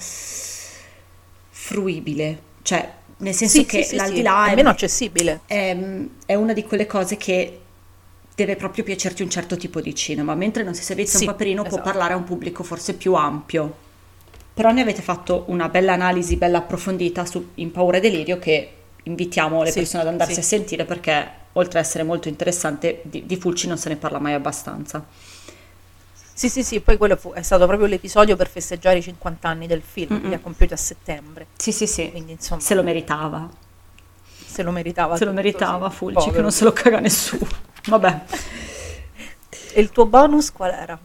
fruibile, 1.50 2.42
cioè 2.62 2.92
nel 3.22 3.34
senso 3.34 3.64
Sì, 3.64 3.66
che 3.66 3.82
sì, 3.82 3.98
sì, 3.98 3.98
sì, 3.98 4.30
l'Aldilà 4.30 4.50
è 4.50 4.54
è, 4.54 4.54
meno 4.54 4.70
accessibile. 4.70 5.40
è, 5.46 5.76
è 6.26 6.34
una 6.34 6.52
di 6.52 6.64
quelle 6.64 6.86
cose 6.86 7.16
che 7.16 7.58
deve 8.34 8.56
proprio 8.56 8.84
piacerti 8.84 9.22
un 9.22 9.30
certo 9.30 9.56
tipo 9.56 9.80
di 9.80 9.94
cinema, 9.94 10.34
mentre 10.34 10.62
non 10.62 10.74
si 10.74 10.82
servizia 10.82 11.18
Sì, 11.18 11.24
un 11.26 11.26
paperino 11.26 11.66
può 11.66 11.78
esatto. 11.78 11.82
parlare 11.82 12.14
a 12.14 12.16
un 12.16 12.24
pubblico 12.24 12.62
forse 12.62 12.94
più 12.94 13.14
ampio. 13.14 13.76
però 14.54 14.70
ne 14.72 14.82
avete 14.82 15.02
fatto 15.02 15.44
una 15.48 15.68
bella 15.68 15.94
analisi, 15.94 16.36
bella 16.36 16.58
approfondita 16.58 17.24
su 17.24 17.52
In 17.56 17.70
Paura 17.72 17.98
e 17.98 18.00
Delirio 18.00 18.38
che 18.38 18.72
invitiamo 19.04 19.62
le 19.62 19.72
persone 19.72 20.02
ad 20.02 20.08
andarsi 20.08 20.40
a 20.40 20.42
sentire 20.42 20.84
perché 20.84 21.30
oltre 21.52 21.78
ad 21.80 21.84
essere 21.84 22.04
molto 22.04 22.28
interessante 22.28 23.00
di, 23.04 23.26
di 23.26 23.36
Fulci 23.36 23.66
non 23.68 23.78
se 23.78 23.88
ne 23.88 23.96
parla 23.96 24.18
mai 24.18 24.34
abbastanza. 24.34 25.04
Sì, 26.42 26.48
sì, 26.48 26.64
sì, 26.64 26.80
poi 26.80 26.96
quello 26.96 27.14
fu- 27.16 27.32
è 27.32 27.42
stato 27.42 27.66
proprio 27.68 27.86
l'episodio 27.86 28.34
per 28.34 28.48
festeggiare 28.48 28.98
i 28.98 29.02
50 29.02 29.48
anni 29.48 29.68
del 29.68 29.80
film, 29.80 30.14
Mm-mm. 30.16 30.28
li 30.28 30.34
ha 30.34 30.40
compiuti 30.40 30.72
a 30.72 30.76
settembre, 30.76 31.46
Sì, 31.56 31.70
sì, 31.70 31.86
sì. 31.86 32.10
quindi 32.10 32.32
insomma 32.32 32.60
Se 32.60 32.74
lo 32.74 32.82
meritava, 32.82 33.48
se 34.44 34.62
lo 34.62 34.70
meritava. 34.72 35.16
se 35.16 35.24
lo 35.24 35.30
tutto, 35.30 35.42
meritava 35.42 35.88
sì. 35.88 35.96
Fulci, 35.96 36.32
che 36.32 36.40
Povero. 36.40 36.42
non 36.42 36.52
se 36.52 36.64
lo 36.64 36.72
caga 36.72 36.98
nessuno. 37.00 37.46
Vabbè, 37.84 38.24
E 39.74 39.80
il 39.80 39.90
tuo 39.92 40.06
bonus 40.06 40.50
qual 40.52 40.70
era? 40.72 40.98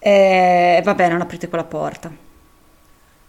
Eh, 0.00 0.80
vabbè, 0.84 1.08
non 1.10 1.20
aprite 1.20 1.48
quella 1.48 1.64
porta. 1.64 2.10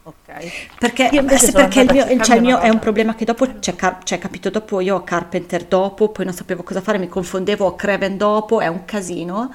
Ok. 0.04 0.76
Perché, 0.80 1.10
perché 1.54 1.82
il 1.82 1.92
mio, 1.92 2.24
cioè, 2.24 2.38
il 2.38 2.42
mio 2.42 2.60
è 2.60 2.70
un 2.70 2.80
problema 2.80 3.14
che 3.16 3.26
dopo 3.26 3.60
c'è, 3.60 3.76
ca- 3.76 4.00
c'è 4.04 4.18
capito 4.18 4.50
dopo, 4.50 4.80
io 4.80 4.96
ho 4.96 5.04
Carpenter 5.04 5.66
dopo, 5.66 6.10
poi 6.10 6.26
non 6.26 6.34
sapevo 6.34 6.64
cosa 6.64 6.82
fare, 6.82 6.98
mi 6.98 7.08
confondevo, 7.10 7.66
ho 7.66 7.76
Craven 7.76 8.18
dopo, 8.18 8.60
è 8.60 8.68
un 8.68 8.86
casino. 8.86 9.54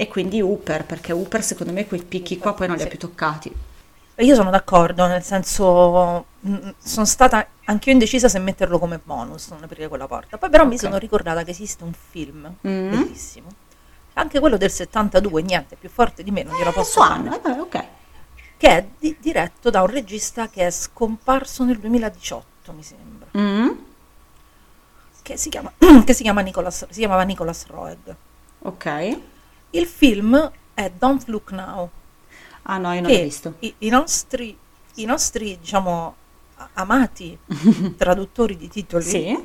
E 0.00 0.06
quindi 0.06 0.40
Hooper, 0.40 0.84
perché 0.84 1.10
Hooper 1.12 1.42
secondo 1.42 1.72
me 1.72 1.84
quei 1.88 2.02
picchi 2.04 2.38
qua 2.38 2.54
poi 2.54 2.68
non 2.68 2.76
li 2.76 2.82
ha 2.84 2.86
più 2.86 2.98
toccati. 2.98 3.52
Io 4.20 4.34
sono 4.34 4.50
d'accordo, 4.50 5.06
nel 5.06 5.22
senso, 5.24 6.24
mh, 6.40 6.70
sono 6.78 7.04
stata 7.06 7.46
anche 7.64 7.88
io 7.88 7.94
indecisa 7.94 8.28
se 8.28 8.38
metterlo 8.38 8.78
come 8.78 9.00
bonus, 9.02 9.48
non 9.48 9.62
aprire 9.64 9.88
quella 9.88 10.06
porta. 10.06 10.38
Poi 10.38 10.50
però 10.50 10.64
mi 10.66 10.74
Ok. 10.74 10.80
sono 10.80 10.98
ricordata 10.98 11.42
che 11.44 11.50
esiste 11.50 11.82
un 11.84 11.92
film 11.92 12.52
Mm. 12.66 12.88
bellissimo, 12.90 13.48
anche 14.14 14.38
quello 14.40 14.56
del 14.56 14.70
72, 14.70 15.42
niente, 15.42 15.76
più 15.76 15.88
forte 15.88 16.22
di 16.22 16.30
me, 16.30 16.42
non 16.44 16.54
glielo 16.56 16.70
Eh, 16.70 16.72
posso 16.72 17.00
anno, 17.00 17.30
fare, 17.40 17.56
eh, 17.56 17.60
ok. 17.60 17.84
che 18.56 18.68
è 18.68 18.86
di- 18.98 19.16
diretto 19.20 19.70
da 19.70 19.82
un 19.82 19.88
regista 19.88 20.48
che 20.48 20.66
è 20.66 20.70
scomparso 20.70 21.64
nel 21.64 21.78
2018, 21.78 22.72
mi 22.72 22.82
sembra, 22.82 23.26
Mm, 23.36 23.68
che 25.22 25.36
si, 25.36 25.48
chiama, 25.48 25.72
che 26.04 26.12
si, 26.12 26.22
chiama 26.22 26.40
Nicolas, 26.40 26.86
si 26.88 26.98
chiamava 27.00 27.22
Nicolas 27.22 27.66
Roeg. 27.66 28.16
ok. 28.60 29.18
Il 29.70 29.86
film 29.86 30.50
è 30.74 30.90
Don't 30.90 31.24
Look 31.26 31.52
Now, 31.52 31.90
Ah 32.62 32.78
no, 32.78 32.92
io 32.92 33.00
non 33.00 33.10
l'ho 33.12 33.18
visto. 33.18 33.54
i, 33.60 33.74
i 33.78 33.88
nostri, 33.88 34.56
i 34.96 35.04
nostri, 35.04 35.58
diciamo, 35.58 36.14
amati 36.74 37.38
traduttori 37.96 38.56
di 38.56 38.68
titoli 38.68 39.04
Sì? 39.04 39.38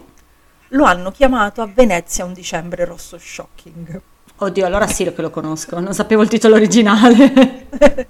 lo 0.69 0.83
hanno 0.85 1.11
chiamato 1.11 1.61
a 1.61 1.67
Venezia 1.67 2.25
un 2.25 2.33
dicembre 2.33 2.85
rosso 2.85 3.17
shocking. 3.17 4.01
Oddio, 4.35 4.65
allora 4.65 4.87
sì 4.87 5.03
che 5.13 5.21
lo 5.21 5.29
conosco, 5.29 5.79
non 5.79 5.93
sapevo 5.93 6.21
il 6.23 6.27
titolo 6.27 6.55
originale. 6.55 7.67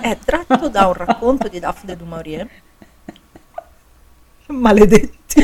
È 0.00 0.18
tratto 0.24 0.68
da 0.68 0.86
un 0.86 0.94
racconto 0.94 1.48
di 1.48 1.58
Daphne 1.58 1.96
du 1.96 2.04
Maurier. 2.04 2.48
Maledetti. 4.48 5.42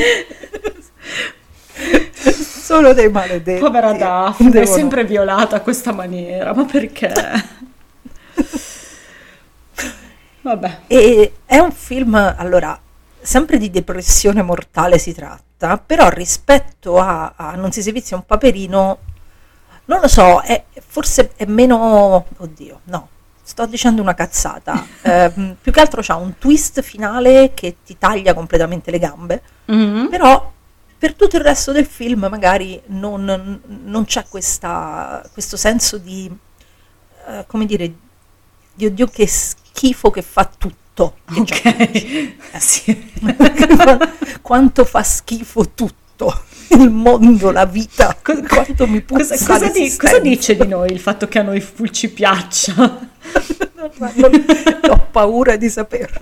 Sono 2.69 2.93
dei 2.93 3.09
maledetti. 3.09 3.59
Povera 3.61 3.93
Daphne, 3.93 4.47
è 4.49 4.51
Devono- 4.51 4.75
sempre 4.75 5.03
violata 5.03 5.55
a 5.57 5.61
questa 5.61 5.91
maniera, 5.91 6.53
ma 6.53 6.65
perché? 6.65 7.11
Vabbè. 10.41 10.79
E 10.87 11.33
è 11.45 11.57
un 11.59 11.71
film, 11.71 12.15
allora, 12.37 12.79
sempre 13.19 13.57
di 13.57 13.69
depressione 13.69 14.41
mortale 14.41 14.97
si 14.97 15.13
tratta, 15.13 15.77
però 15.77 16.09
rispetto 16.09 16.97
a, 16.99 17.33
a 17.35 17.55
Non 17.55 17.71
si 17.71 17.81
servizia 17.81 18.15
un 18.15 18.25
paperino, 18.25 18.97
non 19.85 19.99
lo 20.01 20.07
so, 20.07 20.39
è, 20.41 20.63
forse 20.85 21.31
è 21.35 21.45
meno... 21.45 22.25
Oddio, 22.37 22.81
no, 22.85 23.07
sto 23.43 23.65
dicendo 23.65 24.01
una 24.01 24.13
cazzata. 24.13 24.85
Ehm, 25.01 25.55
più 25.59 25.71
che 25.71 25.79
altro 25.79 26.01
c'ha 26.03 26.15
un 26.15 26.37
twist 26.37 26.81
finale 26.81 27.51
che 27.53 27.77
ti 27.83 27.97
taglia 27.97 28.33
completamente 28.33 28.91
le 28.91 28.99
gambe, 28.99 29.41
Mm, 29.71 30.07
però 30.07 30.51
per 30.99 31.13
tutto 31.15 31.37
il 31.37 31.41
resto 31.43 31.71
del 31.71 31.85
film 31.85 32.27
magari 32.29 32.79
non, 32.87 33.61
non 33.85 34.05
c'è 34.05 34.25
questa, 34.27 35.27
questo 35.31 35.55
senso 35.55 35.97
di, 35.97 36.29
eh, 37.27 37.45
come 37.47 37.65
dire, 37.65 37.91
di 38.73 38.85
oddio 38.85 39.07
che 39.07 39.25
schifo 39.25 40.11
che 40.11 40.21
fa 40.21 40.43
tutto. 40.57 41.15
che 41.23 41.43
già 41.45 41.69
Ok, 41.69 42.33
sì. 42.59 43.11
quanto 44.41 44.83
fa 44.83 45.01
schifo 45.01 45.69
tutto 45.69 46.43
il 46.71 46.89
mondo, 46.89 47.51
la 47.51 47.63
vita, 47.65 48.17
quanto 48.21 48.85
mi 48.85 48.99
puzza 49.01 49.37
cosa, 49.37 49.53
cosa 49.57 49.69
di- 49.69 49.95
cosa 49.95 50.19
dice 50.19 50.57
di 50.57 50.67
noi 50.67 50.91
il 50.91 50.99
fatto 50.99 51.29
che 51.29 51.39
a 51.39 51.43
noi 51.43 51.61
Full 51.61 51.91
ci 51.91 52.09
piaccia? 52.09 52.73
Non- 52.75 54.45
ho 54.89 55.07
paura 55.09 55.55
di 55.55 55.69
saperlo. 55.69 56.19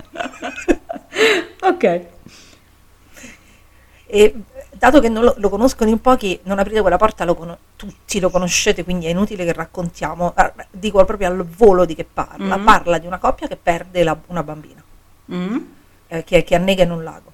ok. 1.62 2.00
E 4.06 4.34
dato 4.78 5.00
che 5.00 5.08
non 5.08 5.24
lo, 5.24 5.34
lo 5.36 5.48
conoscono 5.48 5.90
in 5.90 6.00
pochi, 6.00 6.38
non 6.44 6.58
aprite 6.58 6.80
quella 6.80 6.96
porta, 6.96 7.24
lo 7.24 7.34
cono- 7.34 7.58
tutti 7.76 8.20
lo 8.20 8.30
conoscete, 8.30 8.84
quindi 8.84 9.06
è 9.06 9.10
inutile 9.10 9.44
che 9.44 9.52
raccontiamo. 9.52 10.32
Ah, 10.34 10.52
Dico 10.70 11.04
proprio 11.04 11.28
al 11.28 11.44
volo 11.44 11.84
di 11.84 11.94
che 11.94 12.04
parla. 12.04 12.56
Mhm. 12.56 12.64
Parla 12.64 12.98
di 12.98 13.06
una 13.06 13.18
coppia 13.18 13.46
che 13.48 13.56
perde 13.56 14.02
la- 14.04 14.18
una 14.26 14.42
bambina, 14.42 14.82
Mm, 15.32 15.56
eh, 16.08 16.24
che, 16.24 16.42
che 16.44 16.54
annega 16.54 16.82
in 16.84 16.90
un 16.90 17.02
lago 17.04 17.30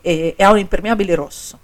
e, 0.00 0.34
e 0.36 0.42
ha 0.44 0.50
un 0.50 0.58
impermeabile 0.58 1.14
rosso. 1.14 1.58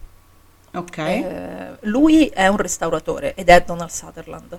ok. 0.74 0.98
Eh, 0.98 1.76
lui 1.82 2.26
è 2.28 2.46
un 2.48 2.56
restauratore 2.56 3.34
ed 3.34 3.48
è 3.48 3.62
Donald 3.62 3.90
Sutherland. 3.90 4.58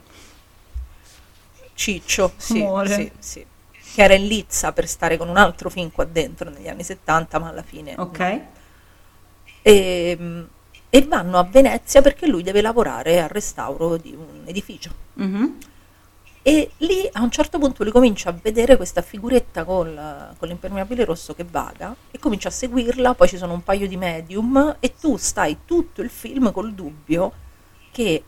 Ciccio, 1.76 2.32
sì, 2.38 2.66
sì, 2.86 3.12
sì. 3.20 3.46
Che 3.96 4.02
era 4.04 4.14
in 4.16 4.28
lizza 4.28 4.72
per 4.72 4.88
stare 4.88 5.18
con 5.18 5.28
un 5.30 5.38
altro 5.38 5.70
film 5.70 5.92
qua 5.92 6.04
dentro 6.06 6.50
negli 6.50 6.68
anni 6.68 6.84
70, 6.84 7.40
ma 7.40 7.50
alla 7.50 7.64
fine 7.64 7.94
ok. 7.98 8.40
E, 9.64 10.46
e 10.90 11.02
vanno 11.08 11.40
a 11.40 11.44
Venezia 11.44 12.04
perché 12.04 12.28
lui 12.28 12.44
deve 12.44 12.62
lavorare 12.62 13.20
al 13.20 13.30
restauro 13.30 13.98
di 13.98 14.14
un 14.16 14.44
edificio. 14.46 14.92
Mhm. 15.16 15.58
E 16.46 16.72
lì 16.80 17.10
a 17.14 17.22
un 17.24 17.32
certo 17.32 17.58
punto 17.58 17.84
lui 17.84 17.92
comincia 17.94 18.30
a 18.30 18.36
vedere 18.40 18.76
questa 18.76 19.02
figuretta 19.02 19.64
col- 19.64 20.36
con 20.38 20.50
l'impermeabile 20.50 21.06
rosso 21.06 21.34
che 21.34 21.46
vaga 21.50 21.96
e 22.12 22.20
comincia 22.20 22.50
a 22.50 22.52
seguirla, 22.52 23.14
poi 23.14 23.30
ci 23.30 23.38
sono 23.38 23.54
un 23.54 23.64
paio 23.64 23.88
di 23.88 23.96
medium 23.96 24.76
e 24.82 24.94
tu 25.00 25.16
stai 25.16 25.60
tutto 25.66 26.02
il 26.02 26.10
film 26.10 26.52
col 26.52 26.74
dubbio 26.74 27.32
che 27.92 28.22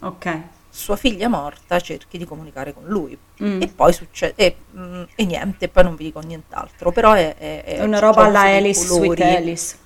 Ok. 0.00 0.40
sua 0.68 0.96
figlia 0.96 1.28
morta 1.28 1.78
cerchi 1.78 2.18
di 2.18 2.24
comunicare 2.24 2.74
con 2.74 2.82
lui. 2.86 3.16
Mm. 3.40 3.62
E 3.62 3.68
poi 3.68 3.92
succede, 3.92 4.32
e, 4.34 4.56
mm, 4.76 5.02
e 5.14 5.24
niente, 5.24 5.68
poi 5.68 5.84
non 5.84 5.94
vi 5.94 6.04
dico 6.04 6.18
nient'altro, 6.18 6.90
però 6.90 7.12
è, 7.12 7.36
è- 7.36 7.62
è- 7.62 7.84
una 7.84 8.00
roba 8.00 8.24
alla 8.24 8.40
Alice 8.40 8.84
Sweet. 8.84 9.20
Alice. 9.20 9.76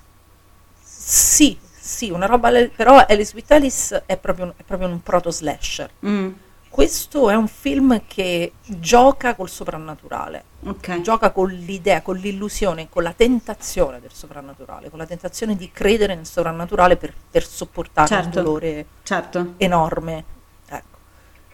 Sì, 1.08 1.56
sì, 1.78 2.10
una 2.10 2.26
roba, 2.26 2.50
però 2.74 2.96
Alice 3.08 3.32
with 3.34 3.48
Alice 3.52 4.02
è 4.06 4.16
proprio, 4.16 4.46
un- 4.46 4.52
è 4.56 4.62
proprio 4.64 4.88
un 4.88 5.00
proto 5.02 5.30
slasher. 5.30 5.88
Mm, 6.04 6.32
Questo 6.68 7.30
è 7.30 7.34
un 7.36 7.46
film 7.48 8.02
che 8.06 8.52
gioca 8.66 9.34
col 9.34 9.48
soprannaturale, 9.48 10.44
ok. 10.64 11.00
gioca 11.00 11.30
con 11.30 11.48
l'idea, 11.50 12.02
con 12.02 12.16
l'illusione, 12.16 12.88
con 12.90 13.02
la 13.04 13.12
tentazione 13.14 13.98
del 14.00 14.10
soprannaturale, 14.12 14.90
con 14.90 14.98
la 14.98 15.06
tentazione 15.06 15.56
di 15.56 15.70
credere 15.70 16.14
nel 16.16 16.26
soprannaturale 16.26 16.96
per, 16.96 17.14
per 17.30 17.46
sopportare 17.46 18.08
Certo. 18.08 18.26
un 18.26 18.44
dolore 18.44 18.86
Certo. 19.04 19.54
enorme. 19.58 20.24
Ecco. 20.68 20.98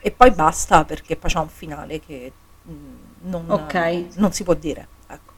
E 0.00 0.10
poi 0.10 0.30
basta 0.32 0.84
perché 0.84 1.14
poi 1.16 1.30
c'è 1.30 1.38
un 1.38 1.48
finale 1.48 2.00
che 2.00 2.32
mm, 2.68 2.94
non, 3.24 3.44
Ok. 3.48 4.04
non 4.16 4.32
si 4.32 4.42
può 4.42 4.54
dire. 4.54 4.88
Ecco. 5.06 5.32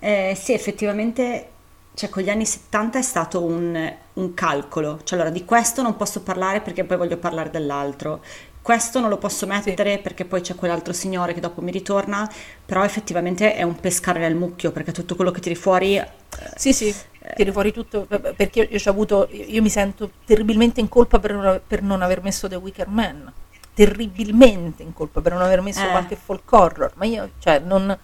Eh, 0.00 0.36
sì, 0.36 0.52
effettivamente, 0.54 1.50
cioè 1.94 2.08
con 2.08 2.22
gli 2.22 2.30
anni 2.30 2.46
70 2.46 2.98
è 2.98 3.02
stato 3.02 3.42
un, 3.44 3.94
un 4.14 4.34
calcolo. 4.34 5.00
Cioè, 5.04 5.18
allora, 5.18 5.32
di 5.34 5.44
questo 5.44 5.82
non 5.82 5.96
posso 5.96 6.22
parlare 6.22 6.60
perché 6.60 6.84
poi 6.84 6.96
voglio 6.96 7.16
parlare 7.18 7.50
dell'altro. 7.50 8.20
Questo 8.62 9.00
non 9.00 9.08
lo 9.08 9.18
posso 9.18 9.46
mettere 9.46 9.98
perché 9.98 10.24
poi 10.24 10.40
c'è 10.40 10.54
quell'altro 10.54 10.92
signore 10.92 11.34
che 11.34 11.40
dopo 11.40 11.60
mi 11.60 11.72
ritorna, 11.72 12.30
però 12.64 12.84
effettivamente 12.84 13.54
è 13.54 13.62
un 13.62 13.74
pescare 13.74 14.20
nel 14.20 14.36
mucchio 14.36 14.70
perché 14.70 14.92
tutto 14.92 15.16
quello 15.16 15.32
che 15.32 15.40
tiri 15.40 15.56
fuori... 15.56 15.96
eh, 15.96 16.08
Sì, 16.54 16.72
sì, 16.72 16.94
tiri 17.34 17.50
fuori 17.50 17.72
tutto, 17.72 18.06
eh, 18.08 18.34
perché 18.34 18.60
io, 18.70 18.78
io 18.78 18.90
avuto, 18.90 19.28
io 19.32 19.60
mi 19.62 19.68
sento 19.68 20.10
terribilmente 20.24 20.80
in 20.80 20.88
colpa 20.88 21.18
per 21.18 21.32
non, 21.34 21.60
per 21.66 21.82
non 21.82 22.02
aver 22.02 22.22
messo 22.22 22.48
The 22.48 22.54
Wicker 22.56 22.86
Man, 22.88 23.32
terribilmente 23.74 24.82
in 24.82 24.92
colpa 24.92 25.20
per 25.20 25.32
non 25.32 25.42
aver 25.42 25.60
messo 25.60 25.86
Eh. 25.86 25.90
qualche 25.90 26.16
folk 26.16 26.50
horror, 26.52 26.92
ma 26.96 27.04
io, 27.04 27.30
cioè, 27.38 27.58
non... 27.58 27.98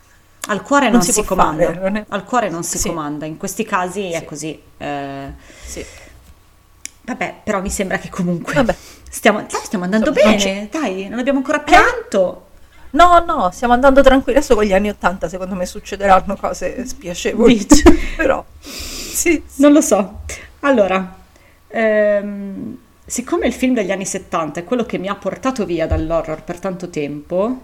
Al 0.50 0.62
cuore 0.62 0.84
Non 0.86 0.94
non, 0.94 1.02
si 1.02 1.12
si, 1.12 1.24
comanda, 1.24 1.64
fare, 1.66 1.78
non 1.78 1.96
è- 1.96 2.04
al 2.08 2.24
cuore 2.24 2.48
non 2.48 2.62
si 2.64 2.78
Sì. 2.78 2.88
comanda, 2.88 3.26
in 3.26 3.36
questi 3.36 3.64
casi 3.64 4.10
è 4.10 4.18
Sì. 4.20 4.24
così. 4.24 4.62
Eh, 4.78 5.32
Sì. 5.64 5.84
vabbè, 7.02 7.34
però 7.44 7.60
mi 7.60 7.70
sembra 7.70 7.98
che 7.98 8.08
comunque 8.08 8.54
Vabbè. 8.54 8.74
stiamo, 9.08 9.38
dai, 9.40 9.60
stiamo 9.64 9.84
andando 9.84 10.10
Insomma, 10.10 10.30
non 10.30 10.38
bene, 10.38 10.68
dai, 10.70 11.08
non 11.08 11.18
abbiamo 11.18 11.38
ancora 11.38 11.60
pianto. 11.60 12.46
No, 12.90 13.22
no, 13.26 13.50
stiamo 13.52 13.74
andando 13.74 14.00
tranquilli, 14.02 14.38
adesso 14.38 14.54
con 14.54 14.64
gli 14.64 14.72
anni 14.72 14.88
Ottanta 14.88 15.28
secondo 15.28 15.54
me 15.54 15.66
succederanno 15.66 16.36
cose 16.36 16.86
spiacevoli, 16.86 17.66
però... 18.16 18.42
Sì, 18.60 19.42
sì. 19.46 19.60
Non 19.62 19.72
lo 19.72 19.82
so. 19.82 20.20
Allora, 20.60 21.14
ehm, 21.66 22.78
siccome 23.04 23.46
il 23.46 23.52
film 23.52 23.74
degli 23.74 23.90
anni 23.90 24.06
70 24.06 24.60
è 24.60 24.64
quello 24.64 24.84
che 24.86 24.96
mi 24.96 25.08
ha 25.08 25.14
portato 25.14 25.66
via 25.66 25.86
dall'horror 25.86 26.42
per 26.42 26.58
tanto 26.58 26.88
tempo, 26.88 27.60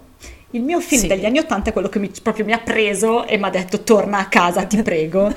Il 0.55 0.63
mio 0.63 0.79
film 0.81 1.01
Sì. 1.01 1.07
degli 1.09 1.25
anni 1.25 1.39
Ottanta 1.39 1.71
è 1.71 1.73
quello 1.73 1.89
che 1.89 1.99
mi- 1.99 2.13
proprio 2.23 2.45
mi 2.45 2.53
ha 2.53 2.59
preso 2.59 3.27
e 3.27 3.37
mi 3.39 3.45
ha 3.45 3.51
detto 3.51 3.83
torna 3.83 4.19
a 4.19 4.29
casa, 4.29 4.65
ti 4.65 4.81
prego. 4.83 5.35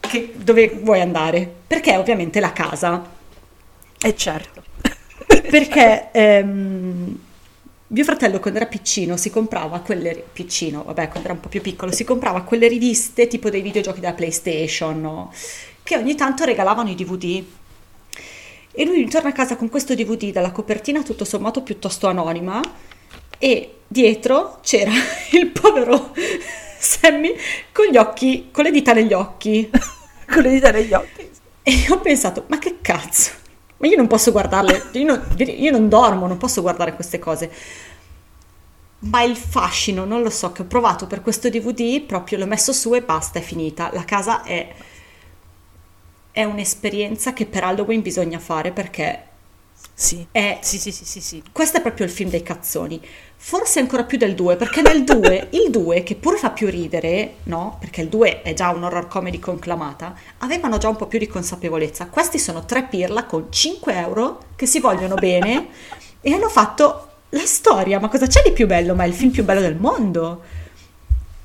Che- 0.00 0.32
dove 0.36 0.68
vuoi 0.82 1.00
andare? 1.00 1.48
Perché 1.66 1.96
ovviamente 1.96 2.40
la 2.40 2.52
casa. 2.52 3.08
E 4.00 4.16
certo. 4.16 4.64
Perché 5.48 6.08
ehm, 6.10 7.18
mio 7.86 8.04
fratello 8.04 8.40
quando 8.40 8.58
era 8.58 8.68
piccino 8.68 9.16
si 9.16 9.30
comprava 9.30 9.78
quelle, 9.78 10.24
piccino, 10.32 10.82
vabbè 10.82 11.06
quando 11.08 11.28
era 11.28 11.32
un 11.34 11.40
po' 11.40 11.48
più 11.48 11.60
piccolo, 11.60 11.92
si 11.92 12.02
comprava 12.04 12.42
quelle 12.42 12.66
riviste 12.66 13.28
tipo 13.28 13.50
dei 13.50 13.62
videogiochi 13.62 14.00
della 14.00 14.12
PlayStation, 14.12 15.00
no? 15.00 15.32
che 15.84 15.96
ogni 15.96 16.14
tanto 16.16 16.44
regalavano 16.44 16.90
i 16.90 16.94
DVD. 16.96 17.44
E 18.72 18.84
lui 18.84 19.08
torna 19.08 19.28
a 19.30 19.32
casa 19.32 19.56
con 19.56 19.68
questo 19.68 19.94
DVD 19.94 20.30
dalla 20.32 20.50
copertina 20.52 21.02
tutto 21.02 21.24
sommato 21.24 21.62
piuttosto 21.62 22.08
anonima 22.08 22.60
e 23.38 23.74
dietro 23.86 24.58
c'era 24.62 24.92
il 25.32 25.48
povero 25.48 26.12
Sammy 26.78 27.34
con 27.72 27.86
gli 27.86 27.96
occhi, 27.96 28.48
con 28.52 28.64
le 28.64 28.70
dita 28.70 28.92
negli 28.92 29.12
occhi. 29.12 29.70
Con 30.30 30.42
le 30.42 30.50
dita 30.50 30.70
negli 30.70 30.92
occhi. 30.92 31.26
E 31.62 31.72
io 31.72 31.94
ho 31.94 32.00
pensato, 32.00 32.44
ma 32.48 32.58
che 32.58 32.82
cazzo? 32.82 33.30
Ma 33.78 33.86
io 33.86 33.96
non 33.96 34.06
posso 34.06 34.30
guardarle, 34.30 34.90
io 34.92 35.06
non, 35.06 35.26
io 35.38 35.70
non 35.70 35.88
dormo, 35.88 36.26
non 36.26 36.36
posso 36.36 36.60
guardare 36.60 36.94
queste 36.94 37.18
cose. 37.18 37.50
Ma 39.00 39.22
il 39.22 39.36
fascino, 39.36 40.04
non 40.04 40.20
lo 40.20 40.28
so, 40.28 40.52
che 40.52 40.62
ho 40.62 40.66
provato 40.66 41.06
per 41.06 41.22
questo 41.22 41.48
DVD, 41.48 42.02
proprio 42.02 42.36
l'ho 42.36 42.46
messo 42.46 42.74
su 42.74 42.94
e 42.94 43.00
basta, 43.00 43.38
è 43.38 43.42
finita. 43.42 43.88
La 43.94 44.04
casa 44.04 44.42
è, 44.42 44.74
è 46.30 46.44
un'esperienza 46.44 47.32
che 47.32 47.46
per 47.46 47.64
Halloween 47.64 48.02
bisogna 48.02 48.38
fare 48.38 48.70
perché 48.72 49.27
Sì. 50.00 50.24
è 50.30 50.60
Sì, 50.62 50.78
sì, 50.78 50.92
sì, 50.92 51.04
sì, 51.04 51.20
sì. 51.20 51.42
questo 51.50 51.78
è 51.78 51.80
proprio 51.80 52.06
il 52.06 52.12
film 52.12 52.30
dei 52.30 52.42
cazzoni. 52.44 53.04
Forse 53.36 53.80
ancora 53.80 54.04
più 54.04 54.16
del 54.16 54.36
2, 54.36 54.54
perché 54.54 54.80
nel 54.80 55.02
2, 55.02 55.48
il 55.58 55.70
2, 55.70 56.04
che 56.04 56.14
pure 56.14 56.36
fa 56.36 56.50
più 56.50 56.68
ridere, 56.68 57.38
no? 57.44 57.78
Perché 57.80 58.02
il 58.02 58.08
2 58.08 58.42
è 58.42 58.54
già 58.54 58.68
un 58.70 58.84
horror 58.84 59.08
comedy 59.08 59.40
conclamata, 59.40 60.14
avevano 60.38 60.78
già 60.78 60.88
un 60.88 60.94
po' 60.94 61.06
più 61.06 61.18
di 61.18 61.26
consapevolezza. 61.26 62.06
Questi 62.06 62.38
sono 62.38 62.64
tre 62.64 62.84
pirla 62.84 63.24
con 63.24 63.46
5 63.50 63.92
euro 63.96 64.44
che 64.54 64.66
si 64.66 64.78
vogliono 64.78 65.16
bene 65.16 65.66
e 66.20 66.32
hanno 66.32 66.48
fatto 66.48 67.08
la 67.30 67.44
storia. 67.44 67.98
Ma 67.98 68.08
cosa 68.08 68.28
c'è 68.28 68.42
di 68.44 68.52
più 68.52 68.68
bello? 68.68 68.94
Ma 68.94 69.02
è 69.02 69.08
il 69.08 69.14
film 69.14 69.32
più 69.32 69.42
bello 69.44 69.60
del 69.60 69.74
mondo, 69.76 70.42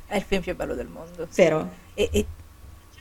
È 0.06 0.16
il 0.18 0.24
film 0.28 0.44
più 0.44 0.56
bello 0.56 0.76
del 0.76 0.88
mondo. 0.88 1.28
vero? 1.34 1.70
E, 1.96 2.10
e- 2.12 2.26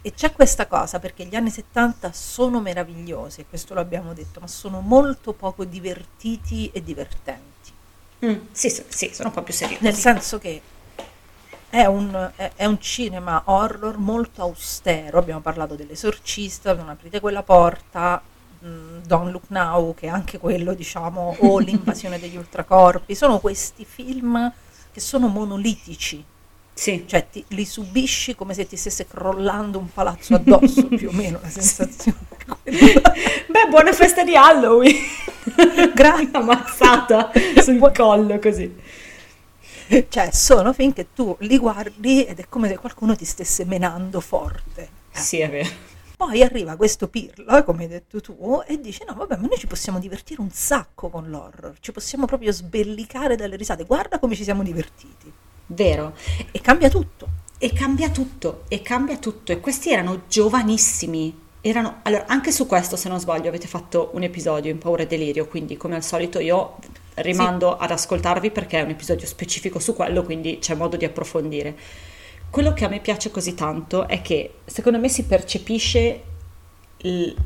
e 0.03 0.13
c'è 0.15 0.33
questa 0.33 0.67
cosa 0.67 0.99
perché 0.99 1.25
gli 1.25 1.37
anni 1.37 1.51
70 1.51 2.13
sono 2.13 2.61
meravigliosi, 2.61 3.47
questo 3.49 3.75
lo 3.75 3.81
abbiamo 3.81 4.13
detto, 4.15 4.41
ma 4.41 4.47
sono 4.49 4.81
molto 4.81 5.33
poco 5.33 5.65
divertiti 5.65 6.71
e 6.73 6.83
divertenti. 6.83 7.51
Mm, 8.25 8.39
sì, 8.53 8.69
sì, 8.89 9.11
sono 9.15 9.29
un 9.29 9.35
po' 9.35 9.43
più 9.43 9.53
seriosi. 9.55 9.83
Nel 9.83 9.95
senso 9.95 10.39
che 10.39 10.61
è 11.69 11.85
un, 11.87 12.33
è- 12.37 12.53
è 12.57 12.65
un 12.67 12.81
cinema 12.81 13.43
horror 13.47 13.97
molto 13.99 14.43
austero. 14.43 15.19
Abbiamo 15.19 15.41
parlato 15.41 15.75
dell'esorcista, 15.75 16.75
non 16.75 16.89
aprite 16.89 17.21
quella 17.21 17.43
porta, 17.43 18.23
mm, 18.65 18.99
Don't 19.05 19.31
Look 19.33 19.45
Now, 19.49 19.95
che 19.95 20.07
è 20.07 20.11
anche 20.11 20.39
quello, 20.39 20.75
diciamo, 20.75 21.37
o 21.41 21.59
l'invasione 21.61 22.19
degli 22.19 22.37
ultracorpi. 22.37 23.15
Sono 23.15 23.39
questi 23.41 23.85
film 23.85 24.53
che 24.93 25.01
sono 25.01 25.29
monolitici, 25.29 26.23
Sì, 26.75 27.05
cioè 27.07 27.27
ti- 27.31 27.45
li 27.49 27.64
subisci 27.64 28.35
come 28.35 28.55
se 28.55 28.66
ti 28.66 28.77
stesse 28.77 29.07
crollando 29.07 29.79
un 29.79 29.93
palazzo 29.93 30.35
addosso, 30.35 30.87
più 30.89 31.11
o 31.11 31.12
meno 31.12 31.39
la 31.43 31.49
sensazione. 31.51 32.18
Beh, 32.64 33.68
buona 33.68 33.93
festa 33.93 34.25
di 34.25 34.35
Halloween! 34.35 34.97
Grazie. 35.95 36.29
Una 36.29 36.41
mazzata 36.41 37.31
sul 37.62 37.79
collo 37.95 38.39
così. 38.39 38.75
Cioè, 40.09 40.31
sono 40.33 40.73
film 40.73 40.93
che 40.95 41.09
tu 41.14 41.37
li 41.41 41.59
guardi 41.59 42.25
ed 42.25 42.39
è 42.39 42.47
come 42.49 42.68
se 42.68 42.79
qualcuno 42.79 43.14
ti 43.14 43.27
stesse 43.27 43.64
menando 43.66 44.20
forte. 44.20 44.89
Sì, 45.11 45.41
è 45.41 45.51
vero. 45.51 45.68
Poi 46.16 46.43
arriva 46.43 46.77
questo 46.77 47.09
pirlo, 47.09 47.62
come 47.64 47.83
hai 47.83 47.89
detto 47.89 48.20
tu, 48.20 48.62
e 48.66 48.81
dice: 48.81 49.05
No, 49.07 49.14
vabbè, 49.14 49.37
ma 49.37 49.47
noi 49.49 49.59
ci 49.59 49.66
possiamo 49.66 49.99
divertire 49.99 50.41
un 50.41 50.51
sacco 50.51 51.11
con 51.11 51.29
l'horror, 51.29 51.75
ci 51.81 51.93
possiamo 51.93 52.25
proprio 52.27 52.53
sbellicare 52.53 53.37
dalle 53.37 53.57
risate. 53.57 53.85
Guarda 53.85 54.18
come 54.18 54.35
ci 54.35 54.45
siamo 54.45 54.62
divertiti. 54.62 55.31
Vero. 55.73 56.14
E 56.51 56.61
cambia 56.61 56.89
tutto. 56.89 57.41
E 57.59 57.73
cambia 57.73 58.11
tutto, 58.11 58.64
e 58.68 58.83
cambia 58.83 59.16
tutto. 59.18 59.53
E 59.53 59.61
questi 59.61 59.91
erano 59.93 60.23
giovanissimi. 60.29 61.41
Erano, 61.61 62.01
allora, 62.03 62.27
anche 62.27 62.51
su 62.51 62.66
questo, 62.66 62.97
se 62.97 63.09
non 63.09 63.20
sbaglio, 63.20 63.49
avete 63.49 63.68
fatto 63.68 64.11
un 64.14 64.25
episodio 64.25 64.70
in 64.70 64.79
Paura 64.79 65.03
e 65.03 65.07
Delirio, 65.07 65.47
quindi 65.47 65.77
come 65.77 65.95
al 65.95 66.03
solito 66.03 66.41
io 66.41 66.79
rimando 67.16 67.77
ad 67.77 67.91
ascoltarvi 67.91 68.51
perché 68.51 68.81
è 68.81 68.83
un 68.83 68.91
episodio 68.91 69.27
specifico 69.27 69.79
su 69.79 69.95
quello, 69.95 70.25
quindi 70.25 70.59
c'è 70.59 70.75
modo 70.75 70.97
di 70.97 71.05
approfondire. 71.05 71.77
Quello 72.51 72.73
che 72.73 72.85
a 72.85 72.89
me 72.89 72.99
piace 72.99 73.31
così 73.31 73.55
tanto 73.55 74.09
è 74.09 74.20
che 74.23 74.55
secondo 74.64 74.99
me 74.99 75.09
si 75.09 75.25
percepisce 75.25 76.23
il, 76.99 77.37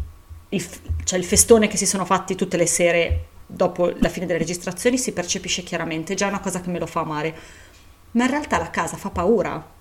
il 0.48 0.68
cioè 1.04 1.18
il 1.18 1.24
festone 1.24 1.68
che 1.68 1.76
si 1.76 1.86
sono 1.86 2.06
fatti 2.06 2.34
tutte 2.34 2.56
le 2.56 2.66
sere 2.66 3.26
dopo 3.46 3.92
la 3.98 4.08
fine 4.08 4.26
delle 4.26 4.38
registrazioni, 4.38 4.98
si 4.98 5.12
percepisce 5.12 5.62
chiaramente, 5.62 6.14
è 6.14 6.16
già 6.16 6.26
una 6.26 6.40
cosa 6.40 6.60
che 6.60 6.70
me 6.70 6.78
lo 6.78 6.86
fa 6.86 7.00
amare. 7.00 7.34
Ma 8.12 8.24
in 8.24 8.30
realtà 8.30 8.58
la 8.58 8.70
casa 8.70 8.96
fa 8.96 9.10
paura. 9.10 9.74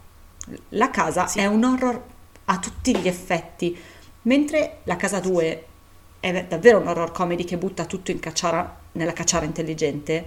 La 0.70 0.90
casa 0.92 1.28
Sì. 1.28 1.40
è 1.40 1.46
un 1.46 1.64
horror 1.64 2.02
a 2.46 2.60
tutti 2.60 2.96
gli 2.98 3.08
effetti, 3.08 3.78
mentre 4.24 4.80
la 4.84 4.96
casa 4.96 5.20
2 5.20 5.66
è 6.20 6.32
ve- 6.32 6.48
davvero 6.48 6.80
un 6.80 6.88
horror 6.88 7.12
comedy 7.12 7.44
che 7.44 7.58
butta 7.58 7.86
tutto 7.86 8.12
in 8.12 8.20
cacciara, 8.20 8.78
nella 8.94 9.14
cacciara 9.14 9.46
intelligente. 9.46 10.26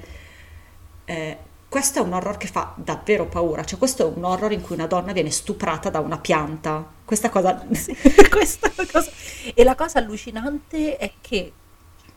eh, 1.05 1.39
questo 1.69 1.99
è 1.99 2.03
un 2.03 2.13
horror 2.15 2.37
che 2.39 2.47
fa 2.49 2.73
davvero 2.77 3.27
paura, 3.27 3.65
cioè 3.65 3.79
questo 3.79 4.03
è 4.11 4.13
un 4.17 4.25
horror 4.25 4.53
in 4.53 4.63
cui 4.63 4.75
una 4.75 4.87
donna 4.87 5.13
viene 5.13 5.31
stuprata 5.31 5.91
da 5.91 6.01
una 6.01 6.19
pianta. 6.19 6.85
Questa 7.05 7.29
cosa 7.31 7.63
Questa 8.31 8.69
è 8.69 8.73
la 8.77 8.87
cosa- 8.91 9.11
E 9.55 9.65
la 9.65 9.75
cosa 9.75 9.99
allucinante 9.99 10.97
è 10.97 11.13
che 11.21 11.53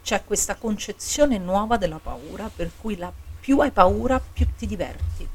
c'è 0.04 0.24
questa 0.26 0.56
concezione 0.56 1.38
nuova 1.38 1.78
della 1.78 2.00
paura, 2.02 2.50
per 2.54 2.72
cui 2.80 2.96
la 2.98 3.12
più 3.40 3.60
hai 3.60 3.72
paura, 3.72 4.20
più 4.20 4.46
ti 4.58 4.66
diverti. 4.68 5.28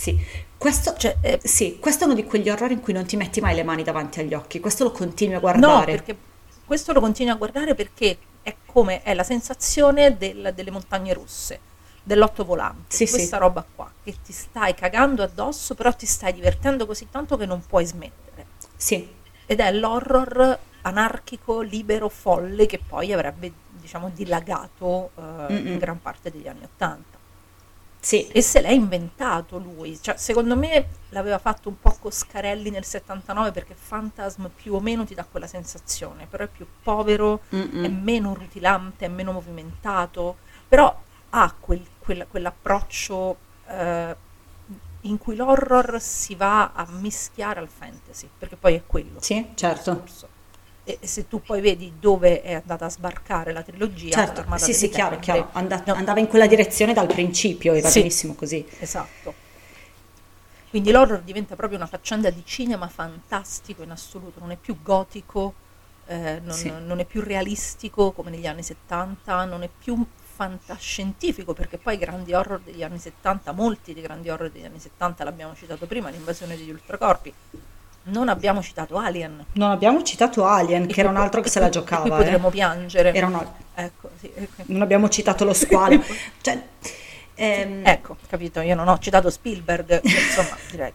Sì, 0.00 0.18
questo, 0.56 0.94
Cioè, 0.96 1.18
eh, 1.20 1.40
sì, 1.42 1.78
questo 1.78 2.04
è 2.04 2.06
uno 2.06 2.14
di 2.14 2.24
quegli 2.24 2.48
horror 2.48 2.70
in 2.70 2.80
cui 2.80 2.94
non 2.94 3.04
ti 3.04 3.16
metti 3.18 3.42
mai 3.42 3.54
le 3.54 3.62
mani 3.62 3.82
davanti 3.82 4.20
agli 4.20 4.32
occhi, 4.32 4.58
questo 4.58 4.82
lo 4.84 4.92
continui 4.92 5.34
a 5.34 5.36
No, 5.36 5.42
guardare. 5.42 5.84
perché 5.92 6.16
questo 6.64 6.94
lo 6.94 7.00
continui 7.00 7.30
a 7.30 7.34
guardare 7.36 7.74
perché 7.74 8.16
è 8.42 8.56
come 8.64 9.02
è 9.02 9.12
la 9.12 9.24
sensazione 9.24 10.16
del- 10.16 10.52
delle 10.54 10.70
montagne 10.70 11.12
russe, 11.12 11.60
dell'otto 12.02 12.46
volante, 12.46 12.96
Sì, 12.96 13.04
sì. 13.04 13.12
questa 13.12 13.36
roba 13.36 13.62
qua, 13.74 13.92
che 14.02 14.14
ti 14.24 14.32
stai 14.32 14.74
cagando 14.74 15.22
addosso, 15.22 15.74
però 15.74 15.92
ti 15.92 16.06
stai 16.06 16.32
divertendo 16.32 16.86
così 16.86 17.08
tanto 17.10 17.36
che 17.36 17.44
non 17.44 17.62
puoi 17.66 17.84
smettere. 17.84 18.46
Sì, 18.76 19.06
Ed 19.44 19.60
è 19.60 19.70
l'horror 19.70 20.58
anarchico, 20.82 21.60
libero, 21.60 22.08
folle 22.08 22.64
che 22.64 22.78
poi 22.78 23.12
avrebbe, 23.12 23.52
diciamo, 23.68 24.08
dilagato 24.08 25.10
eh, 25.16 25.56
in 25.56 25.76
gran 25.78 26.00
parte 26.00 26.30
degli 26.30 26.48
anni 26.48 26.64
Ottanta. 26.64 27.09
Sì, 28.00 28.26
E 28.28 28.40
se 28.42 28.60
l'è 28.60 28.70
inventato 28.70 29.58
lui, 29.58 29.98
cioè 30.00 30.16
secondo 30.16 30.56
me 30.56 30.86
l'aveva 31.10 31.38
fatto 31.38 31.68
un 31.68 31.78
po' 31.78 31.96
Coscarelli 32.00 32.70
nel 32.70 32.84
79 32.84 33.52
perché 33.52 33.76
Phantasm 33.88 34.46
più 34.54 34.74
o 34.74 34.80
meno 34.80 35.04
ti 35.04 35.14
dà 35.14 35.24
quella 35.24 35.46
sensazione, 35.46 36.26
però 36.26 36.44
è 36.44 36.48
più 36.48 36.66
povero, 36.82 37.42
Mm-mm. 37.54 37.84
è 37.84 37.88
meno 37.88 38.34
rutilante, 38.34 39.04
è 39.04 39.08
meno 39.08 39.32
movimentato, 39.32 40.38
però 40.66 40.98
ha 41.30 41.54
quel- 41.58 41.86
quel- 41.98 42.26
quell'approccio 42.28 43.36
eh, 43.68 44.16
in 45.02 45.18
cui 45.18 45.36
l'horror 45.36 46.00
si 46.00 46.34
va 46.34 46.72
a 46.72 46.86
mischiare 46.90 47.60
al 47.60 47.68
fantasy, 47.68 48.28
perché 48.38 48.56
poi 48.56 48.74
è 48.74 48.82
quello. 48.86 49.20
sì, 49.20 49.52
certo. 49.54 49.92
discorso. 49.92 50.28
E 50.98 51.06
se 51.06 51.28
tu 51.28 51.40
poi 51.40 51.60
vedi 51.60 51.92
dove 52.00 52.42
è 52.42 52.54
andata 52.54 52.86
a 52.86 52.90
sbarcare 52.90 53.52
la 53.52 53.62
trilogia, 53.62 54.10
Certo, 54.10 54.44
sì, 54.56 54.72
sì, 54.74 54.88
chiaro, 54.88 55.18
chiaro. 55.20 55.50
Anda- 55.52 55.82
no, 55.86 55.94
andava 55.94 56.18
in 56.18 56.26
quella 56.26 56.46
direzione 56.46 56.92
dal 56.92 57.06
principio 57.06 57.74
e 57.74 57.80
va 57.80 57.88
Sì. 57.88 58.00
benissimo 58.00 58.34
così. 58.34 58.66
Esatto. 58.80 59.34
Quindi 60.70 60.90
l'horror 60.90 61.20
diventa 61.22 61.56
proprio 61.56 61.78
una 61.78 61.86
faccenda 61.86 62.30
di 62.30 62.42
cinema 62.44 62.88
fantastico 62.88 63.82
in 63.82 63.90
assoluto, 63.90 64.40
non 64.40 64.50
è 64.52 64.56
più 64.56 64.80
gotico, 64.82 65.54
eh, 66.06 66.40
non, 66.42 66.54
Sì. 66.54 66.72
non 66.84 66.98
è 67.00 67.04
più 67.04 67.20
realistico 67.20 68.12
come 68.12 68.30
negli 68.30 68.46
anni 68.46 68.62
70, 68.62 69.44
non 69.44 69.62
è 69.62 69.68
più 69.68 70.04
fantascientifico 70.40 71.52
perché 71.52 71.76
poi 71.76 71.94
i 71.94 71.98
grandi 71.98 72.32
horror 72.32 72.60
degli 72.60 72.82
anni 72.82 72.98
70, 72.98 73.52
molti 73.52 73.92
dei 73.92 74.02
grandi 74.02 74.30
horror 74.30 74.50
degli 74.50 74.64
anni 74.64 74.78
70 74.78 75.22
l'abbiamo 75.24 75.54
citato 75.54 75.86
prima, 75.86 76.08
l'invasione 76.08 76.56
degli 76.56 76.70
ultracorpi, 76.70 77.32
non 78.04 78.28
abbiamo 78.28 78.62
citato 78.62 78.96
Alien. 78.96 79.44
Non 79.52 79.70
abbiamo 79.70 80.02
citato 80.02 80.44
Alien, 80.44 80.84
E 80.84 80.86
che 80.86 81.00
era 81.00 81.08
un 81.10 81.16
altro 81.16 81.40
che 81.40 81.48
se 81.48 81.60
la 81.60 81.68
giocava. 81.68 82.02
Qui 82.02 82.10
eh. 82.12 82.16
potremmo 82.16 82.50
piangere. 82.50 83.12
Era 83.12 83.26
un- 83.26 83.46
Ecco, 83.74 84.10
sì, 84.18 84.30
eh, 84.34 84.48
Non 84.66 84.82
abbiamo 84.82 85.08
citato 85.08 85.44
lo 85.44 85.52
squalo. 85.54 86.02
cioè, 86.40 86.60
ehm, 87.34 87.86
ecco, 87.86 88.16
capito, 88.28 88.60
io 88.60 88.74
non 88.74 88.88
ho 88.88 88.98
citato 88.98 89.30
Spielberg, 89.30 90.00
insomma, 90.04 90.56
direi. 90.70 90.92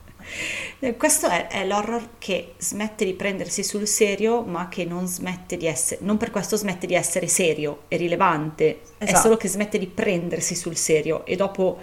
Eh, 0.79 0.95
Questo 0.97 1.27
è, 1.27 1.47
è 1.47 1.65
l'horror 1.65 2.09
che 2.17 2.55
smette 2.57 3.05
di 3.05 3.13
prendersi 3.13 3.63
sul 3.63 3.87
serio, 3.87 4.41
ma 4.41 4.67
che 4.67 4.83
non 4.85 5.07
smette 5.07 5.57
di 5.57 5.67
essere, 5.67 6.01
non 6.03 6.17
per 6.17 6.31
questo 6.31 6.57
smette 6.57 6.87
di 6.87 6.95
essere 6.95 7.27
serio 7.27 7.83
e 7.87 7.97
rilevante, 7.97 8.81
è 8.97 9.03
Esatto. 9.05 9.19
solo 9.21 9.37
che 9.37 9.47
smette 9.47 9.77
di 9.77 9.87
prendersi 9.87 10.55
sul 10.55 10.75
serio 10.75 11.25
e 11.25 11.35
dopo 11.35 11.77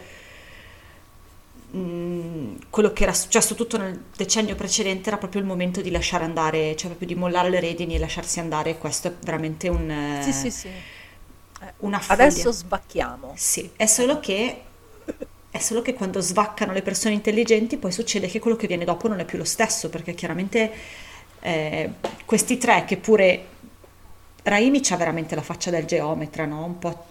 mh, 1.72 2.68
quello 2.70 2.92
che 2.92 3.02
era 3.04 3.12
successo 3.14 3.54
tutto 3.54 3.76
nel 3.78 3.98
decennio 4.16 4.54
precedente 4.54 5.08
era 5.08 5.18
proprio 5.18 5.40
il 5.40 5.46
momento 5.46 5.80
di 5.80 5.90
lasciare 5.90 6.24
andare, 6.24 6.76
cioè 6.76 6.88
proprio 6.90 7.08
di 7.08 7.14
mollare 7.14 7.48
le 7.50 7.60
redini 7.60 7.94
e 7.94 7.98
lasciarsi 7.98 8.40
andare. 8.40 8.78
Questo 8.78 9.08
è 9.08 9.12
veramente 9.22 9.68
un... 9.68 9.90
eh, 9.90 10.22
Sì, 10.22 10.32
sì, 10.32 10.50
sì. 10.50 10.68
Eh, 11.60 11.72
Una 11.78 12.00
follia. 12.00 12.24
Adesso 12.26 12.52
sbacchiamo. 12.52 13.34
Sì, 13.36 13.70
è 13.76 13.86
solo 13.86 14.20
che 14.20 14.62
è 15.50 15.58
solo 15.58 15.82
che 15.82 15.92
quando 15.94 16.20
svaccano 16.20 16.72
le 16.72 16.80
persone 16.82 17.14
intelligenti 17.14 17.76
poi 17.76 17.92
succede 17.92 18.26
che 18.26 18.38
quello 18.40 18.56
che 18.56 18.66
viene 18.66 18.84
dopo 18.86 19.06
non 19.08 19.20
è 19.20 19.24
più 19.24 19.36
lo 19.38 19.44
stesso, 19.44 19.90
perché 19.90 20.14
chiaramente 20.14 20.72
eh, 21.40 21.90
questi 22.24 22.56
tre 22.58 22.84
che 22.86 22.96
pure 22.96 23.46
Raimi 24.44 24.80
c'ha 24.80 24.96
veramente 24.96 25.34
la 25.34 25.42
faccia 25.42 25.70
del 25.70 25.84
geometra, 25.84 26.46
no? 26.46 26.64
Un 26.64 26.78
po', 26.78 27.04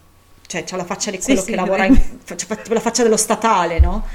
cioè 0.47 0.63
c'ha 0.63 0.75
la 0.75 0.85
faccia 0.85 1.11
di 1.11 1.21
Sì, 1.21 1.35
quello 1.35 1.43
sì, 1.43 1.49
che 1.49 1.55
lavora 1.55 1.83
Raimi. 1.83 1.97
in, 2.03 2.17
c'ha 2.25 2.35
tipo 2.35 2.73
la 2.73 2.79
faccia 2.79 3.03
dello 3.03 3.17
statale, 3.17 3.79
no? 3.79 4.05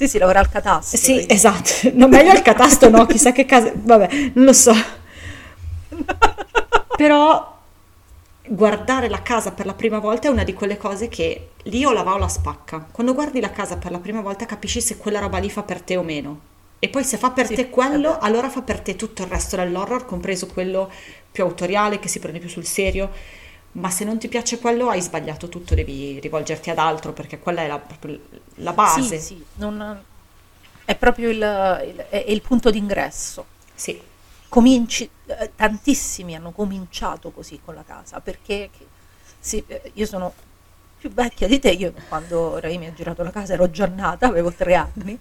Sì, 0.00 0.08
sì, 0.08 0.16
lavora 0.16 0.40
al 0.40 0.48
catasto. 0.48 0.96
Sì, 0.96 1.12
quindi. 1.12 1.26
esatto. 1.26 1.90
No, 1.92 2.08
meglio 2.08 2.30
al 2.30 2.40
catasto 2.40 2.88
no, 2.88 3.04
chissà 3.04 3.32
che 3.32 3.44
casa, 3.44 3.70
vabbè, 3.74 4.30
non 4.32 4.46
lo 4.46 4.52
so. 4.54 4.72
Però 6.96 7.58
guardare 8.46 9.10
la 9.10 9.20
casa 9.20 9.52
per 9.52 9.66
la 9.66 9.74
prima 9.74 9.98
volta 9.98 10.28
è 10.28 10.30
una 10.30 10.42
di 10.42 10.54
quelle 10.54 10.78
cose 10.78 11.08
che 11.08 11.50
lì 11.64 11.84
o 11.84 11.92
la 11.92 12.02
va 12.02 12.14
o 12.14 12.18
la 12.18 12.28
spacca. 12.28 12.86
Quando 12.90 13.12
guardi 13.12 13.40
la 13.40 13.50
casa 13.50 13.76
per 13.76 13.90
la 13.90 13.98
prima 13.98 14.22
volta 14.22 14.46
capisci 14.46 14.80
se 14.80 14.96
quella 14.96 15.20
roba 15.20 15.36
lì 15.36 15.50
fa 15.50 15.62
per 15.62 15.82
te 15.82 15.98
o 15.98 16.02
meno. 16.02 16.40
E 16.78 16.88
poi 16.88 17.04
se 17.04 17.18
fa 17.18 17.32
per 17.32 17.46
Sì, 17.46 17.54
te 17.54 17.68
quello, 17.68 18.16
allora 18.18 18.48
fa 18.48 18.62
per 18.62 18.80
te 18.80 18.96
tutto 18.96 19.22
il 19.22 19.28
resto 19.28 19.56
dell'horror, 19.56 20.06
compreso 20.06 20.46
quello 20.46 20.90
più 21.30 21.44
autoriale 21.44 21.98
che 21.98 22.08
si 22.08 22.20
prende 22.20 22.38
più 22.38 22.48
sul 22.48 22.64
serio. 22.64 23.10
Ma 23.72 23.88
se 23.90 24.04
non 24.04 24.18
ti 24.18 24.26
piace 24.28 24.58
quello, 24.58 24.88
hai 24.88 25.00
sbagliato 25.00 25.48
tutto, 25.48 25.74
devi 25.74 26.18
rivolgerti 26.18 26.70
ad 26.70 26.78
altro 26.78 27.12
perché 27.12 27.38
quella 27.38 27.62
è 27.62 27.68
la, 27.68 27.80
la 28.56 28.72
base. 28.72 29.18
Sì, 29.18 29.36
sì, 29.36 29.44
non- 29.54 30.02
è 30.84 30.96
proprio 30.96 31.28
il, 31.30 31.36
il- 31.36 32.06
è 32.08 32.24
il 32.26 32.42
punto 32.42 32.70
d'ingresso. 32.70 33.46
Sì. 33.74 34.00
Cominci, 34.48 35.08
eh, 35.26 35.52
tantissimi 35.54 36.34
hanno 36.34 36.50
cominciato 36.50 37.30
così 37.30 37.60
con 37.64 37.74
la 37.76 37.84
casa, 37.84 38.20
perché 38.20 38.68
sì, 39.38 39.62
eh, 39.68 39.92
io 39.94 40.06
sono 40.06 40.32
più 40.98 41.10
vecchia 41.10 41.46
di 41.46 41.60
te, 41.60 41.70
io 41.70 41.92
quando 42.08 42.58
Raimi 42.58 42.86
ha 42.88 42.92
girato 42.92 43.22
la 43.22 43.30
casa 43.30 43.52
ero 43.54 43.70
già 43.70 43.86
nata, 43.86 44.26
avevo 44.26 44.52
tre 44.52 44.74
anni, 44.74 45.16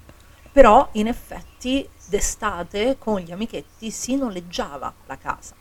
però 0.52 0.90
in 0.94 1.08
effetti 1.08 1.88
d'estate 2.08 2.98
con 2.98 3.20
gli 3.20 3.32
amichetti 3.32 3.92
si 3.92 4.16
noleggiava 4.16 4.92
la 5.06 5.18
casa. 5.18 5.54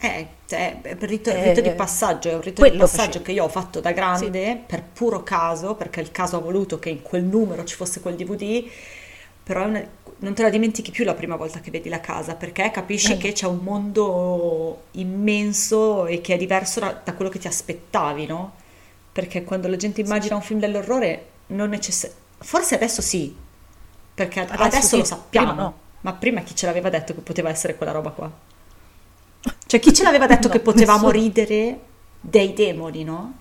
Eh, 0.00 0.26
cioè, 0.46 0.80
è 0.80 0.90
il 0.90 0.96
rito, 1.08 1.30
Eh, 1.30 1.42
rito 1.42 1.60
di 1.60 1.70
passaggio, 1.72 2.28
è 2.30 2.34
un 2.34 2.40
rito 2.40 2.62
di 2.62 2.70
passaggio 2.70 3.18
facevo. 3.18 3.24
che 3.24 3.32
io 3.32 3.44
ho 3.44 3.48
fatto 3.48 3.80
da 3.80 3.90
grande 3.92 4.62
per 4.64 4.82
puro 4.84 5.22
caso, 5.24 5.74
perché 5.74 6.00
il 6.00 6.12
caso 6.12 6.36
ha 6.36 6.40
voluto 6.40 6.78
che 6.78 6.88
in 6.90 7.02
quel 7.02 7.24
numero 7.24 7.64
ci 7.64 7.74
fosse 7.74 8.00
quel 8.00 8.14
DVD, 8.14 8.64
però 9.42 9.66
una- 9.66 9.84
non 10.20 10.34
te 10.34 10.42
la 10.42 10.50
dimentichi 10.50 10.90
più 10.92 11.04
la 11.04 11.14
prima 11.14 11.34
volta 11.36 11.58
che 11.60 11.70
vedi 11.72 11.88
la 11.88 11.98
casa, 12.00 12.34
perché 12.36 12.70
capisci 12.70 13.12
Eh. 13.12 13.16
che 13.16 13.32
c'è 13.32 13.46
un 13.46 13.58
mondo 13.58 14.84
immenso 14.92 16.06
e 16.06 16.20
che 16.20 16.34
è 16.34 16.36
diverso 16.36 16.78
da, 16.80 17.00
da 17.04 17.14
quello 17.14 17.30
che 17.30 17.38
ti 17.40 17.48
aspettavi, 17.48 18.26
no? 18.26 18.54
Perché 19.12 19.42
quando 19.44 19.66
la 19.68 19.76
gente 19.76 20.00
immagina 20.00 20.36
un 20.36 20.42
film 20.42 20.60
dell'orrore, 20.60 21.26
non 21.48 21.70
necessariamente... 21.70 22.26
Forse 22.40 22.76
adesso 22.76 23.02
sì, 23.02 23.34
perché 24.14 24.40
adesso, 24.40 24.62
Adesso 24.62 24.86
sì, 24.86 24.96
lo 24.98 25.04
sappiamo, 25.04 25.46
prima 25.48 25.62
no. 25.62 25.78
ma 26.02 26.12
prima 26.14 26.40
chi 26.42 26.54
ce 26.54 26.66
l'aveva 26.66 26.88
detto 26.88 27.14
che 27.14 27.20
poteva 27.20 27.48
essere 27.50 27.74
quella 27.76 27.90
roba 27.92 28.10
qua? 28.10 28.30
Cioè, 29.68 29.80
chi 29.80 29.92
ce 29.92 30.02
l'aveva 30.02 30.26
detto 30.26 30.48
No, 30.48 30.52
che 30.54 30.60
potevamo 30.60 31.10
nessuno. 31.10 31.22
ridere 31.24 31.80
dei 32.20 32.54
demoni, 32.54 33.04
no? 33.04 33.34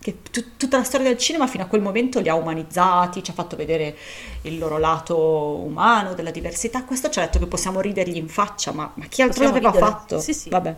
Che 0.00 0.22
tu- 0.30 0.56
tutta 0.58 0.76
la 0.76 0.84
storia 0.84 1.08
del 1.08 1.16
cinema 1.18 1.46
fino 1.46 1.64
a 1.64 1.66
quel 1.66 1.80
momento 1.80 2.20
li 2.20 2.28
ha 2.28 2.34
umanizzati, 2.34 3.22
ci 3.22 3.30
ha 3.30 3.34
fatto 3.34 3.56
vedere 3.56 3.96
il 4.42 4.58
loro 4.58 4.76
lato 4.78 5.16
umano, 5.18 6.12
della 6.14 6.30
diversità. 6.30 6.84
Questo 6.84 7.08
ci 7.08 7.18
ha 7.18 7.22
detto 7.22 7.38
che 7.38 7.46
possiamo 7.46 7.80
ridergli 7.80 8.16
in 8.16 8.28
faccia, 8.28 8.72
ma, 8.72 8.92
ma 8.94 9.06
chi 9.06 9.22
altro 9.22 9.44
Possiamo 9.44 9.54
l'aveva 9.54 9.70
ridere. 9.72 9.92
fatto? 9.92 10.20
Sì, 10.20 10.34
sì. 10.34 10.50
Vabbè. 10.50 10.76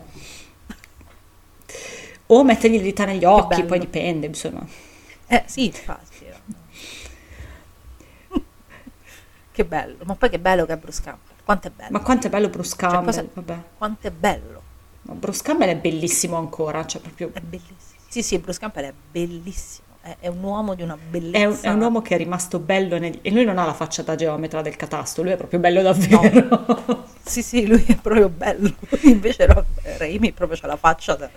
O 2.27 2.43
mettergli 2.43 2.77
le 2.77 2.81
dita 2.83 3.03
negli 3.05 3.25
occhi, 3.25 3.63
poi 3.65 3.77
dipende, 3.79 4.25
insomma. 4.27 4.65
Eh 5.27 5.43
sì, 5.47 5.65
infatti. 5.65 6.25
che 9.51 9.65
bello, 9.65 9.97
ma 10.05 10.15
poi 10.15 10.29
che 10.29 10.39
bello 10.39 10.65
che 10.65 10.73
è 10.73 10.77
Bruce 10.77 11.01
Campbell, 11.01 11.30
quanto 11.43 11.67
è 11.67 11.71
bello. 11.75 11.89
Ma 11.91 11.99
quanto 12.01 12.27
è 12.27 12.29
bello 12.29 12.49
Bruce 12.49 12.69
Cioè, 12.69 12.77
Campbell, 12.79 13.03
cosa- 13.05 13.25
vabbè. 13.33 13.57
Quanto 13.77 14.07
è 14.07 14.11
bello, 14.11 14.61
Ma 15.03 15.13
Bruce 15.13 15.41
Campbell 15.43 15.69
è 15.69 15.75
bellissimo 15.77 16.37
ancora, 16.37 16.85
cioè 16.85 17.01
proprio... 17.01 17.29
è 17.33 17.39
bellissimo. 17.39 17.99
Sì, 18.07 18.21
sì, 18.23 18.37
Bruce 18.39 18.59
Campbell 18.59 18.85
è 18.85 18.93
bellissimo, 19.11 19.87
è, 20.01 20.15
è 20.19 20.27
un 20.27 20.43
uomo 20.43 20.75
di 20.75 20.81
una 20.83 20.95
È 20.95 20.97
bellezza. 21.09 21.47
un, 21.47 21.57
è 21.61 21.69
un 21.75 21.81
uomo 21.81 22.01
che 22.01 22.15
è 22.15 22.17
rimasto 22.17 22.59
bello 22.59 22.97
negli- 22.97 23.19
e 23.21 23.31
lui 23.31 23.45
non 23.45 23.57
ha 23.57 23.65
la 23.65 23.73
faccia 23.73 24.01
da 24.03 24.15
geometra 24.15 24.61
del 24.61 24.75
catasto, 24.75 25.21
lui 25.23 25.31
è 25.31 25.37
proprio 25.37 25.59
bello 25.59 25.81
davvero. 25.81 27.05
Sì, 27.23 27.41
sì, 27.41 27.65
lui 27.67 27.83
è 27.87 27.95
proprio 27.95 28.27
bello. 28.29 28.73
Invece 29.03 29.45
no, 29.47 29.63
Raimi 29.97 30.31
proprio 30.33 30.57
c'ha 30.59 30.67
la 30.67 30.75
faccia 30.77 31.15
da... 31.15 31.29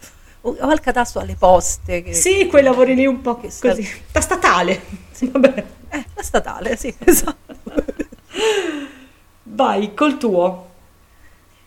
O 0.47 0.57
o 0.61 0.67
al 0.69 0.81
catasto 0.81 1.21
alle 1.21 1.37
poste. 1.37 2.03
Che, 2.03 2.13
Sì, 2.13 2.47
quei 2.49 2.63
lavori 2.63 2.95
lì 2.95 3.07
un 3.07 3.21
po' 3.23 3.39
Che 3.39 3.49
sta- 3.51 3.69
così, 3.71 3.89
da 4.13 4.21
statale. 4.21 4.83
Vabbè. 5.21 5.65
Eh, 5.91 6.05
la 6.15 6.23
statale, 6.23 6.77
sì, 6.77 6.93
esatto. 7.05 7.55
Vai, 9.45 9.95
col 9.95 10.17
tuo. 10.19 10.73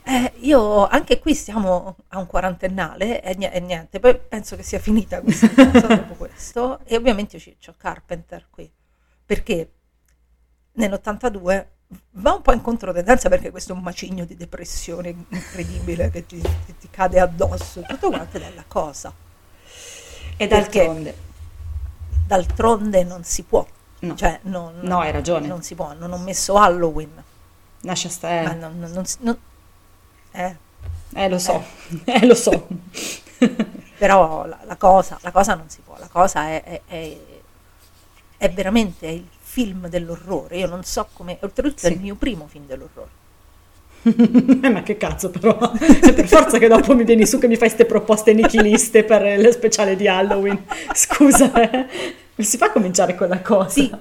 Eh, 0.03 0.31
io 0.39 0.87
anche 0.87 1.19
qui 1.19 1.35
siamo 1.35 1.97
a 2.09 2.17
un 2.19 2.27
quarantennale 2.27 3.21
e, 3.21 3.35
ni- 3.35 3.49
e 3.51 3.59
niente, 3.59 3.99
poi 3.99 4.17
penso 4.17 4.55
che 4.55 4.63
sia 4.63 4.79
finita 4.79 5.19
questa 5.21 5.49
cosa 5.53 5.87
dopo 5.95 6.13
questo 6.13 6.79
e 6.85 6.95
ovviamente 6.95 7.37
ci- 7.39 7.57
c'ho 7.59 7.73
Carpenter 7.77 8.45
qui 8.49 8.71
perché 9.25 9.69
nell'82 10.73 11.65
va 12.11 12.33
un 12.35 12.41
po' 12.41 12.53
in 12.53 12.61
controtendenza 12.61 13.27
perché 13.27 13.51
questo 13.51 13.73
è 13.73 13.75
un 13.75 13.81
macigno 13.81 14.23
di 14.23 14.37
depressione 14.37 15.09
incredibile 15.27 16.09
che 16.09 16.25
ti, 16.25 16.39
che 16.41 16.77
ti 16.79 16.89
cade 16.89 17.19
addosso, 17.19 17.81
tutto 17.81 18.07
quanto 18.09 18.39
dalla 18.39 18.63
cosa. 18.65 19.13
E 20.37 20.47
Perché? 20.47 20.79
d'altronde. 20.85 21.15
D'altronde 22.27 23.03
non 23.03 23.23
si 23.23 23.43
può, 23.43 23.65
No, 23.99 24.15
cioè 24.15 24.39
non, 24.43 24.79
No, 24.81 24.99
hai 24.99 25.11
ragione. 25.11 25.47
non 25.47 25.63
si 25.63 25.75
può, 25.75 25.93
non 25.93 26.11
ho 26.13 26.17
messo 26.17 26.55
Halloween, 26.55 27.23
lascia 27.81 28.09
stare. 28.09 28.55
non, 28.55 28.79
non- 28.79 28.91
non 28.91 29.05
si- 29.05 29.17
non- 29.21 29.37
eh, 30.31 30.55
Eh, 31.13 31.29
lo 31.29 31.37
so, 31.39 31.63
eh, 32.05 32.25
lo 32.25 32.35
so. 32.35 32.67
Però 33.97 34.45
la, 34.45 34.59
la 34.65 34.75
cosa, 34.75 35.17
la 35.21 35.31
cosa 35.31 35.55
non 35.55 35.69
si 35.69 35.79
può, 35.83 35.95
la 35.99 36.07
cosa 36.11 36.47
è, 36.49 36.63
è- 36.63 36.81
è- 36.87 37.17
è 38.37 38.49
veramente 38.51 39.07
il 39.07 39.25
film 39.39 39.87
dell'orrore. 39.87 40.57
Io 40.57 40.67
non 40.67 40.83
so 40.83 41.07
come, 41.13 41.37
oltretutto 41.41 41.85
è 41.87 41.89
Sì. 41.89 41.93
il 41.95 41.99
mio 42.01 42.15
primo 42.15 42.47
film 42.47 42.65
dell'orrore. 42.65 43.09
Eh, 44.07 44.69
ma 44.69 44.83
che 44.83 44.97
cazzo 44.97 45.29
però, 45.31 45.57
È 45.71 46.13
per 46.13 46.27
forza 46.27 46.57
che 46.59 46.67
dopo 46.67 46.95
mi 46.95 47.03
vieni 47.03 47.25
su 47.25 47.39
che 47.39 47.47
mi 47.47 47.55
fai 47.57 47.69
ste 47.69 47.85
proposte 47.85 48.33
nichiliste 48.33 49.03
per 49.03 49.21
le 49.21 49.51
speciale 49.51 49.95
di 49.95 50.07
Halloween. 50.07 50.63
Scusa, 50.93 51.51
eh. 51.53 51.85
Non 52.35 52.45
si 52.45 52.57
fa 52.57 52.71
cominciare 52.71 53.15
quella 53.15 53.41
cosa. 53.41 53.69
Sì, 53.69 53.91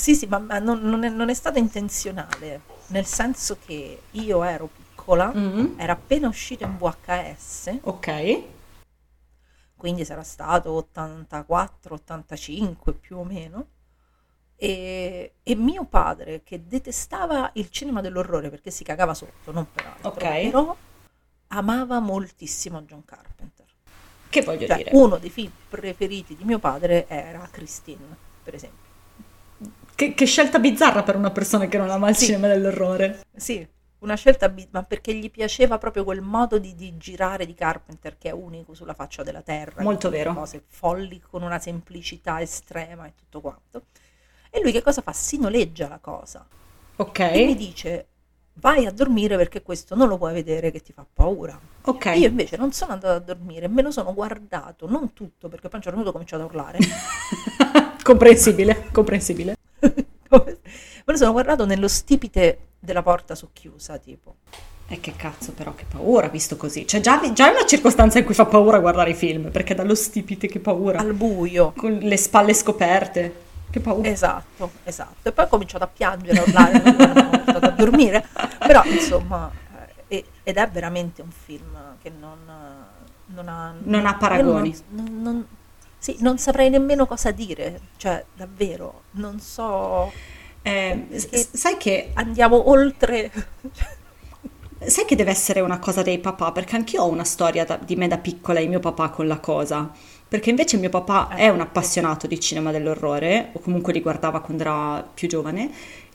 sì, 0.00 0.14
sì, 0.14 0.26
ma, 0.26 0.38
ma 0.38 0.58
non, 0.58 0.80
non 0.80 1.04
è, 1.04 1.08
non 1.08 1.28
è 1.28 1.34
stato 1.34 1.58
intenzionale, 1.58 2.62
nel 2.86 3.06
senso 3.06 3.58
che 3.58 4.06
io 4.10 4.42
ero 4.42 4.66
piccola, 4.68 5.32
Mhm. 5.34 5.74
era 5.76 5.92
appena 5.92 6.28
uscito 6.28 6.64
in 6.64 6.76
VHS, 6.76 7.80
Ok. 7.82 8.08
quindi 9.76 10.04
sarà 10.04 10.22
stato 10.22 10.72
84, 10.72 11.94
85 11.94 12.92
più 12.94 13.18
o 13.18 13.24
meno. 13.24 13.68
E, 14.56 15.36
e 15.42 15.54
mio 15.56 15.86
padre, 15.86 16.42
che 16.42 16.66
detestava 16.66 17.50
il 17.54 17.70
cinema 17.70 18.00
dell'orrore 18.02 18.50
perché 18.50 18.70
si 18.70 18.84
cagava 18.84 19.14
sotto, 19.14 19.52
non 19.52 19.70
per 19.72 19.86
altro, 19.86 20.10
Ok. 20.10 20.18
però 20.38 20.76
amava 21.48 22.00
moltissimo 22.00 22.82
John 22.82 23.04
Carpenter. 23.04 23.66
Che 24.28 24.42
voglio 24.42 24.66
Cioè, 24.66 24.76
dire? 24.76 24.90
uno 24.94 25.18
dei 25.18 25.30
film 25.30 25.52
preferiti 25.68 26.36
di 26.36 26.44
mio 26.44 26.58
padre 26.58 27.06
era 27.08 27.48
Christine, 27.50 28.16
per 28.42 28.54
esempio. 28.54 28.89
Che, 30.00 30.14
che 30.14 30.24
scelta 30.24 30.58
bizzarra 30.58 31.02
per 31.02 31.14
una 31.14 31.30
persona 31.30 31.66
che 31.66 31.76
non 31.76 31.90
ama 31.90 32.08
il 32.08 32.16
Sì. 32.16 32.24
cinema 32.24 32.46
dell'orrore. 32.46 33.20
Sì, 33.36 33.68
una 33.98 34.14
scelta, 34.14 34.48
bi- 34.48 34.66
ma 34.70 34.82
perché 34.82 35.12
gli 35.12 35.30
piaceva 35.30 35.76
proprio 35.76 36.04
quel 36.04 36.22
modo 36.22 36.58
di, 36.58 36.74
di 36.74 36.96
girare 36.96 37.44
di 37.44 37.52
Carpenter 37.52 38.16
che 38.16 38.30
è 38.30 38.32
unico 38.32 38.72
sulla 38.72 38.94
faccia 38.94 39.22
della 39.22 39.42
terra. 39.42 39.82
Molto 39.82 40.08
vero. 40.08 40.32
Cose 40.32 40.64
folli 40.66 41.20
con 41.20 41.42
una 41.42 41.58
semplicità 41.58 42.40
estrema 42.40 43.04
e 43.08 43.12
tutto 43.14 43.42
quanto. 43.42 43.82
E 44.48 44.62
lui 44.62 44.72
che 44.72 44.80
cosa 44.80 45.02
fa? 45.02 45.12
Si 45.12 45.38
noleggia 45.38 45.86
la 45.86 45.98
cosa 45.98 46.46
Ok. 46.96 47.18
e 47.18 47.44
mi 47.44 47.54
dice 47.54 48.06
vai 48.54 48.86
a 48.86 48.90
dormire 48.92 49.36
perché 49.36 49.60
questo 49.60 49.94
non 49.94 50.08
lo 50.08 50.16
puoi 50.16 50.32
vedere 50.32 50.70
che 50.70 50.80
ti 50.80 50.94
fa 50.94 51.04
paura. 51.12 51.60
Ok. 51.82 52.06
Io 52.16 52.28
invece 52.28 52.56
non 52.56 52.72
sono 52.72 52.92
andata 52.92 53.16
a 53.16 53.18
dormire, 53.18 53.68
me 53.68 53.82
lo 53.82 53.90
sono 53.90 54.14
guardato, 54.14 54.88
non 54.88 55.12
tutto, 55.12 55.48
perché 55.50 55.68
poi 55.68 55.72
a 55.72 55.76
un 55.76 55.82
certo 55.82 55.96
punto 55.96 56.08
ho 56.08 56.12
cominciato 56.12 56.42
a 56.42 56.46
urlare. 56.46 56.78
comprensibile, 58.02 58.88
comprensibile. 58.92 59.56
me 60.30 60.56
lo 61.04 61.16
sono 61.16 61.32
guardato 61.32 61.66
nello 61.66 61.88
stipite 61.88 62.58
della 62.78 63.02
porta 63.02 63.34
socchiusa, 63.34 63.98
tipo. 63.98 64.36
E 64.92 64.98
che 64.98 65.14
cazzo 65.14 65.52
però, 65.52 65.72
che 65.74 65.84
paura 65.88 66.28
visto 66.28 66.56
così. 66.56 66.86
Cioè 66.86 67.00
già, 67.00 67.20
già 67.32 67.48
è 67.48 67.54
una 67.54 67.64
circostanza 67.64 68.18
in 68.18 68.24
cui 68.24 68.34
fa 68.34 68.46
paura 68.46 68.80
guardare 68.80 69.10
i 69.10 69.14
film, 69.14 69.50
perché 69.50 69.74
dallo 69.74 69.94
stipite 69.94 70.48
che 70.48 70.58
paura. 70.58 70.98
Al 70.98 71.14
buio. 71.14 71.72
Con 71.76 71.92
le 71.92 72.16
spalle 72.16 72.54
scoperte. 72.54 73.48
Che 73.70 73.78
paura. 73.78 74.08
Esatto, 74.08 74.72
esatto. 74.82 75.28
E 75.28 75.32
poi 75.32 75.44
ho 75.44 75.48
cominciato 75.48 75.84
a 75.84 75.86
piangere, 75.86 76.40
a 76.40 76.42
urlare, 76.42 76.80
portato 76.80 77.66
a 77.66 77.70
dormire. 77.70 78.26
Però, 78.58 78.82
insomma, 78.84 79.48
eh, 80.08 80.24
ed 80.42 80.56
è 80.56 80.68
veramente 80.68 81.22
un 81.22 81.30
film 81.30 81.96
che 82.02 82.10
non, 82.10 82.38
non 83.26 83.48
ha... 83.48 83.72
Non 83.80 84.06
ha 84.06 84.16
paragoni. 84.16 84.76
Non- 84.88 85.22
non- 85.22 85.46
sì, 86.00 86.16
non 86.20 86.38
saprei 86.38 86.70
nemmeno 86.70 87.06
cosa 87.06 87.30
dire. 87.30 87.78
Cioè, 87.98 88.24
davvero, 88.34 89.02
non 89.12 89.38
so... 89.38 90.10
Eh, 90.62 91.06
sai 91.52 91.76
che 91.76 92.10
Andiamo 92.14 92.70
oltre... 92.70 93.30
Sai 94.82 95.04
che 95.04 95.14
deve 95.14 95.30
essere 95.30 95.60
una 95.60 95.78
cosa 95.78 96.00
dei 96.02 96.18
papà, 96.18 96.52
perché 96.52 96.74
anch'io 96.74 97.02
ho 97.02 97.08
una 97.10 97.24
storia 97.24 97.66
da- 97.66 97.76
di 97.76 97.96
me 97.96 98.08
da 98.08 98.16
piccola 98.16 98.60
e 98.60 98.66
mio 98.66 98.80
papà 98.80 99.10
con 99.10 99.26
la 99.26 99.38
cosa. 99.38 99.92
Perché 100.26 100.48
invece 100.48 100.78
mio 100.78 100.88
papà 100.88 101.28
è 101.34 101.48
un 101.50 101.60
appassionato 101.60 102.26
di 102.26 102.40
cinema 102.40 102.70
dell'orrore, 102.70 103.50
o 103.52 103.60
comunque 103.60 103.92
li 103.92 104.00
guardava 104.00 104.40
quando 104.40 104.62
era 104.62 105.02
più 105.12 105.28
giovane, 105.28 105.70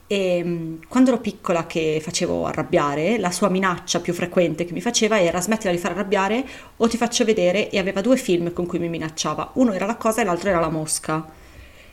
e 0.08 0.44
mh, 0.44 0.80
quando 0.88 1.12
ero 1.12 1.20
piccola 1.20 1.66
che 1.66 2.00
facevo 2.02 2.46
arrabbiare, 2.46 3.18
la 3.18 3.32
sua 3.32 3.50
minaccia 3.50 4.00
più 4.00 4.14
frequente 4.14 4.66
che 4.66 4.74
mi 4.74 4.82
faceva 4.82 5.20
era 5.20 5.42
smettila 5.42 5.72
di 5.72 5.78
far 5.78 5.92
arrabbiare 5.92 6.46
o 6.78 6.88
ti 6.88 6.98
faccio 6.98 7.26
vedere, 7.26 7.70
e 7.70 7.80
aveva 7.80 8.02
due 8.02 8.18
film 8.18 8.54
con 8.54 8.66
cui 8.66 8.80
mi 8.80 8.90
minacciava. 8.90 9.52
Uno 9.54 9.74
era 9.74 9.86
La 9.86 9.96
cosa 9.96 10.22
e 10.22 10.26
l'altro 10.26 10.50
era 10.50 10.60
La 10.60 10.70
mosca. 10.70 11.26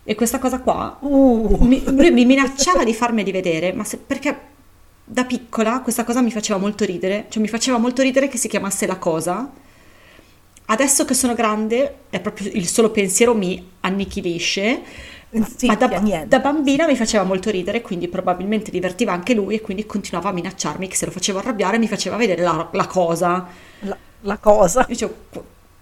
E 0.04 0.14
questa 0.16 0.38
cosa 0.38 0.58
qua 0.60 0.98
Uh, 1.00 1.58
mi, 1.60 1.82
lui 1.86 2.10
mi 2.10 2.24
minacciava 2.24 2.84
di 2.84 2.92
farmeli 2.92 3.30
vedere, 3.30 3.72
ma 3.72 3.84
se- 3.84 3.98
perché 3.98 4.50
da 5.04 5.24
piccola 5.24 5.80
questa 5.80 6.04
cosa 6.04 6.20
mi 6.22 6.30
faceva 6.30 6.58
molto 6.58 6.84
ridere, 6.84 7.26
cioè 7.28 7.42
mi 7.42 7.48
faceva 7.48 7.78
molto 7.78 8.02
ridere 8.02 8.28
che 8.28 8.36
si 8.36 8.48
chiamasse 8.48 8.86
La 8.86 8.96
Cosa. 8.96 9.50
Adesso 10.64 11.04
che 11.04 11.14
sono 11.14 11.34
grande, 11.34 11.96
è 12.10 12.20
proprio 12.20 12.50
il 12.52 12.66
solo 12.66 12.90
pensiero 12.90 13.34
mi 13.34 13.70
annichilisce, 13.80 14.80
sì, 15.56 15.66
ma 15.66 15.76
da, 15.76 15.88
da 16.26 16.38
bambina 16.40 16.86
mi 16.86 16.96
faceva 16.96 17.24
molto 17.24 17.50
ridere, 17.50 17.80
quindi 17.80 18.08
probabilmente 18.08 18.70
divertiva 18.70 19.12
anche 19.12 19.32
lui 19.34 19.54
e 19.54 19.60
quindi 19.60 19.86
continuava 19.86 20.28
a 20.28 20.32
minacciarmi 20.32 20.86
che 20.88 20.94
se 20.96 21.06
lo 21.06 21.10
facevo 21.10 21.38
arrabbiare 21.38 21.78
mi 21.78 21.88
faceva 21.88 22.16
vedere 22.16 22.42
la, 22.42 22.68
la 22.72 22.86
cosa. 22.86 23.46
La, 23.80 23.96
la 24.20 24.38
cosa. 24.38 24.84
Dicevo, 24.86 25.14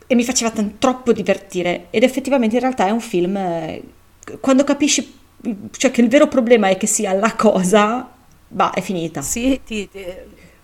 e 0.07 0.15
mi 0.15 0.25
faceva 0.25 0.51
tan- 0.51 0.79
troppo 0.79 1.13
divertire 1.13 1.87
ed 1.91 2.03
effettivamente 2.03 2.57
in 2.57 2.63
realtà 2.63 2.87
è 2.87 2.91
un 2.91 3.01
film 3.01 3.37
eh, 3.37 3.83
quando 4.41 4.65
capisci 4.65 5.19
cioè 5.71 5.91
che 5.91 6.01
il 6.01 6.09
vero 6.09 6.27
problema 6.29 6.69
è 6.69 6.77
che 6.77 6.87
sia 6.87 7.13
la 7.13 7.35
cosa 7.37 8.09
bah 8.49 8.73
è 8.73 8.81
finita 8.81 9.23
Sì, 9.23 9.61
ti, 9.65 9.89
ti, 9.89 10.05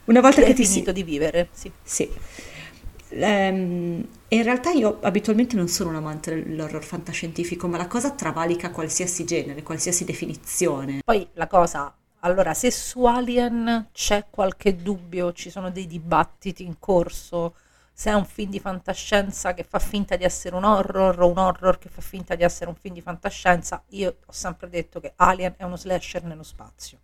una 0.06 0.20
volta 0.20 0.40
ti 0.40 0.46
che 0.46 0.52
è 0.52 0.54
ti 0.54 0.64
si 0.64 0.72
finito 0.72 0.92
di 0.92 1.02
vivere, 1.02 1.48
sì. 1.52 1.70
sì 1.82 2.08
Ehm, 3.10 4.04
e 4.28 4.36
in 4.36 4.42
realtà 4.42 4.70
io 4.70 4.98
abitualmente 5.02 5.56
non 5.56 5.68
sono 5.68 5.90
un 5.90 5.96
amante 5.96 6.42
dell'horror 6.42 6.82
fantascientifico 6.82 7.68
ma 7.68 7.76
la 7.76 7.86
cosa 7.86 8.10
travalica 8.10 8.70
qualsiasi 8.70 9.24
genere 9.24 9.62
qualsiasi 9.62 10.04
definizione 10.04 11.00
Poi 11.04 11.28
la 11.34 11.46
cosa, 11.46 11.94
allora, 12.26 12.54
se 12.54 12.72
su 12.72 13.04
Alien 13.04 13.88
c'è 13.92 14.26
qualche 14.30 14.74
dubbio, 14.74 15.32
ci 15.32 15.48
sono 15.48 15.70
dei 15.70 15.86
dibattiti 15.86 16.64
in 16.64 16.78
corso, 16.80 17.54
se 17.92 18.10
è 18.10 18.14
un 18.14 18.24
film 18.24 18.50
di 18.50 18.58
fantascienza 18.58 19.54
che 19.54 19.62
fa 19.62 19.78
finta 19.78 20.16
di 20.16 20.24
essere 20.24 20.56
un 20.56 20.64
horror 20.64 21.20
o 21.20 21.28
un 21.28 21.38
horror 21.38 21.78
che 21.78 21.88
fa 21.88 22.00
finta 22.00 22.34
di 22.34 22.42
essere 22.42 22.68
un 22.68 22.74
film 22.74 22.94
di 22.94 23.00
fantascienza, 23.00 23.82
io 23.90 24.16
ho 24.26 24.32
sempre 24.32 24.68
detto 24.68 24.98
che 24.98 25.12
Alien 25.14 25.54
è 25.56 25.62
uno 25.62 25.76
slasher 25.76 26.24
nello 26.24 26.42
spazio. 26.42 26.98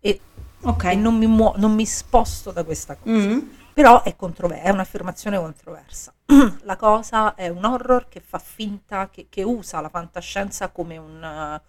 E, 0.00 0.20
ok 0.60 0.84
e 0.84 0.94
non, 0.96 1.16
mi 1.16 1.26
muo- 1.26 1.54
non 1.56 1.74
mi 1.74 1.86
sposto 1.86 2.50
da 2.50 2.62
questa 2.62 2.94
cosa. 2.96 3.10
Mm. 3.10 3.38
Però 3.76 4.02
è, 4.02 4.16
controver- 4.16 4.62
è 4.62 4.70
un'affermazione 4.70 5.36
controversa. 5.36 6.10
la 6.64 6.76
cosa 6.76 7.34
è 7.34 7.48
un 7.48 7.62
horror 7.62 8.08
che 8.08 8.20
fa 8.20 8.38
finta, 8.38 9.10
che, 9.10 9.26
che 9.28 9.42
usa 9.42 9.82
la 9.82 9.90
fantascienza 9.90 10.68
come 10.68 10.96
un, 10.96 11.22
eh, 11.22 11.60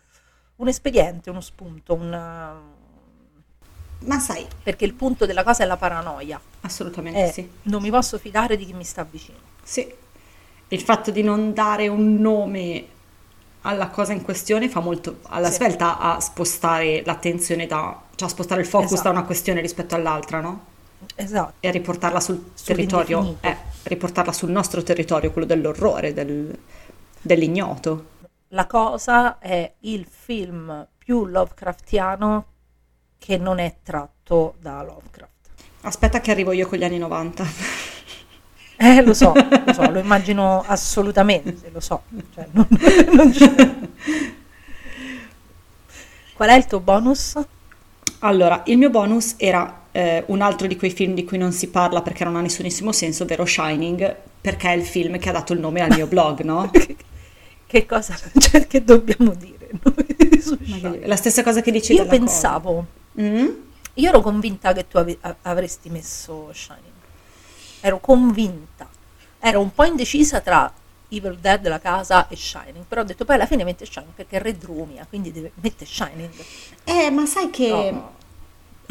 un 0.56 0.68
espediente, 0.70 1.30
uno 1.30 1.42
spunto, 1.42 1.94
un, 1.96 2.14
eh, 2.14 4.06
ma 4.06 4.20
sai 4.20 4.48
perché 4.64 4.86
il 4.86 4.94
punto 4.94 5.26
della 5.26 5.44
cosa 5.44 5.64
è 5.64 5.66
la 5.66 5.76
paranoia. 5.76 6.40
assolutamente 6.62 7.26
È, 7.26 7.30
sì 7.34 7.50
Non 7.64 7.82
mi 7.82 7.90
posso 7.90 8.18
fidare 8.18 8.56
di 8.56 8.64
chi 8.66 8.72
mi 8.74 8.86
sta 8.86 9.04
vicino. 9.04 9.40
Sì, 9.62 9.94
il 10.70 10.82
fatto 10.82 11.12
di 11.12 11.24
non 11.24 11.54
dare 11.54 11.90
un 11.90 12.16
nome 12.22 12.88
alla 13.64 13.90
cosa 13.90 14.14
in 14.14 14.22
questione 14.22 14.70
fa 14.70 14.80
molto 14.80 15.20
alla 15.24 15.50
Sì. 15.50 15.56
svelta 15.56 15.98
a 16.00 16.22
spostare 16.22 17.04
l'attenzione 17.06 17.68
da, 17.68 18.02
cioè 18.16 18.30
a 18.30 18.32
spostare 18.32 18.62
il 18.62 18.68
focus 18.68 18.94
Esatto. 18.94 19.10
da 19.10 19.18
una 19.18 19.24
questione 19.26 19.60
rispetto 19.60 19.94
all'altra, 19.94 20.40
no? 20.40 20.76
Esatto. 21.16 21.54
E 21.60 21.72
riportarla 21.72 22.20
sul 22.20 22.52
territorio, 22.64 23.38
eh, 23.42 23.56
riportarla 23.84 24.32
sul 24.32 24.50
nostro 24.52 24.84
territorio, 24.84 25.32
quello 25.32 25.48
dell'orrore, 25.48 26.14
del- 26.14 26.58
dell'ignoto. 27.22 28.16
La 28.50 28.66
cosa 28.66 29.40
è 29.40 29.74
il 29.82 30.08
film 30.10 30.88
più 30.98 31.26
Lovecraftiano 31.26 32.46
che 33.18 33.38
non 33.38 33.60
è 33.60 33.78
tratto 33.84 34.56
da 34.60 34.82
Lovecraft. 34.84 35.32
Aspetta 35.82 36.20
che 36.22 36.32
arrivo 36.32 36.52
io 36.52 36.68
con 36.68 36.78
gli 36.78 36.84
anni 36.84 36.98
90. 36.98 37.46
Eh, 38.80 39.02
lo 39.02 39.16
so, 39.16 39.34
lo 39.34 39.74
so, 39.74 39.90
lo 39.90 39.98
immagino 40.00 40.64
assolutamente, 40.64 41.72
lo 41.72 41.80
so. 41.80 42.04
Cioè, 42.32 42.48
non- 42.52 42.68
non 43.12 43.34
Qual 46.36 46.50
è 46.50 46.54
il 46.54 46.66
tuo 46.68 46.80
bonus? 46.80 47.36
Allora, 48.20 48.62
il 48.68 48.78
mio 48.78 48.92
bonus 48.92 49.34
era 49.38 49.87
eh, 49.98 50.24
un 50.28 50.42
altro 50.42 50.68
di 50.68 50.76
quei 50.78 50.92
film 50.92 51.16
di 51.16 51.24
cui 51.24 51.40
non 51.40 51.52
si 51.52 51.70
parla 51.70 52.04
perché 52.04 52.24
non 52.24 52.36
ha 52.36 52.42
nessunissimo 52.42 52.92
senso, 52.92 53.24
ovvero 53.24 53.46
Shining, 53.46 54.16
perché 54.40 54.70
è 54.70 54.76
il 54.76 54.86
film 54.86 55.18
che 55.18 55.30
ha 55.30 55.32
dato 55.32 55.54
il 55.54 55.60
nome 55.60 55.82
al 55.82 55.90
mio 55.96 56.06
blog, 56.06 56.42
no? 56.42 56.70
Che 57.68 57.86
cosa 57.86 58.16
cioè, 58.40 58.66
che 58.66 58.82
dobbiamo 58.84 59.34
dire 59.34 59.70
noi 59.84 60.40
su 60.40 60.56
Shining? 60.64 61.04
La 61.06 61.16
stessa 61.18 61.44
cosa 61.44 61.62
che 61.62 61.72
dici 61.72 61.94
Io 61.94 62.06
pensavo. 62.06 62.86
Mm? 63.20 63.48
io 63.96 64.10
ero 64.10 64.22
convinta 64.22 64.72
che 64.74 64.88
tu 64.88 64.98
ave- 64.98 65.18
a- 65.22 65.36
avresti 65.42 65.90
messo 65.90 66.50
Shining. 66.54 66.94
Ero 67.82 68.00
convinta. 68.00 68.88
Ero 69.40 69.60
un 69.60 69.74
po' 69.74 69.84
indecisa 69.84 70.40
tra 70.42 70.72
Evil 71.10 71.38
Dead, 71.42 71.68
La 71.68 71.80
Casa 71.80 72.28
e 72.30 72.36
Shining, 72.36 72.86
però 72.88 73.02
ho 73.02 73.04
detto 73.04 73.26
poi 73.26 73.36
alla 73.36 73.48
fine 73.48 73.64
mette 73.64 73.86
Shining 73.86 74.14
perché 74.14 74.38
è 74.38 74.42
Red 74.42 74.64
Rumia, 74.64 75.06
quindi 75.10 75.32
deve, 75.32 75.52
mette 75.56 75.86
Shining. 75.86 76.30
Eh, 76.84 77.10
ma 77.10 77.26
sai 77.26 77.50
che 77.50 77.92
No. 77.92 78.16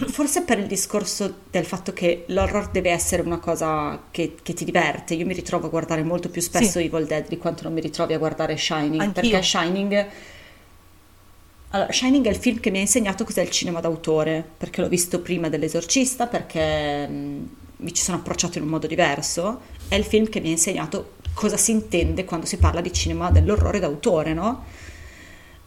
Forse 0.09 0.43
per 0.43 0.59
il 0.59 0.67
discorso 0.67 1.33
del 1.51 1.65
fatto 1.65 1.93
che 1.93 2.25
l'horror 2.29 2.69
deve 2.71 2.91
essere 2.91 3.23
una 3.23 3.39
cosa 3.39 4.03
che, 4.11 4.35
che 4.43 4.53
ti 4.53 4.65
diverte, 4.65 5.15
io 5.15 5.25
mi 5.25 5.33
ritrovo 5.33 5.67
a 5.67 5.71
guardare 5.71 6.03
molto 6.03 6.29
più 6.29 6.43
spesso 6.43 6.79
Sì. 6.79 6.85
Evil 6.85 7.07
Dead 7.07 7.27
di 7.29 7.39
quanto 7.39 7.63
non 7.65 7.73
mi 7.73 7.81
ritrovi 7.81 8.13
a 8.13 8.19
guardare 8.19 8.57
Shining, 8.57 9.01
Anch'io. 9.01 9.23
perché 9.31 9.43
Shining... 9.43 10.07
Allora, 11.71 11.93
Shining 11.93 12.25
è 12.27 12.31
il 12.31 12.37
film 12.37 12.61
che 12.61 12.71
mi 12.71 12.79
ha 12.79 12.81
insegnato 12.83 13.25
cos'è 13.25 13.43
il 13.43 13.51
cinema 13.51 13.81
d'autore, 13.81 14.45
perché 14.57 14.81
l'ho 14.81 14.89
visto 14.89 15.21
prima 15.21 15.49
dell'Esorcista, 15.49 16.27
perché 16.27 17.07
mh, 17.09 17.49
mi 17.79 17.93
ci 17.93 18.03
sono 18.03 18.19
approcciato 18.19 18.59
in 18.59 18.65
un 18.65 18.71
modo 18.71 18.87
diverso, 18.87 19.61
è 19.89 19.95
il 19.97 20.05
film 20.05 20.29
che 20.29 20.41
mi 20.41 20.49
ha 20.49 20.53
insegnato 20.53 21.15
cosa 21.35 21.57
si 21.57 21.73
intende 21.73 22.25
quando 22.25 22.47
si 22.47 22.57
parla 22.57 22.81
di 22.81 22.93
cinema 22.93 23.31
dell'orrore 23.31 23.79
d'autore, 23.81 24.33
no? 24.33 24.65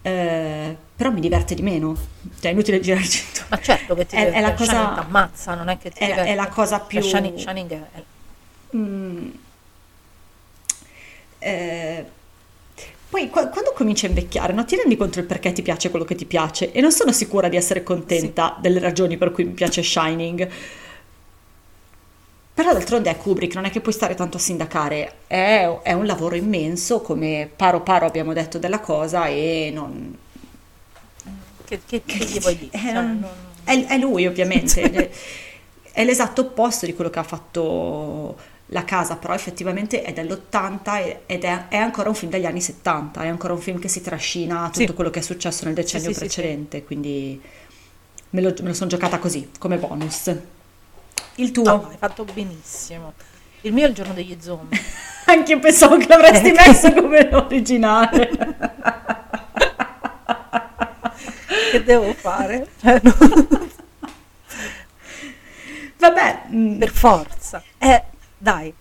Eh, 0.01 0.75
però 0.95 1.11
mi 1.11 1.19
diverte 1.19 1.55
di 1.55 1.61
meno, 1.61 1.93
cioè 2.39 2.49
è 2.51 2.53
inutile 2.53 2.79
girarci 2.79 3.23
intorno. 3.27 3.47
Ma 3.49 3.59
certo 3.61 3.95
che 3.95 4.05
ti 4.05 4.15
È- 4.17 4.23
deve- 4.25 4.35
è 4.37 4.41
la 4.41 4.53
cosa- 4.53 4.93
t'ammazza, 4.95 5.55
non 5.55 5.67
è 5.69 5.77
che 5.77 5.91
ti 5.91 5.99
è- 5.99 6.05
diverte. 6.07 6.29
è 6.31 6.35
la 6.35 6.47
cosa 6.47 6.77
Cioè, 6.79 6.87
più- 6.87 7.01
Shining, 7.01 7.37
Shining 7.37 7.71
è- 7.71 8.03
Mm. 8.77 9.29
Eh, 11.39 12.05
poi 13.09 13.29
qua- 13.29 13.47
quando 13.47 13.71
cominci 13.73 14.05
a 14.05 14.09
invecchiare, 14.09 14.53
no, 14.53 14.65
ti 14.65 14.75
rendi 14.75 14.95
conto 14.97 15.15
del 15.19 15.25
perché 15.25 15.51
ti 15.53 15.61
piace 15.61 15.89
quello 15.89 16.05
che 16.05 16.15
ti 16.15 16.25
piace 16.25 16.71
e 16.71 16.79
non 16.81 16.91
sono 16.91 17.11
sicura 17.11 17.47
di 17.49 17.55
essere 17.57 17.81
contenta 17.81 18.55
delle 18.59 18.79
ragioni 18.79 19.17
per 19.17 19.31
cui 19.31 19.45
mi 19.45 19.53
piace 19.53 19.81
Shining. 19.81 20.47
Però 22.59 22.73
d'altronde 22.73 23.09
è 23.09 23.17
Kubrick, 23.17 23.55
non 23.55 23.63
è 23.65 23.69
che 23.71 23.79
puoi 23.79 23.93
stare 23.93 24.15
tanto 24.15 24.35
a 24.35 24.39
sindacare, 24.41 25.19
è, 25.27 25.79
è 25.81 25.93
un 25.93 26.05
lavoro 26.05 26.35
immenso, 26.35 26.99
come 27.01 27.49
paro 27.55 27.81
paro 27.81 28.05
abbiamo 28.05 28.33
detto 28.33 28.59
della 28.59 28.81
cosa 28.81 29.27
e 29.27 29.71
non... 29.73 30.17
che, 31.65 31.81
che, 31.85 32.03
che 32.05 32.25
gli 32.25 32.39
vuoi 32.39 32.57
dire? 32.57 32.71
Eh, 32.77 32.91
Cioè, 32.91 32.91
non- 32.91 33.19
non- 33.19 33.47
È, 33.63 33.85
è 33.85 33.97
lui 33.97 34.25
ovviamente, 34.25 34.89
è, 34.89 35.09
è 35.91 36.03
l'esatto 36.03 36.41
opposto 36.41 36.85
di 36.85 36.93
quello 36.95 37.09
che 37.09 37.19
ha 37.19 37.23
fatto 37.23 38.37
La 38.67 38.83
Casa, 38.83 39.17
però 39.17 39.33
effettivamente 39.33 40.01
è 40.01 40.13
dell'80 40.13 40.97
e- 40.97 41.21
ed 41.27 41.43
è, 41.43 41.67
è 41.67 41.77
ancora 41.77 42.09
un 42.09 42.15
film 42.15 42.31
degli 42.31 42.45
anni 42.45 42.61
70, 42.61 43.21
è 43.23 43.27
ancora 43.27 43.53
un 43.53 43.59
film 43.59 43.79
che 43.79 43.87
si 43.87 44.01
trascina 44.01 44.69
tutto 44.71 44.91
Sì. 44.91 44.93
quello 44.93 45.09
che 45.09 45.19
è 45.19 45.21
successo 45.21 45.65
nel 45.65 45.73
decennio 45.75 46.11
sì, 46.11 46.13
sì, 46.13 46.15
precedente, 46.19 46.83
quindi 46.83 47.39
me 48.31 48.41
lo, 48.41 48.53
me 48.61 48.67
lo 48.69 48.73
sono 48.73 48.89
giocata 48.89 49.19
così, 49.19 49.49
come 49.59 49.77
bonus. 49.77 50.31
Il 51.35 51.51
tuo? 51.51 51.63
No, 51.63 51.87
hai 51.89 51.97
fatto 51.97 52.25
benissimo. 52.25 53.13
Il 53.61 53.73
mio 53.73 53.85
è 53.85 53.89
il 53.89 53.93
giorno 53.95 54.13
degli 54.13 54.37
zombie. 54.39 54.79
Anche 55.25 55.51
io 55.53 55.59
pensavo 55.59 55.97
che 55.97 56.07
l'avresti 56.07 56.51
messo 56.51 56.91
come 56.93 57.29
originale. 57.31 58.29
che 61.71 61.83
devo 61.83 62.13
fare? 62.13 62.67
Cioè, 62.81 63.01
Vabbè, 65.97 66.41
mm, 66.51 66.77
per 66.79 66.89
forza. 66.89 67.61
Eh, 67.77 68.03
dai. 68.37 68.73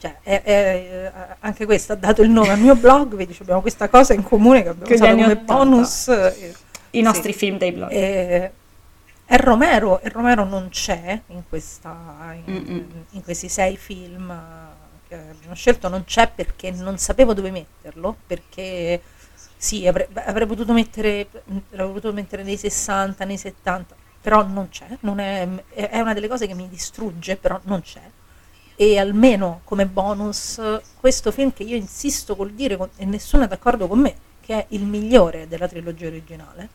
Cioè, 0.00 0.18
è- 0.22 0.42
è- 0.42 0.52
eh, 0.52 1.36
anche 1.40 1.64
questo 1.66 1.94
ha 1.94 1.96
dato 1.96 2.22
il 2.22 2.30
nome 2.30 2.50
al 2.50 2.60
mio 2.60 2.76
blog, 2.76 3.14
vedi, 3.16 3.36
abbiamo 3.40 3.60
questa 3.60 3.88
cosa 3.88 4.12
in 4.12 4.22
comune 4.22 4.62
che 4.62 4.68
abbiamo 4.68 4.90
gli 4.90 4.94
usato 4.94 5.10
come 5.16 5.32
80. 5.32 5.52
bonus. 5.54 6.08
eh, 6.08 6.54
I 6.90 7.00
nostri 7.02 7.32
sì. 7.32 7.38
film 7.38 7.58
dei 7.58 7.72
blog. 7.72 7.90
E, 9.28 9.34
e 9.34 9.36
Romero, 9.36 10.00
e 10.00 10.08
Romero 10.08 10.44
non 10.44 10.68
c'è 10.70 11.20
in, 11.28 11.42
questa, 11.48 12.34
in, 12.46 12.84
in 13.10 13.22
questi 13.22 13.48
sei 13.48 13.76
film 13.76 14.34
che 15.06 15.14
abbiamo 15.14 15.54
scelto, 15.54 15.88
non 15.88 16.04
c'è 16.04 16.30
perché 16.30 16.70
non 16.70 16.98
sapevo 16.98 17.34
dove 17.34 17.50
metterlo, 17.50 18.16
perché 18.26 19.00
sì, 19.56 19.86
avrei, 19.86 20.06
avrei 20.14 20.46
potuto 20.46 20.72
mettere, 20.72 21.28
l'avrei 21.70 21.92
potuto 21.94 22.12
mettere 22.12 22.42
nei 22.42 22.56
60, 22.56 23.24
nei 23.24 23.38
70, 23.38 23.96
però 24.20 24.46
non 24.46 24.68
c'è, 24.68 24.86
non 25.00 25.18
è, 25.18 25.48
è 25.70 25.98
una 26.00 26.12
delle 26.12 26.28
cose 26.28 26.46
che 26.46 26.54
mi 26.54 26.68
distrugge, 26.68 27.36
però 27.36 27.58
non 27.64 27.80
c'è. 27.82 28.02
E 28.76 28.98
almeno 28.98 29.62
come 29.64 29.86
bonus, 29.86 30.60
questo 31.00 31.32
film 31.32 31.52
che 31.52 31.64
io 31.64 31.74
insisto 31.74 32.36
col 32.36 32.52
dire, 32.52 32.76
con- 32.76 32.90
e 32.96 33.04
nessuno 33.04 33.44
è 33.44 33.48
d'accordo 33.48 33.88
con 33.88 33.98
me, 33.98 34.14
che 34.40 34.54
è 34.54 34.66
il 34.70 34.84
migliore 34.84 35.48
della 35.48 35.66
trilogia 35.66 36.06
originale, 36.06 36.68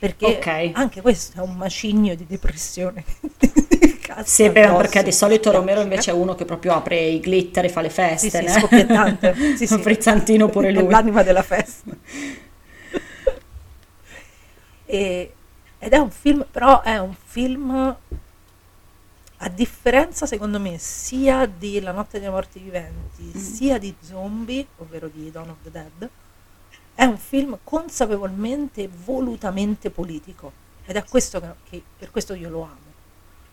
perché 0.00 0.24
Ok. 0.24 0.70
anche 0.72 1.00
questo 1.02 1.38
è 1.38 1.42
un 1.42 1.54
macigno 1.54 2.14
di 2.16 2.26
depressione. 2.26 3.04
Sì, 4.24 4.50
beh, 4.50 4.72
perché 4.72 5.04
di 5.04 5.12
solito 5.12 5.52
Romero 5.52 5.80
invece 5.80 6.10
è 6.10 6.14
uno 6.14 6.34
che 6.34 6.44
proprio 6.44 6.74
apre 6.74 6.98
i 7.00 7.20
glitter 7.20 7.66
e 7.66 7.68
fa 7.68 7.80
le 7.80 7.90
feste, 7.90 8.42
sì, 8.42 8.48
sì, 8.48 8.58
scoppiettante. 8.58 9.34
Sì, 9.56 9.66
sì. 9.68 9.78
Frizzantino 9.78 10.48
pure 10.48 10.70
È 10.70 10.72
lui. 10.72 10.90
l'anima 10.90 11.22
della 11.22 11.42
festa. 11.42 11.90
E- 14.84 15.32
ed 15.78 15.92
è 15.92 15.96
un 15.96 16.10
film, 16.10 16.44
però 16.50 16.82
è 16.82 16.98
un 16.98 17.14
film 17.24 17.96
a 19.42 19.48
differenza 19.48 20.26
secondo 20.26 20.58
me 20.60 20.76
sia 20.78 21.46
di 21.46 21.80
La 21.80 21.92
notte 21.92 22.18
dei 22.20 22.28
morti 22.28 22.58
viventi, 22.58 23.38
sia 23.38 23.78
di 23.78 23.94
Zombie, 24.00 24.66
ovvero 24.78 25.08
di 25.12 25.30
Dawn 25.30 25.48
of 25.50 25.56
the 25.62 25.70
Dead, 25.70 26.08
è 26.94 27.04
un 27.04 27.16
film 27.18 27.58
consapevolmente 27.64 28.82
e 28.84 28.90
volutamente 29.04 29.90
politico 29.90 30.52
ed 30.84 30.96
è 30.96 31.04
questo 31.04 31.40
che, 31.40 31.48
che- 31.68 31.82
per 31.98 32.10
questo 32.10 32.34
io 32.34 32.48
lo 32.50 32.62
amo. 32.62 32.88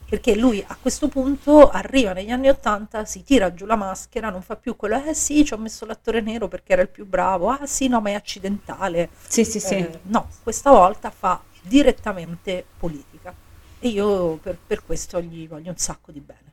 Perché 0.09 0.35
lui 0.35 0.63
a 0.65 0.77
questo 0.81 1.09
punto 1.09 1.69
arriva 1.69 2.13
negli 2.13 2.29
anni 2.29 2.47
Ottanta, 2.47 3.03
si 3.03 3.23
tira 3.23 3.53
giù 3.53 3.65
la 3.65 3.75
maschera, 3.75 4.29
non 4.29 4.41
fa 4.41 4.55
più 4.55 4.77
quello, 4.77 5.03
eh 5.03 5.13
sì, 5.13 5.43
ci 5.43 5.53
ho 5.53 5.57
messo 5.57 5.85
l'attore 5.85 6.21
nero 6.21 6.47
perché 6.47 6.71
era 6.73 6.81
il 6.81 6.87
più 6.89 7.05
bravo, 7.05 7.49
ah 7.49 7.65
sì, 7.65 7.87
no, 7.89 7.99
ma 7.99 8.09
è 8.11 8.13
accidentale. 8.13 9.09
Sì, 9.27 9.43
sì, 9.43 9.59
sì. 9.59 9.75
Eh, 9.75 9.99
no, 10.03 10.29
questa 10.43 10.71
volta 10.71 11.09
fa 11.11 11.41
direttamente 11.61 12.65
politica 12.77 13.33
e 13.79 13.87
io 13.89 14.37
per, 14.37 14.57
per 14.65 14.83
questo 14.85 15.21
gli 15.21 15.45
voglio 15.47 15.71
un 15.71 15.77
sacco 15.77 16.11
di 16.13 16.21
bene. 16.21 16.46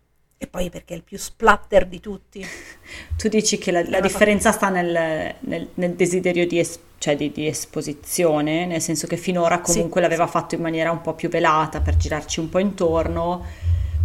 E 0.45 0.47
poi 0.47 0.69
perché 0.69 0.93
è 0.93 0.97
il 0.99 1.03
più 1.03 1.17
splatter 1.19 1.87
di 1.87 2.01
tutti. 2.01 2.45
Tu 3.17 3.29
dici 3.29 3.57
che 3.57 3.71
la, 3.71 3.83
la 3.89 4.01
differenza 4.01 4.53
sta 4.53 4.69
nel, 4.69 5.35
nel- 5.41 5.69
nel 5.75 5.93
desiderio 5.95 6.47
di, 6.47 6.59
es- 6.59 6.79
cioè 6.99 7.17
di- 7.17 7.33
di 7.33 7.47
esposizione, 7.47 8.67
nel 8.67 8.83
senso 8.83 9.07
che 9.07 9.17
finora 9.17 9.63
Sì, 9.65 9.73
comunque 9.73 10.01
l'aveva 10.03 10.27
fatto 10.27 10.55
in 10.55 10.61
maniera 10.61 10.91
un 10.91 11.01
po' 11.01 11.15
più 11.15 11.29
velata 11.31 11.81
per 11.81 11.97
girarci 11.97 12.41
un 12.41 12.49
po' 12.51 12.59
intorno. 12.59 13.43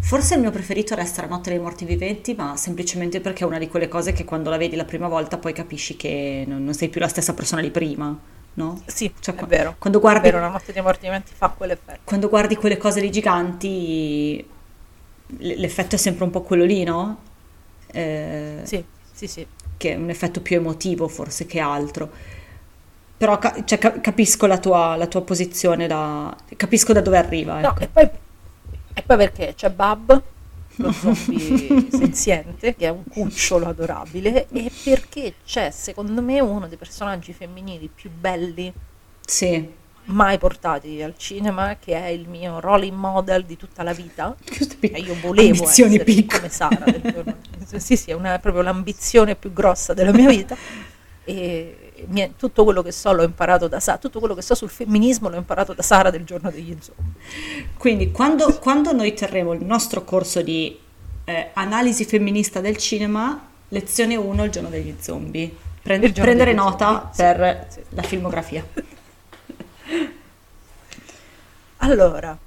Forse 0.02 0.36
il 0.36 0.40
mio 0.40 0.52
preferito 0.52 0.96
resta 0.96 1.22
La 1.24 1.28
notte 1.28 1.50
dei 1.50 1.60
morti 1.60 1.84
viventi, 1.84 2.34
ma 2.34 2.56
semplicemente 2.56 3.20
perché 3.20 3.44
è 3.44 3.48
una 3.48 3.58
di 3.60 3.68
quelle 3.68 3.90
cose 3.90 4.14
che 4.14 4.24
quando 4.24 4.50
la 4.50 4.56
vedi 4.56 4.78
la 4.78 4.86
prima 4.86 5.10
volta 5.10 5.38
poi 5.38 5.52
capisci 5.52 5.98
che 5.98 6.46
non, 6.48 6.64
non 6.64 6.74
sei 6.74 6.88
più 6.88 7.02
la 7.02 7.10
stessa 7.10 7.34
persona 7.34 7.62
di 7.62 7.70
prima, 7.70 8.18
no? 8.54 8.82
Sì, 8.86 9.12
Cioè, 9.20 9.36
è 9.36 9.46
vero. 9.46 9.76
Quando 9.78 10.00
guardi, 10.00 10.30
È 10.30 10.32
vero, 10.32 10.42
la 10.42 10.50
notte 10.52 10.72
dei 10.72 10.82
morti 10.82 11.02
viventi 11.06 11.34
fa 11.36 11.50
quell'effetto. 11.50 12.00
quando 12.06 12.30
guardi 12.30 12.56
quelle 12.56 12.78
cose 12.78 13.02
lì 13.02 13.12
giganti, 13.12 14.46
l'effetto 15.38 15.96
è 15.96 15.98
sempre 15.98 16.24
un 16.26 16.32
po' 16.32 16.42
quello 16.42 16.64
lì, 16.66 16.84
no? 16.84 17.18
Eh, 17.92 18.62
Sì, 18.64 18.84
sì, 19.14 19.28
sì. 19.28 19.46
che 19.78 19.92
è 19.94 19.96
un 19.96 20.10
effetto 20.10 20.42
più 20.42 20.58
emotivo 20.58 21.08
forse 21.08 21.46
che 21.46 21.60
altro. 21.60 22.10
Però 23.18 23.38
ca- 23.38 23.64
cioè, 23.66 23.78
ca- 23.78 24.00
capisco 24.00 24.46
la 24.48 24.58
tua, 24.60 24.96
la 24.96 25.08
tua 25.08 25.22
posizione, 25.24 25.88
da- 25.88 26.36
capisco 26.56 26.94
da 26.94 27.02
dove 27.02 27.18
arriva. 27.18 27.60
No, 27.60 27.70
ecco. 27.72 27.82
e 27.84 27.88
poi, 27.88 28.10
e 28.94 29.02
poi 29.02 29.18
perché 29.18 29.54
c'è 29.56 29.70
Bab, 29.70 30.22
lo 30.78 30.92
zombie 30.94 31.88
senziente, 31.92 32.76
che 32.76 32.86
è 32.86 32.90
un 32.90 33.04
cucciolo 33.10 33.68
adorabile, 33.68 34.48
e 34.52 34.72
perché 34.84 35.34
c'è, 35.46 35.70
secondo 35.72 36.22
me, 36.22 36.40
uno 36.40 36.68
dei 36.68 36.78
personaggi 36.78 37.34
femminili 37.34 37.90
più 37.94 38.10
belli 38.10 38.72
Sì. 39.26 39.70
Mai 40.10 40.38
portati 40.38 41.02
al 41.02 41.16
cinema, 41.18 41.78
che 41.80 41.94
è 41.94 42.08
il 42.08 42.28
mio 42.28 42.60
rolling 42.60 42.96
model 42.96 43.46
di 43.46 43.58
tutta 43.58 43.84
la 43.84 43.94
vita. 43.94 44.36
E 44.80 45.00
io 45.00 45.16
volevo 45.22 45.64
essere 45.64 46.04
piccole. 46.04 46.40
come 46.40 46.50
Sara 46.52 46.84
del. 46.86 47.36
Sì, 47.78 47.96
sì, 47.96 48.12
è 48.12 48.14
una- 48.14 48.40
proprio 48.40 48.64
l'ambizione 48.64 49.36
più 49.36 49.54
grossa 49.54 49.94
della 49.94 50.12
mia 50.12 50.30
vita. 50.30 50.56
E 51.24 52.06
mi 52.08 52.22
è- 52.22 52.32
tutto 52.38 52.64
quello 52.64 52.82
che 52.82 52.92
so 52.92 53.12
l'ho 53.12 53.24
imparato 53.24 53.68
da 53.68 53.80
Sara, 53.80 53.98
tutto 53.98 54.20
quello 54.20 54.34
che 54.34 54.42
so 54.42 54.56
sul 54.56 54.70
femminismo 54.70 55.30
l'ho 55.30 55.38
imparato 55.38 55.74
da 55.74 55.82
Sara 55.84 56.10
del 56.10 56.24
giorno 56.24 56.50
degli 56.50 56.76
zombie. 56.80 57.14
Quindi 57.78 58.12
quando, 58.12 58.58
quando 58.60 58.92
noi 58.94 59.14
terremo 59.14 59.54
il 59.54 59.64
nostro 59.64 60.04
corso 60.04 60.42
di 60.42 60.78
eh, 61.26 61.50
analisi 61.54 62.06
femminista 62.06 62.60
del 62.62 62.78
cinema, 62.78 63.48
lezione 63.70 64.16
1, 64.16 64.44
il 64.46 64.50
giorno 64.52 64.70
degli 64.70 64.96
zombie. 65.00 65.54
Prend- 65.82 66.12
prendere 66.20 66.54
nota 66.54 67.12
zombie, 67.14 67.14
sì, 67.14 67.22
per 67.22 67.66
sì. 67.70 67.80
la 67.90 68.02
filmografia. 68.02 68.66
Allora, 71.82 72.38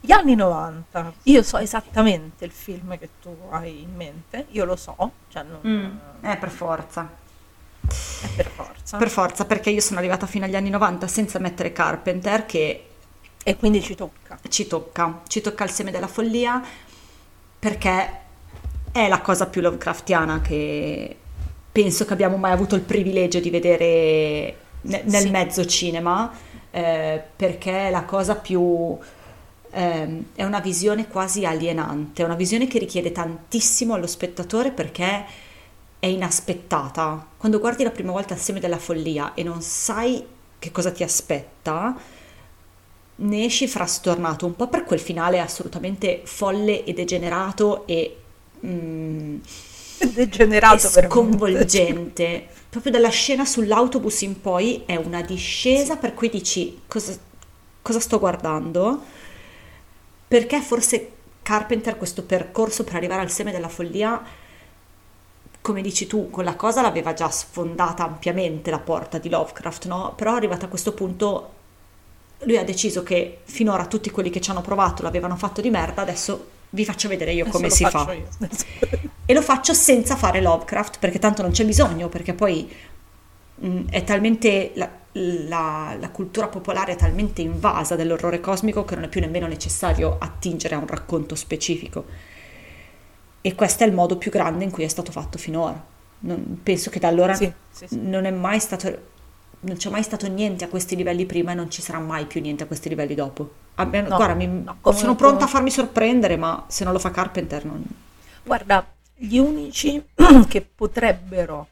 gli 0.00 0.12
anni 0.12 0.34
90, 0.34 1.12
io 1.24 1.42
so 1.42 1.58
esattamente 1.58 2.44
il 2.44 2.50
film 2.52 2.96
che 2.98 3.08
tu 3.20 3.34
hai 3.50 3.82
in 3.82 3.94
mente, 3.94 4.46
io 4.50 4.64
lo 4.64 4.76
so, 4.76 4.96
cioè 5.28 5.42
non, 5.42 6.00
Eh, 6.22 6.36
per 6.36 6.50
forza. 6.50 7.08
è 7.86 8.28
per 8.36 8.46
forza. 8.48 8.96
Per 8.96 9.08
forza, 9.10 9.44
perché 9.44 9.70
io 9.70 9.80
sono 9.80 9.98
arrivata 9.98 10.26
fino 10.26 10.44
agli 10.44 10.54
anni 10.54 10.70
90 10.70 11.06
senza 11.08 11.38
mettere 11.40 11.72
Carpenter, 11.72 12.46
che 12.46 12.84
e 13.42 13.56
quindi 13.56 13.82
ci 13.82 13.94
tocca. 13.94 14.38
ci 14.48 14.66
tocca, 14.66 15.20
ci 15.26 15.40
tocca 15.40 15.64
il 15.64 15.70
seme 15.70 15.90
della 15.90 16.06
follia 16.06 16.62
perché 17.58 18.18
è 18.92 19.08
la 19.08 19.20
cosa 19.20 19.46
più 19.46 19.62
Lovecraftiana 19.62 20.40
che 20.42 21.16
penso 21.72 22.04
che 22.04 22.12
abbiamo 22.12 22.36
mai 22.36 22.52
avuto 22.52 22.74
il 22.74 22.82
privilegio 22.82 23.40
di 23.40 23.48
vedere 23.50 24.56
ne- 24.82 25.02
nel 25.04 25.22
Sì. 25.22 25.30
mezzo 25.30 25.64
cinema, 25.64 26.30
eh, 26.70 27.22
perché 27.36 27.88
è 27.88 27.90
la 27.90 28.04
cosa 28.04 28.36
più... 28.36 28.96
ehm, 29.70 30.24
è 30.34 30.44
una 30.44 30.60
visione 30.60 31.08
quasi 31.08 31.44
alienante, 31.44 32.22
è 32.22 32.24
una 32.24 32.34
visione 32.34 32.66
che 32.66 32.78
richiede 32.78 33.12
tantissimo 33.12 33.94
allo 33.94 34.06
spettatore 34.06 34.70
perché 34.70 35.24
è 35.98 36.06
inaspettata. 36.06 37.26
Quando 37.36 37.58
guardi 37.60 37.82
la 37.84 37.90
prima 37.90 38.12
volta 38.12 38.34
il 38.34 38.40
seme 38.40 38.60
della 38.60 38.78
follia 38.78 39.34
e 39.34 39.42
non 39.42 39.60
sai 39.62 40.24
che 40.58 40.70
cosa 40.72 40.90
ti 40.92 41.02
aspetta, 41.02 41.96
ne 43.16 43.44
esci 43.44 43.68
frastornato 43.68 44.46
un 44.46 44.56
po' 44.56 44.68
per 44.68 44.84
quel 44.84 45.00
finale 45.00 45.40
assolutamente 45.40 46.22
folle 46.24 46.84
e 46.84 46.92
degenerato 46.94 47.86
e, 47.86 48.16
mm, 48.64 49.36
Degenerato 50.14 50.86
e 50.86 50.90
sconvolgente. 50.90 52.46
Proprio 52.70 52.92
dalla 52.92 53.08
scena 53.08 53.44
sull'autobus 53.44 54.20
in 54.20 54.40
poi 54.40 54.84
è 54.86 54.94
una 54.94 55.22
discesa 55.22 55.96
per 55.96 56.14
cui 56.14 56.28
dici 56.28 56.82
cosa, 56.86 57.18
cosa 57.82 57.98
sto 57.98 58.20
guardando? 58.20 59.02
Perché 60.28 60.60
forse 60.60 61.10
Carpenter 61.42 61.96
questo 61.96 62.22
percorso 62.22 62.84
per 62.84 62.94
arrivare 62.94 63.22
al 63.22 63.30
seme 63.30 63.50
della 63.50 63.68
follia, 63.68 64.22
come 65.60 65.82
dici 65.82 66.06
tu, 66.06 66.30
con 66.30 66.44
la 66.44 66.54
cosa 66.54 66.80
l'aveva 66.80 67.12
già 67.12 67.28
sfondata 67.28 68.04
ampiamente 68.04 68.70
la 68.70 68.78
porta 68.78 69.18
di 69.18 69.28
Lovecraft, 69.28 69.86
no? 69.86 70.12
Però 70.14 70.34
arrivato 70.36 70.66
a 70.66 70.68
questo 70.68 70.94
punto 70.94 71.54
lui 72.44 72.56
ha 72.56 72.64
deciso 72.64 73.02
che 73.02 73.40
finora 73.42 73.86
tutti 73.86 74.10
quelli 74.10 74.30
che 74.30 74.40
ci 74.40 74.50
hanno 74.50 74.62
provato 74.62 75.02
l'avevano 75.02 75.34
fatto 75.34 75.60
di 75.60 75.70
merda, 75.70 76.02
adesso 76.02 76.58
vi 76.70 76.84
faccio 76.84 77.08
vedere 77.08 77.32
io 77.32 77.46
come 77.46 77.70
si 77.70 77.84
fa. 77.84 78.08
E 79.30 79.32
lo 79.32 79.42
faccio 79.42 79.74
senza 79.74 80.16
fare 80.16 80.40
Lovecraft, 80.40 80.98
perché 80.98 81.20
tanto 81.20 81.42
non 81.42 81.52
c'è 81.52 81.64
bisogno, 81.64 82.08
perché 82.08 82.34
poi 82.34 82.68
mh, 83.56 83.82
è 83.90 84.02
talmente 84.02 84.72
la, 84.74 84.90
la- 85.12 85.96
la 85.98 86.10
cultura 86.10 86.48
popolare 86.48 86.92
è 86.92 86.96
talmente 86.96 87.40
invasa 87.40 87.94
dell'orrore 87.94 88.40
cosmico 88.40 88.84
che 88.84 88.96
non 88.96 89.04
è 89.04 89.08
più 89.08 89.20
nemmeno 89.20 89.46
necessario 89.46 90.16
attingere 90.18 90.74
a 90.74 90.78
un 90.78 90.88
racconto 90.88 91.36
specifico. 91.36 92.04
E 93.42 93.54
questo 93.54 93.84
è 93.84 93.86
il 93.86 93.92
modo 93.94 94.18
più 94.18 94.30
grande 94.30 94.64
in 94.64 94.70
cui 94.70 94.84
è 94.84 94.88
stato 94.88 95.12
fatto 95.12 95.38
finora. 95.38 95.82
Non- 96.20 96.60
penso 96.62 96.90
che 96.90 96.98
da 96.98 97.08
allora 97.08 97.34
Sì, 97.34 97.50
sì, 97.70 97.86
sì. 97.88 97.98
non 98.00 98.24
è 98.26 98.30
mai 98.30 98.60
stato 98.60 99.09
non 99.60 99.76
c'è 99.76 99.90
mai 99.90 100.02
stato 100.02 100.26
niente 100.26 100.64
a 100.64 100.68
questi 100.68 100.96
livelli 100.96 101.26
prima 101.26 101.52
e 101.52 101.54
non 101.54 101.70
ci 101.70 101.82
sarà 101.82 101.98
mai 101.98 102.26
più 102.26 102.40
niente 102.40 102.64
a 102.64 102.66
questi 102.66 102.88
livelli 102.88 103.14
dopo. 103.14 103.52
Abbiamo- 103.74 104.08
No, 104.08 104.16
guarda, 104.16 104.34
mi- 104.34 104.46
no, 104.46 104.76
come- 104.80 104.96
sono 104.96 105.14
pronta 105.14 105.36
come- 105.38 105.50
a 105.50 105.52
farmi 105.52 105.70
sorprendere, 105.70 106.36
ma 106.36 106.64
se 106.68 106.84
non 106.84 106.92
lo 106.92 106.98
fa 106.98 107.10
Carpenter 107.10 107.64
non... 107.64 107.84
Guarda, 108.42 108.86
gli 109.14 109.36
unici 109.38 110.02
che 110.48 110.62
potrebbero, 110.62 111.68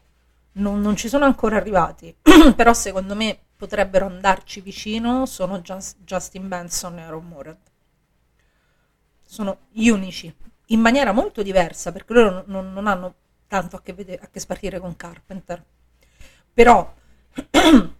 non, 0.53 0.81
non 0.81 0.95
ci 0.95 1.07
sono 1.09 1.25
ancora 1.25 1.57
arrivati, 1.57 2.15
però 2.55 2.73
secondo 2.73 3.15
me 3.15 3.37
potrebbero 3.57 4.05
andarci 4.05 4.61
vicino, 4.61 5.25
sono 5.25 5.59
Just- 5.59 5.97
Justin 6.03 6.47
Benson 6.47 6.97
e 6.99 7.01
Aaron 7.01 7.25
Moorhead. 7.27 7.57
Sono 9.23 9.57
gli 9.71 9.89
unici, 9.89 10.33
in 10.67 10.79
maniera 10.79 11.11
molto 11.11 11.43
diversa, 11.43 11.91
perché 11.91 12.13
loro 12.13 12.43
non, 12.47 12.71
non 12.73 12.87
hanno 12.87 13.13
tanto 13.47 13.75
a 13.75 13.81
che, 13.81 13.93
vede- 13.93 14.17
a 14.21 14.27
che 14.31 14.39
spartire 14.39 14.79
con 14.79 14.95
Carpenter. 14.95 15.63
Però 16.53 16.93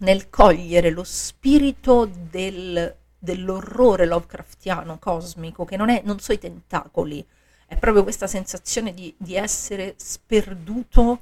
nel 0.00 0.30
cogliere 0.30 0.90
lo 0.90 1.04
spirito 1.04 2.10
del- 2.30 2.94
dell'orrore 3.18 4.06
Lovecraftiano 4.06 4.98
cosmico, 4.98 5.64
che 5.64 5.76
non, 5.76 5.88
è, 5.90 6.02
non 6.04 6.18
so 6.18 6.32
i 6.32 6.38
tentacoli, 6.38 7.24
è 7.66 7.76
proprio 7.76 8.02
questa 8.02 8.26
sensazione 8.26 8.92
di, 8.92 9.14
di 9.16 9.36
essere 9.36 9.94
sperduto 9.96 11.20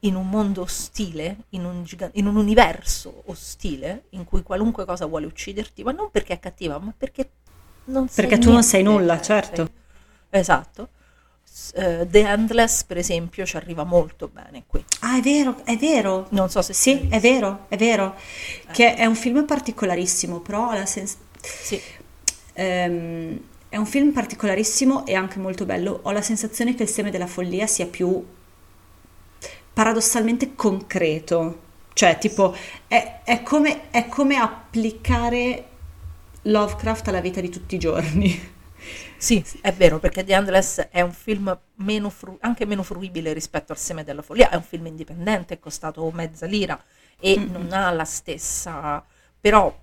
in 0.00 0.14
un 0.14 0.28
mondo 0.28 0.62
ostile, 0.62 1.44
in 1.50 1.64
un, 1.64 1.82
giga- 1.84 2.10
in 2.14 2.26
un 2.26 2.36
universo 2.36 3.22
ostile, 3.26 4.04
in 4.10 4.24
cui 4.24 4.42
qualunque 4.42 4.84
cosa 4.84 5.06
vuole 5.06 5.26
ucciderti, 5.26 5.82
ma 5.82 5.92
non 5.92 6.10
perché 6.10 6.34
è 6.34 6.38
cattiva, 6.38 6.78
ma 6.78 6.92
perché 6.96 7.30
non 7.84 8.08
sei 8.08 8.26
Perché 8.26 8.40
tu 8.42 8.52
non 8.52 8.62
sei 8.62 8.82
nulla, 8.82 9.20
certo. 9.20 9.68
Esatto. 10.30 10.88
Eh, 11.74 12.06
The 12.08 12.28
Endless, 12.28 12.84
per 12.84 12.98
esempio, 12.98 13.46
ci 13.46 13.56
arriva 13.56 13.84
molto 13.84 14.28
bene 14.28 14.64
qui. 14.66 14.84
Ah, 15.00 15.18
è 15.18 15.20
vero, 15.20 15.64
è 15.64 15.76
vero. 15.76 16.26
Non 16.30 16.50
so 16.50 16.60
se 16.62 16.72
Sì, 16.72 17.06
è 17.08 17.18
vero, 17.20 17.64
è 17.68 17.76
vero. 17.76 18.14
Che 18.72 18.94
è 18.94 19.04
un 19.06 19.14
film 19.14 19.44
particolarissimo, 19.46 20.40
però 20.40 20.68
ha 20.70 20.74
la 20.76 20.86
sens- 20.86 21.16
Sì. 21.40 21.80
ehm, 22.54 23.40
è 23.68 23.76
un 23.76 23.86
film 23.86 24.12
particolarissimo 24.12 25.06
e 25.06 25.14
anche 25.14 25.38
molto 25.38 25.64
bello. 25.64 26.00
Ho 26.02 26.10
la 26.12 26.22
sensazione 26.22 26.74
che 26.74 26.82
il 26.84 26.88
seme 26.88 27.10
della 27.10 27.26
follia 27.26 27.66
sia 27.66 27.86
più 27.86 28.24
paradossalmente 29.72 30.54
concreto. 30.54 31.60
Cioè, 31.92 32.18
tipo, 32.18 32.54
è, 32.86 33.20
è 33.24 33.42
come, 33.42 33.90
è 33.90 34.06
come 34.08 34.36
applicare 34.36 35.64
Lovecraft 36.42 37.08
alla 37.08 37.20
vita 37.20 37.40
di 37.40 37.48
tutti 37.48 37.74
i 37.74 37.78
giorni. 37.78 38.54
Sì, 39.16 39.44
è 39.60 39.72
vero, 39.72 39.98
perché 39.98 40.24
The 40.24 40.34
Endless 40.34 40.80
è 40.90 41.00
un 41.00 41.12
film 41.12 41.58
meno 41.76 42.10
fru- 42.10 42.36
anche 42.40 42.66
meno 42.66 42.82
fruibile 42.82 43.32
rispetto 43.32 43.72
al 43.72 43.78
Seme 43.78 44.04
della 44.04 44.22
Follia, 44.22 44.50
è 44.50 44.56
un 44.56 44.62
film 44.62 44.86
indipendente, 44.86 45.54
è 45.54 45.58
costato 45.58 46.10
mezza 46.10 46.46
lira 46.46 46.80
e 47.18 47.40
Mm-mm. 47.40 47.48
non 47.48 47.72
ha 47.72 47.90
la 47.90 48.04
stessa... 48.04 49.04
però 49.40 49.74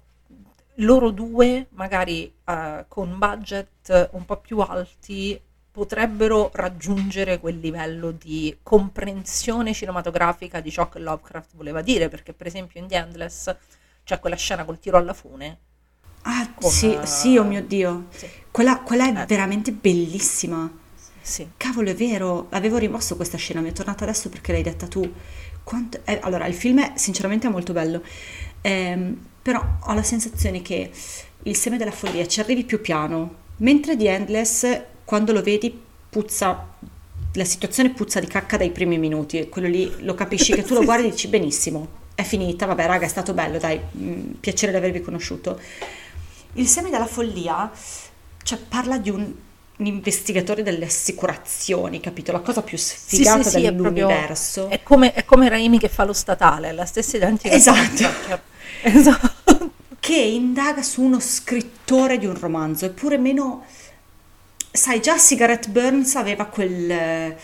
loro 0.77 1.11
due, 1.11 1.67
magari 1.71 2.33
eh, 2.45 2.85
con 2.87 3.17
budget 3.19 4.09
un 4.13 4.25
po' 4.25 4.37
più 4.37 4.59
alti, 4.59 5.39
potrebbero 5.71 6.49
raggiungere 6.53 7.39
quel 7.39 7.59
livello 7.59 8.11
di 8.11 8.57
comprensione 8.63 9.73
cinematografica 9.73 10.61
di 10.61 10.71
ciò 10.71 10.89
che 10.89 10.99
Lovecraft 10.99 11.55
voleva 11.55 11.81
dire, 11.81 12.09
perché 12.09 12.33
per 12.33 12.47
esempio 12.47 12.79
in 12.79 12.87
The 12.87 12.95
Endless 12.95 13.55
c'è 14.03 14.19
quella 14.19 14.35
scena 14.35 14.65
col 14.65 14.79
tiro 14.79 14.97
alla 14.97 15.13
fune. 15.13 15.57
Ah, 16.23 16.51
Con, 16.55 16.69
sì, 16.69 16.93
eh, 16.93 17.05
sì, 17.05 17.37
oh 17.37 17.43
mio 17.43 17.61
Dio. 17.61 18.05
sì. 18.09 18.29
Quella, 18.53 18.81
quella 18.81 19.05
è 19.05 19.09
Ecco. 19.09 19.25
veramente 19.25 19.71
bellissima. 19.71 20.71
Sì. 21.19 21.47
Cavolo, 21.57 21.89
è 21.89 21.95
vero, 21.95 22.45
avevo 22.51 22.77
rimosso 22.77 23.15
questa 23.15 23.35
scena, 23.37 23.61
mi 23.61 23.69
è 23.69 23.73
tornata 23.73 24.03
adesso 24.03 24.29
perché 24.29 24.51
l'hai 24.51 24.61
detta 24.61 24.87
tu. 24.87 25.11
Quanto- 25.63 26.01
eh, 26.03 26.19
allora, 26.21 26.45
il 26.45 26.53
film 26.53 26.79
è 26.81 26.91
sinceramente 26.95 27.47
è 27.47 27.49
molto 27.49 27.73
bello, 27.73 28.03
Ehm, 28.65 29.17
però 29.41 29.61
ho 29.81 29.93
la 29.93 30.03
sensazione 30.03 30.61
che 30.61 30.89
il 31.43 31.55
seme 31.57 31.77
della 31.77 31.91
follia 31.91 32.27
ci 32.27 32.39
arrivi 32.39 32.63
più 32.63 32.79
piano, 32.79 33.35
mentre 33.57 33.97
The 33.97 34.09
Endless, 34.09 34.81
quando 35.03 35.33
lo 35.33 35.41
vedi, 35.41 35.77
puzza, 36.09 36.67
la 37.33 37.43
situazione 37.45 37.89
puzza 37.89 38.19
di 38.21 38.27
cacca 38.27 38.55
dai 38.57 38.69
primi 38.71 38.97
minuti, 38.99 39.39
e 39.39 39.49
quello 39.49 39.67
lì 39.67 39.91
lo 40.01 40.13
capisci 40.13 40.53
che 40.53 40.63
tu 40.63 40.75
lo 40.75 40.83
guardi 40.85 41.07
e 41.07 41.09
dici 41.09 41.27
benissimo, 41.27 41.87
è 42.15 42.23
finita, 42.23 42.65
vabbè 42.67 42.85
raga, 42.85 43.05
è 43.05 43.09
stato 43.09 43.33
bello, 43.33 43.57
dai, 43.57 43.79
mm, 43.97 44.31
piacere 44.39 44.71
di 44.71 44.77
avervi 44.77 45.01
conosciuto. 45.01 45.59
Il 46.53 46.67
seme 46.67 46.89
della 46.91 47.07
follia, 47.07 47.69
cioè 48.43 48.57
parla 48.59 48.97
di 48.97 49.09
un, 49.09 49.21
un 49.77 49.85
investigatore 49.85 50.63
delle 50.63 50.85
assicurazioni, 50.85 51.99
capito? 51.99 52.31
La 52.31 52.39
cosa 52.41 52.61
più 52.61 52.77
Sì, 53.05 53.23
sfigata 53.25 53.43
sì, 53.43 53.49
sì, 53.49 53.63
è 53.65 53.73
proprio- 53.73 54.07
dell'universo. 54.07 54.69
È 54.69 54.81
come, 54.83 55.13
è 55.13 55.25
come 55.25 55.49
Raimi 55.49 55.79
che 55.79 55.89
fa 55.89 56.03
lo 56.05 56.13
statale, 56.13 56.69
è 56.69 56.71
la 56.73 56.85
stessa 56.85 57.17
identica 57.17 57.55
Esatto. 57.55 58.03
cosa, 58.03 58.41
esatto. 58.83 59.71
che 59.99 60.15
indaga 60.15 60.81
su 60.83 61.01
uno 61.01 61.19
scrittore 61.19 62.17
di 62.17 62.25
un 62.25 62.37
romanzo, 62.39 62.85
eppure 62.85 63.17
meno... 63.17 63.63
Sai, 64.75 64.99
già 65.01 65.17
Cigarette 65.19 65.69
Burns 65.69 66.15
aveva 66.15 66.45
quel... 66.45 67.35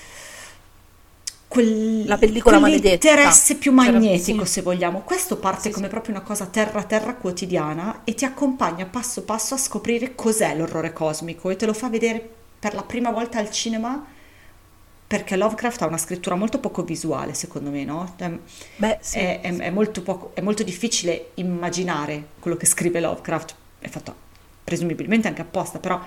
quel 1.50 2.06
La 2.06 2.18
pellicola 2.18 2.60
quell'interesse 2.60 3.56
più 3.56 3.76
C'era- 3.76 3.91
magnetico, 3.91 4.45
sì. 4.45 4.52
se 4.54 4.62
vogliamo. 4.62 5.02
Questo 5.02 5.38
parte 5.38 5.64
Sì, 5.64 5.72
come 5.72 5.86
sì. 5.88 5.91
proprio 5.91 6.16
una 6.16 6.24
cosa 6.24 6.45
terra-terra 6.45 7.16
quotidiana 7.16 8.02
e 8.06 8.14
ti 8.14 8.24
accompagna 8.24 8.86
passo 8.86 9.24
passo 9.24 9.56
a 9.56 9.58
scoprire 9.58 10.14
cos'è 10.16 10.56
l'orrore 10.56 10.93
cosmico 10.93 11.50
e 11.50 11.56
te 11.58 11.66
lo 11.66 11.74
fa 11.74 11.89
vedere 11.89 12.26
per 12.60 12.74
la 12.76 12.84
prima 12.84 13.10
volta 13.12 13.39
al 13.39 13.50
cinema 13.52 14.06
perché 15.08 15.36
Lovecraft 15.36 15.82
ha 15.82 15.88
una 15.88 15.97
scrittura 15.97 16.36
molto 16.36 16.60
poco 16.60 16.84
visuale, 16.84 17.34
secondo 17.34 17.72
me, 17.72 17.84
no? 17.84 18.14
Cioè, 18.16 18.32
Beh, 18.76 19.00
è, 19.12 19.39
è- 19.41 19.56
è 19.58 19.70
molto 19.72 20.04
poco- 20.04 20.32
è 20.36 20.41
molto 20.41 20.62
difficile 20.62 21.32
immaginare 21.36 22.28
quello 22.39 22.56
che 22.58 22.68
scrive 22.68 23.00
Lovecraft, 23.00 23.56
è 23.80 23.88
fatto 23.88 24.14
presumibilmente 24.64 25.28
anche 25.28 25.41
apposta, 25.41 25.80
però 25.80 26.00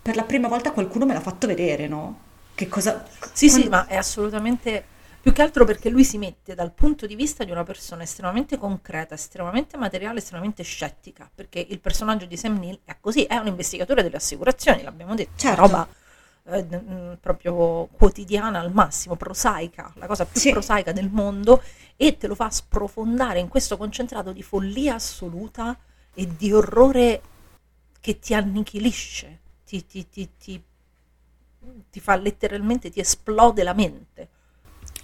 per 0.00 0.14
la 0.14 0.22
prima 0.22 0.46
volta 0.46 0.70
qualcuno 0.70 1.06
me 1.06 1.12
l'ha 1.12 1.20
fatto 1.20 1.48
vedere, 1.48 1.88
no? 1.88 2.18
Che 2.54 2.68
cosa... 2.68 3.04
Sì, 3.32 3.48
sì, 3.48 3.68
quando- 3.68 3.70
ma 3.70 3.86
è 3.86 3.96
assolutamente 3.96 4.84
più 5.20 5.32
che 5.32 5.42
altro 5.42 5.64
perché 5.64 5.88
lui 5.88 6.04
si 6.04 6.18
mette 6.18 6.54
dal 6.54 6.72
punto 6.72 7.06
di 7.06 7.14
vista 7.16 7.44
di 7.44 7.50
una 7.50 7.64
persona 7.64 8.02
estremamente 8.02 8.58
concreta, 8.58 9.14
estremamente 9.14 9.76
materiale, 9.78 10.18
estremamente 10.18 10.62
scettica, 10.62 11.30
perché 11.34 11.64
il 11.66 11.80
personaggio 11.80 12.26
di 12.26 12.36
Sam 12.36 12.58
Neill 12.58 12.80
è 12.84 12.96
così, 13.00 13.24
è 13.24 13.36
un 13.36 13.46
investigatore 13.46 14.02
delle 14.02 14.16
assicurazioni, 14.16 14.82
l'abbiamo 14.82 15.14
detto, 15.14 15.30
Certo. 15.36 15.60
roba 15.62 15.88
eh, 16.46 16.60
n- 16.62 17.16
proprio 17.20 17.86
quotidiana 17.86 18.60
al 18.60 18.70
massimo, 18.70 19.16
prosaica, 19.16 19.90
la 19.96 20.06
cosa 20.06 20.26
più 20.26 20.38
Sì. 20.38 20.50
prosaica 20.50 20.92
del 20.92 21.08
mondo 21.08 21.62
e 21.96 22.18
te 22.18 22.26
lo 22.26 22.34
fa 22.34 22.50
sprofondare 22.50 23.38
in 23.38 23.48
questo 23.48 23.78
concentrato 23.78 24.30
di 24.30 24.42
follia 24.42 24.96
assoluta 24.96 25.74
e 26.12 26.36
di 26.36 26.52
orrore 26.52 27.22
che 27.98 28.18
ti 28.18 28.34
annichilisce, 28.34 29.40
ti, 29.64 29.86
ti- 29.86 30.06
ti- 30.10 30.28
ti- 30.36 30.62
ti 31.90 32.00
fa 32.00 32.16
letteralmente, 32.16 32.90
ti 32.90 33.00
esplode 33.00 33.62
la 33.62 33.74
mente. 33.74 34.28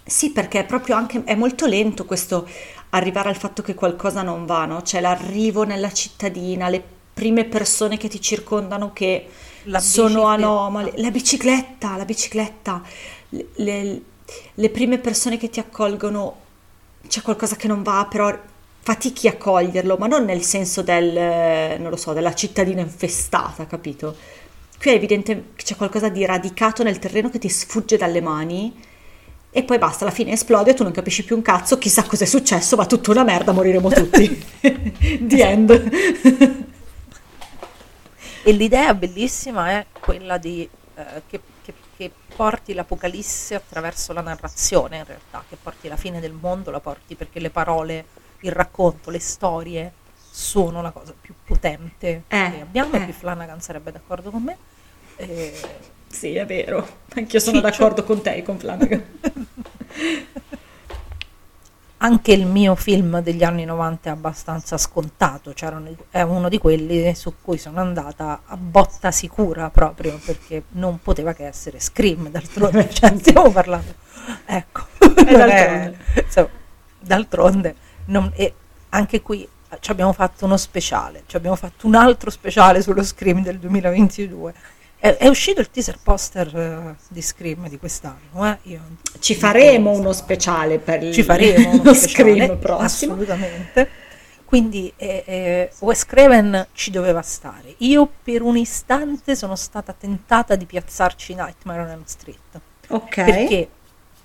Sì, 0.04 0.32
perché 0.32 0.60
è 0.60 0.66
proprio 0.66 0.96
anche, 0.96 1.22
è 1.24 1.34
molto 1.36 1.66
lento 1.66 2.04
questo 2.04 2.48
arrivare 2.90 3.28
al 3.28 3.36
fatto 3.36 3.62
che 3.62 3.74
qualcosa 3.74 4.22
non 4.22 4.44
va, 4.44 4.64
no? 4.64 4.82
C'è 4.82 5.00
l'arrivo 5.00 5.62
nella 5.62 5.92
cittadina, 5.92 6.68
le 6.68 6.82
prime 7.14 7.44
persone 7.44 7.96
che 7.96 8.08
ti 8.08 8.20
circondano 8.20 8.92
che 8.92 9.28
sono 9.78 10.24
anomale, 10.24 10.94
la 10.96 11.10
bicicletta, 11.10 11.96
la 11.96 12.04
bicicletta, 12.04 12.82
le, 13.30 13.46
le- 13.56 14.02
le 14.54 14.70
prime 14.70 14.98
persone 14.98 15.36
che 15.36 15.48
ti 15.50 15.60
accolgono, 15.60 16.36
c'è 17.06 17.22
qualcosa 17.22 17.56
che 17.56 17.68
non 17.68 17.82
va, 17.82 18.06
però 18.08 18.36
fatichi 18.82 19.28
a 19.28 19.36
coglierlo, 19.36 19.96
ma 19.96 20.06
non 20.06 20.24
nel 20.24 20.42
senso 20.42 20.82
del, 20.82 21.78
non 21.80 21.90
lo 21.90 21.96
so, 21.96 22.12
della 22.12 22.34
cittadina 22.34 22.80
infestata, 22.80 23.66
capito? 23.66 24.16
Qui 24.80 24.90
è 24.90 24.94
evidente 24.94 25.48
che 25.56 25.62
c'è 25.62 25.76
qualcosa 25.76 26.08
di 26.08 26.24
radicato 26.24 26.82
nel 26.82 26.98
terreno 26.98 27.28
che 27.28 27.38
ti 27.38 27.50
sfugge 27.50 27.98
dalle 27.98 28.22
mani 28.22 28.74
e 29.50 29.62
poi 29.62 29.76
basta, 29.76 30.04
alla 30.04 30.12
fine 30.14 30.32
esplode, 30.32 30.72
tu 30.72 30.84
non 30.84 30.92
capisci 30.92 31.22
più 31.22 31.36
un 31.36 31.42
cazzo, 31.42 31.76
chissà 31.76 32.02
cos'è 32.04 32.24
successo, 32.24 32.76
va 32.76 32.86
tutta 32.86 33.10
una 33.10 33.22
merda, 33.22 33.52
moriremo 33.52 33.90
tutti. 33.90 34.42
The 35.20 35.42
end. 35.42 36.70
E 38.42 38.52
l'idea 38.52 38.94
bellissima 38.94 39.68
è 39.68 39.86
quella 40.00 40.38
di 40.38 40.66
eh, 40.94 41.22
che, 41.28 41.40
che- 41.62 41.74
che 41.94 42.10
porti 42.34 42.72
l'apocalisse 42.72 43.54
attraverso 43.54 44.14
la 44.14 44.22
narrazione, 44.22 44.96
in 44.96 45.04
realtà, 45.04 45.44
che 45.46 45.58
porti 45.62 45.88
la 45.88 45.96
fine 45.96 46.20
del 46.20 46.32
mondo, 46.32 46.70
la 46.70 46.80
porti 46.80 47.16
perché 47.16 47.38
le 47.38 47.50
parole, 47.50 48.06
il 48.40 48.52
racconto, 48.52 49.10
le 49.10 49.20
storie 49.20 49.92
sono 50.40 50.80
la 50.82 50.90
cosa 50.90 51.12
più 51.20 51.34
potente 51.44 52.22
Eh, 52.28 52.50
che 52.52 52.60
abbiamo. 52.62 52.94
eh. 52.94 53.08
E 53.08 53.12
Flanagan 53.12 53.60
sarebbe 53.60 53.92
d'accordo 53.92 54.30
con 54.30 54.42
me. 54.42 54.56
Eh, 55.16 55.52
Sì, 56.08 56.34
è 56.34 56.44
vero, 56.46 56.86
anch'io 57.14 57.38
sono 57.38 57.60
cioè- 57.60 57.70
d'accordo 57.70 58.02
con 58.04 58.20
te 58.22 58.42
con 58.42 58.58
Flanagan. 58.58 59.04
anche 62.02 62.32
il 62.32 62.46
mio 62.46 62.74
film 62.76 63.20
degli 63.20 63.44
anni 63.44 63.64
90 63.66 64.08
è 64.08 64.12
abbastanza 64.12 64.78
scontato, 64.78 65.52
c'erano- 65.52 65.94
è 66.10 66.22
uno 66.22 66.48
di 66.48 66.56
quelli 66.58 67.14
su 67.14 67.34
cui 67.42 67.58
sono 67.58 67.78
andata 67.80 68.40
a 68.46 68.56
botta 68.56 69.10
sicura 69.10 69.68
proprio 69.68 70.18
perché 70.24 70.62
non 70.70 70.98
poteva 71.02 71.34
che 71.34 71.46
essere 71.46 71.78
Scream, 71.78 72.30
d'altronde, 72.30 72.88
cioè, 72.90 73.14
stiamo 73.18 73.50
parlando. 73.50 73.94
Ecco, 74.46 74.86
non 75.00 75.50
è- 75.50 75.92
insomma, 76.24 76.48
d'altronde, 76.98 77.74
non- 78.06 78.32
e 78.34 78.54
anche 78.88 79.20
qui 79.20 79.46
ci 79.78 79.90
abbiamo 79.90 80.12
fatto 80.12 80.44
uno 80.44 80.56
speciale, 80.56 81.22
ci 81.26 81.36
abbiamo 81.36 81.56
fatto 81.56 81.86
un 81.86 81.94
altro 81.94 82.30
speciale 82.30 82.82
sullo 82.82 83.02
Scream 83.02 83.42
del 83.42 83.58
2022. 83.58 84.54
È, 84.98 85.16
è 85.16 85.28
uscito 85.28 85.60
il 85.60 85.70
teaser 85.70 85.98
poster 86.02 86.54
eh, 86.56 86.96
di 87.08 87.22
Scream 87.22 87.68
di 87.68 87.78
quest'anno, 87.78 88.46
eh? 88.46 88.58
Io- 88.64 88.80
Ci 89.18 89.34
faremo 89.34 89.92
uno 89.92 90.12
speciale 90.12 90.78
per 90.78 91.02
il 91.02 91.12
ci 91.14 91.22
faremo 91.22 91.70
uno 91.72 91.82
lo 91.84 91.94
speciale, 91.94 92.32
scream 92.34 92.58
prossimo. 92.58 93.12
assolutamente 93.12 93.88
quindi 94.44 94.92
eh, 94.96 95.22
eh, 95.26 95.70
Wes 95.78 96.04
Craven 96.04 96.66
ci 96.72 96.90
doveva 96.90 97.22
stare 97.22 97.74
io 97.78 98.10
per 98.24 98.42
un 98.42 98.56
istante 98.56 99.36
sono 99.36 99.54
stata 99.54 99.92
tentata 99.96 100.56
di 100.56 100.64
piazzarci 100.66 101.34
Nightmare 101.34 101.82
on 101.82 101.88
Elm 101.88 102.02
Street 102.04 102.60
Ok. 102.90 103.24
Perché 103.24 103.68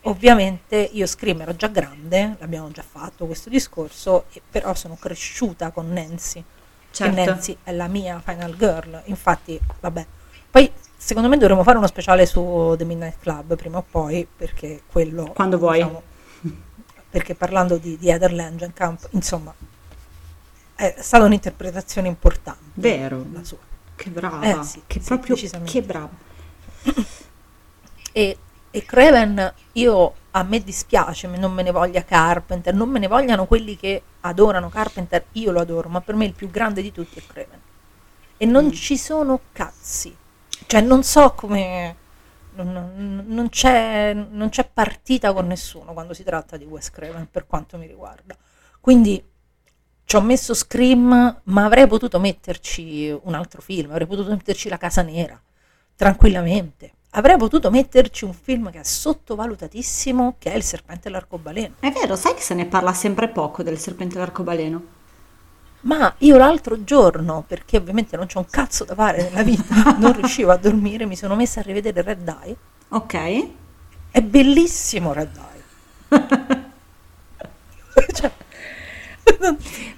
ovviamente 0.06 0.90
io 0.94 1.06
Scream 1.06 1.41
ero 1.41 1.56
già 1.56 1.68
grande, 1.68 2.36
l'abbiamo 2.40 2.72
già 2.72 2.84
fatto 2.84 3.26
questo 3.26 3.49
discorso, 3.49 4.26
però 4.49 4.73
sono 4.73 4.98
cresciuta 4.99 5.72
con 5.72 5.91
Nancy. 5.91 6.44
Certo. 6.91 7.19
E 7.19 7.26
Nancy 7.26 7.57
è 7.64 7.72
la 7.72 7.88
mia 7.88 8.22
Final 8.23 8.56
Girl. 8.56 9.02
Infatti, 9.06 9.60
vabbè. 9.80 10.06
Poi 10.49 10.72
secondo 10.95 11.27
me 11.27 11.38
dovremmo 11.38 11.64
fare 11.64 11.77
uno 11.77 11.88
speciale 11.88 12.26
su 12.26 12.76
The 12.77 12.86
Midnight 12.86 13.19
Club 13.19 13.56
prima 13.56 13.77
o 13.77 13.86
poi, 13.90 14.26
perché 14.26 14.82
quello... 14.88 15.32
Quando 15.34 15.57
vuoi. 15.57 15.77
diciamo, 15.77 16.02
perché 17.10 17.36
parlando 17.36 17.77
di, 17.77 17.98
di 17.98 18.10
Heather 18.10 18.34
Langenkamp, 18.34 19.07
insomma, 19.11 19.53
è 20.76 20.95
stata 20.99 21.23
un'interpretazione 21.23 22.07
importante. 22.07 22.60
Vero. 22.73 23.26
La 23.32 23.44
sua. 23.44 23.57
Che 23.95 24.10
brava. 24.10 24.41
Eh, 24.41 24.64
sì, 24.64 24.82
che 24.86 24.99
sì, 24.99 25.06
proprio 25.07 25.36
che 25.64 25.82
brava. 25.82 26.10
E, 28.11 28.38
e 28.76 28.84
Craven, 28.84 29.53
io 29.72 30.14
a 30.31 30.43
me 30.43 30.61
dispiace, 30.61 31.27
non 31.27 31.53
me 31.53 31.64
ne 31.64 31.72
voglia 31.72 32.03
Carpenter, 32.03 32.73
non 32.73 32.89
me 32.89 32.99
ne 32.99 33.07
vogliano 33.07 33.45
quelli 33.45 33.77
che 33.77 34.02
adorano 34.19 34.68
Carpenter, 34.68 35.27
io 35.34 35.52
lo 35.52 35.61
adoro, 35.61 35.88
ma 35.88 36.02
per 36.02 36.15
me 36.15 36.26
il 36.26 36.34
più 36.34 36.52
grande 36.52 36.81
di 36.81 36.91
tutti 36.91 37.18
è 37.18 37.23
Craven. 37.26 37.61
E 38.35 38.45
non 38.45 38.73
ci 38.73 38.97
sono 38.97 39.39
cazzi, 39.53 40.14
cioè 40.65 40.81
non 40.81 41.03
so 41.03 41.31
come... 41.31 41.95
Non, 42.56 42.72
non- 42.72 43.23
non 43.27 43.49
c'è, 43.49 44.14
non 44.14 44.49
c'è 44.49 44.69
partita 44.72 45.31
con 45.31 45.47
nessuno 45.47 45.93
quando 45.93 46.14
si 46.14 46.23
tratta 46.23 46.56
di 46.57 46.65
Wes 46.65 46.89
Craven 46.89 47.30
per 47.30 47.47
quanto 47.47 47.77
mi 47.77 47.88
riguarda. 47.88 48.35
Quindi 48.81 49.23
ci 50.03 50.15
ho 50.18 50.22
messo 50.22 50.53
Scream, 50.53 51.41
ma 51.43 51.64
avrei 51.65 51.88
potuto 51.88 52.19
metterci 52.19 53.18
un 53.23 53.34
altro 53.35 53.61
film, 53.61 53.91
avrei 53.91 54.07
potuto 54.07 54.31
metterci 54.31 54.68
La 54.68 54.77
Casa 54.77 55.02
Nera, 55.02 55.41
tranquillamente. 55.95 56.94
Avrei 57.17 57.37
potuto 57.37 57.71
metterci 57.71 58.25
un 58.25 58.33
film 58.33 58.69
che 58.71 58.81
è 58.81 58.83
sottovalutatissimo, 58.83 60.35
che 60.37 60.51
è 60.51 60.55
Il 60.55 60.63
Serpente 60.63 61.07
e 61.07 61.11
l'Arcobaleno. 61.11 61.75
È 61.79 61.89
vero, 61.89 62.17
sai 62.17 62.33
che 62.33 62.41
se 62.41 62.53
ne 62.53 62.65
parla 62.65 62.93
sempre 62.93 63.29
poco 63.29 63.63
del 63.63 63.79
serpente 63.79 64.17
l'arcobaleno? 64.17 64.83
Ma 65.81 66.13
io 66.19 66.35
l'altro 66.35 66.83
giorno, 66.83 67.45
perché 67.47 67.77
ovviamente 67.77 68.17
non 68.17 68.25
c'ho 68.27 68.39
un 68.39 68.47
cazzo 68.49 68.83
da 68.83 68.95
fare 68.95 69.23
nella 69.23 69.43
vita, 69.43 69.95
non 69.97 70.11
riuscivo 70.11 70.51
a 70.51 70.57
dormire, 70.57 71.05
mi 71.05 71.15
sono 71.15 71.35
messa 71.35 71.61
a 71.61 71.63
rivedere 71.63 72.01
Red 72.01 72.27
Eye. 72.27 72.55
Ok. 72.89 73.47
È 74.11 74.21
bellissimo 74.21 75.13
Red 75.13 75.37
Eye. 75.37 75.63
Cioè, 78.13 78.31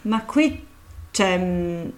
Ma 0.04 0.24
qui, 0.24 0.66
cioè, 1.12 1.30
il- 1.30 1.94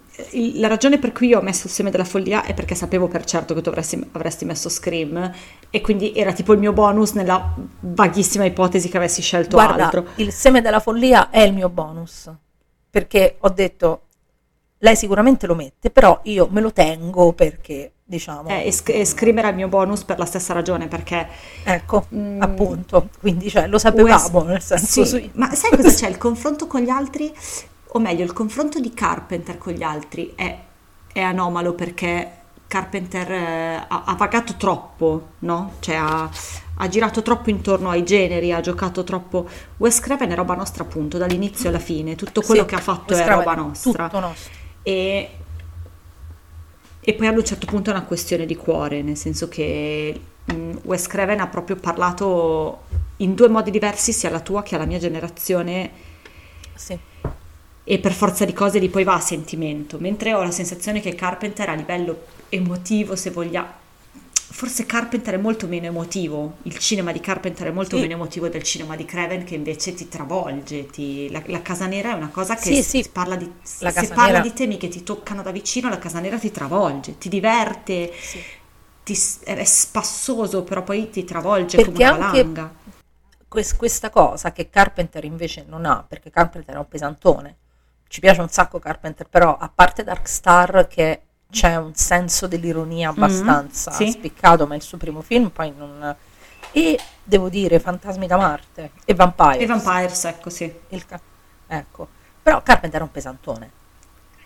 la 0.58 0.68
ragione 0.68 0.98
per 0.98 1.12
cui 1.12 1.28
io 1.28 1.38
ho 1.38 1.42
messo 1.42 1.66
il 1.66 1.72
seme 1.72 1.90
della 1.90 2.04
follia 2.04 2.42
è 2.44 2.54
perché 2.54 2.74
sapevo 2.74 3.08
per 3.08 3.24
certo 3.24 3.54
che 3.54 3.60
tu 3.62 3.68
avresti, 3.68 4.02
avresti 4.12 4.44
messo 4.44 4.68
Scream 4.68 5.32
e 5.70 5.80
quindi 5.80 6.12
era 6.14 6.32
tipo 6.32 6.52
il 6.52 6.58
mio 6.58 6.72
bonus 6.72 7.12
nella 7.12 7.54
vaghissima 7.80 8.44
ipotesi 8.44 8.88
che 8.88 8.96
avessi 8.96 9.22
scelto 9.22 9.56
Guarda, 9.56 9.84
altro. 9.84 10.06
il 10.16 10.32
seme 10.32 10.60
della 10.60 10.80
follia 10.80 11.30
è 11.30 11.40
il 11.40 11.52
mio 11.54 11.68
bonus, 11.68 12.30
perché 12.90 13.36
ho 13.40 13.48
detto, 13.50 14.02
lei 14.78 14.96
sicuramente 14.96 15.46
lo 15.46 15.54
mette, 15.54 15.90
però 15.90 16.20
io 16.24 16.48
me 16.50 16.60
lo 16.60 16.72
tengo 16.72 17.32
perché, 17.34 17.92
diciamo, 18.04 18.48
Eh, 18.48 18.66
e, 18.66 18.72
Sc- 18.72 18.88
e 18.88 19.04
Scream 19.04 19.38
era 19.38 19.48
il 19.50 19.54
mio 19.54 19.68
bonus 19.68 20.04
per 20.04 20.18
la 20.18 20.24
stessa 20.24 20.52
ragione, 20.54 20.88
perché 20.88 21.28
ecco, 21.64 22.06
Mm. 22.14 22.40
appunto, 22.42 23.08
quindi 23.20 23.48
cioè, 23.50 23.66
lo 23.66 23.78
sapevamo, 23.78 24.38
Wes- 24.40 24.46
nel 24.48 24.62
senso, 24.62 25.04
sì, 25.04 25.22
sì. 25.22 25.30
ma 25.34 25.54
sai 25.54 25.70
cosa 25.76 25.92
c'è? 25.92 26.08
Il 26.08 26.16
confronto 26.18 26.66
con 26.66 26.80
gli 26.80 26.88
altri, 26.88 27.32
o 27.92 27.98
meglio, 27.98 28.24
il 28.24 28.32
confronto 28.32 28.78
di 28.80 28.92
Carpenter 28.94 29.58
con 29.58 29.72
gli 29.72 29.82
altri 29.82 30.32
è, 30.36 30.58
è 31.12 31.20
anomalo 31.20 31.74
perché 31.74 32.30
Carpenter 32.68 33.32
eh, 33.32 33.74
ha, 33.88 34.04
ha 34.04 34.14
pagato 34.14 34.54
troppo, 34.56 35.28
no? 35.40 35.74
Cioè 35.80 35.96
ha, 35.96 36.30
ha 36.76 36.88
girato 36.88 37.22
troppo 37.22 37.50
intorno 37.50 37.90
ai 37.90 38.04
generi, 38.04 38.52
ha 38.52 38.60
giocato 38.60 39.02
troppo. 39.02 39.48
Wes 39.78 39.98
Craven 40.00 40.30
è 40.30 40.34
roba 40.36 40.54
nostra, 40.54 40.84
appunto, 40.84 41.18
dall'inizio 41.18 41.68
alla 41.68 41.80
fine. 41.80 42.14
Tutto 42.14 42.42
quello 42.42 42.62
Sì, 42.62 42.68
che 42.68 42.74
ha 42.76 42.78
fatto 42.80 43.12
è 43.14 43.24
Craven, 43.24 43.36
roba 43.38 43.54
nostra. 43.54 44.08
Nostro. 44.12 44.52
E, 44.82 45.30
e 47.00 47.14
poi 47.14 47.26
ad 47.26 47.36
un 47.36 47.44
certo 47.44 47.66
punto 47.66 47.90
è 47.90 47.92
una 47.92 48.04
questione 48.04 48.46
di 48.46 48.56
cuore, 48.56 49.02
nel 49.02 49.16
senso 49.16 49.48
che 49.48 50.20
mh, 50.44 50.78
Wes 50.84 51.06
Craven 51.08 51.40
ha 51.40 51.46
proprio 51.48 51.76
parlato 51.76 52.82
in 53.18 53.34
due 53.34 53.48
modi 53.48 53.70
diversi, 53.70 54.12
sia 54.12 54.28
alla 54.28 54.40
tua 54.40 54.62
che 54.62 54.74
alla 54.76 54.86
mia 54.86 54.98
generazione, 54.98 55.90
Sì. 56.74 56.98
E 57.90 57.98
per 57.98 58.12
forza 58.12 58.44
di 58.44 58.52
cose 58.52 58.78
lì 58.78 58.88
poi 58.88 59.02
va 59.02 59.14
a 59.14 59.20
sentimento, 59.20 59.98
mentre 59.98 60.32
ho 60.32 60.44
la 60.44 60.52
sensazione 60.52 61.00
che 61.00 61.16
Carpenter 61.16 61.70
a 61.70 61.74
livello 61.74 62.22
emotivo, 62.48 63.16
se 63.16 63.30
vogliamo, 63.32 63.66
forse 64.32 64.86
Carpenter 64.86 65.34
è 65.34 65.38
molto 65.38 65.66
meno 65.66 65.86
emotivo, 65.86 66.58
il 66.62 66.78
cinema 66.78 67.10
di 67.10 67.18
Carpenter 67.18 67.66
è 67.66 67.70
molto 67.72 67.96
Sì. 67.96 68.02
meno 68.02 68.12
emotivo 68.14 68.48
del 68.48 68.62
cinema 68.62 68.94
di 68.94 69.04
Craven 69.04 69.42
che 69.42 69.56
invece 69.56 69.92
ti 69.94 70.06
travolge, 70.08 70.86
ti- 70.86 71.28
la, 71.32 71.42
la 71.46 71.62
Casa 71.62 71.86
Nera 71.86 72.12
è 72.12 72.14
una 72.14 72.28
cosa 72.28 72.54
che 72.54 72.80
Sì, 72.80 73.02
sì. 73.02 73.08
parla 73.10 73.34
di, 73.34 73.50
La 73.80 73.90
se 73.90 74.06
parla 74.06 74.24
Nera- 74.26 74.40
di 74.42 74.52
temi 74.52 74.76
che 74.76 74.86
ti 74.86 75.02
toccano 75.02 75.42
da 75.42 75.50
vicino, 75.50 75.88
la 75.88 75.98
Casa 75.98 76.20
Nera 76.20 76.38
ti 76.38 76.52
travolge, 76.52 77.18
ti 77.18 77.28
diverte, 77.28 78.12
ti 79.02 79.18
è 79.44 79.64
spassoso, 79.64 80.62
però 80.62 80.84
poi 80.84 81.10
ti 81.10 81.24
travolge 81.24 81.76
Perché 81.76 81.90
come 81.90 82.08
una 82.08 82.18
valanga. 82.18 82.72
Quest- 83.48 83.76
questa 83.76 84.10
cosa 84.10 84.52
che 84.52 84.70
Carpenter 84.70 85.24
invece 85.24 85.64
non 85.66 85.84
ha, 85.86 86.04
perché 86.06 86.30
Carpenter 86.30 86.76
è 86.76 86.78
un 86.78 86.86
pesantone. 86.88 87.56
Ci 88.10 88.18
piace 88.18 88.40
un 88.40 88.48
sacco 88.48 88.80
Carpenter, 88.80 89.28
però 89.28 89.56
a 89.56 89.70
parte 89.72 90.02
Dark 90.02 90.26
Star 90.28 90.88
che 90.88 91.20
c'è 91.48 91.76
un 91.76 91.94
senso 91.94 92.48
dell'ironia 92.48 93.10
abbastanza 93.10 93.92
sì. 93.92 94.10
spiccato, 94.10 94.66
ma 94.66 94.74
è 94.74 94.78
il 94.78 94.82
suo 94.82 94.98
primo 94.98 95.20
film, 95.20 95.50
poi 95.50 95.72
non... 95.76 96.16
E 96.72 96.98
devo 97.22 97.48
dire 97.48 97.78
Fantasmi 97.78 98.26
da 98.26 98.36
Marte 98.36 98.90
e 99.04 99.14
Vampire. 99.14 99.58
E 99.58 99.66
Vampires, 99.66 100.24
ecco 100.24 100.50
sì. 100.50 100.74
Il 100.88 101.06
ca- 101.06 101.20
ecco. 101.68 102.08
Però 102.42 102.60
Carpenter 102.64 102.98
è 102.98 103.04
un 103.04 103.12
pesantone. 103.12 103.70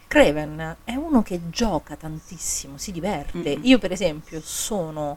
Craven 0.08 0.76
è 0.84 0.94
uno 0.96 1.22
che 1.22 1.48
gioca 1.48 1.96
tantissimo, 1.96 2.76
si 2.76 2.92
diverte. 2.92 3.48
Io, 3.48 3.78
per 3.78 3.92
esempio, 3.92 4.42
sono 4.42 5.16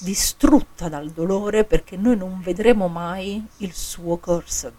distrutta 0.00 0.88
dal 0.88 1.10
dolore 1.10 1.62
perché 1.62 1.96
noi 1.96 2.16
non 2.16 2.40
vedremo 2.40 2.88
mai 2.88 3.46
il 3.58 3.72
suo 3.72 4.16
Cursed, 4.16 4.74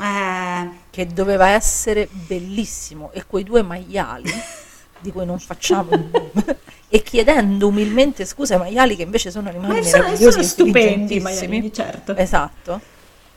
Eh, 0.00 0.70
che 0.90 1.06
doveva 1.06 1.48
essere 1.48 2.08
bellissimo, 2.10 3.10
e 3.12 3.24
quei 3.26 3.44
due 3.44 3.62
maiali 3.62 4.30
di 5.00 5.12
cui 5.12 5.24
non 5.26 5.38
facciamo 5.38 5.92
il 5.92 6.10
nome, 6.12 6.58
e 6.88 7.02
chiedendo 7.02 7.66
umilmente 7.68 8.24
scusa 8.24 8.54
ai 8.54 8.60
maiali 8.60 8.96
che 8.96 9.02
invece 9.02 9.30
sono 9.30 9.50
ma 9.58 9.82
sono, 9.82 10.14
sono 10.16 10.42
stupendi, 10.42 11.14
intelligentissimi. 11.16 11.48
Miami, 11.48 11.72
certo. 11.72 12.16
Esatto. 12.16 12.80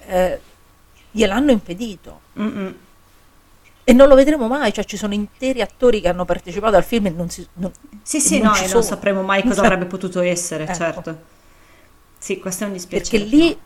Eh, 0.08 0.40
gliel'hanno 1.12 1.52
impedito. 1.52 2.22
Mm-mm. 2.40 2.76
E 3.84 3.94
non 3.94 4.08
lo 4.08 4.16
vedremo 4.16 4.48
mai, 4.48 4.72
cioè 4.72 4.84
ci 4.86 4.96
sono 4.96 5.14
interi 5.14 5.62
attori 5.62 6.02
che 6.02 6.08
hanno 6.08 6.24
partecipato 6.24 6.76
al 6.76 6.84
film 6.84 7.08
e 7.08 7.10
non 7.10 7.30
si... 7.30 7.46
non- 7.56 7.72
Sì, 8.04 8.20
sì, 8.22 8.40
non 8.40 8.52
no, 8.52 8.56
e 8.58 8.72
non 8.72 8.84
sapremo 8.84 9.22
mai 9.24 9.42
cosa 9.42 9.56
Cioè, 9.56 9.66
avrebbe 9.66 9.86
potuto 9.86 10.22
essere, 10.22 10.64
Ecco. 10.64 10.74
certo. 10.74 11.18
Sì, 12.20 12.40
questo 12.40 12.64
è 12.64 12.68
un 12.68 12.74
dispiacere. 12.74 13.18
Perché 13.24 13.36
lì 13.36 13.60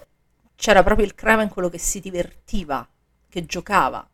c'era 0.55 0.83
proprio 0.83 1.05
il 1.05 1.15
Craven 1.15 1.49
quello 1.49 1.69
che 1.69 1.77
si 1.77 1.99
divertiva, 1.99 2.87
che 3.29 3.45
giocava, 3.45 4.07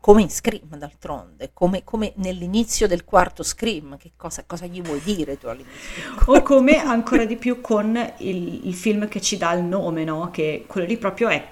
come 0.00 0.22
in 0.22 0.30
Scream 0.30 0.76
d'altronde, 0.76 1.50
come, 1.52 1.84
come 1.84 2.12
nell'inizio 2.16 2.88
del 2.88 3.04
quarto 3.04 3.42
Scream, 3.42 3.96
che 3.98 4.12
cosa, 4.16 4.44
cosa 4.44 4.66
gli 4.66 4.82
vuoi 4.82 5.00
dire 5.00 5.38
tu 5.38 5.46
all'inizio? 5.46 6.02
O 6.26 6.42
come 6.42 6.76
ancora 6.82 7.24
di 7.24 7.36
più 7.36 7.60
con 7.60 7.94
il, 8.18 8.66
il 8.66 8.74
film 8.74 9.06
che 9.08 9.20
ci 9.20 9.36
dà 9.36 9.52
il 9.52 9.62
nome, 9.64 10.04
no? 10.04 10.30
Che 10.32 10.64
quello 10.66 10.86
lì 10.86 10.96
proprio 10.96 11.28
è, 11.28 11.46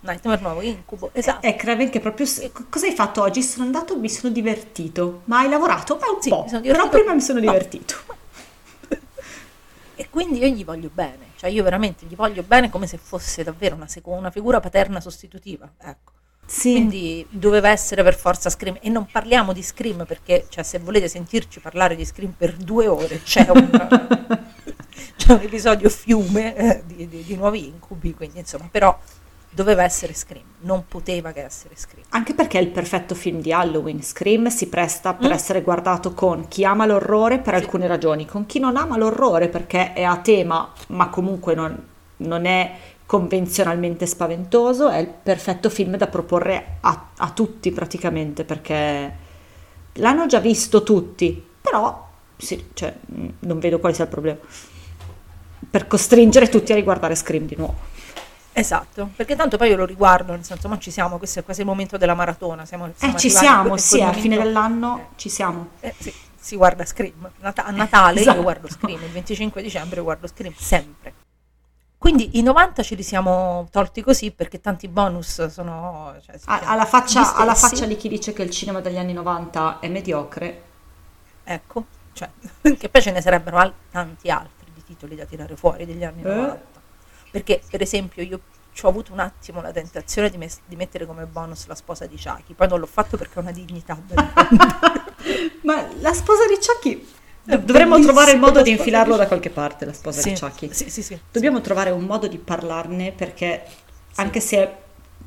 Nightmare 0.00 0.40
Nuovo 0.42 0.60
Incubo, 0.60 1.10
esatto. 1.14 1.46
è 1.46 1.56
Craven 1.56 1.88
che 1.90 2.00
proprio... 2.00 2.26
Cosa 2.68 2.86
hai 2.86 2.92
fatto 2.92 3.22
oggi? 3.22 3.42
Sono 3.42 3.64
andato, 3.64 3.98
mi 3.98 4.10
sono 4.10 4.32
divertito. 4.32 5.22
Ma 5.24 5.38
hai 5.38 5.48
lavorato? 5.48 5.96
Ma 5.98 6.10
un 6.14 6.20
Sì, 6.20 6.28
po'. 6.28 6.44
Però 6.44 6.60
divertito. 6.60 6.88
prima 6.88 7.14
mi 7.14 7.20
sono 7.22 7.40
No. 7.42 7.52
divertito. 7.52 7.94
E 9.96 10.08
quindi 10.10 10.38
io 10.38 10.48
gli 10.48 10.64
voglio 10.64 10.90
bene, 10.92 11.28
cioè 11.36 11.50
io 11.50 11.62
veramente 11.62 12.04
gli 12.06 12.16
voglio 12.16 12.42
bene 12.42 12.68
come 12.70 12.86
se 12.86 12.98
fosse 12.98 13.44
davvero 13.44 13.74
una, 13.76 13.86
seco- 13.86 14.10
una 14.10 14.30
figura 14.30 14.60
paterna 14.60 15.00
sostitutiva, 15.00 15.70
ecco. 15.78 16.12
Sì. 16.46 16.72
Quindi 16.72 17.26
doveva 17.30 17.70
essere 17.70 18.02
per 18.02 18.14
forza 18.14 18.50
Scream 18.50 18.76
e 18.82 18.90
non 18.90 19.06
parliamo 19.10 19.52
di 19.54 19.62
Scream 19.62 20.04
perché 20.04 20.44
cioè, 20.50 20.62
se 20.62 20.78
volete 20.78 21.08
sentirci 21.08 21.58
parlare 21.60 21.96
di 21.96 22.04
Scream 22.04 22.32
per 22.32 22.54
due 22.54 22.86
ore 22.86 23.22
c'è 23.22 23.48
un, 23.48 23.70
c'è 25.16 25.32
un 25.32 25.40
episodio 25.40 25.88
fiume 25.88 26.54
eh, 26.54 26.82
di, 26.84 27.08
di- 27.08 27.22
di 27.24 27.36
nuovi 27.36 27.66
incubi, 27.66 28.12
quindi 28.14 28.40
insomma 28.40 28.68
però 28.70 28.98
doveva 29.54 29.82
essere 29.84 30.12
Scream, 30.14 30.44
non 30.60 30.84
poteva 30.88 31.32
che 31.32 31.44
essere 31.44 31.74
Scream. 31.76 32.04
Anche 32.10 32.34
perché 32.34 32.58
è 32.58 32.62
il 32.62 32.68
perfetto 32.68 33.14
film 33.14 33.40
di 33.40 33.52
Halloween. 33.52 34.02
Scream 34.02 34.48
si 34.48 34.68
presta 34.68 35.14
per 35.14 35.30
Mm. 35.30 35.32
essere 35.32 35.62
guardato 35.62 36.12
con 36.12 36.48
chi 36.48 36.64
ama 36.64 36.86
l'orrore 36.86 37.38
per 37.38 37.54
alcune 37.54 37.86
ragioni, 37.86 38.26
con 38.26 38.46
chi 38.46 38.58
non 38.58 38.76
ama 38.76 38.96
l'orrore 38.96 39.48
perché 39.48 39.92
è 39.92 40.02
a 40.02 40.16
tema, 40.18 40.72
ma 40.88 41.08
comunque 41.08 41.54
non, 41.54 41.80
non 42.18 42.44
è 42.46 42.76
convenzionalmente 43.06 44.06
spaventoso. 44.06 44.88
È 44.88 44.98
il 44.98 45.08
perfetto 45.08 45.70
film 45.70 45.96
da 45.96 46.06
proporre 46.08 46.78
a, 46.80 47.08
a 47.16 47.30
tutti 47.30 47.70
praticamente 47.70 48.44
perché 48.44 49.12
l'hanno 49.94 50.26
già 50.26 50.40
visto 50.40 50.82
tutti, 50.82 51.42
però 51.60 52.08
sì, 52.36 52.70
cioè, 52.74 52.92
mm, 53.14 53.28
non 53.40 53.58
vedo 53.60 53.78
quale 53.78 53.94
sia 53.94 54.04
il 54.04 54.10
problema. 54.10 54.38
per 55.70 55.86
costringere 55.86 56.48
tutti 56.48 56.72
a 56.72 56.74
riguardare 56.76 57.14
Scream 57.14 57.46
di 57.46 57.56
nuovo. 57.56 57.92
Esatto, 58.56 59.10
perché 59.16 59.34
tanto 59.34 59.56
poi 59.56 59.70
io 59.70 59.76
lo 59.76 59.84
riguardo, 59.84 60.30
nel 60.32 60.44
senso, 60.44 60.68
ma 60.68 60.78
ci 60.78 60.92
siamo, 60.92 61.18
questo 61.18 61.40
è 61.40 61.44
quasi 61.44 61.60
il 61.62 61.66
momento 61.66 61.96
della 61.96 62.14
maratona. 62.14 62.64
Siamo, 62.64 62.86
Eh, 62.86 62.92
siamo 62.94 63.18
ci 63.18 63.26
arrivati 63.26 63.46
siamo, 63.46 63.76
sì, 63.76 64.00
a 64.00 64.12
fine 64.12 64.36
dell'anno 64.36 65.08
ci 65.16 65.28
siamo. 65.28 65.70
Eh, 65.80 65.92
sì, 65.98 66.14
si 66.38 66.54
guarda 66.56 66.84
Scream. 66.84 67.30
Nata- 67.40 67.64
a 67.64 67.70
Natale 67.72 68.20
Esatto. 68.20 68.36
io 68.36 68.42
guardo 68.44 68.68
Scream, 68.70 69.02
il 69.02 69.10
25 69.10 69.60
dicembre 69.60 70.00
guardo 70.02 70.28
Scream 70.28 70.54
sempre. 70.56 71.14
Quindi 71.98 72.38
i 72.38 72.42
90 72.42 72.82
ce 72.84 72.94
li 72.94 73.02
siamo 73.02 73.66
tolti 73.72 74.02
così 74.02 74.30
perché 74.30 74.60
tanti 74.60 74.86
bonus 74.88 75.46
sono... 75.46 76.14
Cioè, 76.24 76.36
A- 76.44 76.60
alla, 76.66 76.84
faccia, 76.84 77.34
alla 77.34 77.54
faccia 77.56 77.86
di 77.86 77.96
chi 77.96 78.08
dice 78.08 78.32
che 78.32 78.42
il 78.42 78.50
cinema 78.50 78.80
degli 78.80 78.98
anni 78.98 79.14
90 79.14 79.78
è 79.80 79.88
mediocre. 79.88 80.62
Ecco, 81.42 81.86
cioè, 82.12 82.28
che 82.78 82.88
poi 82.88 83.02
ce 83.02 83.10
ne 83.10 83.20
sarebbero 83.20 83.56
al- 83.56 83.72
tanti 83.90 84.30
altri 84.30 84.70
di 84.74 84.84
titoli 84.84 85.16
da 85.16 85.24
tirare 85.24 85.56
fuori 85.56 85.86
degli 85.86 86.04
anni 86.04 86.20
Eh? 86.22 86.28
90. 86.28 86.73
Perché, 87.34 87.60
per 87.68 87.82
esempio, 87.82 88.22
io 88.22 88.38
ci 88.72 88.86
ho 88.86 88.88
avuto 88.88 89.12
un 89.12 89.18
attimo 89.18 89.60
la 89.60 89.72
tentazione 89.72 90.30
di, 90.30 90.36
mes- 90.36 90.60
di 90.64 90.76
mettere 90.76 91.04
come 91.04 91.26
bonus 91.26 91.66
la 91.66 91.74
sposa 91.74 92.06
di 92.06 92.14
Chucky, 92.14 92.54
poi 92.54 92.68
non 92.68 92.78
l'ho 92.78 92.86
fatto 92.86 93.16
perché 93.16 93.40
ho 93.40 93.42
una 93.42 93.50
dignità. 93.50 93.98
Ma 95.62 95.84
la 95.98 96.12
sposa 96.12 96.46
di 96.46 96.56
Chucky... 96.64 97.04
È 97.44 97.58
Dovremmo 97.58 97.98
trovare 97.98 98.30
il 98.30 98.38
modo 98.38 98.62
di 98.62 98.70
infilarlo 98.70 99.16
da 99.16 99.26
qualche 99.26 99.50
parte, 99.50 99.84
la 99.84 99.92
sposa 99.92 100.20
sì, 100.20 100.32
di 100.32 100.38
Chucky. 100.38 100.72
sì, 100.72 100.88
sì, 100.88 101.02
sì. 101.02 101.18
Dobbiamo 101.32 101.60
trovare 101.60 101.90
un 101.90 102.04
modo 102.04 102.28
di 102.28 102.38
parlarne 102.38 103.10
perché, 103.10 103.64
anche 104.14 104.38
se 104.38 104.72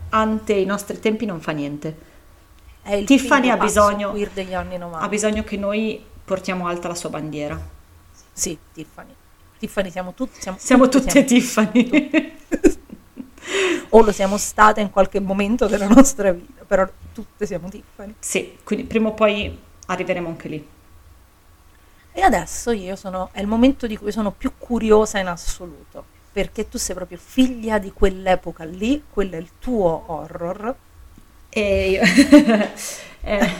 ante 0.08 0.54
i 0.54 0.66
nostri 0.66 1.00
tempi, 1.00 1.26
non 1.26 1.42
fa 1.42 1.52
niente. 1.52 1.98
È 2.82 3.04
Tiffany 3.04 3.50
ha 3.50 3.58
bisogno- 3.58 4.14
degli 4.32 4.54
anni 4.54 4.78
90. 4.78 5.06
Ha 5.06 5.10
bisogno 5.10 5.44
che 5.44 5.58
noi 5.58 6.02
portiamo 6.24 6.68
alta 6.68 6.88
la 6.88 6.96
sua 6.96 7.10
bandiera. 7.10 7.60
Sì, 8.32 8.58
Tiffany. 8.72 9.14
Tiffany 9.58 9.92
siamo 9.92 10.14
tutti... 10.14 10.42
Siamo, 10.42 10.58
Siamo 10.60 10.90
tutti 10.90 11.08
tutte 11.08 11.24
Tiffany. 11.26 12.36
o 13.90 14.02
lo 14.02 14.12
siamo 14.12 14.38
state 14.38 14.82
in 14.82 14.90
qualche 14.90 15.20
momento 15.20 15.68
della 15.68 15.88
nostra 15.88 16.32
vita, 16.32 16.64
però 16.66 16.88
tutte 17.14 17.46
siamo 17.46 17.70
Tiffany. 17.70 18.16
sì, 18.20 18.58
quindi 18.64 18.86
prima 18.86 19.10
o 19.10 19.14
poi 19.14 19.58
arriveremo 19.88 20.28
anche 20.28 20.48
lì. 20.48 20.68
E 22.12 22.22
adesso 22.22 22.72
io 22.72 22.96
sono, 22.96 23.30
è 23.32 23.40
il 23.42 23.48
momento 23.48 23.86
di 23.86 23.96
cui 23.96 24.12
sono 24.12 24.32
più 24.32 24.54
curiosa 24.58 25.20
in 25.20 25.28
assoluto, 25.28 26.04
perché 26.32 26.68
tu 26.68 26.78
sei 26.78 26.96
proprio 26.96 27.18
figlia 27.22 27.78
di 27.78 27.92
quell'epoca 27.92 28.64
lì, 28.64 29.04
quello 29.10 29.36
è 29.36 29.40
il 29.40 29.52
tuo 29.60 30.04
horror. 30.08 30.76
E 31.50 31.90
io, 31.90 32.02
eh, 33.22 33.52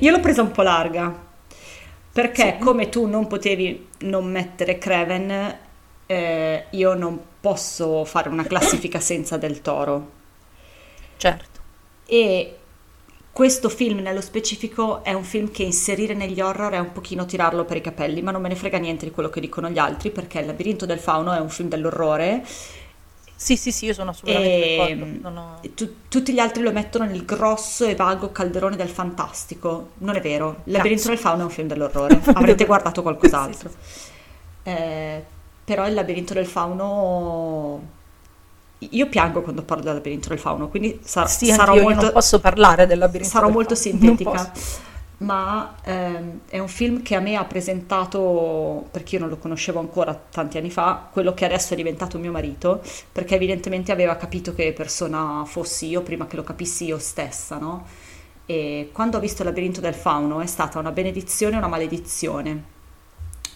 io 0.00 0.10
l'ho 0.10 0.20
presa 0.20 0.42
un 0.42 0.50
po' 0.50 0.62
larga, 0.62 1.26
perché 2.18 2.56
Sì. 2.56 2.58
come 2.58 2.88
tu 2.88 3.06
non 3.06 3.28
potevi 3.28 3.90
non 4.00 4.28
mettere 4.28 4.76
Craven, 4.76 5.58
eh, 6.04 6.66
io 6.70 6.94
non 6.94 7.20
posso 7.38 8.04
fare 8.04 8.28
una 8.28 8.44
classifica 8.44 8.98
senza 9.00 9.36
del 9.36 9.60
toro. 9.62 10.10
Certo, 11.18 11.60
E 12.06 12.56
questo 13.32 13.68
film 13.68 13.98
nello 14.00 14.20
specifico 14.20 15.04
è 15.04 15.12
un 15.12 15.22
film 15.22 15.50
che 15.50 15.62
inserire 15.62 16.14
negli 16.14 16.40
horror 16.40 16.72
è 16.72 16.78
un 16.78 16.92
pochino 16.92 17.24
tirarlo 17.26 17.64
per 17.64 17.76
i 17.76 17.80
capelli, 17.80 18.22
ma 18.22 18.30
non 18.32 18.42
me 18.42 18.48
ne 18.48 18.56
frega 18.56 18.78
niente 18.78 19.04
di 19.04 19.12
quello 19.12 19.28
che 19.28 19.40
dicono 19.40 19.70
gli 19.70 19.78
altri, 19.78 20.10
perché 20.10 20.40
Il 20.40 20.46
labirinto 20.46 20.86
del 20.86 20.98
fauno 20.98 21.32
è 21.32 21.38
un 21.38 21.50
film 21.50 21.68
dell'orrore 21.68 22.44
sì, 23.40 23.56
sì, 23.56 23.70
sì, 23.70 23.84
io 23.86 23.94
sono 23.94 24.10
assolutamente 24.10 24.58
e 24.58 24.68
d'accordo. 24.76 25.04
ho- 25.62 25.70
tu- 25.74 25.94
tutti 26.08 26.32
gli 26.32 26.40
altri 26.40 26.62
lo 26.62 26.72
mettono 26.72 27.04
nel 27.04 27.24
grosso 27.24 27.84
e 27.86 27.94
vago 27.94 28.32
calderone 28.32 28.74
del 28.76 28.88
fantastico. 28.88 29.90
Non 29.98 30.16
è 30.16 30.20
vero, 30.20 30.62
Il 30.64 30.72
labirinto 30.72 31.08
del 31.08 31.18
fauno 31.18 31.42
è 31.42 31.44
un 31.44 31.50
film 31.50 31.68
dell'orrore, 31.68 32.20
avrete 32.34 32.64
guardato 32.64 33.02
qualcos'altro. 33.02 33.70
Eh, 34.68 35.24
però 35.64 35.86
Il 35.86 35.94
labirinto 35.94 36.34
del 36.34 36.46
fauno... 36.46 37.96
Io 38.80 39.08
piango 39.08 39.40
quando 39.42 39.62
parlo 39.62 39.84
del 39.84 39.94
labirinto 39.94 40.28
del 40.28 40.38
fauno, 40.38 40.68
quindi 40.68 41.00
sa- 41.02 41.26
Sì, 41.26 41.46
sarò 41.46 41.74
molto... 41.80 42.02
non 42.02 42.12
posso 42.12 42.38
parlare 42.38 42.86
del 42.86 42.98
labirinto 42.98 43.32
sarò 43.32 43.46
del 43.46 43.54
molto 43.54 43.74
fauno, 43.74 43.98
sintetica. 43.98 44.52
Ma 45.18 45.74
ehm, 45.82 46.40
è 46.48 46.58
un 46.58 46.68
film 46.68 47.02
che 47.02 47.16
a 47.16 47.20
me 47.20 47.34
ha 47.34 47.44
presentato, 47.44 48.86
perché 48.90 49.16
io 49.16 49.22
non 49.22 49.30
lo 49.30 49.38
conoscevo 49.38 49.80
ancora 49.80 50.14
tanti 50.14 50.58
anni 50.58 50.70
fa, 50.70 51.08
quello 51.10 51.34
che 51.34 51.44
adesso 51.44 51.72
è 51.72 51.76
diventato 51.76 52.18
mio 52.18 52.30
marito, 52.30 52.82
perché 53.10 53.34
evidentemente 53.34 53.90
aveva 53.90 54.16
capito 54.16 54.54
che 54.54 54.72
persona 54.72 55.44
fossi 55.44 55.88
io 55.88 56.02
prima 56.02 56.26
che 56.26 56.36
lo 56.36 56.44
capissi 56.44 56.84
io 56.84 56.98
stessa, 56.98 57.58
no? 57.58 57.86
E 58.46 58.90
quando 58.92 59.18
ho 59.18 59.20
visto 59.20 59.42
Il 59.42 59.48
labirinto 59.48 59.80
del 59.80 59.94
fauno 59.94 60.40
è 60.40 60.46
stata 60.46 60.78
una 60.78 60.92
benedizione 60.92 61.56
e 61.56 61.58
una 61.58 61.68
maledizione, 61.68 62.62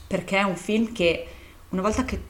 perché 0.07 0.39
è 0.39 0.43
un 0.43 0.57
film 0.57 0.93
che 0.93 1.27
una 1.71 1.83
volta 1.83 2.05
che, 2.05 2.21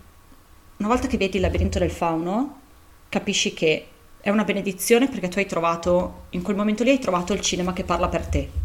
una 0.77 0.89
volta 0.89 1.09
che 1.09 1.17
vedi 1.17 1.37
Il 1.37 1.43
labirinto 1.43 1.79
del 1.79 1.91
fauno 1.91 2.61
capisci 3.09 3.55
che 3.55 3.87
è 4.21 4.31
una 4.31 4.45
benedizione 4.45 5.09
perché 5.09 5.29
tu 5.29 5.39
hai 5.39 5.47
trovato, 5.47 6.27
in 6.31 6.43
quel 6.43 6.57
momento 6.57 6.85
lì 6.85 6.91
hai 6.91 6.99
trovato 6.99 7.33
il 7.33 7.41
cinema 7.41 7.73
che 7.73 7.85
parla 7.85 8.09
per 8.09 8.27
te. 8.27 8.62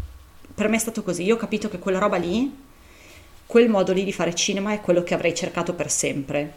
Per 0.58 0.68
me 0.68 0.74
è 0.74 0.80
stato 0.80 1.04
così, 1.04 1.22
io 1.22 1.36
ho 1.36 1.38
capito 1.38 1.68
che 1.68 1.78
quella 1.78 2.00
roba 2.00 2.16
lì, 2.16 2.52
quel 3.46 3.68
modo 3.68 3.92
lì 3.92 4.02
di 4.02 4.12
fare 4.12 4.34
cinema 4.34 4.72
è 4.72 4.80
quello 4.80 5.04
che 5.04 5.14
avrei 5.14 5.32
cercato 5.32 5.72
per 5.72 5.88
sempre. 5.88 6.52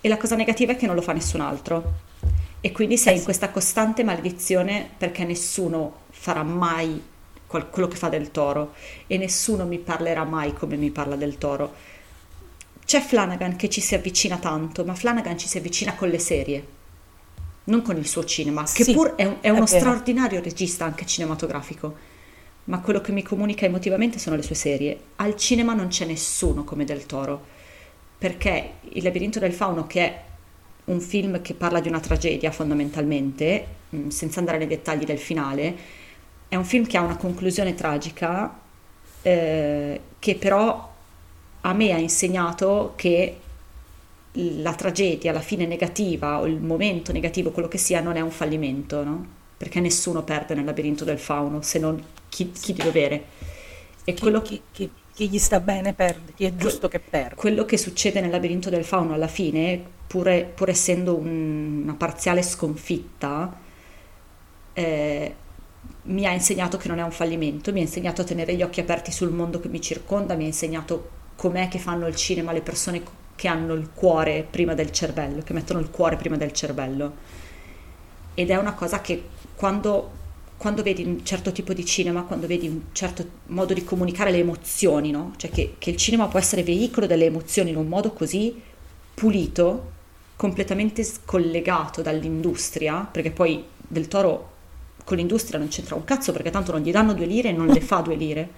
E 0.00 0.08
la 0.08 0.16
cosa 0.16 0.36
negativa 0.36 0.70
è 0.72 0.76
che 0.76 0.86
non 0.86 0.94
lo 0.94 1.02
fa 1.02 1.12
nessun 1.12 1.40
altro. 1.40 1.94
E 2.60 2.70
quindi 2.70 2.96
sei 2.96 3.16
in 3.16 3.24
questa 3.24 3.50
costante 3.50 4.04
maledizione 4.04 4.88
perché 4.96 5.24
nessuno 5.24 6.02
farà 6.10 6.44
mai 6.44 7.02
quel- 7.44 7.68
quello 7.70 7.88
che 7.88 7.96
fa 7.96 8.08
del 8.08 8.30
toro 8.30 8.74
e 9.08 9.18
nessuno 9.18 9.64
mi 9.66 9.78
parlerà 9.78 10.22
mai 10.24 10.52
come 10.52 10.76
mi 10.76 10.90
parla 10.90 11.16
del 11.16 11.38
toro. 11.38 11.74
C'è 12.84 13.00
Flanagan 13.00 13.56
che 13.56 13.68
ci 13.68 13.80
si 13.80 13.94
avvicina 13.96 14.38
tanto, 14.38 14.84
ma 14.84 14.94
Flanagan 14.94 15.36
ci 15.36 15.48
si 15.48 15.58
avvicina 15.58 15.94
con 15.94 16.08
le 16.08 16.18
serie 16.20 16.66
non 17.64 17.82
con 17.82 17.96
il 17.98 18.06
suo 18.06 18.24
cinema, 18.24 18.70
che 18.72 18.82
Sì, 18.84 18.92
pur 18.92 19.14
è, 19.14 19.24
un- 19.26 19.36
è 19.40 19.48
è 19.48 19.50
uno 19.50 19.66
vero. 19.66 19.78
straordinario 19.78 20.40
regista 20.40 20.86
anche 20.86 21.04
cinematografico, 21.04 21.96
ma 22.68 22.80
quello 22.80 23.00
che 23.00 23.12
mi 23.12 23.22
comunica 23.22 23.64
emotivamente 23.64 24.18
sono 24.18 24.36
le 24.36 24.42
sue 24.42 24.54
serie. 24.54 24.98
Al 25.16 25.36
cinema 25.36 25.72
non 25.74 25.88
c'è 25.88 26.04
nessuno 26.04 26.64
come 26.64 26.84
Del 26.84 27.06
Toro, 27.06 27.56
perché 28.18 28.72
Il 28.90 29.02
labirinto 29.02 29.38
del 29.38 29.52
fauno, 29.52 29.86
che 29.86 30.00
è 30.00 30.22
un 30.86 31.00
film 31.00 31.40
che 31.40 31.54
parla 31.54 31.80
di 31.80 31.88
una 31.88 32.00
tragedia 32.00 32.50
fondamentalmente, 32.50 33.66
mh, 33.88 34.08
senza 34.08 34.40
andare 34.40 34.58
nei 34.58 34.66
dettagli 34.66 35.04
del 35.04 35.18
finale, 35.18 35.76
è 36.48 36.56
un 36.56 36.64
film 36.64 36.86
che 36.86 36.96
ha 36.96 37.02
una 37.02 37.16
conclusione 37.16 37.74
tragica, 37.74 38.58
eh, 39.22 40.00
che 40.18 40.34
però 40.34 40.94
a 41.62 41.72
me 41.72 41.92
ha 41.92 41.98
insegnato 41.98 42.92
che 42.96 43.40
la 44.32 44.74
tragedia, 44.74 45.32
la 45.32 45.40
fine 45.40 45.66
negativa 45.66 46.40
o 46.40 46.46
il 46.46 46.60
momento 46.60 47.12
negativo, 47.12 47.50
quello 47.50 47.68
che 47.68 47.78
sia, 47.78 48.00
non 48.00 48.16
è 48.16 48.20
un 48.20 48.30
fallimento, 48.30 49.02
no? 49.04 49.26
Perché 49.56 49.80
nessuno 49.80 50.22
perde 50.22 50.54
nel 50.54 50.64
labirinto 50.64 51.04
del 51.04 51.18
fauno 51.18 51.62
se 51.62 51.78
non 51.78 52.02
chi, 52.28 52.52
chi 52.52 52.72
di 52.72 52.82
dovere. 52.82 53.24
E 54.04 54.14
Chi, 54.14 54.18
quello, 54.18 54.42
chi- 54.42 54.62
chi- 54.70 54.92
chi 55.12 55.28
gli 55.28 55.38
sta 55.38 55.60
bene 55.60 55.94
perde, 55.94 56.32
chi 56.34 56.44
è 56.44 56.54
giusto 56.54 56.88
che 56.88 57.00
perde. 57.00 57.34
quello 57.34 57.64
che 57.64 57.78
succede 57.78 58.20
nel 58.20 58.30
labirinto 58.30 58.68
del 58.70 58.84
fauno 58.84 59.14
alla 59.14 59.28
fine, 59.28 59.82
pur, 60.06 60.44
pur 60.54 60.68
essendo 60.68 61.16
un- 61.16 61.80
una 61.84 61.94
parziale 61.94 62.42
sconfitta, 62.42 63.60
eh, 64.72 65.34
mi 66.02 66.26
ha 66.26 66.32
insegnato 66.32 66.76
che 66.76 66.88
non 66.88 66.98
è 66.98 67.02
un 67.02 67.10
fallimento, 67.10 67.72
mi 67.72 67.80
ha 67.80 67.82
insegnato 67.82 68.22
a 68.22 68.24
tenere 68.24 68.54
gli 68.54 68.62
occhi 68.62 68.80
aperti 68.80 69.10
sul 69.12 69.30
mondo 69.30 69.60
che 69.60 69.68
mi 69.68 69.80
circonda, 69.80 70.34
mi 70.34 70.44
ha 70.44 70.46
insegnato 70.46 71.10
com'è 71.36 71.68
che 71.68 71.78
fanno 71.78 72.06
il 72.06 72.16
cinema 72.16 72.52
le 72.52 72.62
persone 72.62 73.02
che 73.34 73.48
hanno 73.48 73.74
il 73.74 73.90
cuore 73.94 74.46
prima 74.48 74.74
del 74.74 74.90
cervello, 74.90 75.42
che 75.42 75.52
mettono 75.52 75.80
il 75.80 75.90
cuore 75.90 76.16
prima 76.16 76.36
del 76.36 76.52
cervello. 76.52 77.14
Ed 78.34 78.50
è 78.50 78.56
una 78.56 78.74
cosa 78.74 79.00
che 79.00 79.30
quando, 79.54 80.10
quando 80.58 80.82
vedi 80.82 81.04
un 81.04 81.24
certo 81.24 81.52
tipo 81.52 81.72
di 81.72 81.86
cinema, 81.86 82.24
quando 82.24 82.48
vedi 82.48 82.66
un 82.66 82.80
certo 82.90 83.24
modo 83.46 83.72
di 83.72 83.84
comunicare 83.84 84.32
le 84.32 84.38
emozioni, 84.38 85.12
no? 85.12 85.32
Cioè 85.36 85.50
che, 85.50 85.76
che 85.78 85.90
il 85.90 85.96
cinema 85.96 86.26
può 86.26 86.40
essere 86.40 86.64
veicolo 86.64 87.06
delle 87.06 87.26
emozioni 87.26 87.70
in 87.70 87.76
un 87.76 87.86
modo 87.86 88.12
così 88.12 88.60
pulito, 89.14 89.92
completamente 90.34 91.04
scollegato 91.04 92.02
dall'industria, 92.02 93.08
perché 93.10 93.30
poi 93.30 93.64
del 93.76 94.08
toro 94.08 94.56
con 95.04 95.16
l'industria 95.16 95.60
non 95.60 95.68
c'entra 95.68 95.94
un 95.94 96.04
cazzo 96.04 96.32
perché 96.32 96.50
tanto 96.50 96.72
non 96.72 96.80
gli 96.82 96.90
danno 96.90 97.14
due 97.14 97.26
lire 97.26 97.50
e 97.50 97.52
non 97.52 97.68
le 97.68 97.80
fa 97.80 98.00
due 98.00 98.16
lire. 98.16 98.50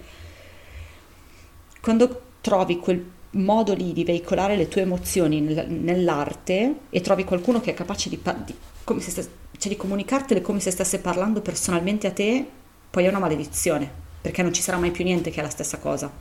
Quando 1.79 2.21
trovi 2.41 2.77
quel 2.77 3.05
modo 3.31 3.73
lì 3.73 3.93
di 3.93 4.03
veicolare 4.03 4.55
le 4.57 4.67
tue 4.67 4.81
emozioni 4.81 5.39
nel- 5.41 5.69
nell'arte 5.69 6.75
e 6.89 7.01
trovi 7.01 7.23
qualcuno 7.23 7.61
che 7.61 7.71
è 7.71 7.73
capace 7.73 8.09
di, 8.09 8.19
di- 8.45 8.55
come 8.83 8.99
se 9.01 9.11
stes- 9.11 9.29
cioè 9.57 9.71
di 9.71 9.77
comunicartele 9.77 10.41
come 10.41 10.59
se 10.59 10.71
stesse 10.71 10.99
parlando 10.99 11.41
personalmente 11.41 12.07
a 12.07 12.11
te, 12.11 12.45
poi 12.89 13.05
è 13.05 13.09
una 13.09 13.19
maledizione, 13.19 13.89
perché 14.21 14.41
non 14.43 14.51
ci 14.53 14.61
sarà 14.61 14.77
mai 14.77 14.91
più 14.91 15.03
niente 15.03 15.29
che 15.29 15.39
è 15.39 15.43
la 15.43 15.49
stessa 15.49 15.77
cosa. 15.77 16.11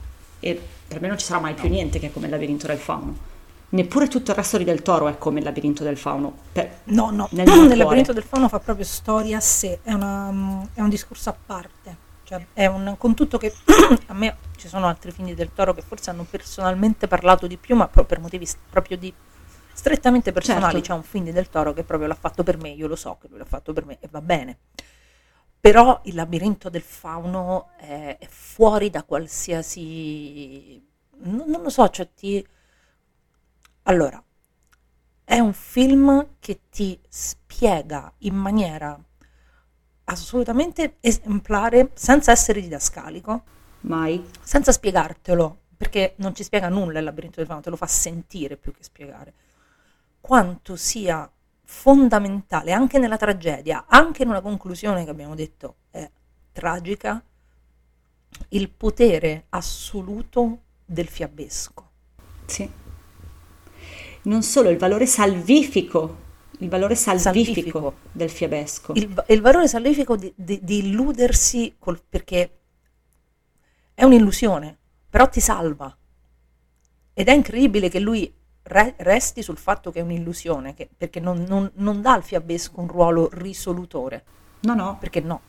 E 0.40 0.60
per 0.86 1.00
me 1.00 1.08
non 1.08 1.18
ci 1.18 1.24
sarà 1.26 1.40
mai 1.40 1.54
più 1.54 1.68
niente 1.68 1.98
che 1.98 2.06
è 2.08 2.12
come 2.12 2.26
il 2.26 2.32
labirinto 2.32 2.66
del 2.66 2.78
fauno. 2.78 3.28
Neppure 3.70 4.08
tutto 4.08 4.30
il 4.32 4.36
resto 4.36 4.58
di 4.58 4.64
Del 4.64 4.82
Toro 4.82 5.06
è 5.08 5.16
come 5.16 5.38
il 5.38 5.44
labirinto 5.44 5.84
del 5.84 5.96
fauno. 5.96 6.32
Per- 6.52 6.78
No, 6.84 7.10
no, 7.10 7.28
Nel 7.32 7.46
nel 7.48 7.76
labirinto 7.78 8.12
del 8.12 8.22
fauno 8.24 8.48
fa 8.48 8.58
proprio 8.58 8.84
storia 8.84 9.36
a 9.38 9.40
sé, 9.40 9.78
è, 9.82 9.92
una- 9.92 10.66
è 10.74 10.80
un 10.80 10.88
discorso 10.88 11.30
a 11.30 11.36
parte. 11.46 12.08
Cioè, 12.30 12.46
è 12.52 12.66
un, 12.66 12.94
con 12.96 13.16
tutto 13.16 13.38
che 13.38 13.52
a 14.06 14.14
me 14.14 14.36
ci 14.56 14.68
sono 14.68 14.86
altri 14.86 15.10
film 15.10 15.34
del 15.34 15.52
Toro 15.52 15.74
che 15.74 15.82
forse 15.82 16.10
hanno 16.10 16.22
personalmente 16.22 17.08
parlato 17.08 17.48
di 17.48 17.56
più, 17.56 17.74
ma 17.74 17.88
per 17.88 18.20
motivi 18.20 18.46
proprio 18.70 18.96
di 18.96 19.12
strettamente 19.72 20.30
personali. 20.30 20.74
Certo. 20.74 20.86
C'è 20.86 20.94
un 20.94 21.02
film 21.02 21.30
del 21.30 21.48
Toro 21.48 21.72
che 21.72 21.82
proprio 21.82 22.06
l'ha 22.06 22.14
fatto 22.14 22.44
per 22.44 22.56
me, 22.56 22.68
io 22.68 22.86
lo 22.86 22.94
so 22.94 23.18
che 23.20 23.26
lui 23.26 23.38
l'ha 23.38 23.44
fatto 23.44 23.72
per 23.72 23.84
me 23.84 23.98
e 23.98 24.06
va 24.08 24.20
bene. 24.20 24.58
Però 25.60 26.02
il 26.04 26.14
labirinto 26.14 26.68
del 26.68 26.82
fauno 26.82 27.70
è, 27.76 28.16
è 28.20 28.26
fuori 28.28 28.90
da 28.90 29.02
qualsiasi... 29.02 30.80
Non, 31.22 31.50
non 31.50 31.62
lo 31.62 31.68
so, 31.68 31.88
cioè 31.88 32.08
ti... 32.14 32.46
Allora, 33.84 34.22
è 35.24 35.38
un 35.40 35.52
film 35.52 36.36
che 36.38 36.60
ti 36.70 36.96
spiega 37.08 38.12
in 38.18 38.36
maniera 38.36 38.96
assolutamente 40.10 40.96
esemplare, 41.00 41.90
senza 41.94 42.32
essere 42.32 42.60
didascalico, 42.60 43.42
Mai. 43.82 44.24
senza 44.42 44.72
spiegartelo, 44.72 45.58
perché 45.76 46.14
non 46.16 46.34
ci 46.34 46.42
spiega 46.42 46.68
nulla 46.68 46.98
il 46.98 47.04
labirinto 47.04 47.36
del 47.36 47.46
fauno, 47.46 47.62
te 47.62 47.70
lo 47.70 47.76
fa 47.76 47.86
sentire 47.86 48.56
più 48.56 48.72
che 48.72 48.82
spiegare, 48.82 49.32
quanto 50.20 50.76
sia 50.76 51.30
fondamentale 51.64 52.72
anche 52.72 52.98
nella 52.98 53.16
tragedia, 53.16 53.84
anche 53.86 54.22
in 54.22 54.28
una 54.28 54.40
conclusione 54.40 55.04
che 55.04 55.10
abbiamo 55.10 55.34
detto 55.34 55.76
è 55.90 56.10
tragica, 56.52 57.22
il 58.48 58.68
potere 58.68 59.44
assoluto 59.50 60.58
del 60.84 61.08
fiabesco. 61.08 61.88
Sì. 62.46 62.70
Non 64.22 64.42
solo 64.42 64.68
il 64.68 64.76
valore 64.76 65.06
salvifico, 65.06 66.28
il 66.60 66.68
valore 66.68 66.94
salvifico, 66.94 67.52
Salvifico. 67.52 67.94
del 68.12 68.30
fiabesco. 68.30 68.92
il, 68.96 69.24
il 69.28 69.40
valore 69.40 69.68
salvifico 69.68 70.16
di, 70.16 70.32
di- 70.36 70.60
di 70.62 70.78
illudersi 70.88 71.74
col- 71.78 72.02
perché 72.08 72.58
è 73.94 74.04
un'illusione, 74.04 74.78
però 75.08 75.28
ti 75.28 75.40
salva. 75.40 75.94
Ed 77.12 77.28
è 77.28 77.32
incredibile 77.32 77.88
che 77.88 77.98
lui 78.00 78.32
re- 78.62 78.94
resti 78.98 79.42
sul 79.42 79.56
fatto 79.58 79.90
che 79.90 80.00
è 80.00 80.02
un'illusione, 80.02 80.74
che- 80.74 80.88
perché 80.96 81.20
non, 81.20 81.44
non- 81.48 81.70
non 81.74 82.00
dà 82.00 82.12
al 82.12 82.22
fiabesco 82.22 82.80
un 82.80 82.88
ruolo 82.88 83.28
risolutore, 83.32 84.24
No, 84.62 84.74
no, 84.74 84.96
perché 84.98 85.20
no, 85.20 85.40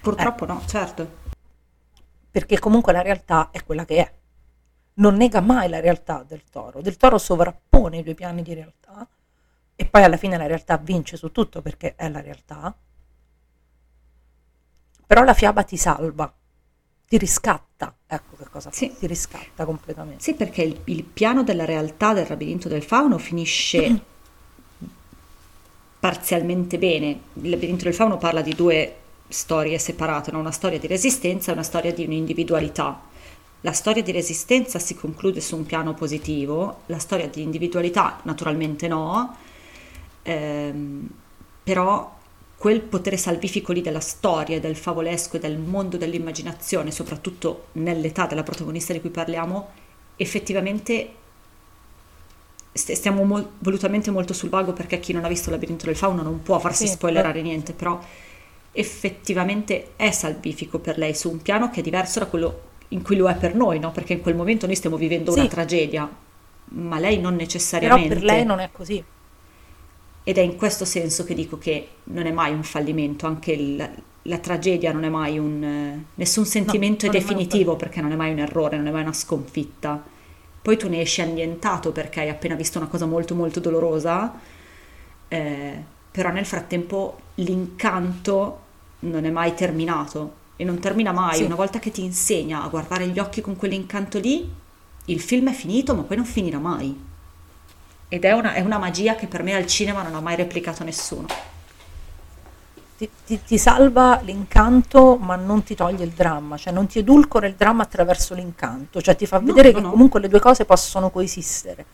purtroppo 0.00 0.46
no, 0.46 0.62
certo. 0.66 1.18
perché 2.30 2.58
comunque 2.60 2.92
la 2.92 3.02
realtà 3.02 3.50
è 3.50 3.64
quella 3.64 3.84
che 3.84 3.96
è. 3.96 4.12
Non 4.94 5.14
nega 5.16 5.40
mai 5.40 5.68
la 5.68 5.80
realtà 5.80 6.24
del 6.26 6.44
toro, 6.44 6.80
del 6.80 6.96
toro 6.96 7.18
sovrappone 7.18 7.98
i 7.98 8.02
due 8.02 8.14
piani 8.14 8.42
di 8.42 8.54
realtà 8.54 9.08
e 9.80 9.86
poi 9.86 10.02
alla 10.02 10.18
fine 10.18 10.36
la 10.36 10.46
realtà 10.46 10.76
vince 10.76 11.16
su 11.16 11.32
tutto 11.32 11.62
perché 11.62 11.94
è 11.96 12.06
la 12.10 12.20
realtà. 12.20 12.76
Però 15.06 15.24
la 15.24 15.32
fiaba 15.32 15.62
ti 15.62 15.78
salva, 15.78 16.30
ti 17.08 17.16
riscatta, 17.16 17.96
ecco 18.06 18.36
che 18.36 18.44
cosa 18.50 18.68
fa, 18.68 18.76
Sì. 18.76 18.94
ti 18.98 19.06
riscatta 19.06 19.64
completamente. 19.64 20.22
Sì, 20.22 20.34
perché 20.34 20.60
il, 20.64 20.82
il 20.84 21.02
piano 21.02 21.42
della 21.42 21.64
realtà 21.64 22.12
del 22.12 22.26
labirinto 22.28 22.68
del 22.68 22.82
fauno 22.82 23.16
finisce 23.16 24.02
parzialmente 25.98 26.76
bene. 26.76 27.20
Il 27.40 27.48
labirinto 27.48 27.84
del 27.84 27.94
fauno 27.94 28.18
parla 28.18 28.42
di 28.42 28.54
due 28.54 28.96
storie 29.28 29.78
separate, 29.78 30.30
no? 30.30 30.40
una 30.40 30.50
storia 30.50 30.78
di 30.78 30.88
resistenza 30.88 31.50
e 31.50 31.54
una 31.54 31.62
storia 31.62 31.94
di 31.94 32.04
un'individualità. 32.04 33.00
La 33.62 33.72
storia 33.72 34.02
di 34.02 34.12
resistenza 34.12 34.78
si 34.78 34.94
conclude 34.94 35.40
su 35.40 35.56
un 35.56 35.64
piano 35.64 35.94
positivo, 35.94 36.82
la 36.86 36.98
storia 36.98 37.28
di 37.28 37.40
individualità 37.40 38.20
naturalmente 38.24 38.88
no, 38.88 39.36
ehm, 40.22 41.08
però 41.62 42.18
quel 42.56 42.80
potere 42.82 43.16
salvifico 43.16 43.72
lì 43.72 43.80
della 43.80 44.00
storia, 44.00 44.60
del 44.60 44.76
favolesco 44.76 45.36
e 45.36 45.40
del 45.40 45.58
mondo 45.58 45.96
dell'immaginazione, 45.96 46.90
soprattutto 46.90 47.68
nell'età 47.72 48.26
della 48.26 48.42
protagonista 48.42 48.92
di 48.92 49.00
cui 49.00 49.10
parliamo, 49.10 49.68
effettivamente 50.16 51.14
st- 52.72 52.92
stiamo 52.92 53.24
mol- 53.24 53.48
volutamente 53.58 54.10
molto 54.10 54.32
sul 54.32 54.48
vago 54.48 54.72
perché 54.72 55.00
chi 55.00 55.12
non 55.12 55.24
ha 55.24 55.28
visto 55.28 55.48
il 55.48 55.54
labirinto 55.54 55.86
del 55.86 55.96
fauno 55.96 56.22
non 56.22 56.42
può 56.42 56.58
farsi 56.58 56.86
Sì, 56.86 56.86
spoilerare 56.86 57.40
eh. 57.40 57.42
niente, 57.42 57.72
però 57.72 57.98
effettivamente 58.72 59.92
è 59.96 60.10
salvifico 60.10 60.78
per 60.78 60.96
lei 60.98 61.14
su 61.14 61.30
un 61.30 61.42
piano 61.42 61.70
che 61.70 61.80
è 61.80 61.82
diverso 61.82 62.18
da 62.20 62.26
quello 62.26 62.68
in 62.88 63.02
cui 63.02 63.16
lo 63.16 63.28
è 63.28 63.36
per 63.36 63.54
noi, 63.54 63.78
no? 63.78 63.92
Perché 63.92 64.14
in 64.14 64.20
quel 64.20 64.34
momento 64.34 64.66
noi 64.66 64.76
stiamo 64.76 64.96
vivendo 64.96 65.32
una 65.32 65.42
Sì. 65.42 65.48
tragedia, 65.48 66.08
ma 66.72 66.98
lei 66.98 67.18
non 67.20 67.34
Però 67.34 67.36
necessariamente. 67.36 68.14
per 68.14 68.22
lei 68.22 68.44
non 68.44 68.60
è 68.60 68.70
così. 68.70 69.04
Ed 70.22 70.36
è 70.36 70.40
in 70.40 70.56
questo 70.56 70.84
senso 70.84 71.24
che 71.24 71.34
dico 71.34 71.58
che 71.58 71.88
non 72.04 72.26
è 72.26 72.32
mai 72.32 72.52
un 72.52 72.62
fallimento, 72.62 73.26
anche 73.26 73.52
il- 73.52 73.90
la 74.24 74.38
tragedia 74.38 74.92
non 74.92 75.04
è 75.04 75.08
mai 75.08 75.38
un... 75.38 76.02
nessun 76.14 76.44
sentimento 76.44 77.06
non 77.06 77.14
è 77.14 77.18
definitivo 77.18 77.76
perché 77.76 78.00
non 78.00 78.12
è 78.12 78.16
mai 78.16 78.32
un 78.32 78.38
errore, 78.38 78.76
non 78.76 78.86
è 78.86 78.90
mai 78.90 79.02
una 79.02 79.12
sconfitta. 79.14 80.02
Poi 80.62 80.76
tu 80.76 80.88
ne 80.88 81.00
esci 81.00 81.22
annientato 81.22 81.90
perché 81.90 82.20
hai 82.20 82.28
appena 82.28 82.54
visto 82.54 82.78
una 82.78 82.88
cosa 82.88 83.06
molto 83.06 83.34
molto 83.34 83.60
dolorosa, 83.60 84.38
eh, 85.28 85.84
però 86.10 86.30
nel 86.30 86.44
frattempo 86.44 87.18
l'incanto 87.36 88.58
non 89.00 89.24
è 89.24 89.30
mai 89.30 89.54
terminato 89.54 90.34
e 90.56 90.64
non 90.64 90.78
termina 90.78 91.12
mai. 91.12 91.36
Sì. 91.36 91.44
Una 91.44 91.54
volta 91.54 91.78
che 91.78 91.90
ti 91.90 92.02
insegna 92.04 92.62
a 92.62 92.68
guardare 92.68 93.06
gli 93.08 93.18
occhi 93.18 93.40
con 93.40 93.56
quell'incanto 93.56 94.18
lì, 94.18 94.46
il 95.06 95.20
film 95.20 95.48
è 95.48 95.54
finito, 95.54 95.94
ma 95.94 96.02
poi 96.02 96.16
non 96.16 96.26
finirà 96.26 96.58
mai. 96.58 97.08
Ed 98.10 98.24
è 98.24 98.32
una, 98.32 98.52
è 98.52 98.60
una 98.60 98.76
magia 98.78 99.14
che 99.14 99.26
per 99.26 99.42
me 99.42 99.54
al 99.54 99.66
cinema 99.66 100.02
non 100.02 100.14
ha 100.14 100.20
mai 100.20 100.36
replicato 100.36 100.84
nessuno. 100.84 101.26
Ti, 102.96 103.10
ti- 103.24 103.42
ti 103.44 103.56
salva 103.56 104.20
l'incanto, 104.22 105.16
ma 105.16 105.34
non 105.34 105.62
ti 105.62 105.74
toglie 105.74 106.04
il 106.04 106.10
dramma, 106.10 106.58
cioè 106.58 106.70
non 106.72 106.86
ti 106.86 106.98
edulcora 106.98 107.46
il 107.46 107.54
dramma 107.54 107.82
attraverso 107.84 108.34
l'incanto, 108.34 109.00
cioè 109.00 109.16
ti 109.16 109.24
fa 109.24 109.38
No, 109.38 109.46
vedere 109.46 109.70
no, 109.70 109.76
che 109.78 109.80
no. 109.80 109.90
comunque 109.90 110.20
le 110.20 110.28
due 110.28 110.38
cose 110.40 110.66
possono 110.66 111.08
coesistere. 111.10 111.86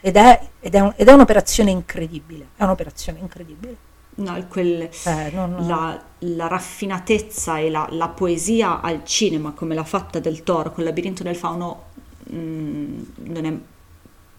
Ed 0.00 0.16
è, 0.16 0.48
ed 0.60 0.74
è 0.74 0.80
un- 0.80 0.92
ed 0.96 1.06
è 1.08 1.12
un'operazione 1.12 1.70
incredibile, 1.70 2.48
è 2.56 2.64
un'operazione 2.64 3.20
incredibile. 3.20 3.76
No, 4.16 4.44
quel- 4.48 4.90
Cioè, 4.90 5.30
non- 5.30 5.64
la, 5.68 6.02
la 6.20 6.48
raffinatezza 6.48 7.58
e 7.58 7.70
la, 7.70 7.86
la 7.92 8.08
poesia 8.08 8.80
al 8.80 9.04
cinema, 9.04 9.52
come 9.52 9.76
l'ha 9.76 9.84
fatta 9.84 10.18
del 10.18 10.42
Toro 10.42 10.70
con 10.72 10.80
il 10.80 10.86
labirinto 10.86 11.22
del 11.22 11.36
fauno, 11.36 11.84
mm, 12.32 13.02
non 13.26 13.44
è- 13.44 13.58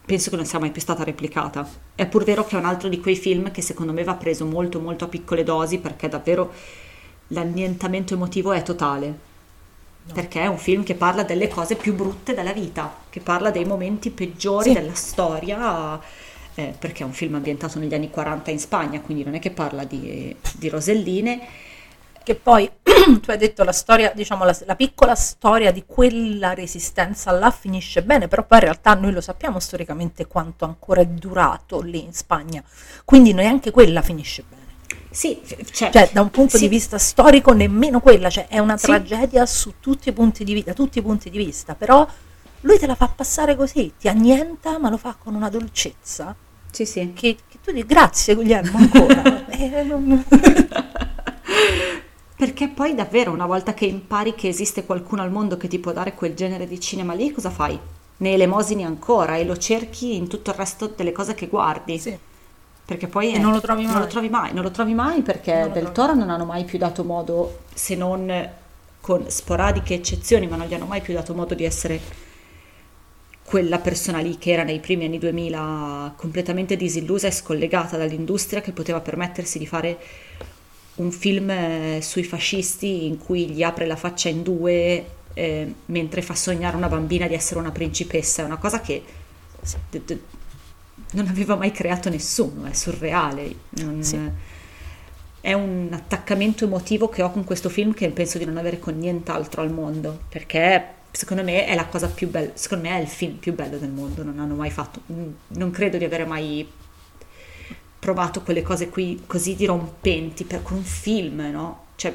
penso 0.10 0.31
che 0.31 0.36
non 0.38 0.45
sia 0.45 0.57
mai 0.57 0.72
più 0.72 0.81
stata 0.81 1.03
replicata. 1.03 1.69
È 1.94 2.07
pur 2.07 2.23
vero 2.23 2.44
che 2.44 2.56
è 2.56 2.60
un 2.60 2.65
altro 2.65 2.90
di 2.90 2.99
quei 2.99 3.15
film 3.15 3.52
che 3.52 3.61
secondo 3.61 3.94
me 3.94 4.03
va 4.03 4.15
preso 4.15 4.44
molto 4.44 4.80
molto 4.80 5.06
a 5.06 5.07
piccole 5.07 5.44
dosi 5.44 5.77
perché 5.77 6.10
davvero 6.10 6.52
l'annientamento 7.27 8.15
emotivo 8.15 8.52
è 8.52 8.64
totale. 8.64 9.27
Perché 10.11 10.41
è 10.41 10.48
un 10.48 10.57
film 10.57 10.81
che 10.84 10.95
parla 10.95 11.22
delle 11.23 11.48
cose 11.48 11.76
più 11.76 11.94
brutte 11.94 12.34
della 12.34 12.53
vita, 12.53 12.91
che 13.11 13.19
parla 13.19 13.52
dei 13.52 13.65
momenti 13.65 14.10
peggiori 14.10 14.69
Sì. 14.69 14.73
della 14.73 14.95
storia, 14.95 15.99
eh, 16.56 16.73
perché 16.80 17.03
è 17.03 17.06
un 17.06 17.14
film 17.14 17.36
ambientato 17.36 17.77
negli 17.77 17.94
anni 17.94 18.10
40 18.10 18.49
in 18.49 18.57
Spagna, 18.60 19.02
quindi 19.02 19.23
non 19.23 19.36
è 19.36 19.40
che 19.40 19.52
parla 19.52 19.84
di, 19.84 20.36
di 20.57 20.69
roselline. 20.69 21.40
Che 22.30 22.35
poi 22.35 22.69
tu 22.84 23.31
hai 23.31 23.39
detto 23.39 23.64
la 23.64 23.72
storia, 23.72 24.11
diciamo 24.14 24.43
la, 24.45 24.56
la 24.65 24.76
piccola 24.76 25.15
storia 25.15 25.72
di 25.72 25.84
quella 25.88 26.53
resistenza 26.53 27.31
là 27.31 27.49
finisce 27.49 28.03
bene, 28.03 28.27
però 28.27 28.45
poi 28.45 28.60
in 28.60 28.65
realtà 28.65 28.93
noi 28.93 29.11
lo 29.14 29.19
sappiamo 29.19 29.60
storicamente 29.60 30.27
quanto 30.27 30.64
ancora 30.64 31.01
è 31.01 31.07
durato 31.07 31.81
lì 31.81 32.03
in 32.03 32.14
Spagna, 32.14 32.61
quindi 33.03 33.34
neanche 33.34 33.72
quella 33.72 34.03
finisce 34.03 34.43
bene. 34.47 34.61
Sì, 35.10 35.41
cioè, 35.72 35.89
Cioè, 35.89 36.10
da 36.14 36.22
un 36.22 36.30
punto 36.30 36.57
sì, 36.57 36.65
di 36.65 36.69
vista 36.69 36.99
storico, 36.99 37.51
nemmeno 37.51 37.99
quella, 37.99 38.30
cioè 38.30 38.45
è 38.47 38.60
una 38.60 38.77
Sì. 38.77 38.85
tragedia 38.85 39.47
su 39.47 39.80
tutti 39.80 40.10
i 40.10 40.11
punti 40.11 40.43
di 40.43 40.53
vista, 40.53 40.73
tutti 40.73 40.99
i 40.99 41.01
punti 41.01 41.31
di 41.31 41.38
vista, 41.39 41.73
però 41.73 42.07
lui 42.61 42.77
te 42.77 42.85
la 42.85 42.93
fa 42.93 43.07
passare 43.07 43.56
così, 43.56 43.93
ti 43.97 44.07
annienta, 44.07 44.77
ma 44.77 44.91
lo 44.91 44.97
fa 44.97 45.15
con 45.18 45.34
una 45.34 45.49
dolcezza 45.49 46.35
Sì, 46.69 46.85
sì. 46.85 47.11
che, 47.15 47.38
che 47.49 47.57
tu 47.64 47.72
dici 47.72 47.88
grazie 47.88 48.35
Guglielmo 48.35 48.77
ancora. 48.77 49.47
Eh, 49.60 49.81
non- 49.84 50.23
Perché 52.39 52.69
poi 52.69 52.95
davvero 52.95 53.33
una 53.33 53.45
volta 53.45 53.73
che 53.73 53.83
impari 53.83 54.33
che 54.33 54.47
esiste 54.47 54.85
qualcuno 54.85 55.21
al 55.21 55.29
mondo 55.29 55.57
che 55.57 55.67
ti 55.67 55.77
può 55.77 55.91
dare 55.91 56.13
quel 56.13 56.35
genere 56.35 56.67
di 56.67 56.79
cinema 56.79 57.13
lì, 57.13 57.31
cosa 57.33 57.49
fai? 57.49 57.77
Ne 58.15 58.31
elemosini 58.33 58.85
ancora 58.85 59.35
e 59.35 59.43
lo 59.43 59.57
cerchi 59.57 60.15
in 60.15 60.29
tutto 60.29 60.51
il 60.51 60.55
resto 60.55 60.87
delle 60.87 61.11
cose 61.11 61.35
che 61.35 61.47
guardi. 61.47 61.99
Sì. 61.99 62.17
Perché 62.85 63.07
poi 63.07 63.33
E 63.33 63.35
è- 63.35 63.39
non 63.39 63.51
lo 63.51 63.59
trovi 63.59 63.83
Non 63.83 63.91
mai. 63.91 64.01
lo 64.03 64.07
trovi 64.07 64.29
mai, 64.29 64.53
non 64.53 64.63
lo 64.63 64.71
trovi 64.71 64.93
mai 64.93 65.21
perché 65.21 65.53
Non 65.63 65.73
del 65.73 65.91
Toro 65.91 66.13
non 66.13 66.29
hanno 66.29 66.45
mai 66.45 66.63
più 66.63 66.77
dato 66.77 67.03
modo, 67.03 67.59
se 67.73 67.95
non 67.95 68.49
con 69.01 69.29
sporadiche 69.29 69.95
eccezioni, 69.95 70.47
ma 70.47 70.55
non 70.55 70.67
gli 70.67 70.73
hanno 70.73 70.85
mai 70.85 71.01
più 71.01 71.13
dato 71.13 71.33
modo 71.35 71.55
di 71.55 71.65
essere 71.65 71.99
quella 73.43 73.79
persona 73.79 74.19
lì 74.19 74.37
che 74.37 74.51
era 74.51 74.63
nei 74.63 74.79
primi 74.79 75.03
anni 75.03 75.17
2000 75.19 76.13
completamente 76.15 76.77
disillusa 76.77 77.27
e 77.27 77.31
scollegata 77.31 77.97
dall'industria 77.97 78.61
che 78.61 78.71
poteva 78.71 79.01
permettersi 79.01 79.59
di 79.59 79.67
fare 79.67 79.97
un 80.99 81.11
film 81.11 81.49
eh, 81.49 81.99
sui 82.01 82.23
fascisti 82.23 83.05
in 83.05 83.17
cui 83.17 83.49
gli 83.49 83.63
apre 83.63 83.85
la 83.85 83.95
faccia 83.95 84.30
in 84.30 84.43
due 84.43 85.05
eh, 85.34 85.73
mentre 85.85 86.21
fa 86.21 86.35
sognare 86.35 86.76
una 86.76 86.88
bambina 86.89 87.27
di 87.27 87.34
essere 87.34 87.59
una 87.59 87.71
principessa, 87.71 88.41
è 88.41 88.45
una 88.45 88.57
cosa 88.57 88.81
che 88.81 89.01
d- 89.89 90.01
d- 90.05 90.17
non 91.11 91.27
aveva 91.27 91.55
mai 91.55 91.71
creato 91.71 92.09
nessuno, 92.09 92.65
è 92.65 92.73
surreale. 92.73 93.55
non- 93.71 94.03
Sì. 94.03 94.19
è 95.41 95.53
un 95.53 95.88
attaccamento 95.91 96.65
emotivo 96.65 97.07
che 97.07 97.21
ho 97.21 97.31
con 97.31 97.45
questo 97.45 97.69
film 97.69 97.93
che 97.93 98.09
penso 98.09 98.38
di 98.38 98.43
non 98.45 98.57
avere 98.57 98.77
con 98.80 98.97
nient'altro 98.97 99.61
al 99.61 99.71
mondo, 99.71 100.19
perché 100.27 100.85
secondo 101.11 101.43
me 101.43 101.65
è 101.65 101.76
la 101.76 101.85
cosa 101.85 102.07
più 102.07 102.30
bella, 102.30 102.51
secondo 102.55 102.89
me 102.89 102.97
è 102.97 103.01
il 103.01 103.07
film 103.07 103.35
più 103.38 103.53
bello 103.53 103.77
del 103.77 103.89
mondo, 103.89 104.21
non 104.23 104.38
hanno 104.39 104.55
mai 104.55 104.69
fatto, 104.69 105.01
non 105.05 105.71
credo 105.71 105.97
di 105.97 106.03
avere 106.03 106.26
mai 106.26 106.67
provato 108.10 108.41
quelle 108.41 108.64
cose 108.64 108.90
qui 108.90 109.23
così 109.27 109.56
dirompenti 109.56 110.44
per 110.44 110.64
con 110.64 110.77
un 110.77 110.84
film, 110.84 111.48
no? 111.52 111.86
Cioè, 111.95 112.11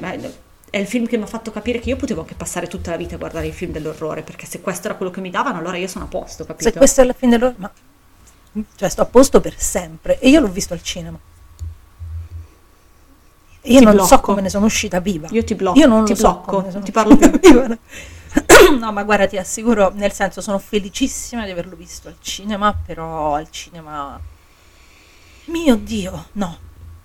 è 0.69 0.77
il 0.77 0.87
film 0.87 1.07
che 1.07 1.15
mi 1.15 1.23
ha 1.23 1.27
fatto 1.27 1.51
capire 1.51 1.79
che 1.79 1.89
io 1.89 1.95
potevo 1.95 2.21
anche 2.21 2.35
passare 2.35 2.67
tutta 2.67 2.91
la 2.91 2.97
vita 2.97 3.15
a 3.15 3.17
guardare 3.17 3.47
i 3.47 3.51
film 3.53 3.71
dell'orrore, 3.71 4.23
perché 4.23 4.45
se 4.45 4.59
questo 4.59 4.87
era 4.87 4.97
quello 4.97 5.11
che 5.11 5.21
mi 5.21 5.29
davano, 5.29 5.59
allora 5.59 5.77
io 5.77 5.87
sono 5.87 6.05
a 6.05 6.07
posto, 6.07 6.43
capito? 6.43 6.69
Se 6.69 6.75
questo 6.75 7.01
è 7.01 7.05
il 7.05 7.15
film 7.17 7.31
dell'orrore, 7.31 7.55
ma 7.59 7.71
cioè 8.75 8.89
sto 8.89 9.01
a 9.01 9.05
posto 9.05 9.41
per 9.41 9.53
sempre 9.57 10.19
e 10.19 10.29
io 10.29 10.41
l'ho 10.41 10.49
visto 10.49 10.73
al 10.73 10.81
cinema. 10.81 11.17
Io 13.67 13.79
Ti 13.79 13.83
non 13.85 13.93
blocco. 13.93 14.07
so 14.07 14.19
come 14.19 14.41
ne 14.41 14.49
sono 14.49 14.65
uscita 14.65 14.99
viva. 14.99 15.27
Io 15.31 15.43
ti 15.43 15.55
blocco, 15.55 15.79
Io 15.79 15.87
non 15.87 16.03
ti 16.05 16.11
lo 16.11 16.17
so 16.17 16.31
blocco, 16.31 16.61
ne 16.61 16.71
sono 16.71 16.83
ti 16.83 16.91
parlo 16.91 17.15
viva. 17.15 17.67
no, 18.79 18.91
ma 18.91 19.03
guarda, 19.03 19.27
ti 19.27 19.37
assicuro, 19.37 19.91
nel 19.95 20.11
senso 20.11 20.41
sono 20.41 20.59
felicissima 20.59 21.45
di 21.45 21.51
averlo 21.51 21.75
visto 21.75 22.09
al 22.09 22.17
cinema, 22.19 22.77
però 22.85 23.33
al 23.35 23.49
cinema 23.49 24.19
mio 25.47 25.75
Dio, 25.75 26.25
no. 26.33 26.57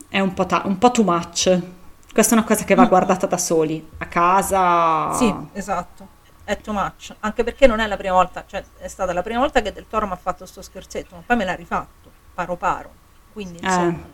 È 0.09 0.19
un 0.21 0.35
po', 0.35 0.47
ta- 0.47 0.63
un 0.65 0.79
po' 0.79 0.91
too 0.91 1.05
much. 1.05 1.61
Questa 2.13 2.35
è 2.35 2.39
una 2.39 2.47
cosa 2.47 2.65
che 2.65 2.75
va 2.75 2.87
guardata 2.87 3.27
da 3.27 3.39
soli, 3.39 3.87
a 3.99 4.07
casa. 4.07 5.13
Sì, 5.15 5.33
esatto. 5.53 6.19
È 6.43 6.61
too 6.61 6.75
much, 6.75 7.15
anche 7.21 7.45
perché 7.45 7.69
non 7.69 7.79
è 7.79 7.87
la 7.87 7.97
prima 7.97 8.15
volta, 8.15 8.45
cioè 8.47 8.65
è 8.79 8.89
stata 8.89 9.13
la 9.13 9.23
prima 9.23 9.39
volta 9.39 9.63
che 9.63 9.73
Del 9.73 9.87
Toro 9.89 10.07
mi 10.07 10.13
ha 10.13 10.17
fatto 10.17 10.47
sto 10.47 10.63
scherzetto, 10.63 11.15
ma 11.15 11.23
poi 11.25 11.37
me 11.37 11.45
l'ha 11.45 11.55
rifatto, 11.55 12.11
paro 12.35 12.57
paro. 12.57 12.91
Quindi 13.33 13.59
Eh, 13.59 13.67
insomma, 13.67 13.85
non- 13.85 14.05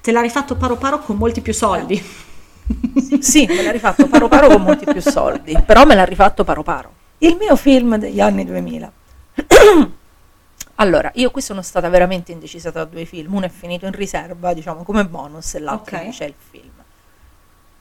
te 0.00 0.10
l'ha 0.12 0.22
rifatto 0.22 0.56
paro 0.56 0.76
paro 0.76 1.00
con 1.00 1.16
molti 1.16 1.42
più 1.42 1.52
soldi. 1.52 2.02
Sì, 3.20 3.44
me 3.46 3.62
l'ha 3.62 3.70
rifatto 3.72 4.06
paro 4.06 4.28
paro 4.28 4.46
con 4.48 4.62
molti 4.62 4.86
più 4.86 5.02
soldi, 5.02 5.54
però 5.66 5.84
me 5.84 5.94
l'ha 5.94 6.04
rifatto 6.06 6.44
paro 6.44 6.62
paro. 6.62 6.92
Il 7.18 7.36
mio 7.38 7.56
film 7.56 7.98
degli 7.98 8.20
anni 8.20 8.46
2000. 8.46 8.90
Allora, 10.76 11.10
io 11.14 11.30
qui 11.30 11.40
sono 11.42 11.62
stata 11.62 11.88
veramente 11.88 12.32
indecisa 12.32 12.72
tra 12.72 12.84
due 12.84 13.04
film, 13.04 13.34
uno 13.34 13.46
è 13.46 13.50
finito 13.50 13.86
in 13.86 13.92
riserva, 13.92 14.52
diciamo, 14.52 14.82
come 14.82 15.04
bonus 15.06 15.54
e 15.54 15.60
l'altro 15.60 15.96
Ok. 15.96 16.02
invece 16.02 16.24
è 16.24 16.28
il 16.28 16.34
film. 16.50 16.72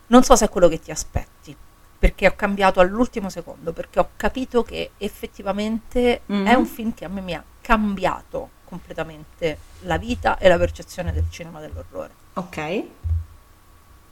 Non 0.07 0.23
so 0.23 0.35
se 0.35 0.45
è 0.45 0.49
quello 0.49 0.67
che 0.67 0.79
ti 0.79 0.91
aspetti, 0.91 1.55
perché 1.97 2.27
ho 2.27 2.33
cambiato 2.35 2.79
all'ultimo 2.79 3.29
secondo, 3.29 3.73
perché 3.73 3.99
ho 3.99 4.09
capito 4.15 4.63
che 4.63 4.91
effettivamente 4.97 6.21
Mhm. 6.25 6.45
è 6.45 6.53
un 6.53 6.65
film 6.65 6.93
che 6.93 7.05
a 7.05 7.07
me 7.07 7.21
mi 7.21 7.33
ha 7.33 7.43
cambiato 7.61 8.49
completamente 8.65 9.57
la 9.81 9.97
vita 9.97 10.37
e 10.37 10.47
la 10.47 10.57
percezione 10.57 11.11
del 11.13 11.25
cinema 11.29 11.59
dell'orrore. 11.59 12.11
Ok. 12.33 12.57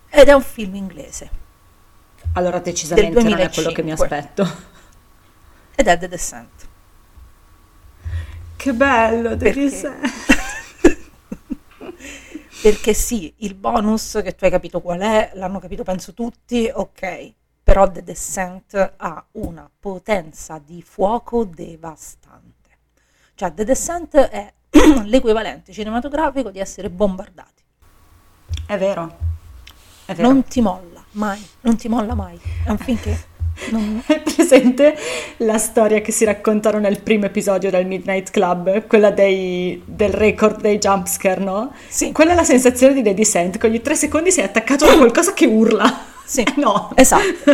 Ed 0.09 0.27
è 0.27 0.33
un 0.33 0.41
film 0.41 0.75
inglese. 0.75 1.29
Allora 2.33 2.59
decisamente 2.59 3.21
non 3.23 3.39
è 3.39 3.49
quello 3.49 3.71
che 3.71 3.81
mi 3.83 3.93
2005. 3.95 4.17
aspetto. 4.17 4.69
ed 5.75 5.87
è 5.87 5.97
The 5.97 6.07
Descent. 6.07 6.60
Che 8.61 8.73
bello, 8.73 9.35
Perché? 9.37 9.97
Perché 12.61 12.93
sì, 12.93 13.33
il 13.37 13.55
bonus 13.55 14.19
che 14.23 14.35
tu 14.35 14.45
hai 14.45 14.51
capito 14.51 14.81
qual 14.81 14.99
è, 14.99 15.31
l'hanno 15.33 15.57
capito 15.57 15.81
penso 15.81 16.13
tutti, 16.13 16.69
ok, 16.71 17.33
però 17.63 17.89
The 17.89 18.03
Descent 18.03 18.93
ha 18.97 19.25
una 19.31 19.67
potenza 19.79 20.61
di 20.63 20.83
fuoco 20.83 21.43
devastante. 21.43 22.69
Cioè 23.33 23.51
The 23.51 23.63
Descent 23.63 24.15
è 24.15 24.53
l'equivalente 25.05 25.71
cinematografico 25.73 26.51
di 26.51 26.59
essere 26.59 26.91
bombardati. 26.91 27.63
È 28.67 28.77
vero. 28.77 29.17
È 30.05 30.13
vero. 30.13 30.27
Non 30.31 30.43
ti 30.43 30.61
molla 30.61 31.03
mai, 31.13 31.43
non 31.61 31.77
ti 31.77 31.87
molla 31.87 32.13
mai. 32.13 32.39
È 32.63 32.69
un 32.69 32.77
film 32.77 32.99
che 32.99 33.17
non- 33.69 34.01
È 34.05 34.19
presente 34.21 34.97
la 35.37 35.57
storia 35.57 36.01
che 36.01 36.11
si 36.11 36.25
raccontano 36.25 36.79
nel 36.79 37.01
primo 37.01 37.25
episodio 37.25 37.69
del 37.69 37.85
Midnight 37.85 38.31
Club, 38.31 38.87
quella 38.87 39.11
dei- 39.11 39.81
del 39.85 40.11
record 40.13 40.61
dei 40.61 40.77
jumpscare, 40.79 41.41
no? 41.43 41.73
Sì. 41.87 42.11
Quella 42.11 42.31
è 42.31 42.35
la 42.35 42.43
sensazione 42.43 42.93
di 42.93 43.03
Lady 43.03 43.23
Sand, 43.25 43.57
che 43.57 43.67
ogni 43.67 43.81
tre 43.81 43.95
secondi 43.95 44.31
sei 44.31 44.43
attaccato 44.45 44.85
da 44.85 44.97
qualcosa 44.97 45.33
che 45.33 45.45
urla. 45.45 46.05
Sì, 46.25 46.43
No. 46.57 46.91
esatto. 46.95 47.51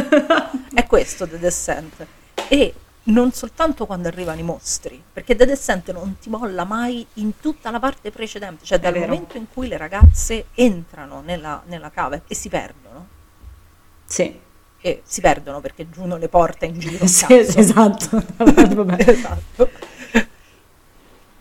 È 0.74 0.86
questo 0.86 1.28
The 1.28 1.40
Descent. 1.40 2.06
E 2.48 2.74
non 3.10 3.32
soltanto 3.32 3.86
quando 3.86 4.08
arrivano 4.10 4.40
i 4.40 4.44
mostri, 4.44 5.02
perché 5.14 5.36
The 5.36 5.46
Descent 5.46 5.92
non 5.94 6.18
ti 6.20 6.30
molla 6.30 6.66
mai 6.66 7.06
in 7.16 7.40
tutta 7.40 7.72
la 7.72 7.80
parte 7.80 8.12
precedente, 8.12 8.66
cioè 8.66 8.80
dal 8.80 8.98
momento 8.98 9.38
in 9.38 9.46
cui 9.54 9.68
le 9.70 9.78
ragazze 9.78 10.48
entrano 10.56 11.22
nella, 11.26 11.64
nella 11.68 11.90
cava 11.90 12.22
e 12.28 12.36
si 12.36 12.50
perdono. 12.50 13.08
Sì, 14.06 14.38
E 14.80 15.02
si 15.06 15.22
perdono 15.22 15.60
perché 15.60 15.90
Giuno 15.90 16.18
le 16.18 16.28
porta 16.30 16.66
in 16.66 16.78
giro. 16.80 17.06
Sì, 17.08 17.26
esatto. 17.34 18.24
Esatto. 18.98 19.70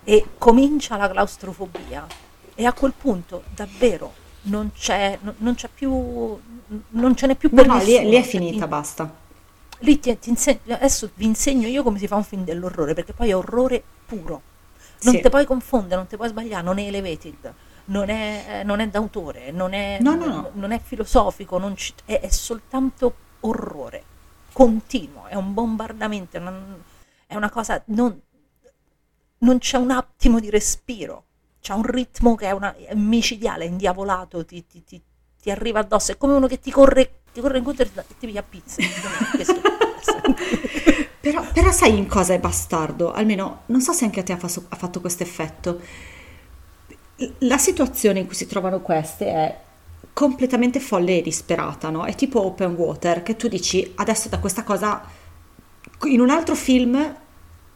E 0.04 0.24
comincia 0.38 0.96
la 0.96 1.08
claustrofobia. 1.10 2.06
E 2.54 2.64
a 2.64 2.72
quel 2.72 2.92
punto 2.96 3.42
davvero 3.54 4.12
non 4.42 4.70
c'è, 4.72 5.18
non, 5.20 5.34
non 5.38 5.54
c'è 5.54 5.68
più. 5.72 5.90
Non 6.88 7.14
ce 7.16 7.26
n'è 7.26 7.34
più 7.34 7.48
No, 7.52 7.56
per 7.62 7.66
no, 7.66 7.78
lì, 7.78 7.92
è- 7.94 8.02
nessuno. 8.04 8.08
lì 8.10 8.16
è 8.16 8.20
Cioè, 8.22 8.30
finita, 8.30 8.62
ti- 8.64 8.68
basta. 8.70 9.14
Lì 9.80 9.98
ti, 10.00 10.18
ti 10.18 10.30
insegno- 10.30 10.60
adesso 10.74 11.10
vi 11.14 11.26
insegno 11.26 11.68
io 11.68 11.82
come 11.82 11.98
si 11.98 12.06
fa 12.06 12.16
un 12.16 12.24
film 12.24 12.44
dell'orrore, 12.44 12.94
perché 12.94 13.12
poi 13.12 13.28
è 13.30 13.36
orrore 13.36 13.82
puro. 14.06 14.40
Non 15.02 15.14
Sì. 15.14 15.20
te 15.20 15.28
puoi 15.28 15.44
confondere, 15.44 15.96
non 15.96 16.06
ti 16.06 16.16
puoi 16.16 16.28
sbagliare, 16.28 16.62
non 16.64 16.78
è 16.78 16.86
elevated, 16.86 17.52
non 17.86 18.08
è, 18.08 18.44
eh, 18.48 18.62
non 18.62 18.80
è 18.80 18.88
d'autore, 18.88 19.50
non 19.50 19.74
è, 19.74 19.98
No, 20.00 20.14
no, 20.14 20.24
no. 20.26 20.50
non 20.54 20.70
è 20.72 20.80
filosofico, 20.82 21.58
non 21.58 21.76
ci- 21.76 21.92
è, 22.06 22.20
è 22.20 22.30
soltanto 22.30 23.14
orrore 23.48 24.04
continuo, 24.52 25.26
è 25.26 25.34
un 25.34 25.52
bombardamento, 25.52 26.38
una, 26.38 26.76
è 27.26 27.34
una 27.34 27.50
cosa, 27.50 27.82
non, 27.86 28.18
non 29.38 29.58
c'è 29.58 29.76
un 29.76 29.90
attimo 29.90 30.40
di 30.40 30.50
respiro, 30.50 31.24
c'è 31.60 31.72
un 31.74 31.82
ritmo 31.82 32.34
che 32.34 32.46
è, 32.46 32.50
una, 32.52 32.74
è 32.76 32.94
micidiale, 32.94 33.64
è 33.64 33.68
indiavolato, 33.68 34.44
ti, 34.44 34.66
ti- 34.66 34.82
ti- 34.84 35.02
ti 35.40 35.50
arriva 35.50 35.80
addosso, 35.80 36.12
è 36.12 36.16
come 36.16 36.34
uno 36.34 36.46
che 36.46 36.58
ti 36.58 36.70
corre, 36.70 37.20
ti 37.32 37.40
corre 37.40 37.58
incontro 37.58 37.84
e 37.84 37.90
ti 38.18 38.26
piglia 38.26 38.42
pizza. 38.42 38.80
Però, 41.20 41.44
però 41.52 41.72
sai 41.72 41.96
in 41.96 42.06
cosa 42.06 42.34
è 42.34 42.38
bastardo? 42.38 43.12
Almeno, 43.12 43.62
non 43.66 43.80
so 43.80 43.92
se 43.92 44.04
anche 44.04 44.20
a 44.20 44.22
te 44.22 44.32
ha, 44.32 44.36
fa- 44.36 44.62
ha 44.68 44.76
fatto 44.76 45.00
questo 45.00 45.24
effetto. 45.24 45.80
La 47.40 47.56
situazione 47.56 48.18
in 48.20 48.26
cui 48.26 48.34
si 48.34 48.46
trovano 48.46 48.80
queste 48.80 49.26
è 49.26 49.58
completamente 50.12 50.80
folle 50.80 51.18
e 51.18 51.22
disperata, 51.22 51.90
no? 51.90 52.04
È 52.04 52.14
tipo 52.14 52.44
open 52.44 52.74
water, 52.74 53.22
che 53.22 53.36
tu 53.36 53.48
dici 53.48 53.92
adesso 53.96 54.28
da 54.28 54.38
questa 54.38 54.62
cosa, 54.64 55.02
in 56.04 56.20
un 56.20 56.30
altro 56.30 56.54
film 56.54 57.14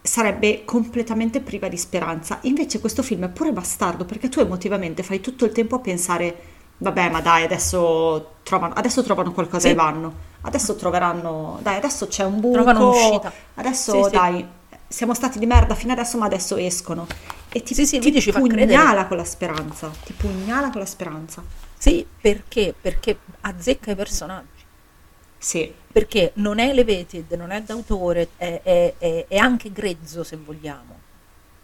sarebbe 0.02 0.64
completamente 0.64 1.40
priva 1.40 1.68
di 1.68 1.76
speranza. 1.76 2.38
Invece 2.42 2.80
questo 2.80 3.02
film 3.02 3.24
è 3.24 3.28
pure 3.28 3.52
bastardo 3.52 4.04
perché 4.04 4.28
tu 4.28 4.40
emotivamente 4.40 5.02
fai 5.02 5.20
tutto 5.20 5.44
il 5.44 5.52
tempo 5.52 5.76
a 5.76 5.80
pensare, 5.80 6.36
vabbè, 6.78 7.10
ma 7.10 7.20
dai, 7.20 7.44
adesso 7.44 8.36
trovano, 8.42 8.74
adesso 8.74 9.02
trovano 9.02 9.32
qualcosa 9.32 9.66
Sì. 9.66 9.72
e 9.72 9.74
vanno. 9.74 10.28
Adesso 10.42 10.74
troveranno, 10.76 11.58
dai, 11.62 11.76
adesso 11.76 12.06
c'è 12.08 12.24
un 12.24 12.40
buco, 12.40 12.54
Trovano 12.54 12.80
un'uscita. 12.88 13.30
adesso 13.56 13.92
Sì, 13.92 14.04
sì. 14.04 14.10
dai, 14.10 14.46
siamo 14.88 15.12
stati 15.14 15.38
di 15.38 15.46
merda 15.46 15.74
fino 15.74 15.92
adesso, 15.92 16.16
ma 16.18 16.24
adesso 16.26 16.56
escono. 16.56 17.06
E 17.52 17.62
ti, 17.62 17.74
Sì, 17.74 17.84
sì, 17.84 17.98
ti 17.98 18.10
ti 18.12 18.32
pugnala 18.32 19.06
con 19.06 19.16
la 19.18 19.24
speranza, 19.24 19.90
ti 20.04 20.12
pugnala 20.14 20.70
con 20.70 20.80
la 20.80 20.86
speranza. 20.86 21.42
Sì, 21.82 22.06
perché? 22.20 22.74
Perché 22.78 23.18
azzecca 23.40 23.90
i 23.92 23.96
personaggi. 23.96 24.64
Sì, 25.38 25.74
Perché 25.92 26.32
non 26.34 26.58
è 26.60 26.68
elevated, 26.68 27.32
non 27.32 27.50
è 27.50 27.62
d'autore, 27.62 28.28
è, 28.36 28.60
è- 28.62 28.94
è- 28.98 29.26
è 29.28 29.36
anche 29.38 29.72
grezzo 29.72 30.22
se 30.22 30.36
vogliamo. 30.36 30.98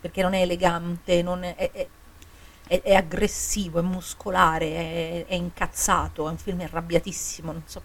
Perché 0.01 0.23
non 0.23 0.35
è 0.35 0.41
elegante, 0.43 1.23
non 1.23 1.45
è, 1.45 1.55
aggressivo, 2.97 3.79
è 3.79 3.83
muscolare, 3.83 4.67
è, 4.67 5.27
è 5.27 5.35
incazzato, 5.35 6.27
è 6.27 6.31
un 6.31 6.39
film 6.39 6.61
arrabbiatissimo, 6.61 7.53
non 7.53 7.63
so. 7.67 7.83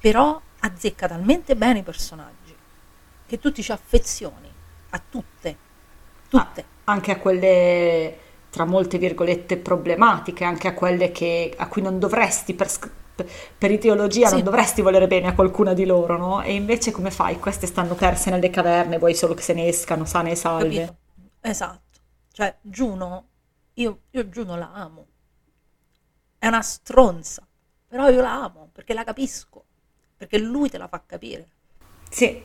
Però 0.00 0.40
azzecca 0.60 1.08
talmente 1.08 1.56
bene 1.56 1.80
i 1.80 1.82
personaggi 1.82 2.54
che 3.26 3.38
tu 3.38 3.52
ti 3.52 3.62
ci 3.62 3.72
affezioni 3.72 4.50
a 4.90 5.02
tutte. 5.10 5.56
Tutte. 6.28 6.64
anche 6.84 7.12
a 7.12 7.18
quelle 7.18 8.18
tra 8.54 8.64
molte 8.64 8.98
virgolette 8.98 9.56
problematiche, 9.58 10.44
anche 10.44 10.68
a 10.68 10.74
quelle 10.74 11.10
che, 11.10 11.52
a 11.56 11.66
cui 11.66 11.82
non 11.82 11.98
dovresti 11.98 12.54
per, 12.54 12.68
per 13.58 13.70
ideologia 13.72 14.28
Sì. 14.28 14.34
non 14.34 14.44
dovresti 14.44 14.80
volere 14.80 15.08
bene 15.08 15.26
a 15.28 15.34
qualcuna 15.34 15.74
di 15.74 15.84
loro, 15.84 16.16
no? 16.16 16.40
E 16.42 16.54
invece 16.54 16.92
come 16.92 17.10
fai? 17.10 17.38
Queste 17.40 17.66
stanno 17.66 17.94
perse 17.94 18.30
nelle 18.30 18.50
caverne, 18.50 18.98
vuoi 18.98 19.14
solo 19.14 19.34
che 19.34 19.42
se 19.42 19.54
ne 19.54 19.66
escano 19.66 20.04
sane 20.04 20.30
e 20.32 20.36
salve. 20.36 20.66
Capito? 20.68 20.96
Esatto. 21.40 22.00
Cioè, 22.32 22.58
Giuno, 22.60 23.28
io, 23.74 24.02
io 24.10 24.28
Giuno 24.28 24.56
la 24.56 24.72
amo. 24.72 25.06
È 26.38 26.46
una 26.46 26.62
stronza, 26.62 27.44
però 27.88 28.08
io 28.08 28.20
la 28.20 28.44
amo 28.44 28.68
perché 28.72 28.94
la 28.94 29.02
capisco, 29.02 29.66
perché 30.16 30.38
lui 30.38 30.68
te 30.70 30.78
la 30.78 30.86
fa 30.86 31.02
capire. 31.04 31.50
Sì, 32.10 32.40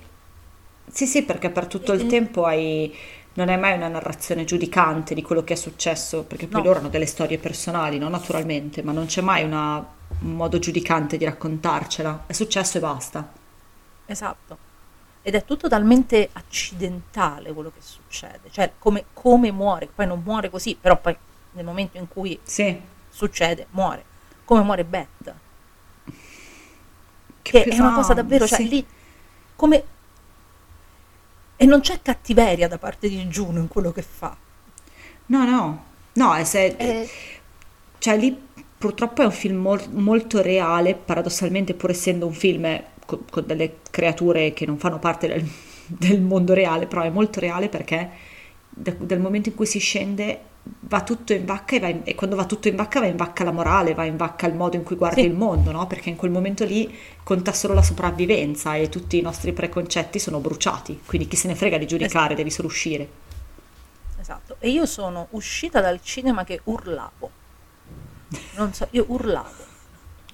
sì, 0.91 1.06
sì, 1.06 1.23
perché 1.23 1.52
per 1.52 1.68
tutto 1.68 1.94
il 1.94 2.06
tempo 2.07 2.45
hai, 2.45 2.94
non 3.34 3.50
è 3.50 3.56
mai 3.58 3.74
una 3.76 3.88
narrazione 3.88 4.44
giudicante 4.44 5.14
di 5.14 5.22
quello 5.22 5.44
che 5.44 5.54
è 5.54 5.56
successo, 5.56 6.24
perché 6.24 6.48
poi 6.48 6.62
No. 6.62 6.68
loro 6.68 6.80
hanno 6.80 6.90
delle 6.90 7.06
storie 7.06 7.38
personali, 7.38 7.98
no? 7.98 8.10
naturalmente, 8.10 8.82
ma 8.84 8.92
non 8.92 9.06
c'è 9.06 9.22
mai 9.22 9.44
una- 9.44 9.78
un 10.22 10.36
modo 10.36 10.60
giudicante 10.60 11.18
di 11.18 11.26
raccontarcela. 11.26 12.24
È 12.26 12.34
successo 12.34 12.78
e 12.78 12.82
basta. 12.82 13.32
Esatto. 14.06 14.58
Ed 15.22 15.36
è 15.36 15.46
tutto 15.46 15.68
talmente 15.70 16.30
accidentale 16.34 17.54
quello 17.54 17.70
che 17.72 17.82
succede, 17.82 18.50
cioè 18.52 18.72
come, 18.80 19.06
come 19.14 19.52
muore, 19.52 19.88
poi 19.94 20.08
non 20.08 20.22
muore 20.24 20.50
così, 20.50 20.76
però 20.80 20.98
poi 21.00 21.16
nel 21.52 21.66
momento 21.66 21.98
in 21.98 22.08
cui 22.08 22.40
Sì. 22.44 22.80
succede, 23.10 23.68
muore. 23.72 24.04
Come 24.46 24.64
muore 24.64 24.84
Beth. 24.84 25.34
Che 27.42 27.64
Che 27.64 27.64
è 27.64 27.80
una 27.80 27.94
cosa 27.94 28.14
davvero, 28.14 28.46
cioè 28.48 28.60
sì. 28.60 28.68
lì 28.70 28.86
come... 29.56 29.84
E 31.61 31.65
non 31.65 31.81
c'è 31.81 32.02
cattiveria 32.02 32.68
da 32.69 32.77
parte 32.77 33.10
di 33.10 33.22
Juno 33.26 33.60
in 33.60 33.68
quello 33.68 33.91
che 33.91 34.02
fa. 34.02 34.36
No, 35.27 35.45
no, 35.45 35.84
no, 36.14 36.34
è 36.36 36.44
se- 36.44 36.76
È- 36.77 37.10
cioè 37.99 38.18
lì 38.18 38.36
purtroppo 38.77 39.22
è 39.22 39.26
un 39.26 39.31
film 39.31 39.57
mol- 39.57 39.90
molto 39.91 40.41
reale, 40.41 40.95
paradossalmente 40.95 41.73
pur 41.73 41.90
essendo 41.91 42.26
un 42.26 42.34
film 42.34 42.81
co- 43.06 43.23
con, 43.30 43.45
delle 43.45 43.77
creature 43.91 44.53
che 44.53 44.65
non 44.65 44.77
fanno 44.77 44.99
parte 44.99 45.27
del, 45.27 45.45
del 45.86 46.22
mondo 46.22 46.53
reale, 46.53 46.88
però 46.88 47.02
è 47.02 47.10
molto 47.10 47.40
reale 47.41 47.68
perché 47.69 48.10
da- 48.69 48.95
dal 48.98 49.19
momento 49.19 49.49
in 49.49 49.56
cui 49.56 49.65
si 49.65 49.80
scende 49.80 50.40
va 50.61 51.02
tutto 51.03 51.34
in 51.34 51.45
vacca 51.45 51.76
e, 51.76 51.80
va 51.80 51.88
in- 51.88 52.02
e 52.03 52.15
quando 52.15 52.36
va 52.36 52.45
tutto 52.45 52.68
in 52.68 52.76
vacca 52.76 52.99
va 52.99 53.06
in 53.07 53.15
vacca 53.15 53.44
la 53.44 53.52
morale, 53.52 53.94
va 53.94 54.06
in 54.06 54.18
vacca 54.18 54.48
il 54.48 54.53
modo 54.56 54.76
in 54.76 54.84
cui 54.84 54.95
guardi 54.95 55.22
Sì. 55.22 55.27
il 55.27 55.34
mondo, 55.34 55.72
no? 55.72 55.88
Perché 55.88 56.10
in 56.10 56.15
quel 56.15 56.31
momento 56.31 56.64
lì 56.65 56.94
conta 57.23 57.53
solo 57.53 57.73
la 57.73 57.81
sopravvivenza 57.84 58.76
e 58.76 58.90
tutti 58.90 59.18
i 59.18 59.22
nostri 59.22 59.53
preconcetti 59.53 60.19
sono 60.19 60.40
bruciati, 60.40 61.02
quindi 61.06 61.27
chi 61.27 61.36
se 61.36 61.48
ne 61.48 61.56
frega 61.56 61.77
di 61.77 61.88
giudicare, 61.88 62.36
devi 62.36 62.52
solo 62.52 62.68
uscire. 62.68 63.07
Esatto. 64.19 64.57
E 64.60 64.69
io 64.69 64.86
sono 64.86 65.27
uscita 65.31 65.81
dal 65.81 65.99
cinema 66.03 66.44
che 66.44 66.60
urlavo. 66.65 67.30
Non 68.56 68.73
so, 68.73 68.88
io 68.91 69.06
urlavo. 69.07 69.68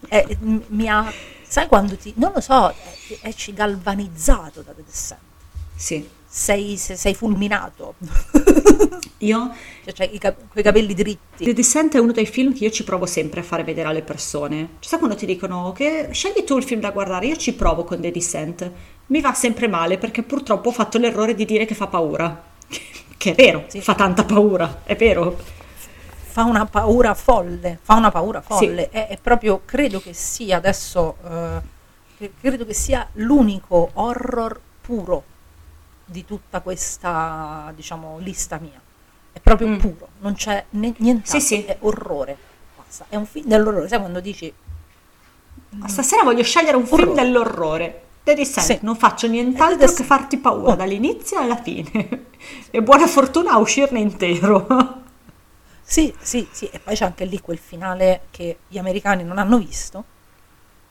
E 0.09 0.37
m- 0.41 0.57
mi 0.67 0.89
ha, 0.89 1.11
sai 1.47 1.67
quando 1.67 1.95
ti, 1.95 2.13
non 2.17 2.31
lo 2.33 2.41
so, 2.41 2.71
eh, 2.71 3.19
esci 3.21 3.53
galvanizzato 3.53 4.61
da 4.61 4.73
Descent. 4.73 5.19
Sì. 5.75 6.07
Sei, 6.37 6.75
se- 6.75 6.97
sei 6.97 7.15
fulminato. 7.15 7.95
Io 9.19 9.51
Cioè, 9.85 9.93
c'hai 9.93 10.15
i 10.15 10.17
cap- 10.17 10.49
quei 10.51 10.65
capelli 10.65 10.93
dritti. 10.93 11.45
The 11.45 11.53
Descent 11.53 11.95
è 11.95 11.99
uno 11.99 12.11
dei 12.11 12.25
film 12.25 12.53
che 12.53 12.65
io 12.65 12.71
ci 12.71 12.83
provo 12.83 13.05
sempre 13.05 13.39
a 13.39 13.43
fare 13.43 13.63
vedere 13.63 13.87
alle 13.87 14.01
persone. 14.01 14.57
Cioè, 14.79 14.89
sai 14.89 14.99
quando 14.99 15.15
ti 15.15 15.25
dicono 15.25 15.71
che 15.71 16.09
scegli 16.11 16.43
tu 16.43 16.57
il 16.57 16.65
film 16.65 16.81
da 16.81 16.91
guardare? 16.91 17.27
Io 17.27 17.37
ci 17.37 17.53
provo 17.53 17.85
con 17.85 18.01
The 18.01 18.11
Descent. 18.11 18.69
Mi 19.07 19.21
va 19.21 19.33
sempre 19.33 19.69
male 19.69 19.97
perché 19.97 20.23
purtroppo 20.23 20.67
ho 20.69 20.71
fatto 20.73 20.97
l'errore 20.97 21.35
di 21.35 21.45
dire 21.45 21.63
che 21.65 21.73
fa 21.73 21.87
paura. 21.87 22.43
Che 23.17 23.31
è 23.31 23.33
vero, 23.35 23.63
Sì. 23.67 23.79
fa 23.79 23.95
tanta 23.95 24.25
paura, 24.25 24.81
è 24.83 24.95
vero. 24.97 25.39
Fa 26.27 26.43
una 26.43 26.65
paura 26.65 27.13
folle, 27.13 27.79
fa 27.81 27.95
una 27.95 28.11
paura 28.11 28.41
Sì. 28.41 28.47
folle. 28.49 28.89
È, 28.89 29.07
è 29.07 29.17
proprio, 29.21 29.61
credo 29.63 30.01
che 30.01 30.11
sia 30.13 30.57
adesso, 30.57 31.15
eh, 32.19 32.29
credo 32.41 32.65
che 32.65 32.73
sia 32.73 33.07
l'unico 33.13 33.89
horror 33.93 34.59
puro 34.81 35.23
di 36.05 36.23
tutta 36.25 36.61
questa, 36.61 37.71
diciamo, 37.75 38.17
lista 38.19 38.57
mia. 38.59 38.79
È 39.31 39.39
proprio 39.39 39.67
Mm. 39.67 39.77
puro, 39.77 40.07
non 40.19 40.33
c'è 40.35 40.63
ne- 40.71 40.93
nient'altro, 40.97 41.39
Sì, 41.39 41.45
sì. 41.45 41.63
è 41.65 41.77
orrore. 41.81 42.37
Basta. 42.77 43.05
È 43.09 43.15
un 43.15 43.25
film 43.25 43.47
dell'orrore, 43.47 43.87
sai 43.87 43.99
quando 43.99 44.19
dici 44.19 44.53
Stasera 45.87 46.23
voglio 46.23 46.43
scegliere 46.43 46.77
un 46.77 46.85
film 46.85 47.01
Orrore. 47.01 47.21
dell'orrore. 47.21 48.01
The 48.23 48.33
Descent, 48.33 48.65
Sì. 48.65 48.79
non 48.81 48.95
faccio 48.95 49.27
nient'altro 49.27 49.91
che 49.91 50.03
farti 50.03 50.37
paura 50.37 50.71
Oh. 50.71 50.75
dall'inizio 50.75 51.37
alla 51.37 51.57
fine. 51.61 52.27
e 52.71 52.81
buona 52.81 53.07
fortuna 53.07 53.51
a 53.51 53.57
uscirne 53.57 53.99
intero. 53.99 55.03
Sì, 55.81 56.13
sì, 56.19 56.47
sì, 56.51 56.65
e 56.71 56.79
poi 56.79 56.95
c'è 56.95 57.05
anche 57.05 57.25
lì 57.25 57.39
quel 57.41 57.57
finale 57.59 58.21
che 58.31 58.57
gli 58.67 58.77
americani 58.77 59.23
non 59.23 59.37
hanno 59.37 59.57
visto, 59.59 60.03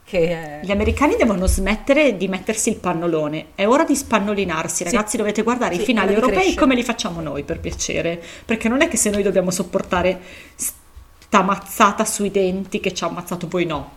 che 0.04 0.28
è... 0.28 0.60
Gli 0.62 0.70
americani 0.70 1.16
devono 1.16 1.46
smettere 1.46 2.16
di 2.16 2.28
mettersi 2.28 2.68
il 2.68 2.76
pannolone. 2.76 3.46
È 3.54 3.66
ora 3.66 3.84
di 3.84 3.96
spannolinarsi, 3.96 4.84
Sì. 4.84 4.84
ragazzi. 4.84 5.16
Dovete 5.16 5.42
guardare 5.42 5.74
Sì, 5.76 5.80
i 5.80 5.84
finali 5.84 6.12
europei 6.12 6.36
crescere. 6.36 6.60
come 6.60 6.74
li 6.74 6.82
facciamo 6.84 7.20
noi, 7.20 7.42
per 7.42 7.58
piacere. 7.60 8.22
Perché 8.44 8.68
non 8.68 8.82
è 8.82 8.88
che 8.88 8.96
se 8.96 9.10
noi 9.10 9.22
dobbiamo 9.22 9.50
sopportare 9.50 10.20
sta 10.54 11.42
mazzata 11.42 12.04
sui 12.04 12.30
denti 12.30 12.80
che 12.80 12.92
ci 12.92 13.02
ha 13.04 13.06
ammazzato, 13.08 13.46
poi 13.48 13.64
no. 13.64 13.90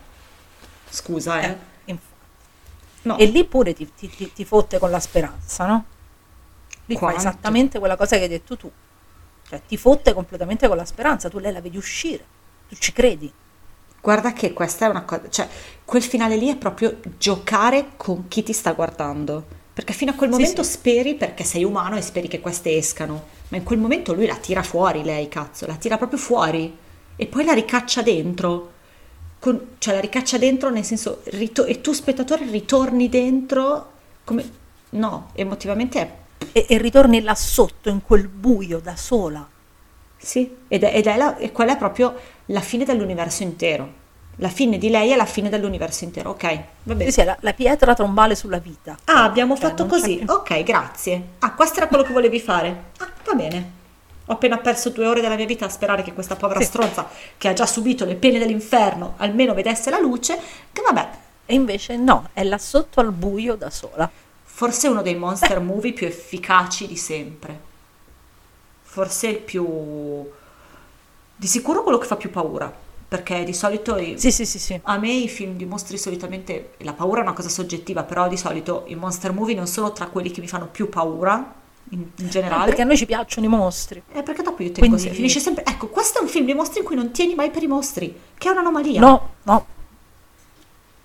Scusa, 0.88 1.40
eh. 1.40 1.56
eh. 1.84 1.96
No. 3.02 3.18
E 3.18 3.26
lì 3.26 3.44
pure 3.44 3.74
ti, 3.74 3.90
ti- 3.94 4.08
ti- 4.08 4.32
ti 4.32 4.44
fotte 4.44 4.78
con 4.78 4.90
la 4.90 5.00
speranza, 5.00 5.66
no? 5.66 5.84
Lì 6.86 6.96
fa 6.96 7.14
esattamente 7.14 7.78
quella 7.78 7.96
cosa 7.96 8.16
che 8.16 8.22
hai 8.22 8.28
detto 8.28 8.56
tu. 8.56 8.70
Cioè, 9.46 9.60
ti 9.68 9.76
fotte 9.76 10.14
completamente 10.14 10.66
con 10.68 10.76
la 10.76 10.84
speranza, 10.84 11.28
tu 11.28 11.38
lei 11.38 11.52
la 11.52 11.60
vedi 11.60 11.76
uscire, 11.76 12.24
tu 12.68 12.74
ci 12.76 12.92
credi. 12.92 13.30
Guarda 14.00 14.32
che 14.32 14.52
questa 14.52 14.86
è 14.86 14.88
una 14.88 15.02
cosa, 15.02 15.28
cioè 15.28 15.48
quel 15.84 16.02
finale 16.02 16.36
lì 16.36 16.48
è 16.48 16.56
proprio 16.56 16.98
giocare 17.18 17.90
con 17.96 18.28
chi 18.28 18.42
ti 18.42 18.52
sta 18.52 18.72
guardando. 18.72 19.56
Perché 19.72 19.92
fino 19.92 20.10
a 20.10 20.14
quel 20.14 20.30
Sì, 20.32 20.38
momento 20.38 20.62
sì. 20.62 20.70
speri 20.72 21.14
perché 21.14 21.44
sei 21.44 21.62
umano 21.64 21.96
e 21.96 22.02
speri 22.02 22.26
che 22.28 22.40
queste 22.40 22.76
escano. 22.76 23.26
Ma 23.48 23.56
in 23.58 23.62
quel 23.62 23.78
momento 23.78 24.12
lui 24.12 24.26
la 24.26 24.34
tira 24.36 24.62
fuori, 24.62 25.04
lei, 25.04 25.28
cazzo, 25.28 25.66
la 25.66 25.74
tira 25.76 25.96
proprio 25.96 26.18
fuori. 26.18 26.76
E 27.16 27.26
poi 27.26 27.44
la 27.44 27.52
ricaccia 27.52 28.02
dentro. 28.02 28.72
Con- 29.38 29.76
cioè 29.78 29.94
la 29.94 30.00
ricaccia 30.00 30.36
dentro 30.36 30.68
nel 30.70 30.84
senso, 30.84 31.20
rito- 31.26 31.64
e 31.64 31.80
tu 31.80 31.92
spettatore 31.92 32.44
ritorni 32.50 33.08
dentro 33.08 33.92
come... 34.24 34.50
No, 34.90 35.30
emotivamente 35.34 36.00
è... 36.00 36.16
E, 36.52 36.66
e 36.68 36.78
ritorni 36.78 37.20
là 37.20 37.34
sotto, 37.36 37.88
in 37.88 38.02
quel 38.02 38.26
buio, 38.26 38.80
da 38.80 38.96
sola. 38.96 39.46
Sì, 40.16 40.56
ed 40.66 40.82
è, 40.82 40.96
ed 40.96 41.06
è 41.06 41.16
la- 41.16 41.36
e 41.36 41.52
quella 41.52 41.74
è 41.74 41.78
proprio 41.78 42.14
la 42.48 42.60
fine 42.60 42.84
dell'universo 42.84 43.42
intero. 43.42 44.06
La 44.40 44.48
fine 44.48 44.78
di 44.78 44.88
lei 44.88 45.10
è 45.10 45.16
la 45.16 45.24
fine 45.24 45.48
dell'universo 45.48 46.04
intero. 46.04 46.30
Ok, 46.30 46.58
va 46.84 46.94
bene. 46.94 47.10
Sì, 47.10 47.20
sì, 47.20 47.24
la, 47.26 47.36
la 47.40 47.52
pietra 47.52 47.94
tombale 47.94 48.34
sulla 48.36 48.58
vita. 48.58 48.96
Ah, 49.06 49.24
abbiamo 49.24 49.56
Cioè, 49.56 49.68
fatto 49.68 49.86
così. 49.86 50.22
Ok, 50.26 50.62
grazie. 50.62 51.22
Ah, 51.40 51.52
questo 51.54 51.78
era 51.78 51.88
quello 51.88 52.04
che 52.04 52.12
volevi 52.12 52.38
fare. 52.38 52.82
Ah, 52.98 53.08
va 53.24 53.32
bene. 53.34 53.70
Ho 54.26 54.32
appena 54.34 54.58
perso 54.58 54.90
due 54.90 55.06
ore 55.06 55.20
della 55.20 55.34
mia 55.34 55.46
vita 55.46 55.64
a 55.64 55.68
sperare 55.70 56.02
che 56.02 56.12
questa 56.12 56.36
povera 56.36 56.60
Sì. 56.60 56.66
stronza, 56.66 57.08
che 57.36 57.48
ha 57.48 57.52
già 57.52 57.66
subito 57.66 58.04
le 58.04 58.14
pene 58.14 58.38
dell'inferno, 58.38 59.14
almeno 59.16 59.54
vedesse 59.54 59.90
la 59.90 59.98
luce. 59.98 60.38
Che 60.70 60.82
vabbè, 60.82 61.08
E 61.46 61.54
invece 61.54 61.96
no, 61.96 62.28
è 62.32 62.44
là 62.44 62.58
sotto 62.58 63.00
al 63.00 63.10
buio 63.10 63.56
da 63.56 63.70
sola. 63.70 64.08
forse 64.44 64.86
uno 64.88 65.02
dei 65.02 65.14
monster 65.16 65.60
movie 65.60 65.92
più 65.92 66.06
efficaci 66.06 66.86
di 66.86 66.96
sempre. 66.96 67.58
Forse 68.82 69.28
il 69.28 69.38
più. 69.38 70.30
Di 71.40 71.46
sicuro 71.46 71.84
quello 71.84 71.98
che 71.98 72.06
fa 72.06 72.16
più 72.16 72.30
paura. 72.30 72.70
Perché 73.08 73.42
di 73.44 73.54
solito. 73.54 73.96
i- 73.96 74.18
Sì, 74.18 74.30
sì, 74.32 74.44
sì. 74.44 74.78
A 74.82 74.98
me 74.98 75.10
i 75.10 75.28
film 75.28 75.56
di 75.56 75.64
mostri 75.64 75.96
solitamente, 75.96 76.72
la 76.78 76.92
paura 76.92 77.20
è 77.20 77.22
una 77.22 77.32
cosa 77.32 77.48
soggettiva, 77.48 78.02
però 78.02 78.28
di 78.28 78.36
solito 78.36 78.84
i 78.88 78.96
monster 78.96 79.32
movie 79.32 79.54
non 79.54 79.66
sono 79.66 79.92
tra 79.92 80.08
quelli 80.08 80.30
che 80.30 80.40
mi 80.42 80.48
fanno 80.48 80.66
più 80.66 80.88
paura 80.90 81.54
in, 81.90 82.00
in 82.16 82.28
generale. 82.28 82.66
Perché 82.66 82.82
a 82.82 82.84
noi 82.84 82.96
ci 82.98 83.06
piacciono 83.06 83.46
i 83.46 83.48
mostri. 83.48 84.02
Eh, 84.12 84.22
perché 84.22 84.42
dopo 84.42 84.62
io 84.62 84.72
tengo 84.72 84.80
Quindi- 84.80 84.98
sempre, 84.98 85.16
finisce 85.16 85.40
sempre. 85.40 85.64
Ecco, 85.64 85.86
questo 85.88 86.18
è 86.18 86.22
un 86.22 86.28
film 86.28 86.44
di 86.44 86.52
mostri 86.54 86.80
in 86.80 86.84
cui 86.84 86.96
non 86.96 87.10
tieni 87.12 87.34
mai 87.34 87.50
per 87.50 87.62
i 87.62 87.66
mostri, 87.68 88.14
che 88.36 88.48
è 88.48 88.50
un'anomalia. 88.50 89.00
No, 89.00 89.28
no, 89.44 89.66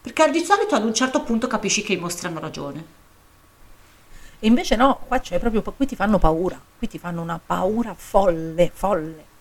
Perché 0.02 0.30
di 0.32 0.44
solito 0.44 0.76
ad 0.76 0.84
un 0.84 0.94
certo 0.94 1.22
punto 1.22 1.48
capisci 1.48 1.84
che 1.84 1.94
i 1.94 1.98
mostri 1.98 2.28
hanno 2.28 2.40
ragione. 2.42 2.86
E 4.42 4.48
invece 4.48 4.76
no, 4.76 5.00
qua 5.08 5.20
c'è 5.22 5.40
proprio, 5.40 5.62
qui 5.62 5.86
ti 5.86 5.96
fanno 5.96 6.18
paura, 6.20 6.60
qui 6.78 6.90
ti 6.90 7.00
fanno 7.00 7.22
una 7.22 7.40
paura 7.44 7.94
folle, 7.98 8.70
folle. 8.74 9.32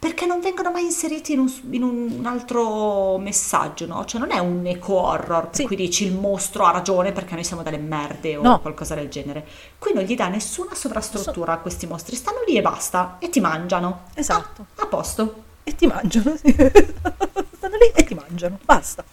Perché 0.00 0.26
non 0.26 0.40
vengono 0.40 0.70
mai 0.70 0.84
inseriti 0.84 1.32
in 1.32 1.40
un, 1.40 1.52
in 1.70 1.82
un 1.82 2.24
altro 2.24 3.18
messaggio, 3.18 3.84
no? 3.86 4.04
Cioè 4.04 4.20
non 4.20 4.30
è 4.30 4.38
un 4.38 4.64
eco-horror 4.64 5.46
per 5.48 5.54
Sì. 5.56 5.64
cui 5.64 5.74
dici 5.74 6.04
il 6.04 6.12
mostro 6.12 6.64
ha 6.66 6.70
ragione 6.70 7.10
perché 7.10 7.34
noi 7.34 7.42
siamo 7.42 7.62
delle 7.64 7.78
merde 7.78 8.36
o 8.36 8.42
No. 8.42 8.60
qualcosa 8.60 8.94
del 8.94 9.08
genere. 9.08 9.44
Qui 9.76 9.92
non 9.94 10.04
gli 10.04 10.14
dà 10.14 10.28
nessuna 10.28 10.74
sovrastruttura 10.74 11.54
a 11.54 11.58
questi 11.58 11.86
mostri, 11.86 12.14
stanno 12.14 12.42
lì 12.46 12.56
e 12.56 12.60
basta, 12.62 13.16
e 13.18 13.28
ti 13.28 13.40
mangiano. 13.40 14.02
Esatto. 14.14 14.66
Ah, 14.76 14.82
a 14.82 14.86
posto. 14.86 15.42
E 15.64 15.74
ti 15.74 15.86
mangiano, 15.88 16.36
sì. 16.36 16.52
Stanno 16.54 17.76
lì 17.76 17.90
e 17.92 18.04
ti 18.04 18.14
mangiano, 18.14 18.58
basta. 18.64 19.04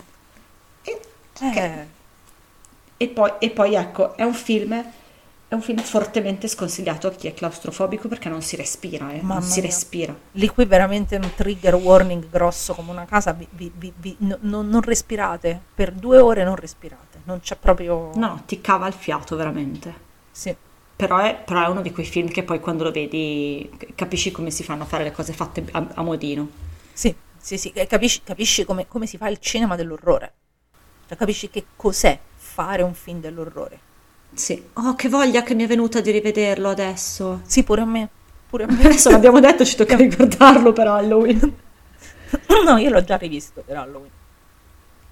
E, 0.84 1.02
Eh, 1.40 1.88
e 2.98 3.08
poi, 3.08 3.32
e 3.40 3.50
poi 3.50 3.74
ecco, 3.74 4.16
è 4.16 4.24
un 4.24 4.34
film... 4.36 4.86
È 5.48 5.54
un 5.54 5.62
film 5.62 5.80
fortemente 5.80 6.48
sconsigliato 6.48 7.08
a 7.08 7.12
chi 7.12 7.28
è 7.28 7.34
claustrofobico 7.34 8.08
perché 8.08 8.30
non 8.30 8.42
si 8.42 8.56
respira, 8.56 9.12
eh, 9.12 9.22
non 9.22 9.42
si 9.44 9.62
respira. 9.62 10.16
lì 10.32 10.48
qui 10.50 10.66
veramente 10.66 11.16
un 11.18 11.32
trigger 11.36 11.76
warning 11.76 12.28
grosso 12.30 12.74
come 12.74 12.92
una 12.92 13.06
casa, 13.06 13.32
vi- 13.34 13.48
vi- 13.76 13.94
vi- 13.96 14.16
no- 14.20 14.38
no- 14.42 14.62
non 14.64 14.82
respirate, 14.82 15.62
per 15.76 15.92
due 15.92 16.18
ore 16.20 16.44
non 16.44 16.56
respirate, 16.56 17.22
non 17.26 17.40
c'è 17.42 17.56
proprio... 17.58 18.12
No, 18.16 18.42
ti 18.48 18.60
cava 18.60 18.88
il 18.88 18.94
fiato 18.94 19.36
veramente. 19.36 19.94
Sì, 20.32 20.56
Però 20.96 21.18
è, 21.20 21.36
però 21.46 21.64
è 21.66 21.68
uno 21.70 21.82
di 21.82 21.92
quei 21.92 22.06
film 22.06 22.30
che 22.30 22.44
poi 22.44 22.60
quando 22.60 22.84
lo 22.86 22.92
vedi 22.92 23.70
capisci 23.96 24.32
come 24.32 24.50
si 24.50 24.64
fanno 24.64 24.84
a 24.84 24.86
fare 24.86 25.04
le 25.04 25.12
cose 25.12 25.34
fatte 25.34 25.64
a, 25.72 25.88
a 25.96 26.02
modino. 26.04 26.50
sì, 26.94 27.14
sì, 27.38 27.58
sì, 27.58 27.72
capisci, 27.88 28.22
capisci 28.24 28.66
come, 28.66 28.88
come 28.88 29.06
si 29.06 29.18
fa 29.18 29.28
il 29.30 29.40
cinema 29.40 29.76
dell'orrore, 29.76 30.34
cioè 31.08 31.18
capisci 31.18 31.50
che 31.50 31.66
cos'è 31.76 32.18
fare 32.36 32.82
un 32.82 32.94
film 32.96 33.20
dell'orrore. 33.20 33.85
Sì. 34.36 34.62
Oh, 34.74 34.96
che 34.96 35.10
voglia 35.10 35.44
che 35.44 35.56
mi 35.56 35.64
è 35.64 35.68
venuta 35.68 36.02
di 36.02 36.12
rivederlo 36.12 36.70
adesso. 36.70 37.42
Sì, 37.46 37.64
pure 37.64 37.82
a 37.82 37.86
me. 37.86 38.10
Pure 38.50 38.64
a 38.66 38.68
me. 38.68 38.80
Adesso 38.84 39.10
l'abbiamo 39.10 39.40
detto, 39.40 39.66
ci 39.66 39.76
tocca 39.76 39.96
riguardarlo 39.96 40.74
per 40.74 40.88
Halloween. 40.88 41.54
no, 42.66 42.78
io 42.78 42.90
l'ho 42.90 43.04
già 43.04 43.16
rivisto 43.18 43.62
per 43.66 43.78
Halloween. 43.78 44.12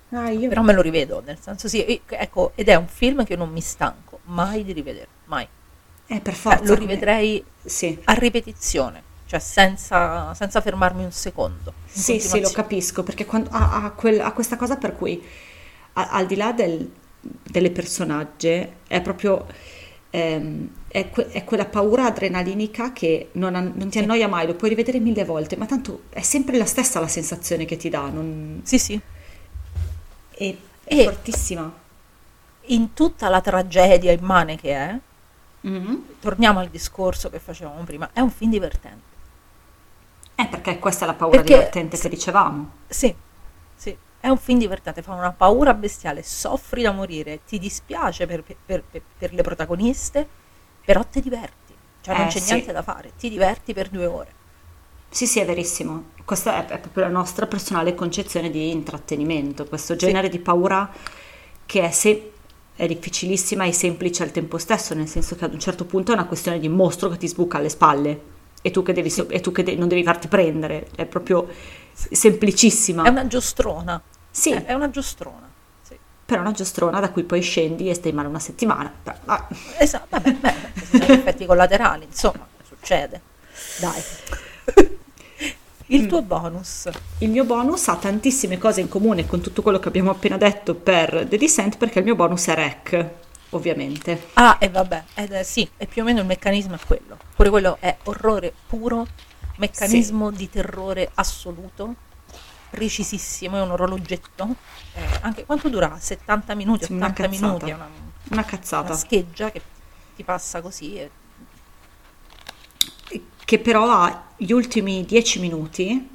Ah, 0.09 0.29
io... 0.29 0.47
Però 0.49 0.61
me 0.61 0.73
lo 0.73 0.81
rivedo, 0.81 1.23
nel 1.25 1.37
senso 1.41 1.67
sì, 1.67 2.01
ecco, 2.07 2.51
ed 2.55 2.67
è 2.69 2.75
un 2.75 2.87
film 2.87 3.23
che 3.25 3.35
non 3.35 3.49
mi 3.49 3.61
stanco 3.61 4.19
mai 4.25 4.63
di 4.63 4.71
rivedere, 4.71 5.07
mai. 5.25 5.47
Eh, 6.05 6.19
per 6.19 6.33
Cioè, 6.33 6.41
forza. 6.41 6.59
lo 6.65 6.73
come- 6.75 6.79
rivedrei 6.79 7.43
Sì. 7.63 7.97
a 8.03 8.13
ripetizione, 8.13 9.01
cioè 9.25 9.39
senza, 9.39 10.31
senza 10.35 10.61
fermarmi 10.61 11.03
un 11.03 11.11
secondo. 11.11 11.73
Sì, 11.85 12.19
sì, 12.19 12.41
lo 12.41 12.51
capisco, 12.51 13.01
perché 13.01 13.25
quando, 13.25 13.49
ha, 13.51 13.83
ha 13.85 13.89
quel- 13.91 14.21
ha 14.21 14.31
questa 14.33 14.55
cosa 14.55 14.75
per 14.75 14.95
cui, 14.95 15.19
a- 15.93 16.09
al 16.11 16.27
di 16.27 16.35
là 16.35 16.51
del- 16.51 16.91
delle 17.43 17.71
personagge, 17.71 18.77
è 18.87 19.01
proprio, 19.01 19.45
ehm, 20.09 20.67
è, 20.89 21.09
que- 21.09 21.29
è 21.29 21.43
quella 21.43 21.65
paura 21.65 22.05
adrenalinica 22.05 22.91
che 22.91 23.29
non, 23.33 23.55
an- 23.55 23.71
non 23.75 23.89
ti 23.89 23.97
Sì. 23.97 24.03
annoia 24.03 24.27
mai, 24.27 24.45
lo 24.47 24.55
puoi 24.55 24.69
rivedere 24.69 24.99
mille 24.99 25.23
volte, 25.25 25.55
ma 25.55 25.65
tanto 25.65 26.03
è 26.09 26.21
sempre 26.21 26.57
la 26.57 26.65
stessa 26.65 26.99
la 26.99 27.07
sensazione 27.07 27.65
che 27.65 27.77
ti 27.77 27.89
dà, 27.89 28.07
non- 28.09 28.61
Sì, 28.63 28.77
sì. 28.77 28.99
è, 30.35 30.55
è 30.83 30.95
E- 30.99 31.03
fortissima. 31.03 31.81
In 32.67 32.93
tutta 32.93 33.29
la 33.29 33.41
tragedia 33.41 34.11
immane 34.11 34.57
che 34.57 34.71
è, 34.73 34.97
Mhm. 35.61 36.03
torniamo 36.19 36.59
al 36.59 36.67
discorso 36.69 37.29
che 37.29 37.39
facevamo 37.39 37.83
prima, 37.83 38.09
è 38.13 38.19
un 38.19 38.29
film 38.31 38.51
divertente. 38.51 39.11
Eh, 40.35 40.47
perché 40.47 40.79
questa 40.79 41.05
è 41.05 41.07
la 41.07 41.13
paura 41.13 41.37
Perché- 41.37 41.53
divertente 41.53 41.97
che 41.97 42.09
dicevamo. 42.09 42.71
Sì, 42.87 43.13
sì, 43.75 43.95
è 44.25 44.29
un 44.29 44.37
film 44.37 44.57
divertente, 44.59 45.01
fa 45.01 45.13
una 45.13 45.33
paura 45.33 45.73
bestiale, 45.73 46.23
soffri 46.23 46.81
da 46.81 46.91
morire, 46.93 47.43
ti 47.43 47.59
dispiace 47.59 48.25
per, 48.25 48.41
per- 48.43 48.83
per- 48.89 49.03
per 49.17 49.33
le 49.33 49.41
protagoniste, 49.41 50.27
però 50.85 51.03
ti 51.05 51.19
diverti, 51.21 51.77
cioè 51.99 52.15
non 52.15 52.27
Eh, 52.27 52.27
c'è 52.27 52.39
sì. 52.39 52.53
niente 52.53 52.71
da 52.71 52.81
fare, 52.83 53.15
ti 53.17 53.29
diverti 53.29 53.73
per 53.73 53.89
due 53.89 54.05
ore. 54.05 54.35
Sì, 55.09 55.27
sì, 55.27 55.39
è 55.39 55.45
verissimo. 55.45 56.11
Questa 56.25 56.65
è, 56.67 56.73
è 56.73 56.79
proprio 56.79 57.03
la 57.03 57.09
nostra 57.11 57.45
personale 57.45 57.93
concezione 57.93 58.49
di 58.49 58.71
intrattenimento, 58.71 59.65
questo 59.65 59.95
genere 59.95 60.27
di 60.29 60.39
paura 60.39 60.89
che 61.65 61.81
è, 61.81 61.91
se- 61.91 62.31
è 62.75 62.87
difficilissima 62.87 63.65
e 63.65 63.73
semplice 63.73 64.23
al 64.23 64.31
tempo 64.31 64.57
stesso, 64.57 64.95
nel 64.95 65.07
senso 65.07 65.35
che 65.35 65.45
ad 65.45 65.53
un 65.53 65.59
certo 65.59 65.85
punto 65.85 66.11
è 66.11 66.15
una 66.15 66.25
questione 66.25 66.59
di 66.59 66.67
mostro 66.69 67.09
che 67.09 67.17
ti 67.17 67.27
sbuca 67.27 67.57
alle 67.59 67.69
spalle 67.69 68.31
e 68.61 68.71
tu 68.71 68.81
che, 68.81 68.93
devi, 68.93 69.09
so- 69.11 69.29
e 69.29 69.39
tu 69.39 69.51
che 69.51 69.61
de- 69.63 69.75
non 69.75 69.87
devi 69.87 70.03
farti 70.03 70.27
prendere, 70.27 70.87
è 70.95 71.05
proprio 71.05 71.47
semplicissima. 71.93 73.03
È 73.03 73.09
una 73.09 73.27
giostrona, 73.27 74.01
Sì, 74.35 74.51
è, 74.51 74.65
è 74.65 74.73
una 74.73 74.89
giostrona. 74.89 75.47
Sì. 75.83 75.95
però 76.25 76.39
è 76.39 76.43
una 76.43 76.53
giostrona 76.53 76.99
da 76.99 77.09
cui 77.11 77.23
poi 77.23 77.41
scendi 77.41 77.89
e 77.89 77.93
stai 77.93 78.11
male 78.13 78.27
una 78.27 78.39
settimana. 78.39 78.91
Però, 79.03 79.15
ah, 79.25 79.47
Esatto, 79.77 80.07
vabbè, 80.09 80.31
beh, 80.33 80.55
ci 80.79 80.85
sono 80.85 81.05
gli 81.05 81.11
effetti 81.11 81.45
collaterali, 81.45 82.05
insomma, 82.05 82.47
succede. 82.67 83.21
Dai. 83.79 84.01
Il 85.87 86.07
tuo 86.07 86.21
bonus. 86.23 86.89
Il 87.19 87.29
mio 87.29 87.43
bonus 87.43 87.87
ha 87.89 87.95
tantissime 87.97 88.57
cose 88.57 88.81
in 88.81 88.87
comune 88.89 89.27
con 89.27 89.41
tutto 89.41 89.61
quello 89.61 89.77
che 89.79 89.89
abbiamo 89.89 90.09
appena 90.09 90.37
detto 90.37 90.73
per 90.73 91.25
The 91.29 91.37
Descent 91.37 91.77
perché 91.77 91.99
il 91.99 92.05
mio 92.05 92.15
bonus 92.15 92.47
è 92.47 92.55
Rec, 92.55 93.09
ovviamente. 93.49 94.29
Ah, 94.33 94.57
e 94.59 94.69
vabbè, 94.69 95.03
ed 95.15 95.33
è- 95.33 95.43
sì, 95.43 95.69
e 95.77 95.85
più 95.85 96.01
o 96.01 96.05
meno 96.05 96.21
il 96.21 96.25
meccanismo 96.25 96.75
è 96.75 96.79
quello. 96.87 97.17
Pure 97.35 97.49
quello 97.49 97.77
è 97.79 97.95
orrore 98.05 98.53
puro, 98.65 99.05
meccanismo 99.57 100.31
di 100.31 100.49
terrore 100.49 101.11
assoluto, 101.15 101.95
precisissimo, 102.73 103.57
è 103.57 103.61
un 103.61 103.71
orologetto. 103.71 104.55
Eh, 104.95 105.19
anche 105.21 105.45
quanto 105.45 105.69
dura? 105.69 105.95
70 105.99 106.55
minuti, 106.55 106.85
Sì, 106.85 106.93
una 106.93 107.07
80 107.07 107.27
cazzata. 107.29 107.45
minuti, 107.45 107.69
è 107.69 107.73
una, 107.73 107.85
Una 107.85 108.03
una 108.31 108.45
cazzata. 108.45 108.93
scheggia 108.93 109.51
che 109.51 109.61
ti 110.15 110.23
passa 110.23 110.61
così. 110.61 110.95
E... 110.97 111.11
Che 113.45 113.59
però 113.59 113.89
ha 113.91 114.23
gli 114.37 114.51
ultimi 114.51 115.05
dieci 115.05 115.39
minuti 115.39 116.09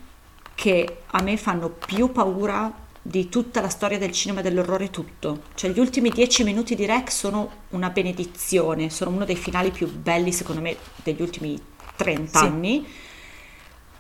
che 0.55 1.02
a 1.06 1.22
me 1.22 1.36
fanno 1.36 1.68
più 1.68 2.10
paura 2.10 2.72
di 3.01 3.28
tutta 3.28 3.60
la 3.60 3.68
storia 3.68 3.98
del 3.98 4.10
cinema 4.12 4.40
dell'orrore 4.40 4.90
tutto. 4.90 5.43
Cioè 5.55 5.70
gli 5.70 5.78
ultimi 5.78 6.10
dieci 6.10 6.43
minuti 6.43 6.74
di 6.74 6.85
Rec 6.86 7.12
sono 7.12 7.51
una 7.70 7.90
benedizione, 7.90 8.90
sono 8.90 9.10
uno 9.10 9.24
dei 9.24 9.36
finali 9.36 9.70
più 9.70 9.89
belli 9.90 10.32
secondo 10.32 10.60
me 10.60 10.76
degli 10.97 11.22
ultimi 11.22 11.60
30 11.97 12.39
Sì. 12.39 12.44
anni, 12.44 12.86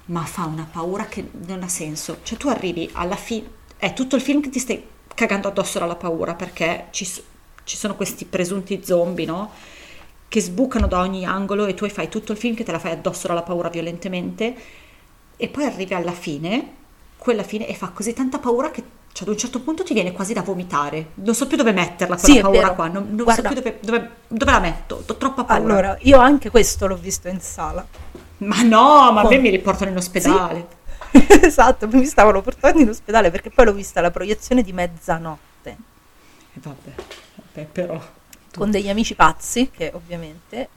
ma 0.08 0.24
fa 0.24 0.44
una 0.44 0.66
paura 0.70 1.06
che 1.06 1.28
non 1.46 1.62
ha 1.62 1.68
senso. 1.68 2.18
Cioè 2.22 2.38
tu 2.38 2.48
arrivi 2.48 2.88
alla 2.92 3.16
fine, 3.16 3.46
è 3.76 3.92
tutto 3.92 4.16
il 4.16 4.22
film 4.22 4.40
che 4.40 4.50
ti 4.50 4.58
stai 4.58 4.82
cagando 5.14 5.48
addosso 5.48 5.78
dalla 5.78 5.96
paura 5.96 6.34
perché 6.34 6.86
ci, 6.90 7.04
ci 7.64 7.76
sono 7.76 7.94
questi 7.94 8.24
presunti 8.24 8.82
zombie, 8.84 9.26
no? 9.26 9.50
Che 10.28 10.40
sbucano 10.40 10.86
da 10.86 11.00
ogni 11.00 11.24
angolo 11.24 11.66
e 11.66 11.74
tu 11.74 11.88
fai 11.88 12.08
tutto 12.08 12.32
il 12.32 12.38
film 12.38 12.54
che 12.54 12.64
te 12.64 12.72
la 12.72 12.78
fai 12.78 12.92
addosso 12.92 13.26
dalla 13.28 13.42
paura 13.42 13.68
violentemente 13.68 14.54
e 15.36 15.48
poi 15.48 15.64
arrivi 15.64 15.94
alla 15.94 16.12
fine, 16.12 16.74
quella 17.16 17.42
fine, 17.42 17.66
e 17.66 17.74
fa 17.74 17.88
così 17.88 18.12
tanta 18.12 18.38
paura 18.38 18.70
che 18.70 18.82
cioè, 19.12 19.26
ad 19.26 19.32
un 19.32 19.38
certo 19.38 19.60
punto 19.60 19.82
ti 19.82 19.94
viene 19.94 20.12
quasi 20.12 20.32
da 20.32 20.42
vomitare. 20.42 21.10
Non 21.14 21.34
so 21.34 21.46
più 21.46 21.56
dove 21.56 21.72
metterla 21.72 22.16
quella 22.16 22.34
Sì, 22.34 22.40
paura 22.40 22.70
qua, 22.72 22.88
non, 22.88 23.06
non 23.08 23.24
Guarda. 23.24 23.48
so 23.48 23.54
più 23.54 23.62
dove, 23.62 23.78
dove- 23.80 24.10
dove 24.28 24.50
la 24.50 24.60
metto, 24.60 25.02
ho 25.06 25.14
troppa 25.16 25.44
paura. 25.44 25.62
Allora, 25.72 25.98
io 26.02 26.18
anche 26.18 26.50
questo 26.50 26.86
l'ho 26.86 26.96
visto 26.96 27.28
in 27.28 27.40
sala. 27.40 27.84
Ma 28.38 28.62
no, 28.62 29.12
ma 29.12 29.22
a 29.22 29.28
me 29.28 29.38
mi 29.38 29.50
riportano 29.50 29.90
in 29.90 29.96
ospedale. 29.96 30.76
esatto, 31.42 31.88
mi 31.88 32.04
stavano 32.04 32.42
portando 32.42 32.80
in 32.80 32.88
ospedale 32.88 33.30
perché 33.30 33.50
poi 33.50 33.64
l'ho 33.66 33.72
vista 33.72 34.00
alla 34.00 34.10
proiezione 34.10 34.62
di 34.62 34.72
mezzanotte. 34.72 35.76
E 36.52 36.60
vabbè, 36.60 36.94
vabbè, 37.34 37.64
però. 37.66 38.00
con 38.54 38.70
degli 38.70 38.88
amici 38.88 39.14
pazzi, 39.14 39.70
che 39.70 39.90
ovviamente, 39.94 40.68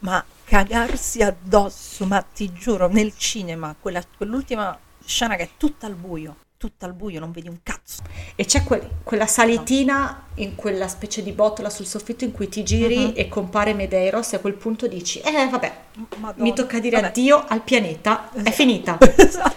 ma 0.00 0.24
cagarsi 0.44 1.22
addosso, 1.22 2.06
ma 2.06 2.20
ti 2.22 2.52
giuro, 2.52 2.88
nel 2.88 3.16
cinema, 3.16 3.74
quella- 3.78 4.04
quell'ultima 4.16 4.78
scena 5.04 5.36
che 5.36 5.42
è 5.44 5.48
tutta 5.56 5.86
al 5.86 5.94
buio, 5.94 6.36
tutta 6.60 6.84
al 6.84 6.92
buio, 6.92 7.20
non 7.20 7.30
vedi 7.32 7.48
un 7.48 7.60
cazzo. 7.62 8.02
E 8.34 8.44
c'è 8.44 8.64
quel- 8.64 8.86
quella 9.02 9.26
salitina 9.26 10.24
in 10.34 10.54
quella 10.56 10.88
specie 10.88 11.22
di 11.22 11.32
botola 11.32 11.70
sul 11.70 11.86
soffitto 11.86 12.24
in 12.24 12.32
cui 12.32 12.50
ti 12.50 12.62
giri 12.62 12.98
Mhm. 13.06 13.12
e 13.16 13.28
compare 13.28 13.72
Medeiros 13.72 14.34
e 14.34 14.36
a 14.36 14.40
quel 14.40 14.52
punto 14.52 14.86
dici, 14.86 15.20
eh 15.20 15.48
vabbè, 15.48 15.72
Madonna. 16.18 16.42
mi 16.42 16.52
tocca 16.52 16.78
dire 16.78 16.96
Vabbè. 16.96 17.08
addio 17.08 17.42
al 17.48 17.62
pianeta, 17.62 18.28
è 18.30 18.40
Esatto. 18.40 18.50
finita, 18.50 18.98
Esatto. 19.16 19.56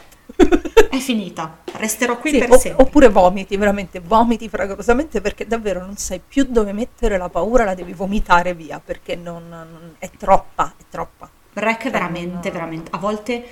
è 0.89 0.97
finita, 0.99 1.57
resterò 1.73 2.17
qui 2.17 2.31
Sì, 2.31 2.37
per 2.37 2.51
o- 2.51 2.57
sempre. 2.57 2.85
oppure 2.85 3.09
vomiti, 3.09 3.57
veramente, 3.57 3.99
vomiti 3.99 4.47
fragorosamente 4.47 5.19
perché 5.19 5.45
davvero 5.45 5.81
non 5.81 5.97
sai 5.97 6.21
più 6.25 6.45
dove 6.45 6.71
mettere 6.71 7.17
la 7.17 7.27
paura, 7.27 7.65
la 7.65 7.73
devi 7.73 7.91
vomitare 7.91 8.53
via 8.53 8.79
perché 8.79 9.17
non, 9.17 9.49
non- 9.49 9.95
è 9.99 10.09
troppa, 10.17 10.73
è 10.77 10.83
troppa. 10.89 11.29
Rec 11.55 11.83
è 11.87 11.91
veramente, 11.91 12.49
veramente, 12.49 12.91
a 12.93 12.97
volte, 12.97 13.43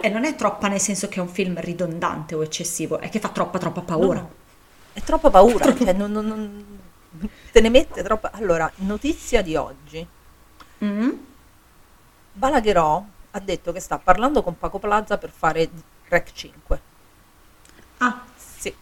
e 0.00 0.08
non 0.08 0.24
è 0.24 0.34
troppa 0.34 0.68
nel 0.68 0.80
senso 0.80 1.08
che 1.08 1.18
è 1.18 1.22
un 1.22 1.28
film 1.28 1.58
ridondante 1.60 2.34
o 2.34 2.42
eccessivo, 2.42 2.98
è 2.98 3.08
che 3.08 3.20
fa 3.20 3.28
troppa, 3.28 3.58
troppa 3.58 3.80
paura. 3.80 4.20
No, 4.20 4.30
È 4.92 5.00
troppa 5.00 5.30
paura, 5.30 5.74
cioè 5.76 5.92
non- 5.92 6.12
non- 6.12 6.26
non- 6.26 6.78
te 7.52 7.60
ne 7.60 7.68
mette 7.68 8.02
troppa. 8.02 8.30
Allora, 8.32 8.70
notizia 8.76 9.42
di 9.42 9.56
oggi. 9.56 10.06
Mm? 10.84 11.10
Balagherò 12.32 13.04
ha 13.32 13.40
detto 13.40 13.72
che 13.72 13.80
sta 13.80 13.98
parlando 13.98 14.42
con 14.42 14.56
Paco 14.58 14.78
Plaza 14.78 15.18
per 15.18 15.30
fare 15.36 15.68
Rec 16.08 16.30
5. 16.32 16.80
Ah, 17.98 18.22
Sì. 18.36 18.72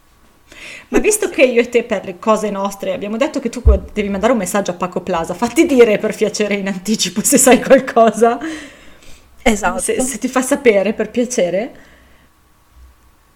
ma 0.89 0.99
visto 0.99 1.29
che 1.31 1.43
io 1.45 1.61
e 1.63 1.69
te 1.69 1.85
per 1.85 2.05
le 2.05 2.19
cose 2.19 2.51
nostre 2.51 2.93
abbiamo 2.93 3.17
detto 3.17 3.41
che 3.41 3.49
tu 3.49 3.63
devi 3.93 4.09
mandare 4.09 4.33
un 4.33 4.39
messaggio 4.39 4.71
a 4.73 4.75
Paco 4.75 5.01
Plaza, 5.01 5.33
fatti 5.35 5.65
dire 5.67 5.99
per 5.99 6.15
piacere 6.15 6.55
in 6.55 6.67
anticipo 6.67 7.23
se 7.23 7.39
sai 7.39 7.63
qualcosa. 7.63 8.39
Esatto. 9.43 9.81
Se, 9.81 10.01
se 10.01 10.19
ti 10.19 10.29
fa 10.29 10.43
sapere 10.43 10.93
per 10.95 11.11
piacere. 11.11 11.75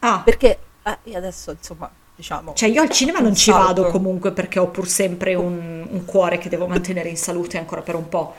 Ah, 0.01 0.21
Perché 0.25 0.59
eh, 0.83 1.17
adesso, 1.17 1.51
insomma, 1.53 1.91
diciamo... 2.15 2.53
cioè 2.55 2.69
io 2.69 2.83
al 2.83 2.91
cinema 2.91 3.19
non 3.19 3.35
ci 3.35 3.51
salto. 3.51 3.83
vado 3.83 3.91
comunque 3.91 4.31
perché 4.33 4.59
ho 4.59 4.69
pur 4.69 4.87
sempre 4.89 5.35
un, 5.35 5.87
un 5.89 6.05
cuore 6.05 6.39
che 6.39 6.49
devo 6.49 6.67
mantenere 6.67 7.09
in 7.09 7.17
salute 7.17 7.59
ancora 7.59 7.83
per 7.83 7.95
un 7.97 8.09
po'. 8.09 8.35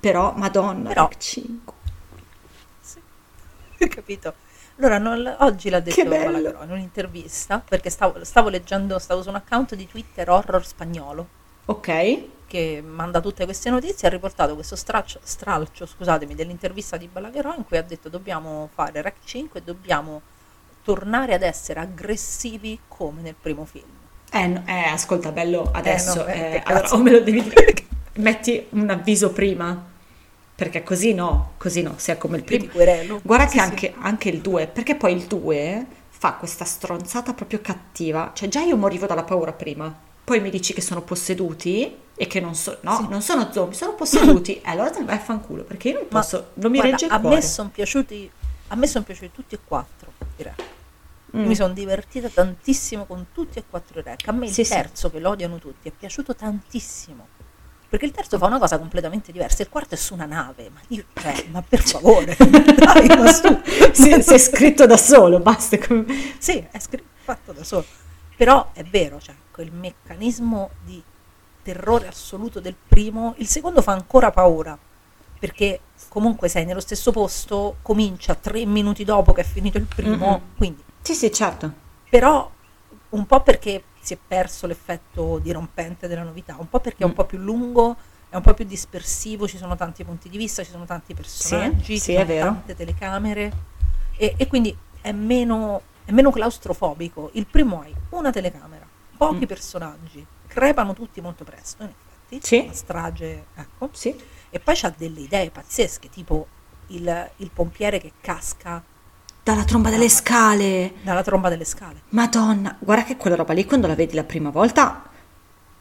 Però, 0.00 0.32
madonna, 0.36 0.88
Però- 0.88 1.08
Rec 1.08 1.18
5. 1.18 1.74
capito? 3.88 4.34
Allora, 4.78 4.98
non- 4.98 5.36
oggi 5.40 5.68
l'ha 5.70 5.80
detto. 5.80 6.04
Balagherò 6.04 6.62
in 6.64 6.70
un'intervista, 6.70 7.62
perché 7.66 7.90
stavo, 7.90 8.24
stavo 8.24 8.48
leggendo, 8.48 8.98
stavo 8.98 9.22
su 9.22 9.28
un 9.28 9.34
account 9.36 9.74
di 9.74 9.86
Twitter 9.86 10.28
horror 10.30 10.64
spagnolo, 10.64 11.26
Ok. 11.66 12.20
Che 12.46 12.82
manda 12.84 13.20
tutte 13.20 13.44
queste 13.44 13.70
notizie, 13.70 14.08
ha 14.08 14.10
riportato 14.10 14.54
questo 14.54 14.76
straccio, 14.76 15.20
stralcio 15.22 15.86
scusatemi, 15.86 16.34
dell'intervista 16.34 16.96
di 16.96 17.08
Balagherò 17.08 17.54
in 17.56 17.64
cui 17.64 17.76
ha 17.76 17.82
detto 17.82 18.08
dobbiamo 18.08 18.68
fare 18.72 19.02
Rec 19.02 19.16
5 19.24 19.60
e 19.60 19.62
dobbiamo 19.62 20.22
tornare 20.82 21.34
ad 21.34 21.42
essere 21.42 21.80
aggressivi 21.80 22.78
come 22.86 23.20
nel 23.20 23.34
primo 23.40 23.64
film. 23.64 23.88
Eh, 24.30 24.46
no- 24.46 24.62
eh, 24.66 24.84
ascolta, 24.84 25.32
bello, 25.32 25.70
adesso, 25.72 26.22
no, 26.22 26.26
eh, 26.26 26.32
eh, 26.32 26.50
che 26.50 26.62
allora, 26.64 26.88
o 26.92 26.98
me 26.98 27.10
lo 27.10 27.20
devi 27.20 27.42
dire, 27.42 27.74
metti 28.14 28.66
un 28.70 28.90
avviso 28.90 29.32
prima, 29.32 29.94
perché 30.54 30.82
così 30.82 31.12
no, 31.12 31.52
così 31.56 31.82
no, 31.82 31.94
sia 31.96 32.16
come 32.16 32.36
il 32.36 32.44
primo. 32.44 32.66
querelo. 32.72 33.20
Guarda 33.22 33.46
che 33.46 33.50
sì. 33.50 33.58
anche, 33.58 33.94
anche 33.98 34.28
il 34.28 34.40
2, 34.40 34.68
perché 34.68 34.94
poi 34.94 35.12
il 35.12 35.24
2 35.24 35.86
fa 36.08 36.34
questa 36.34 36.64
stronzata 36.64 37.34
proprio 37.34 37.60
cattiva, 37.60 38.30
cioè 38.34 38.48
già 38.48 38.62
io 38.62 38.76
morivo 38.76 39.06
dalla 39.06 39.24
paura 39.24 39.52
prima, 39.52 39.92
poi 40.26 40.40
mi 40.40 40.50
dici 40.50 40.72
che 40.74 40.80
sono 40.80 41.02
posseduti 41.02 41.96
e 42.16 42.26
che 42.26 42.40
non, 42.40 42.56
so- 42.56 42.78
no, 42.80 43.06
non 43.08 43.22
sono 43.22 43.52
zombie, 43.52 43.76
sono 43.76 43.94
posseduti, 43.94 44.56
e 44.60 44.62
allora 44.64 44.90
te 44.90 44.98
ne 44.98 45.04
vai 45.04 45.14
a 45.16 45.20
fanculo, 45.20 45.62
perché 45.62 45.90
io 45.90 45.94
non 45.98 46.06
Ma, 46.10 46.18
posso, 46.20 46.50
non 46.54 46.72
mi 46.72 46.78
guarda, 46.78 46.96
regge 46.96 47.06
a 47.06 47.18
me 47.18 47.40
sono 47.42 47.68
piaciuti 47.68 48.30
a 48.68 48.74
me 48.74 48.86
sono 48.88 49.04
piaciuti 49.04 49.30
tutti 49.32 49.54
e 49.54 49.60
quattro 49.64 50.10
i 50.38 50.42
rec. 50.42 50.58
Io 50.58 51.40
Mm. 51.42 51.46
mi 51.46 51.54
sono 51.54 51.72
divertita 51.74 52.28
tantissimo 52.28 53.04
con 53.04 53.26
tutti 53.32 53.58
e 53.60 53.64
quattro 53.68 54.00
i 54.00 54.02
rec 54.02 54.26
a 54.26 54.32
me 54.32 54.48
Sì, 54.48 54.60
il 54.62 54.66
sì. 54.66 54.72
terzo 54.72 55.10
che 55.10 55.18
lo 55.20 55.30
odiano 55.30 55.58
tutti 55.58 55.88
è 55.88 55.92
piaciuto 55.92 56.34
tantissimo 56.34 57.26
perché 57.88 58.06
il 58.06 58.12
terzo 58.12 58.38
fa 58.38 58.46
una 58.46 58.58
cosa 58.58 58.78
completamente 58.78 59.32
diversa 59.32 59.62
il 59.62 59.68
quarto 59.68 59.94
è 59.94 59.98
su 59.98 60.14
una 60.14 60.24
nave 60.24 60.70
ma 60.72 60.80
io 60.88 61.04
cioè 61.20 61.44
ma 61.50 61.62
per 61.62 61.82
favore 61.82 62.36
dai 62.38 63.06
ma 63.08 63.30
su 63.32 63.60
si 63.92 64.10
è 64.32 64.38
scritto 64.38 64.86
da 64.86 64.96
solo, 64.96 65.38
basta. 65.40 65.78
come- 65.78 66.06
sì, 66.38 66.64
è 66.70 66.78
scritto 66.78 67.04
fatto 67.22 67.52
da 67.52 67.62
solo. 67.64 67.84
Però 68.36 68.70
è 68.74 68.82
vero, 68.84 69.18
cioè, 69.20 69.34
quel 69.56 69.72
meccanismo 69.72 70.68
di 70.84 71.02
terrore 71.62 72.08
assoluto 72.08 72.60
del 72.60 72.76
primo, 72.86 73.32
il 73.38 73.46
secondo 73.46 73.80
fa 73.80 73.92
ancora 73.92 74.30
paura, 74.30 74.78
perché 75.38 75.80
comunque 76.10 76.48
sei 76.48 76.66
nello 76.66 76.80
stesso 76.80 77.10
posto, 77.10 77.76
comincia 77.80 78.34
tre 78.34 78.66
minuti 78.66 79.02
dopo 79.02 79.32
che 79.32 79.40
è 79.40 79.44
finito 79.44 79.78
il 79.78 79.86
primo, 79.86 80.28
Mm-mm. 80.28 80.56
quindi, 80.58 80.82
Sì, 81.00 81.14
sì, 81.14 81.32
certo. 81.32 81.72
però 82.10 82.50
un 83.08 83.24
po' 83.24 83.40
perché 83.40 83.82
si 83.98 84.12
è 84.12 84.18
perso 84.28 84.66
l'effetto 84.66 85.38
dirompente 85.38 86.06
della 86.06 86.22
novità, 86.22 86.56
un 86.58 86.68
po' 86.68 86.78
perché 86.80 87.02
è 87.02 87.06
un 87.06 87.12
Mm. 87.12 87.14
po' 87.14 87.24
più 87.24 87.38
lungo, 87.38 87.96
è 88.28 88.36
un 88.36 88.42
po' 88.42 88.52
più 88.52 88.66
dispersivo, 88.66 89.48
ci 89.48 89.56
sono 89.56 89.74
tanti 89.74 90.04
punti 90.04 90.28
di 90.28 90.36
vista, 90.36 90.62
ci 90.62 90.70
sono 90.70 90.84
tanti 90.84 91.14
personaggi, 91.14 91.96
sì, 91.98 92.12
ci 92.12 92.14
è 92.14 92.26
sono 92.26 92.38
tante 92.52 92.74
telecamere 92.76 93.52
e, 94.18 94.34
e 94.36 94.46
quindi 94.46 94.76
è 95.00 95.12
meno, 95.12 95.80
è 96.04 96.12
meno 96.12 96.30
claustrofobico. 96.30 97.30
Il 97.32 97.46
primo 97.46 97.80
hai 97.80 97.94
una 98.10 98.30
telecamera, 98.30 98.75
pochi 99.16 99.44
Mm. 99.44 99.48
personaggi, 99.48 100.26
crepano 100.46 100.92
tutti 100.94 101.20
molto 101.20 101.44
presto, 101.44 101.82
in 101.82 101.90
effetti, 101.90 102.46
Sì. 102.46 102.58
una 102.64 102.72
strage, 102.72 103.44
ecco, 103.54 103.90
Sì. 103.92 104.14
e 104.50 104.60
poi 104.60 104.74
c'ha 104.76 104.92
delle 104.96 105.20
idee 105.20 105.50
pazzesche, 105.50 106.08
tipo 106.10 106.46
il, 106.88 107.30
il 107.36 107.50
pompiere 107.52 107.98
che 108.00 108.12
casca 108.20 108.82
Dalla 109.42 109.64
tromba 109.64 109.90
delle 109.90 110.08
scale. 110.08 110.94
dalla 111.02 111.22
tromba 111.22 111.48
delle 111.48 111.64
scale. 111.64 112.02
Madonna, 112.10 112.76
guarda 112.80 113.04
che 113.04 113.16
quella 113.16 113.36
roba 113.36 113.52
lì 113.52 113.64
quando 113.64 113.86
la 113.86 113.94
vedi 113.94 114.14
la 114.14 114.24
prima 114.24 114.50
volta, 114.50 115.04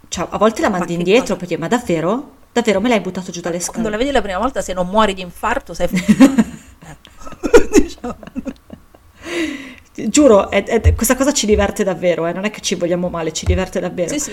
cioè 0.07 0.27
a 0.29 0.37
volte 0.37 0.61
la 0.61 0.69
mandi 0.69 0.87
che 0.87 0.93
indietro 0.93 1.21
cosa? 1.33 1.35
perché 1.37 1.57
ma 1.57 1.67
davvero? 1.67 2.33
Davvero 2.51 2.79
me 2.79 2.89
l'hai 2.89 3.01
buttato 3.01 3.31
giù 3.31 3.41
dalle 3.41 3.59
scale? 3.59 3.71
Quando 3.71 3.89
la 3.89 3.97
vedi 3.97 4.11
la 4.11 4.21
prima 4.21 4.37
volta, 4.37 4.61
se 4.61 4.71
non 4.73 4.87
muori 4.87 5.13
di 5.13 5.21
infarto, 5.21 5.73
sei 5.73 5.89
ecco. 5.91 7.09
diciamo. 7.81 8.17
Giuro, 9.95 10.49
è- 10.49 10.63
è- 10.63 10.93
questa 10.93 11.15
cosa 11.15 11.31
ci 11.33 11.45
diverte 11.45 11.83
davvero, 11.83 12.25
eh, 12.27 12.33
non 12.33 12.43
è 12.45 12.49
che 12.51 12.61
ci 12.61 12.75
vogliamo 12.75 13.09
male, 13.09 13.31
ci 13.31 13.45
diverte 13.45 13.79
davvero. 13.79 14.09
Sì, 14.09 14.19
sì. 14.19 14.31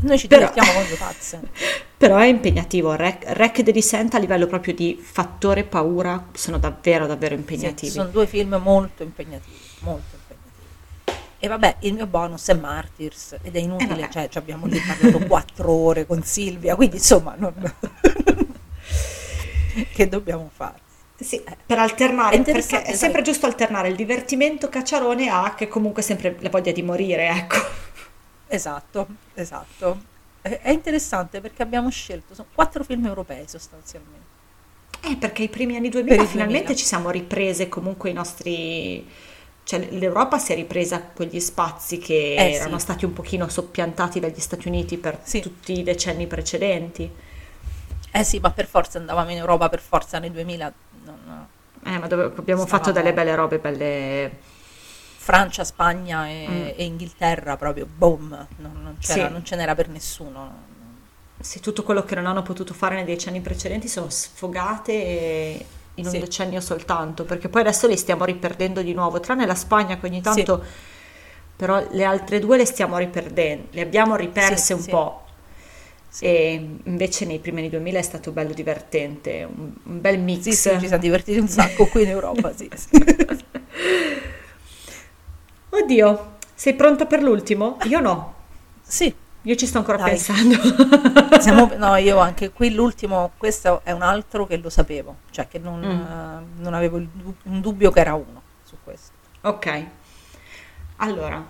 Noi 0.00 0.18
ci 0.18 0.26
Però- 0.26 0.48
divertiamo 0.52 0.80
le 0.88 0.96
pazze. 0.96 1.40
Però 1.96 2.16
è 2.18 2.26
impegnativo, 2.26 2.94
Rec, 2.94 3.24
Rec 3.28 3.62
The 3.62 3.72
Descent 3.72 4.14
a 4.14 4.18
livello 4.18 4.46
proprio 4.46 4.74
di 4.74 5.00
fattore 5.02 5.64
paura 5.64 6.28
sono 6.32 6.58
davvero 6.58 7.06
davvero 7.06 7.34
Sì, 7.34 7.40
impegnativi. 7.40 7.90
sono 7.92 8.08
due 8.10 8.26
film 8.26 8.60
molto 8.62 9.02
impegnativi, 9.02 9.56
molto 9.80 10.16
impegnativi. 10.16 10.22
E 11.38 11.48
vabbè, 11.48 11.76
il 11.80 11.94
mio 11.94 12.06
bonus 12.06 12.46
è 12.48 12.54
Martyrs 12.54 13.36
ed 13.42 13.56
è 13.56 13.58
inutile, 13.60 13.94
vabbè. 14.00 14.08
cioè 14.10 14.28
ci 14.28 14.38
abbiamo 14.38 14.66
lì 14.66 14.78
parlato 14.78 15.18
quattro 15.26 15.70
ore 15.70 16.06
con 16.06 16.22
Silvia, 16.22 16.74
quindi 16.74 16.96
insomma, 16.96 17.34
non... 17.38 17.54
che 19.92 20.08
dobbiamo 20.08 20.50
fare? 20.54 20.78
Sì, 21.16 21.42
per 21.66 21.78
alternare, 21.78 22.40
perché 22.42 22.82
è 22.82 22.92
sempre 22.94 23.22
giusto 23.22 23.46
alternare 23.46 23.88
il 23.88 23.94
divertimento 23.94 24.68
cacciarone 24.68 25.28
a 25.28 25.54
che 25.54 25.68
comunque 25.68 26.02
sempre 26.02 26.36
la 26.40 26.50
voglia 26.50 26.72
di 26.72 26.82
morire, 26.82 27.28
ecco. 27.28 27.56
Esatto, 28.46 29.06
esatto. 29.34 30.12
È 30.42 30.70
interessante 30.70 31.40
perché 31.40 31.62
abbiamo 31.62 31.88
scelto, 31.90 32.34
sono 32.34 32.48
quattro 32.52 32.84
film 32.84 33.06
europei 33.06 33.48
sostanzialmente. 33.48 34.32
Eh, 35.00 35.16
perché 35.16 35.42
i 35.44 35.48
primi 35.48 35.76
anni 35.76 35.88
Per 35.90 36.02
2000 36.02 36.22
i 36.22 36.26
finalmente 36.26 36.74
2000. 36.74 36.78
ci 36.80 36.84
siamo 36.86 37.10
riprese 37.10 37.68
comunque 37.68 38.10
i 38.10 38.12
nostri... 38.12 39.06
Cioè 39.64 39.88
l'Europa 39.92 40.38
si 40.38 40.52
è 40.52 40.54
ripresa 40.56 41.00
quegli 41.02 41.40
spazi 41.40 41.96
che 41.98 42.34
Eh, 42.34 42.52
erano 42.52 42.76
sì. 42.76 42.82
stati 42.84 43.04
un 43.06 43.14
pochino 43.14 43.48
soppiantati 43.48 44.20
dagli 44.20 44.40
Stati 44.40 44.68
Uniti 44.68 44.98
per 44.98 45.20
Sì. 45.22 45.40
tutti 45.40 45.78
i 45.78 45.82
decenni 45.82 46.26
precedenti. 46.26 47.10
Eh 48.12 48.24
sì, 48.24 48.38
ma 48.38 48.50
per 48.52 48.66
forza 48.66 48.98
andavamo 48.98 49.30
in 49.30 49.38
Europa, 49.38 49.68
per 49.68 49.80
forza 49.80 50.18
nei 50.18 50.30
2000, 50.30 50.72
non- 51.04 51.46
Eh, 51.86 51.98
ma 51.98 52.06
dove 52.06 52.24
abbiamo 52.24 52.62
Stavamo- 52.62 52.66
fatto 52.66 52.92
delle 52.92 53.12
belle 53.12 53.34
robe, 53.34 53.58
belle... 53.58 54.30
Francia, 55.24 55.64
Spagna 55.64 56.28
e, 56.28 56.46
Mm. 56.48 56.62
e 56.76 56.84
Inghilterra 56.84 57.56
proprio, 57.56 57.86
boom, 57.86 58.28
non, 58.58 58.72
non 58.82 58.96
Sì. 59.00 59.20
non 59.20 59.44
ce 59.44 59.56
n'era 59.56 59.74
per 59.74 59.88
nessuno. 59.88 60.72
Sì, 61.40 61.60
tutto 61.60 61.82
quello 61.82 62.04
che 62.04 62.14
non 62.14 62.26
hanno 62.26 62.42
potuto 62.42 62.72
fare 62.74 62.94
nei 62.94 63.04
decenni 63.04 63.40
precedenti 63.40 63.88
sono 63.88 64.08
sfogate 64.10 65.66
in 65.94 66.04
un 66.06 66.10
Sì. 66.10 66.18
decennio 66.18 66.60
soltanto, 66.60 67.24
perché 67.24 67.48
poi 67.48 67.62
adesso 67.62 67.86
li 67.86 67.96
stiamo 67.96 68.24
riperdendo 68.24 68.82
di 68.82 68.92
nuovo, 68.94 69.20
tranne 69.20 69.46
la 69.46 69.54
Spagna 69.54 69.98
che 69.98 70.06
ogni 70.06 70.20
tanto, 70.20 70.62
però 71.56 71.86
le 71.90 72.04
altre 72.04 72.38
due 72.38 72.56
le 72.56 72.64
stiamo 72.66 72.96
riperdendo, 72.98 73.68
le 73.70 73.80
abbiamo 73.80 74.16
riperse 74.16 74.56
Sì, 74.56 74.72
un 74.72 74.84
sì. 76.14 76.24
E 76.24 76.68
invece 76.84 77.24
nei 77.26 77.40
primi 77.40 77.58
anni 77.58 77.70
2000 77.70 77.98
è 77.98 78.02
stato 78.02 78.30
bello 78.30 78.52
divertente, 78.52 79.42
un, 79.52 79.72
un 79.82 80.00
bel 80.00 80.20
mix. 80.20 80.42
Sì, 80.42 80.52
sì, 80.52 80.70
ci 80.78 80.86
siamo 80.86 81.02
divertiti 81.02 81.38
un 81.40 81.48
sacco 81.48 81.86
qui 81.86 82.02
in 82.04 82.10
Europa, 82.10 82.54
sì. 82.54 82.70
sì. 82.72 82.88
Oddio, 85.70 86.36
sei 86.54 86.74
pronta 86.74 87.06
per 87.06 87.22
l'ultimo? 87.22 87.78
Io 87.84 87.98
no, 88.00 88.32
Sì, 88.80 89.12
io 89.42 89.54
ci 89.56 89.66
sto 89.66 89.78
ancora 89.78 89.96
Dai. 89.98 90.10
pensando. 90.10 90.56
siamo- 91.40 91.70
no, 91.76 91.96
io 91.96 92.18
anche 92.18 92.50
qui 92.50 92.72
l'ultimo, 92.72 93.32
questo 93.36 93.80
è 93.82 93.90
un 93.90 94.02
altro 94.02 94.46
che 94.46 94.56
lo 94.58 94.70
sapevo, 94.70 95.16
cioè 95.30 95.48
che 95.48 95.58
non, 95.58 95.80
Mm. 95.80 95.90
eh, 95.90 96.62
non 96.62 96.74
avevo 96.74 96.98
du- 96.98 97.34
un 97.44 97.60
dubbio 97.60 97.90
che 97.90 98.00
era 98.00 98.14
uno 98.14 98.40
su 98.62 98.76
questo. 98.84 99.12
Ok, 99.42 99.84
allora, 100.96 101.44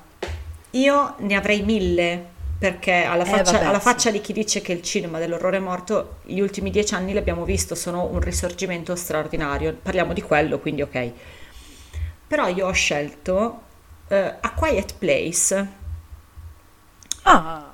io 0.70 1.14
ne 1.18 1.34
avrei 1.36 1.62
mille 1.62 2.30
perché 2.64 3.02
alla 3.04 3.24
Eh, 3.24 3.42
faccia, 3.42 3.42
vabbè, 3.42 3.64
alla 3.64 3.78
sì. 3.78 3.80
faccia 3.80 4.10
di 4.10 4.22
chi 4.22 4.32
dice 4.32 4.62
che 4.62 4.72
il 4.72 4.80
cinema 4.80 5.18
dell'orrore 5.18 5.58
morto, 5.58 6.20
gli 6.24 6.38
ultimi 6.40 6.70
dieci 6.70 6.94
anni 6.94 7.12
l'abbiamo 7.12 7.44
visto, 7.44 7.74
sono 7.74 8.04
un 8.06 8.20
risorgimento 8.20 8.96
straordinario, 8.96 9.74
parliamo 9.82 10.14
di 10.14 10.22
quello, 10.22 10.58
quindi 10.58 10.80
ok. 10.80 11.12
Però 12.26 12.48
io 12.48 12.66
ho 12.66 12.72
scelto 12.72 13.60
eh, 14.08 14.34
A 14.40 14.52
Quiet 14.54 14.94
Place 14.98 15.82
Ah, 17.24 17.72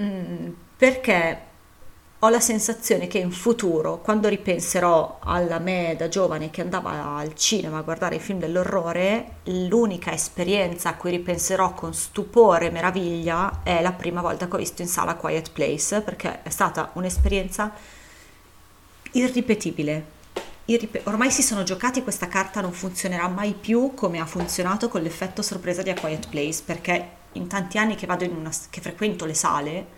Mm, 0.00 0.50
perché 0.76 1.45
ho 2.20 2.30
la 2.30 2.40
sensazione 2.40 3.08
che 3.08 3.18
in 3.18 3.30
futuro, 3.30 4.00
quando 4.00 4.28
ripenserò 4.28 5.18
alla 5.22 5.58
me 5.58 5.94
da 5.98 6.08
giovane 6.08 6.50
che 6.50 6.62
andava 6.62 7.16
al 7.16 7.34
cinema 7.34 7.78
a 7.78 7.82
guardare 7.82 8.16
i 8.16 8.20
film 8.20 8.38
dell'orrore, 8.38 9.40
l'unica 9.44 10.12
esperienza 10.12 10.88
a 10.88 10.94
cui 10.94 11.10
ripenserò 11.10 11.74
con 11.74 11.92
stupore 11.92 12.66
e 12.66 12.70
meraviglia 12.70 13.60
è 13.62 13.82
la 13.82 13.92
prima 13.92 14.22
volta 14.22 14.48
che 14.48 14.54
ho 14.54 14.58
visto 14.58 14.80
in 14.80 14.88
sala 14.88 15.16
Quiet 15.16 15.52
Place, 15.52 16.00
perché 16.00 16.42
è 16.42 16.48
stata 16.48 16.90
un'esperienza 16.94 17.70
irripetibile. 19.12 20.14
Irripe- 20.64 21.02
Ormai 21.04 21.30
si 21.30 21.42
sono 21.42 21.64
giocati 21.64 22.02
questa 22.02 22.28
carta, 22.28 22.62
non 22.62 22.72
funzionerà 22.72 23.28
mai 23.28 23.52
più 23.52 23.92
come 23.94 24.20
ha 24.20 24.26
funzionato 24.26 24.88
con 24.88 25.02
l'effetto 25.02 25.42
sorpresa 25.42 25.82
di 25.82 25.90
A 25.90 25.94
Quiet 25.94 26.28
Place, 26.28 26.62
perché 26.64 27.08
in 27.32 27.46
tanti 27.46 27.76
anni 27.76 27.94
che 27.94 28.06
in 28.06 28.34
una, 28.34 28.50
che 28.70 28.80
frequento 28.80 29.26
le 29.26 29.34
sale, 29.34 29.95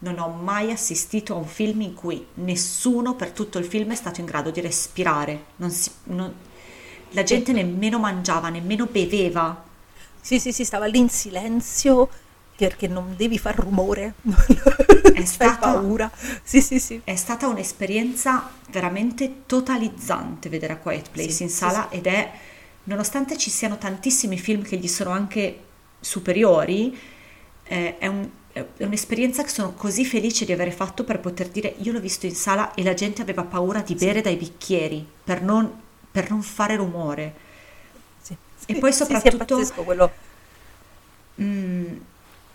non 0.00 0.18
ho 0.18 0.28
mai 0.28 0.70
assistito 0.72 1.34
a 1.34 1.36
un 1.38 1.46
film 1.46 1.80
in 1.82 1.94
cui 1.94 2.26
nessuno 2.34 3.14
per 3.14 3.30
tutto 3.32 3.58
il 3.58 3.64
film 3.64 3.92
è 3.92 3.94
stato 3.94 4.20
in 4.20 4.26
grado 4.26 4.50
di 4.50 4.60
respirare. 4.60 5.44
Non 5.56 5.70
si- 5.70 5.90
non- 6.04 6.32
la 7.10 7.22
gente 7.22 7.52
nemmeno 7.52 7.98
mangiava, 7.98 8.48
nemmeno 8.48 8.86
beveva. 8.86 9.64
sì, 10.20 10.38
sì, 10.38 10.52
sì, 10.52 10.64
stava 10.64 10.86
lì 10.86 10.98
in 10.98 11.08
silenzio 11.08 12.08
perché 12.56 12.86
non 12.88 13.14
devi 13.16 13.38
far 13.38 13.56
rumore, 13.58 14.14
È 15.12 15.24
stata- 15.24 15.72
paura. 15.72 16.10
Sì, 16.42 16.60
sì, 16.60 16.78
sì. 16.78 17.00
È 17.02 17.16
stata 17.16 17.46
un'esperienza 17.48 18.50
veramente 18.70 19.46
totalizzante 19.46 20.48
vedere 20.48 20.74
a 20.74 20.76
Quiet 20.76 21.10
Place 21.10 21.30
Sì, 21.30 21.42
in 21.44 21.48
sì, 21.48 21.56
sala 21.56 21.88
ed 21.90 22.06
è, 22.06 22.30
nonostante 22.84 23.36
ci 23.36 23.50
siano 23.50 23.78
tantissimi 23.78 24.38
film 24.38 24.62
che 24.62 24.76
gli 24.76 24.88
sono 24.88 25.10
anche 25.10 25.64
superiori, 26.00 26.96
eh, 27.64 27.98
è, 27.98 28.06
un- 28.06 28.28
è 28.76 28.84
un'esperienza 28.84 29.42
che 29.42 29.48
sono 29.50 29.72
così 29.74 30.04
felice 30.04 30.44
di 30.44 30.52
aver 30.52 30.72
fatto 30.72 31.04
per 31.04 31.20
poter 31.20 31.48
dire 31.48 31.74
io 31.78 31.92
l'ho 31.92 32.00
visto 32.00 32.26
in 32.26 32.34
sala 32.34 32.74
e 32.74 32.82
la 32.82 32.94
gente 32.94 33.22
aveva 33.22 33.42
paura 33.44 33.80
di 33.82 33.94
bere 33.94 34.20
dai 34.20 34.36
bicchieri 34.36 35.06
per 35.24 35.42
non, 35.42 35.70
per 36.10 36.30
non 36.30 36.42
fare 36.42 36.76
rumore. 36.76 37.34
sì. 38.22 38.36
E 38.66 38.76
poi 38.76 38.92
Sì, 38.92 39.04
sì, 39.04 39.14
soprattutto- 39.14 39.60
è 39.60 39.84
quello. 39.84 40.10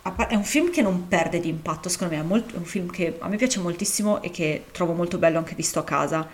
Par- 0.02 0.28
è 0.28 0.36
un 0.36 0.44
film 0.44 0.70
che 0.70 0.82
non 0.82 1.08
perde 1.08 1.40
di 1.40 1.48
impatto, 1.48 1.88
secondo 1.88 2.14
me, 2.14 2.20
è, 2.20 2.24
molto- 2.24 2.54
è 2.54 2.58
un 2.58 2.64
film 2.64 2.88
che 2.90 3.16
a 3.18 3.26
me 3.28 3.36
piace 3.36 3.58
moltissimo 3.58 4.22
e 4.22 4.30
che 4.30 4.66
trovo 4.70 4.92
molto 4.92 5.18
bello 5.18 5.38
anche 5.38 5.56
visto 5.56 5.80
a 5.80 5.84
casa, 5.84 6.28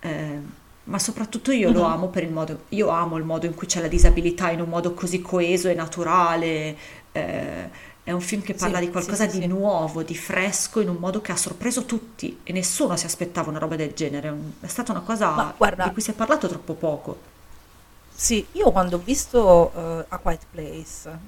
eh, 0.00 0.38
ma 0.84 0.98
soprattutto 0.98 1.52
io 1.52 1.70
lo 1.70 1.84
Mhm. 1.84 1.90
amo 1.92 2.08
per 2.08 2.24
il 2.24 2.32
modo, 2.32 2.62
io 2.70 2.88
amo 2.88 3.16
il 3.16 3.22
modo 3.24 3.46
in 3.46 3.54
cui 3.54 3.68
c'è 3.68 3.80
la 3.80 3.86
disabilità 3.86 4.50
in 4.50 4.60
un 4.60 4.68
modo 4.68 4.92
così 4.94 5.22
coeso 5.22 5.68
e 5.68 5.74
naturale, 5.74 6.76
eh, 7.12 7.70
È 8.04 8.10
un 8.10 8.20
film 8.20 8.42
che 8.42 8.54
parla 8.54 8.78
Sì, 8.78 8.86
di 8.86 8.90
qualcosa 8.90 9.24
sì, 9.26 9.34
sì, 9.34 9.38
di 9.40 9.46
nuovo, 9.46 10.02
di 10.02 10.16
fresco, 10.16 10.80
in 10.80 10.88
un 10.88 10.96
modo 10.96 11.20
che 11.20 11.30
ha 11.30 11.36
sorpreso 11.36 11.84
tutti 11.84 12.40
e 12.42 12.52
nessuno 12.52 12.96
si 12.96 13.06
aspettava 13.06 13.50
una 13.50 13.60
roba 13.60 13.76
del 13.76 13.92
genere. 13.94 14.34
È 14.60 14.66
stata 14.66 14.90
una 14.90 15.02
cosa 15.02 15.30
Ma 15.30 15.54
guarda- 15.56 15.84
di 15.84 15.92
cui 15.92 16.02
si 16.02 16.10
è 16.10 16.14
parlato 16.14 16.48
troppo 16.48 16.74
poco. 16.74 17.20
Sì, 18.14 18.44
io 18.52 18.70
quando 18.72 18.96
ho 18.96 18.98
visto 18.98 19.72
eh, 19.74 20.04
A 20.08 20.18
Quiet 20.18 20.46
Place, 20.50 21.18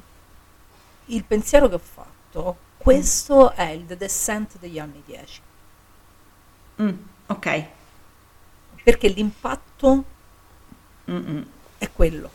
il 1.06 1.24
pensiero 1.24 1.68
che 1.68 1.74
ho 1.76 1.80
fatto, 1.80 2.56
questo 2.76 3.52
è 3.52 3.68
il 3.70 3.86
The 3.86 3.96
Descent 3.96 4.58
degli 4.58 4.78
anni 4.78 5.02
10, 5.06 5.40
Mm, 6.82 6.90
ok. 7.26 7.64
perché 8.82 9.08
l'impatto 9.08 10.04
Mm-mm. 11.10 11.46
è 11.78 11.88
quello. 11.92 12.30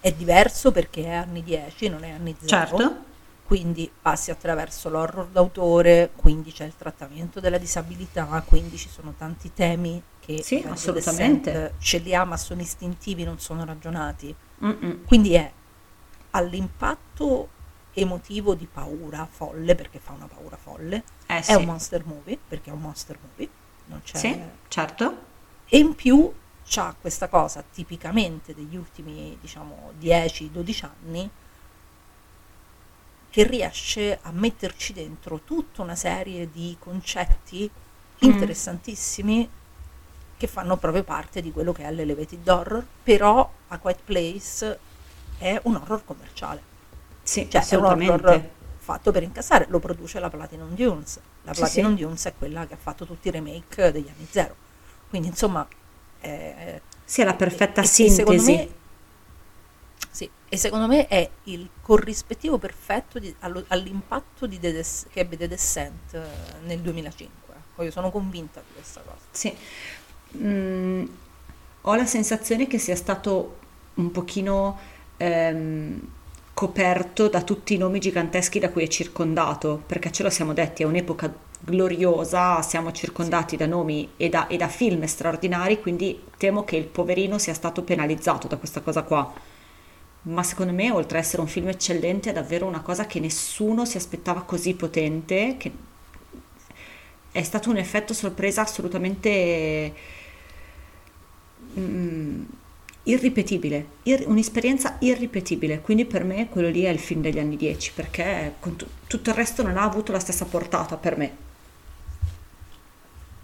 È 0.00 0.10
diverso 0.12 0.72
perché 0.72 1.04
è 1.04 1.12
anni 1.14 1.42
10, 1.42 1.88
non 1.88 2.02
è 2.04 2.10
anni 2.10 2.34
0. 2.38 2.48
Certo. 2.48 3.04
Quindi 3.46 3.88
passi 4.02 4.32
attraverso 4.32 4.88
l'horror 4.88 5.28
d'autore, 5.28 6.10
quindi 6.16 6.50
c'è 6.52 6.64
il 6.64 6.74
trattamento 6.76 7.38
della 7.38 7.58
disabilità, 7.58 8.42
quindi 8.44 8.76
ci 8.76 8.88
sono 8.88 9.14
tanti 9.16 9.52
temi 9.54 10.02
che 10.18 10.42
Sì, 10.42 10.64
assolutamente. 10.68 11.74
Ce 11.78 11.98
li 11.98 12.12
ha 12.12 12.24
ma 12.24 12.36
sono 12.36 12.60
istintivi, 12.60 13.22
non 13.22 13.38
sono 13.38 13.64
ragionati. 13.64 14.34
Mm-mm. 14.64 15.04
Quindi 15.04 15.34
è 15.34 15.52
all'impatto 16.30 17.48
emotivo 17.92 18.54
di 18.54 18.66
paura 18.70 19.26
folle, 19.30 19.76
perché 19.76 20.00
fa 20.00 20.12
una 20.12 20.26
paura 20.26 20.56
folle, 20.56 21.04
Eh 21.26 21.38
è 21.38 21.42
sì. 21.42 21.54
un 21.54 21.64
monster 21.64 22.04
movie, 22.04 22.36
perché 22.48 22.70
è 22.70 22.72
un 22.72 22.80
monster 22.80 23.16
movie, 23.30 23.48
non 23.86 24.02
c'è... 24.02 24.18
Sì, 24.18 24.40
certo. 24.68 25.16
E 25.68 25.78
in 25.78 25.94
più 25.94 26.32
c'ha 26.66 26.94
questa 27.00 27.28
cosa 27.28 27.62
tipicamente 27.72 28.54
degli 28.54 28.76
ultimi, 28.76 29.38
diciamo, 29.40 29.92
10-12 30.00 30.84
anni, 30.84 31.30
che 33.36 33.42
riesce 33.42 34.18
a 34.22 34.30
metterci 34.32 34.94
dentro 34.94 35.40
tutta 35.44 35.82
una 35.82 35.94
serie 35.94 36.50
di 36.50 36.74
concetti 36.78 37.70
interessantissimi 38.20 39.46
che 40.38 40.46
fanno 40.46 40.78
proprio 40.78 41.04
parte 41.04 41.42
di 41.42 41.52
quello 41.52 41.70
che 41.74 41.82
è 41.84 41.92
l'elevated 41.92 42.48
horror, 42.48 42.82
però 43.02 43.52
A 43.68 43.76
Quiet 43.78 44.00
Place 44.02 44.78
è 45.36 45.60
un 45.64 45.74
horror 45.76 46.02
commerciale. 46.06 46.62
Sì, 47.22 47.46
Cioè, 47.50 47.62
è 47.66 47.74
un 47.74 47.84
horror 47.84 48.48
fatto 48.78 49.12
per 49.12 49.22
incassare, 49.22 49.66
lo 49.68 49.80
produce 49.80 50.18
la 50.18 50.30
Platinum 50.30 50.74
Dunes. 50.74 51.20
La 51.42 51.52
Platinum 51.52 51.94
sì. 51.94 52.02
Dunes 52.04 52.24
è 52.24 52.32
quella 52.38 52.66
che 52.66 52.72
ha 52.72 52.78
fatto 52.78 53.04
tutti 53.04 53.28
i 53.28 53.32
remake 53.32 53.92
degli 53.92 54.08
anni 54.08 54.26
zero. 54.30 54.54
Quindi, 55.10 55.28
insomma, 55.28 55.68
è, 56.20 56.80
Sì, 57.04 57.20
è 57.20 57.24
la 57.24 57.34
perfetta 57.34 57.82
e- 57.82 57.84
e 57.84 57.86
sintesi. 57.86 58.14
secondo 58.14 58.42
me, 58.42 58.68
sì, 60.16 60.30
e 60.48 60.56
secondo 60.56 60.86
me 60.86 61.08
è 61.08 61.28
il 61.44 61.68
corrispettivo 61.82 62.56
perfetto 62.56 63.18
di- 63.18 63.34
allo- 63.40 63.64
all'impatto 63.68 64.46
di 64.46 64.58
Des- 64.58 65.04
che 65.10 65.20
ebbe 65.20 65.36
The 65.36 65.46
Descent 65.46 66.14
eh, 66.14 66.20
nel 66.64 66.80
2005. 66.80 67.54
Poi 67.74 67.84
io 67.84 67.90
sono 67.90 68.10
convinta 68.10 68.60
di 68.66 68.72
questa 68.72 69.02
cosa. 69.02 69.18
Sì. 69.30 69.54
Mm, 70.38 71.04
ho 71.82 71.94
la 71.94 72.06
sensazione 72.06 72.66
che 72.66 72.78
sia 72.78 72.96
stato 72.96 73.58
un 73.96 74.10
pochino 74.10 74.78
ehm, 75.18 76.00
coperto 76.54 77.28
da 77.28 77.42
tutti 77.42 77.74
i 77.74 77.76
nomi 77.76 77.98
giganteschi 78.00 78.58
da 78.58 78.70
cui 78.70 78.84
è 78.84 78.88
circondato, 78.88 79.82
perché 79.86 80.10
ce 80.10 80.22
lo 80.22 80.30
siamo 80.30 80.54
detti, 80.54 80.82
è 80.82 80.86
un'epoca 80.86 81.30
gloriosa, 81.60 82.62
siamo 82.62 82.90
circondati 82.90 83.56
da 83.58 83.66
nomi 83.66 84.12
e 84.16 84.30
da, 84.30 84.46
e 84.46 84.56
da 84.56 84.68
film 84.68 85.04
straordinari, 85.04 85.78
quindi 85.78 86.18
temo 86.38 86.64
che 86.64 86.76
il 86.76 86.86
poverino 86.86 87.36
sia 87.38 87.52
stato 87.52 87.82
penalizzato 87.82 88.48
da 88.48 88.56
questa 88.56 88.80
cosa 88.80 89.02
qua. 89.02 89.30
Ma 90.28 90.42
secondo 90.42 90.72
me, 90.74 90.90
oltre 90.90 91.18
ad 91.18 91.24
essere 91.24 91.40
un 91.40 91.48
film 91.48 91.68
eccellente, 91.68 92.28
è 92.30 92.32
davvero 92.34 92.66
una 92.66 92.80
cosa 92.82 93.06
che 93.06 93.18
nessuno 93.20 93.84
si 93.86 93.96
aspettava 93.96 94.42
così 94.42 94.74
potente, 94.74 95.56
che 95.56 95.72
è 97.32 97.42
stato 97.42 97.68
un 97.70 97.76
effetto 97.76 98.14
sorpresa 98.14 98.62
assolutamente 98.62 99.92
mm, 101.78 102.44
irripetibile, 103.04 103.86
Ir- 104.04 104.24
un'esperienza 104.26 104.96
irripetibile. 105.00 105.80
Quindi 105.80 106.04
per 106.06 106.24
me 106.24 106.48
quello 106.48 106.68
lì 106.68 106.82
è 106.82 106.90
il 106.90 106.98
film 106.98 107.20
degli 107.20 107.38
anni 107.38 107.56
10, 107.56 107.92
perché 107.92 108.54
tu- 108.60 108.86
tutto 109.06 109.30
il 109.30 109.36
resto 109.36 109.62
non 109.62 109.76
ha 109.76 109.82
avuto 109.82 110.12
la 110.12 110.18
stessa 110.18 110.44
portata 110.46 110.96
per 110.96 111.16
me. 111.16 111.36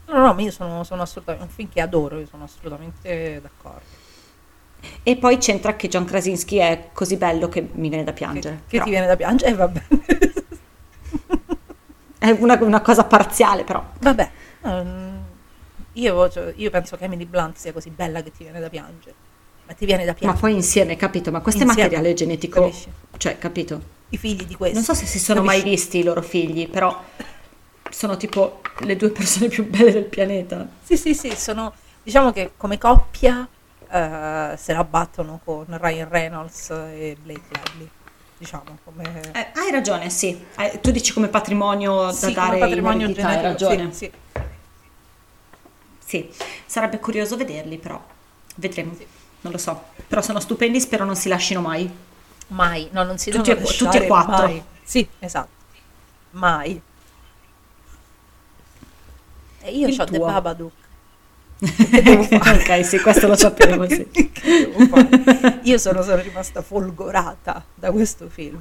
No, 0.06 0.32
no, 0.34 0.40
io 0.40 0.50
sono, 0.50 0.84
sono 0.84 1.02
assolutamente, 1.02 1.46
un 1.46 1.50
film 1.50 1.68
che 1.68 1.80
adoro, 1.80 2.18
io 2.18 2.26
sono 2.26 2.44
assolutamente 2.44 3.40
d'accordo. 3.40 4.01
E 5.02 5.16
poi 5.16 5.38
c'entra 5.38 5.74
che 5.76 5.88
John 5.88 6.04
Krasinski 6.04 6.56
è 6.58 6.88
così 6.92 7.16
bello 7.16 7.48
che 7.48 7.68
mi 7.74 7.88
viene 7.88 8.04
da 8.04 8.12
Che, 8.12 8.18
piangere. 8.18 8.54
che 8.66 8.70
Però 8.70 8.84
ti 8.84 8.90
viene 8.90 9.06
da 9.06 9.16
piangere? 9.16 9.50
E 9.50 9.54
va 9.54 9.68
bene. 9.68 9.88
È 12.18 12.30
una, 12.30 12.56
una 12.62 12.80
cosa 12.80 13.04
parziale, 13.04 13.64
però. 13.64 13.84
Vabbè, 14.00 14.30
ehm, 14.64 15.20
io, 15.94 16.30
cioè, 16.30 16.52
io 16.56 16.70
penso 16.70 16.96
che 16.96 17.04
Emily 17.04 17.24
Blunt 17.26 17.56
sia 17.56 17.72
così 17.72 17.90
bella 17.90 18.22
che 18.22 18.30
ti 18.30 18.44
viene 18.44 18.60
da 18.60 18.68
piangere. 18.68 19.14
Ma 19.66 19.72
ti 19.74 19.84
viene 19.86 20.04
da 20.04 20.12
Ma 20.12 20.16
piangere. 20.18 20.40
poi 20.40 20.54
insieme, 20.54 20.96
capito? 20.96 21.30
Ma 21.32 21.40
questo 21.40 21.62
è 21.62 21.64
Insieme, 21.64 21.88
materiale 21.88 22.14
genetico, 22.14 22.60
capisci? 22.62 22.88
cioè, 23.16 23.38
capito? 23.38 23.80
I 24.10 24.18
figli 24.18 24.44
di 24.44 24.54
questo. 24.54 24.76
Non 24.76 24.84
so 24.84 24.94
se 24.94 25.06
si 25.06 25.18
sono 25.18 25.42
mai 25.42 25.62
visti 25.62 25.98
i 25.98 26.02
loro 26.04 26.22
figli, 26.22 26.68
però 26.68 26.96
sono 27.90 28.16
tipo 28.16 28.60
le 28.80 28.96
due 28.96 29.10
persone 29.10 29.48
più 29.48 29.68
belle 29.68 29.92
del 29.92 30.04
pianeta. 30.04 30.66
Sì, 30.82 30.96
sì, 30.96 31.14
sì, 31.14 31.32
sono, 31.34 31.72
diciamo 32.04 32.30
che 32.30 32.52
come 32.56 32.78
coppia 32.78 33.46
eh, 33.92 34.56
se 34.56 34.72
la 34.72 34.84
battono 34.84 35.40
con 35.44 35.66
Ryan 35.68 36.08
Reynolds 36.08 36.70
e 36.70 37.16
Blake 37.20 37.42
Lively. 37.50 37.90
Diciamo, 38.38 38.78
come... 38.84 39.20
Eh, 39.32 39.52
hai 39.54 39.70
ragione, 39.70 40.10
sì. 40.10 40.46
Eh, 40.56 40.80
tu 40.80 40.90
dici 40.90 41.12
come 41.12 41.28
patrimonio 41.28 42.06
da 42.06 42.12
sì, 42.12 42.32
dare 42.32 42.58
patrimonio 42.58 43.06
in 43.06 43.12
eredità, 43.12 43.28
hai 43.28 43.42
ragione. 43.42 43.92
sì, 43.92 44.10
sì. 44.10 44.12
Sì, 46.04 46.30
sarebbe 46.66 46.98
curioso 46.98 47.36
vederli, 47.36 47.78
però 47.78 48.02
vedremo. 48.56 48.96
Non 49.42 49.52
lo 49.52 49.58
so. 49.58 49.84
Però 50.08 50.20
sono 50.20 50.40
stupendi, 50.40 50.80
spero 50.80 51.04
non 51.04 51.16
si 51.16 51.28
lascino 51.28 51.60
mai. 51.60 51.90
Mai, 52.48 52.88
no, 52.92 53.02
non 53.04 53.16
si 53.18 53.30
Tutti 53.30 53.54
devono 53.54 53.68
e- 53.68 53.76
tutti 53.76 53.96
e 53.98 54.06
quattro. 54.06 54.46
mai. 54.46 54.62
Sì, 54.82 55.08
esatto. 55.20 55.48
Mai. 56.32 56.80
E 59.60 59.70
io 59.70 59.88
ho 59.88 60.04
The. 60.04 60.18
Babadook. 60.18 60.72
Ok, 62.32 62.84
sì, 62.84 62.98
questo 63.00 63.28
lo 63.28 63.36
sapevo, 63.36 63.88
sì. 63.88 64.06
Io 65.62 65.78
sono, 65.78 66.02
sono 66.02 66.20
rimasta 66.20 66.60
folgorata 66.62 67.64
da 67.74 67.90
questo 67.92 68.28
film. 68.28 68.60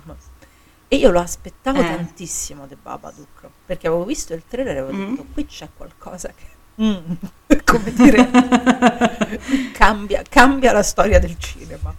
E 0.87 0.97
io 0.97 1.09
lo 1.09 1.19
aspettavo 1.21 1.79
Eh. 1.79 1.83
tantissimo 1.85 2.67
The 2.67 2.75
Babadook, 2.81 3.47
perché 3.65 3.87
avevo 3.87 4.03
visto 4.03 4.33
il 4.33 4.43
trailer 4.47 4.75
e 4.75 4.79
avevo 4.79 4.93
Mm. 4.97 5.09
detto, 5.11 5.25
qui 5.33 5.45
c'è 5.45 5.69
qualcosa 5.75 6.33
che... 6.35 6.83
mm, 6.83 6.95
come 7.63 7.93
dire, 7.93 8.29
cambia, 9.71 10.21
cambia 10.27 10.71
la 10.73 10.83
storia 10.83 11.19
del 11.19 11.37
cinema. 11.39 11.93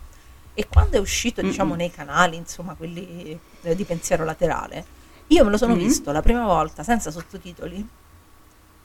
E 0.55 0.67
quando 0.69 0.99
è 0.99 1.01
uscito, 1.01 1.41
diciamo, 1.41 1.75
nei 1.75 1.91
canali, 1.91 2.37
insomma, 2.37 2.75
quelli 2.75 3.39
eh, 3.63 3.75
di 3.75 3.85
pensiero 3.85 4.25
laterale, 4.25 4.85
io 5.29 5.45
me 5.45 5.51
lo 5.51 5.57
sono 5.57 5.75
Mm. 5.75 5.79
visto 5.79 6.13
la 6.13 6.21
prima 6.21 6.45
volta 6.45 6.83
senza 6.83 7.11
sottotitoli 7.11 7.89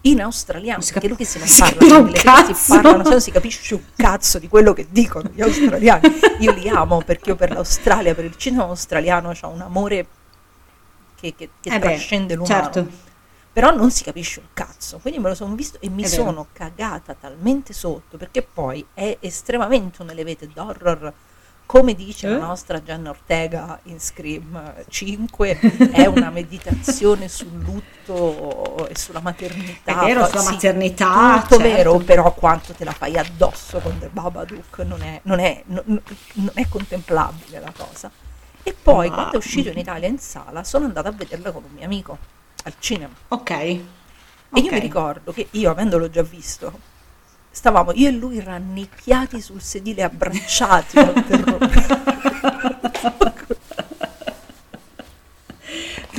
in 0.10 0.22
australiano, 0.22 0.82
si 0.82 0.94
perché 0.94 1.08
cap- 1.08 1.18
lui 1.18 1.26
che 1.26 1.32
si 1.32 1.38
non 1.40 1.48
si 1.48 1.62
parla 1.62 1.98
inglese, 1.98 2.18
si 2.18 2.24
cazzo. 2.24 2.74
parlano, 2.76 3.04
se 3.04 3.10
non 3.10 3.22
si 3.22 3.32
capisce 3.32 3.74
un 3.76 3.82
cazzo 3.96 4.40
di 4.40 4.48
quello 4.48 4.74
che 4.74 4.88
dicono 4.90 5.30
gli 5.34 5.42
australiani. 5.42 6.02
Io 6.40 6.52
li 6.54 6.68
amo 6.70 7.02
perché 7.04 7.30
io 7.30 7.36
per 7.36 7.52
l'Australia, 7.52 8.14
per 8.16 8.26
il 8.26 8.36
cinema 8.38 8.64
australiano 8.64 9.34
ho 9.40 9.48
un 9.50 9.62
amore 9.62 10.08
che, 11.16 11.34
che, 11.36 11.50
che 11.60 11.70
Eh 11.70 11.80
beh, 11.80 11.86
trascende 11.88 12.36
l'umano. 12.36 12.54
certo. 12.62 13.06
Però 13.52 13.72
non 13.76 13.90
si 13.90 14.04
capisce 14.04 14.40
un 14.40 14.46
cazzo, 14.54 15.00
quindi 15.00 15.20
me 15.20 15.30
lo 15.30 15.36
sono 15.36 15.56
visto 15.56 15.80
e 15.82 15.90
mi 15.90 16.04
È 16.04 16.08
vero. 16.08 16.24
sono 16.24 16.48
cagata 16.54 17.16
talmente 17.20 17.74
sotto 17.74 18.16
perché 18.18 18.44
poi 18.44 18.86
è 18.94 19.18
estremamente 19.20 20.02
un 20.04 20.12
elevated 20.12 20.52
horror. 20.56 21.12
Come 21.68 21.96
dice 21.96 22.28
Eh? 22.28 22.32
la 22.32 22.46
nostra 22.46 22.82
Gianna 22.82 23.10
Ortega 23.10 23.78
in 23.84 24.00
Scream 24.00 24.74
5, 24.88 25.60
è 25.92 26.06
una 26.06 26.30
meditazione 26.30 27.28
sul 27.28 27.52
lutto 27.60 28.88
e 28.88 28.98
sulla 28.98 29.20
maternità. 29.20 30.02
È 30.02 30.06
vero, 30.06 30.26
sulla 30.28 30.40
sì, 30.42 30.54
maternità, 30.54 31.42
Tutto 31.42 31.58
certo. 31.62 31.76
vero, 31.76 31.98
però 31.98 32.34
quanto 32.34 32.72
te 32.72 32.86
la 32.86 32.94
fai 32.94 33.18
addosso 33.18 33.80
con 33.80 34.00
The 34.00 34.08
Babadook 34.08 34.78
non 34.80 35.02
è, 35.02 35.20
non 35.24 35.40
è- 35.40 35.62
non- 35.66 36.02
non 36.36 36.52
è 36.54 36.66
contemplabile 36.70 37.60
la 37.60 37.74
cosa. 37.78 38.10
E 38.64 38.74
poi 38.82 39.10
Ma- 39.10 39.16
quando 39.16 39.34
è 39.34 39.38
uscito 39.38 39.68
in 39.70 39.78
Italia 39.78 40.08
in 40.08 40.20
sala 40.20 40.64
sono 40.64 40.86
andata 40.86 41.10
a 41.10 41.12
vederla 41.12 41.52
con 41.52 41.64
un 41.66 41.72
mio 41.76 41.84
amico 41.84 42.18
al 42.64 42.76
cinema. 42.80 43.14
Ok. 43.28 43.50
E 43.52 43.72
io 44.54 44.64
Ok. 44.68 44.72
mi 44.72 44.80
ricordo 44.80 45.34
che 45.34 45.48
io, 45.52 45.70
avendolo 45.70 46.10
già 46.10 46.22
visto, 46.24 46.80
stavamo 47.58 47.92
io 47.96 48.10
e 48.10 48.12
lui 48.12 48.40
rannicchiati 48.40 49.42
sul 49.42 49.62
sedile, 49.62 50.04
abbracciati. 50.04 51.00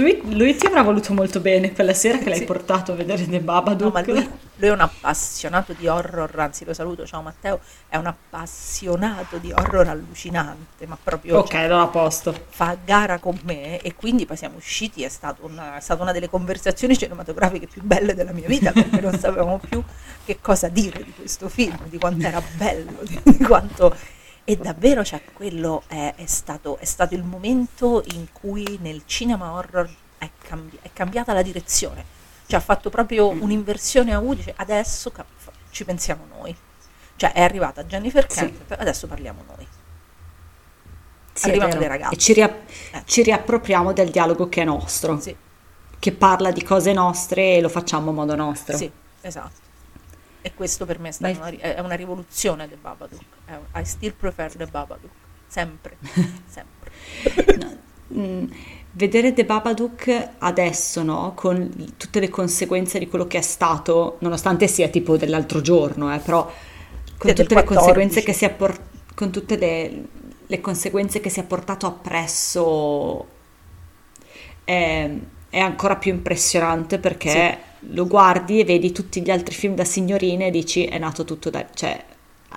Lui, 0.02 0.20
lui 0.36 0.54
ti 0.56 0.66
avrà 0.66 0.82
voluto 0.82 1.12
molto 1.14 1.40
bene 1.40 1.72
quella 1.72 1.94
sera 1.94 2.18
che 2.18 2.28
l'hai 2.28 2.38
Sì. 2.38 2.44
portato 2.44 2.92
a 2.92 2.94
vedere 2.94 3.24
The 3.26 3.38
No, 3.38 3.44
Babadook. 3.44 3.92
ma 3.92 4.00
lui, 4.04 4.28
lui 4.56 4.68
è 4.68 4.72
un 4.72 4.80
appassionato 4.80 5.72
di 5.72 5.86
horror, 5.88 6.30
anzi 6.38 6.64
lo 6.64 6.72
saluto, 6.74 7.04
ciao 7.06 7.22
Matteo, 7.22 7.60
è 7.88 7.96
un 7.96 8.06
appassionato 8.06 9.38
di 9.38 9.52
horror 9.52 9.88
allucinante, 9.88 10.86
ma 10.86 10.96
proprio 11.02 11.38
Ok, 11.38 11.50
cioè, 11.50 11.60
allora 11.62 11.82
a 11.82 11.86
posto. 11.88 12.34
fa 12.48 12.76
gara 12.84 13.18
con 13.18 13.38
me 13.44 13.80
e 13.80 13.94
quindi 13.94 14.26
poi 14.26 14.36
siamo 14.36 14.56
usciti, 14.56 15.02
è, 15.02 15.10
una, 15.40 15.76
è 15.76 15.80
stata 15.80 16.02
una 16.02 16.12
delle 16.12 16.28
conversazioni 16.28 16.96
cinematografiche 16.96 17.66
più 17.66 17.82
belle 17.82 18.14
della 18.14 18.32
mia 18.32 18.46
vita 18.48 18.72
perché 18.72 19.00
non 19.00 19.18
sapevamo 19.18 19.58
più 19.58 19.82
che 20.24 20.38
cosa 20.40 20.68
dire 20.68 21.02
di 21.04 21.12
questo 21.14 21.48
film, 21.48 21.76
di 21.88 21.98
quanto 21.98 22.26
era 22.26 22.42
bello, 22.56 22.98
di, 23.02 23.20
di 23.24 23.38
quanto... 23.44 24.16
E 24.50 24.56
davvero, 24.56 25.04
cioè, 25.04 25.20
quello 25.34 25.82
è, 25.88 26.14
è 26.16 26.24
stato, 26.24 26.78
è 26.78 26.86
stato 26.86 27.14
il 27.14 27.22
momento 27.22 28.02
in 28.12 28.28
cui 28.32 28.78
nel 28.80 29.02
cinema 29.04 29.52
horror 29.52 29.86
è, 30.16 30.30
cambi- 30.42 30.78
è 30.80 30.88
cambiata 30.90 31.34
la 31.34 31.42
direzione. 31.42 32.02
Cioè, 32.46 32.58
ha 32.58 32.62
fatto 32.62 32.88
proprio 32.88 33.28
un'inversione 33.28 34.14
a 34.14 34.18
U, 34.20 34.32
dice 34.32 34.54
adesso 34.56 35.10
cap- 35.12 35.26
ci 35.70 35.84
pensiamo 35.84 36.24
noi. 36.38 36.56
Cioè, 37.16 37.32
è 37.32 37.42
arrivata 37.42 37.84
Jennifer 37.84 38.24
Sì. 38.30 38.38
Kent, 38.38 38.72
adesso 38.78 39.06
parliamo 39.06 39.42
noi. 39.54 39.66
Sì, 41.34 41.48
Arrivano 41.50 41.68
vero. 41.68 41.80
dei 41.80 41.88
ragazzi. 41.88 42.14
E 42.14 42.16
ci, 42.16 42.32
ria- 42.32 42.56
Eh. 42.92 43.02
ci 43.04 43.22
riappropriamo 43.22 43.92
del 43.92 44.08
dialogo 44.10 44.48
che 44.48 44.62
è 44.62 44.64
nostro, 44.64 45.20
Sì, 45.20 45.36
che 45.98 46.12
parla 46.12 46.50
di 46.52 46.62
cose 46.62 46.94
nostre 46.94 47.56
e 47.56 47.60
lo 47.60 47.68
facciamo 47.68 48.10
a 48.10 48.14
modo 48.14 48.34
nostro. 48.34 48.78
sì, 48.78 48.90
esatto. 49.20 49.66
E 50.48 50.54
questo 50.54 50.86
per 50.86 50.98
me 50.98 51.10
è, 51.10 51.12
stata 51.12 51.38
una, 51.38 51.50
è 51.50 51.80
una 51.80 51.94
rivoluzione 51.94 52.66
del 52.66 52.78
Babadook. 52.80 53.22
I 53.74 53.84
still 53.84 54.14
prefer 54.14 54.50
the 54.56 54.64
Babadook. 54.64 55.12
Sempre, 55.46 55.98
sempre. 56.48 56.90
Mm, 58.14 58.46
vedere 58.92 59.34
The 59.34 59.44
Babadook 59.44 60.28
adesso, 60.38 61.02
no? 61.02 61.32
Con 61.34 61.92
tutte 61.98 62.18
le 62.18 62.30
conseguenze 62.30 62.98
di 62.98 63.08
quello 63.08 63.26
che 63.26 63.38
è 63.38 63.42
stato, 63.42 64.16
nonostante 64.20 64.66
sia 64.68 64.88
tipo 64.88 65.18
dell'altro 65.18 65.60
giorno, 65.60 66.14
eh, 66.14 66.18
però 66.18 66.50
con 67.18 67.34
tutte 67.34 67.54
le 67.54 67.62
14. 67.62 67.74
conseguenze 67.74 68.22
che 68.22 68.32
si 68.32 68.44
è 68.46 68.50
por- 68.50 68.80
con 69.14 69.30
tutte 69.30 69.58
le, 69.58 70.04
le 70.46 70.60
conseguenze 70.62 71.20
che 71.20 71.28
si 71.28 71.40
è 71.40 71.44
portato 71.44 71.86
appresso 71.86 73.26
è, 74.64 75.10
è 75.50 75.58
ancora 75.58 75.96
più 75.96 76.10
impressionante 76.10 76.98
perché 76.98 77.58
lo 77.92 78.06
guardi 78.06 78.60
e 78.60 78.64
vedi 78.64 78.92
tutti 78.92 79.22
gli 79.22 79.30
altri 79.30 79.54
film 79.54 79.74
da 79.74 79.84
signorine 79.84 80.46
e 80.46 80.50
dici 80.50 80.84
è 80.84 80.98
nato 80.98 81.24
tutto 81.24 81.50
da... 81.50 81.66
cioè 81.74 82.04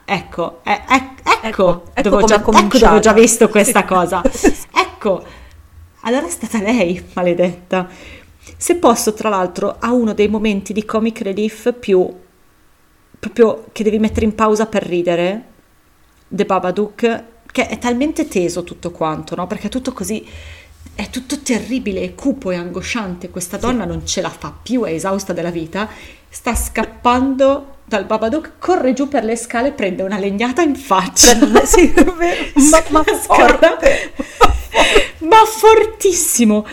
ecco, 0.05 0.61
eh, 0.63 0.81
ec- 0.87 1.21
ecco, 1.23 1.39
Ecco, 1.43 1.83
ecco 1.93 2.09
dove 2.09 2.23
già, 2.25 2.35
è 2.35 2.39
ecco 2.39 2.77
dove 2.77 2.95
ho 2.95 2.99
già 2.99 3.13
visto 3.13 3.49
questa 3.49 3.85
cosa. 3.85 4.21
Ecco, 5.01 5.23
allora 6.01 6.27
è 6.27 6.29
stata 6.29 6.61
lei, 6.61 7.03
maledetta. 7.13 7.89
Se 8.55 8.75
posso, 8.75 9.13
tra 9.15 9.29
l'altro, 9.29 9.77
ha 9.79 9.91
uno 9.91 10.13
dei 10.13 10.27
momenti 10.27 10.73
di 10.73 10.85
comic 10.85 11.21
relief 11.21 11.73
più 11.73 12.07
proprio 13.21 13.65
che 13.71 13.83
devi 13.83 13.99
mettere 13.99 14.25
in 14.25 14.33
pausa 14.33 14.65
per 14.65 14.83
ridere, 14.83 15.43
The 16.27 16.45
Babadook, 16.45 17.23
che 17.51 17.67
è 17.67 17.77
talmente 17.77 18.27
teso 18.27 18.63
tutto 18.63 18.89
quanto, 18.89 19.35
no? 19.35 19.45
Perché 19.45 19.67
è 19.67 19.69
tutto 19.69 19.91
così, 19.91 20.25
è 20.95 21.09
tutto 21.09 21.39
terribile, 21.39 22.01
e 22.01 22.15
cupo 22.15 22.51
e 22.51 22.55
angosciante. 22.55 23.29
Questa 23.29 23.57
donna 23.57 23.85
non 23.85 24.05
ce 24.05 24.21
la 24.21 24.29
fa 24.29 24.53
più, 24.61 24.83
è 24.83 24.91
esausta 24.91 25.33
della 25.33 25.49
vita, 25.49 25.89
sta 26.29 26.55
scappando 26.55 27.77
dal 27.85 28.05
Babadook, 28.05 28.53
corre 28.57 28.93
giù 28.93 29.07
per 29.07 29.23
le 29.23 29.35
scale, 29.35 29.71
prende 29.71 30.03
una 30.03 30.17
legnata 30.17 30.61
in 30.61 30.75
faccia. 30.75 31.35
sì, 31.65 31.91
è 31.91 32.03
vero, 32.03 32.51
ma, 32.71 32.83
ma 32.89 33.03
forte. 33.03 34.13
ma 35.19 35.43
fortissimo. 35.45 36.65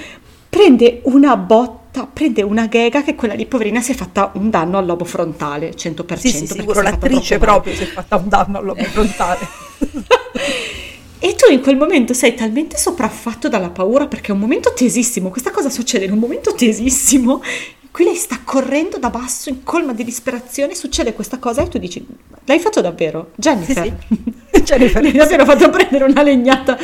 Prende 0.49 1.01
una 1.05 1.37
botta, 1.37 2.09
prende 2.11 2.43
una 2.43 2.67
ghega 2.67 3.03
che 3.03 3.15
quella 3.15 3.35
lì, 3.35 3.47
poverina, 3.47 3.81
si 3.81 3.93
è 3.93 3.95
fatta 3.95 4.31
un 4.35 4.51
danno 4.51 4.79
al 4.79 4.87
lobo 4.87 5.05
frontale, 5.05 5.73
100%. 5.75 6.17
Sì, 6.17 6.29
sì, 6.31 6.47
sicuro 6.47 6.81
è 6.81 6.83
l'attrice 6.83 7.39
proprio 7.39 7.75
si 7.75 7.83
è 7.83 7.87
fatta 7.87 8.17
un 8.17 8.29
danno 8.29 8.59
al 8.59 8.65
lobo 8.65 8.85
frontale. 8.85 9.39
E 11.21 11.35
tu 11.35 11.51
in 11.53 11.61
quel 11.61 11.77
momento 11.77 12.15
sei 12.15 12.35
talmente 12.35 12.77
sopraffatto 12.77 13.49
dalla 13.49 13.71
paura 13.71 14.07
perché 14.07 14.29
è 14.29 14.35
un 14.35 14.39
momento 14.39 14.73
tesissimo, 14.73 15.31
questa 15.31 15.51
cosa 15.51 15.69
succede 15.69 16.05
in 16.05 16.13
un 16.13 16.19
momento 16.19 16.55
tesissimo 16.55 17.43
in 17.81 17.89
cui 17.91 18.05
lei 18.05 18.15
sta 18.15 18.41
correndo 18.45 18.99
da 18.99 19.11
basso 19.11 19.49
in 19.49 19.65
colma 19.65 19.93
di 19.93 20.05
disperazione, 20.05 20.77
succede 20.77 21.15
questa 21.15 21.39
cosa 21.39 21.63
e 21.63 21.69
tu 21.69 21.79
dici, 21.79 22.07
l'hai 22.45 22.61
fatto 22.61 22.81
davvero? 22.81 23.33
Jennifer? 23.35 23.97
Sì, 24.07 24.63
Jennifer. 24.63 25.03
Mi 25.03 25.11
davvero 25.11 25.45
fatto 25.45 25.71
prendere 25.71 26.05
una 26.05 26.23
legnata, 26.23 26.79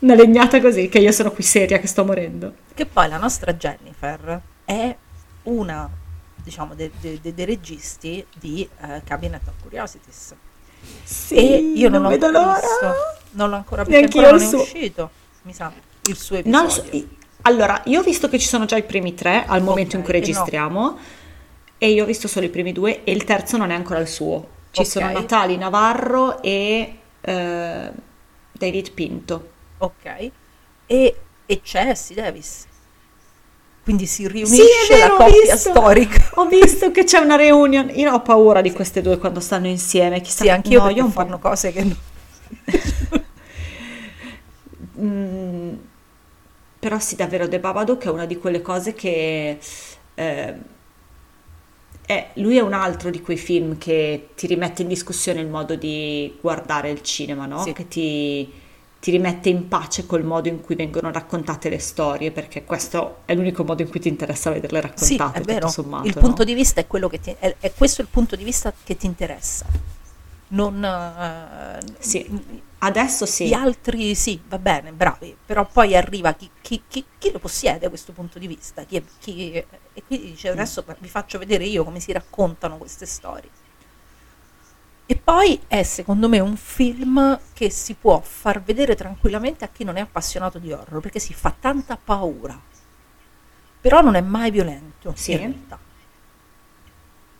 una 0.00 0.14
legnata 0.14 0.60
così, 0.60 0.88
che 0.88 0.98
io 0.98 1.12
sono 1.12 1.30
qui 1.30 1.42
seria, 1.44 1.78
che 1.78 1.86
sto 1.86 2.04
morendo. 2.04 2.52
Che 2.74 2.84
poi 2.84 3.08
la 3.08 3.16
nostra 3.18 3.54
Jennifer 3.54 4.40
è 4.66 4.96
una, 5.44 5.88
diciamo, 6.42 6.74
de- 6.74 6.90
de- 7.00 7.20
de- 7.22 7.32
dei 7.32 7.44
registi 7.46 8.22
di 8.38 8.68
eh, 8.82 9.00
Cabinet 9.04 9.40
of 9.46 9.54
Curiosities. 9.62 10.34
Sì, 11.02 11.34
e 11.34 11.56
io 11.74 11.88
non, 11.88 12.02
l'ho 12.02 12.08
vedo 12.08 12.30
l'ora. 12.30 12.52
visto. 12.54 13.16
Non 13.38 13.50
l'ho 13.50 13.56
ancora 13.56 13.84
visto, 13.84 14.00
Neanch'io 14.00 14.20
ancora 14.20 14.30
non 14.30 14.42
è 14.42 14.48
uscito, 14.48 15.10
mi 15.42 15.52
sa, 15.54 15.72
il 16.02 16.16
suo 16.16 16.36
Non 16.44 16.68
episodio. 16.68 16.92
lo 16.92 16.98
so, 16.98 17.06
Allora, 17.42 17.82
io 17.86 18.00
ho 18.00 18.02
visto 18.02 18.28
che 18.28 18.38
ci 18.38 18.46
sono 18.46 18.64
già 18.64 18.76
i 18.76 18.82
primi 18.84 19.14
tre 19.14 19.44
al 19.46 19.62
momento 19.62 19.96
in 19.96 20.02
Ok, 20.02 20.04
cui 20.04 20.12
e 20.16 20.26
no. 20.26 20.52
registriamo 20.52 20.98
e 21.78 21.90
io 21.90 22.02
ho 22.02 22.06
visto 22.06 22.26
solo 22.28 22.46
i 22.46 22.50
primi 22.50 22.72
due 22.72 23.04
e 23.04 23.12
il 23.12 23.24
terzo 23.24 23.56
non 23.56 23.70
è 23.70 23.74
ancora 23.74 24.00
il 24.00 24.08
suo. 24.08 24.56
Ci 24.70 24.82
Ok. 24.82 24.88
sono 24.88 25.10
Natali 25.10 25.56
Navarro 25.56 26.42
e 26.42 26.98
eh, 27.20 27.90
David 28.52 28.92
Pinto. 28.92 29.50
Ok. 29.78 30.32
E, 30.86 31.16
e 31.46 31.60
c'è 31.62 31.88
Essie 31.90 32.14
Davis. 32.16 32.66
Quindi 33.82 34.06
si 34.06 34.26
Sì, 34.42 34.62
riunisce 34.62 34.94
è 34.98 34.98
vero, 34.98 35.16
la 35.18 35.24
coppia 35.24 35.54
visto. 35.54 35.70
storica. 35.70 36.30
Ho 36.34 36.46
visto 36.46 36.90
che 36.90 37.04
c'è 37.04 37.18
una 37.18 37.36
reunion. 37.36 37.90
Io 37.94 38.12
ho 38.12 38.20
paura 38.22 38.60
di 38.60 38.72
queste 38.72 39.00
due 39.02 39.18
quando 39.18 39.40
stanno 39.40 39.66
insieme. 39.66 40.20
Chissà, 40.20 40.44
Sì, 40.44 40.48
anch'io 40.50 40.80
no, 40.82 40.90
io 40.90 41.08
fanno 41.08 41.38
cose 41.38 41.72
che... 41.72 41.82
non- 41.84 41.96
Mm, 45.00 45.74
però 46.78 46.98
sì, 46.98 47.16
davvero, 47.16 47.48
The 47.48 47.60
Babadook 47.60 48.04
è 48.04 48.10
una 48.10 48.26
di 48.26 48.36
quelle 48.38 48.62
cose 48.62 48.94
che... 48.94 49.58
eh, 50.14 50.54
è- 52.06 52.30
lui 52.34 52.56
è 52.56 52.60
un 52.60 52.72
altro 52.72 53.10
di 53.10 53.20
quei 53.20 53.36
film 53.36 53.76
che 53.78 54.30
ti 54.34 54.46
rimette 54.46 54.82
in 54.82 54.88
discussione 54.88 55.40
il 55.40 55.48
modo 55.48 55.74
di 55.76 56.36
guardare 56.40 56.90
il 56.90 57.02
cinema, 57.02 57.44
no? 57.46 57.62
Sì. 57.62 57.72
Che 57.72 57.86
ti, 57.88 58.50
ti 59.00 59.10
rimette 59.10 59.48
in 59.50 59.68
pace 59.68 60.06
col 60.06 60.24
modo 60.24 60.48
in 60.48 60.60
cui 60.62 60.74
vengono 60.74 61.10
raccontate 61.12 61.68
le 61.68 61.78
storie, 61.78 62.30
perché 62.30 62.64
questo 62.64 63.18
è 63.26 63.34
l'unico 63.34 63.62
modo 63.64 63.82
in 63.82 63.88
cui 63.90 64.00
ti 64.00 64.08
interessa 64.08 64.50
vederle 64.50 64.80
Sì, 64.94 65.16
raccontate, 65.16 65.40
è 65.40 65.42
vero. 65.42 65.68
sommato, 65.68 66.06
il 66.08 66.14
no? 66.14 66.20
punto 66.20 66.44
di 66.44 66.54
vista 66.54 66.80
è 66.80 66.86
quello 66.86 67.08
che 67.08 67.20
ti... 67.20 67.34
È, 67.38 67.56
è 67.60 67.72
questo 67.76 68.00
il 68.00 68.08
punto 68.10 68.36
di 68.36 68.44
vista 68.44 68.72
che 68.84 68.96
ti 68.96 69.04
interessa. 69.06 69.66
Non... 70.48 70.82
eh, 70.82 71.78
Sì. 71.98 72.26
Adesso 72.80 73.26
sì. 73.26 73.48
Gli 73.48 73.52
altri 73.54 74.14
sì, 74.14 74.40
va 74.46 74.58
bene, 74.58 74.92
bravi, 74.92 75.36
però 75.44 75.66
poi 75.66 75.96
arriva 75.96 76.34
chi, 76.34 76.48
chi- 76.60 76.82
chi- 76.86 77.04
chi 77.18 77.32
lo 77.32 77.40
possiede 77.40 77.88
questo 77.88 78.12
punto 78.12 78.38
di 78.38 78.46
vista 78.46 78.84
chi 78.84 78.96
è- 78.96 79.02
chi- 79.18 79.52
e 79.52 80.02
quindi 80.06 80.30
dice 80.30 80.50
adesso 80.50 80.84
vi 81.00 81.08
faccio 81.08 81.38
vedere 81.38 81.64
io 81.64 81.82
come 81.82 81.98
si 81.98 82.12
raccontano 82.12 82.76
queste 82.76 83.04
storie. 83.04 83.50
E 85.06 85.16
poi 85.16 85.58
è 85.66 85.82
secondo 85.82 86.28
me 86.28 86.38
un 86.38 86.56
film 86.56 87.40
che 87.54 87.70
si 87.70 87.94
può 87.94 88.20
far 88.20 88.62
vedere 88.62 88.94
tranquillamente 88.94 89.64
a 89.64 89.68
chi 89.68 89.82
non 89.82 89.96
è 89.96 90.00
appassionato 90.00 90.58
di 90.58 90.70
horror, 90.70 91.00
perché 91.00 91.18
si 91.18 91.32
fa 91.32 91.52
tanta 91.58 91.96
paura, 91.96 92.60
però 93.80 94.02
non 94.02 94.14
è 94.14 94.20
mai 94.20 94.50
violento. 94.50 95.14
Sì. 95.16 95.32
in 95.32 95.38
realtà. 95.38 95.78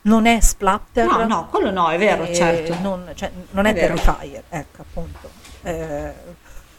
Non 0.02 0.26
è 0.26 0.40
splatter. 0.40 1.06
No, 1.06 1.24
no, 1.26 1.46
quello 1.48 1.70
no, 1.70 1.88
è 1.90 1.98
vero, 1.98 2.24
eh, 2.24 2.34
certo. 2.34 2.74
Non, 2.80 3.10
cioè, 3.14 3.30
non 3.50 3.66
è, 3.66 3.72
È. 3.72 3.74
Terrifier, 3.74 4.42
ecco 4.48 4.82
appunto. 4.82 5.30
Eh, 5.62 6.12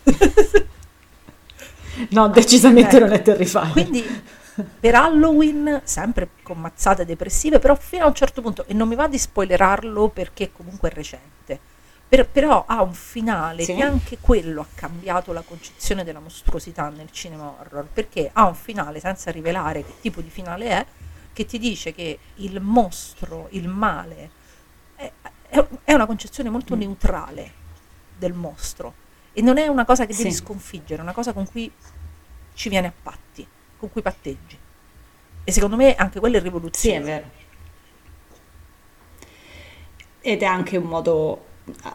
No, 2.11 2.29
decisamente 2.29 2.95
Eh, 2.97 2.99
non 2.99 3.11
è 3.11 3.21
terrifying. 3.21 3.71
Quindi 3.73 4.23
per 4.79 4.95
Halloween, 4.95 5.81
sempre 5.83 6.29
con 6.43 6.57
mazzate 6.59 7.05
depressive, 7.05 7.59
però 7.59 7.75
fino 7.75 8.05
a 8.05 8.07
un 8.07 8.13
certo 8.13 8.41
punto, 8.41 8.63
e 8.67 8.73
non 8.73 8.87
mi 8.87 8.95
va 8.95 9.07
di 9.07 9.17
spoilerarlo 9.17 10.07
perché 10.09 10.51
comunque 10.51 10.89
è 10.89 10.93
recente, 10.93 11.59
per- 12.07 12.27
però 12.27 12.63
ha 12.67 12.81
un 12.81 12.93
finale 12.93 13.63
Sì. 13.63 13.75
che 13.75 13.83
anche 13.83 14.17
quello 14.19 14.61
ha 14.61 14.67
cambiato 14.75 15.33
la 15.33 15.41
concezione 15.41 16.03
della 16.03 16.19
mostruosità 16.19 16.89
nel 16.89 17.09
cinema 17.11 17.53
horror, 17.59 17.85
perché 17.91 18.29
ha 18.31 18.45
un 18.47 18.55
finale 18.55 18.99
senza 18.99 19.29
rivelare 19.31 19.83
che 19.85 19.93
tipo 20.01 20.21
di 20.21 20.29
finale 20.29 20.65
è, 20.69 20.85
che 21.33 21.45
ti 21.45 21.57
dice 21.59 21.93
che 21.93 22.19
il 22.35 22.59
mostro, 22.61 23.47
il 23.51 23.67
male, 23.67 24.31
è, 24.95 25.11
è- 25.83 25.93
una 25.93 26.05
concezione 26.05 26.49
molto 26.49 26.75
Mm. 26.75 26.79
neutrale 26.79 27.53
del 28.17 28.33
mostro 28.33 28.93
e 29.31 29.41
non 29.41 29.57
è 29.57 29.67
una 29.67 29.85
cosa 29.85 30.05
che 30.05 30.15
devi 30.15 30.31
Sì. 30.31 30.31
sconfiggere, 30.31 30.99
è 30.99 31.03
una 31.03 31.13
cosa 31.13 31.33
con 31.33 31.45
cui 31.45 31.71
ci 32.53 32.69
viene 32.69 32.87
a 32.87 32.93
patti, 33.01 33.47
con 33.77 33.89
cui 33.89 34.01
patteggi. 34.01 34.57
E 35.43 35.51
secondo 35.51 35.75
me 35.75 35.95
anche 35.95 36.19
quella 36.19 36.37
è 36.37 36.39
Sì, 36.39 36.45
è 36.45 36.49
rivoluzione. 36.51 37.01
vero. 37.01 37.31
Ed 40.21 40.41
è 40.41 40.45
anche 40.45 40.77
un 40.77 40.83
modo, 40.85 41.45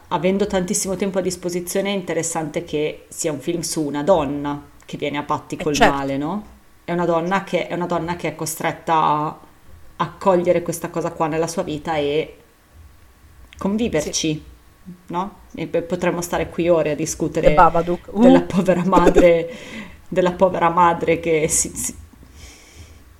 avendo 0.08 0.46
tantissimo 0.46 0.96
tempo 0.96 1.18
a 1.18 1.22
disposizione, 1.22 1.90
è 1.92 1.96
interessante 1.96 2.64
che 2.64 3.06
sia 3.10 3.32
un 3.32 3.40
film 3.40 3.60
su 3.60 3.82
una 3.82 4.02
donna 4.02 4.70
che 4.84 4.96
viene 4.96 5.18
a 5.18 5.22
patti 5.22 5.56
Eh, 5.56 5.62
col 5.62 5.74
certo. 5.74 5.94
male, 5.96 6.16
no? 6.16 6.46
È 6.84 6.92
una 6.92 7.06
donna 7.06 7.44
che 7.44 7.66
è, 7.66 7.74
una 7.74 7.86
donna 7.86 8.16
che 8.16 8.28
è 8.28 8.34
costretta 8.34 8.94
a 8.94 9.38
accogliere 9.96 10.62
questa 10.62 10.90
cosa 10.90 11.12
qua 11.12 11.26
nella 11.28 11.46
sua 11.46 11.62
vita 11.62 11.96
e 11.96 12.36
conviverci, 13.56 14.44
no? 15.06 15.36
E 15.54 15.66
potremmo 15.66 16.20
stare 16.20 16.48
qui 16.50 16.68
ore 16.68 16.90
a 16.90 16.94
discutere. 16.94 17.48
Uh. 18.10 18.20
della 18.20 18.42
povera 18.42 18.84
madre, 18.84 19.50
della 20.08 20.32
povera 20.32 20.68
madre 20.68 21.20
che 21.20 21.48
si... 21.48 21.70
si- 21.74 22.02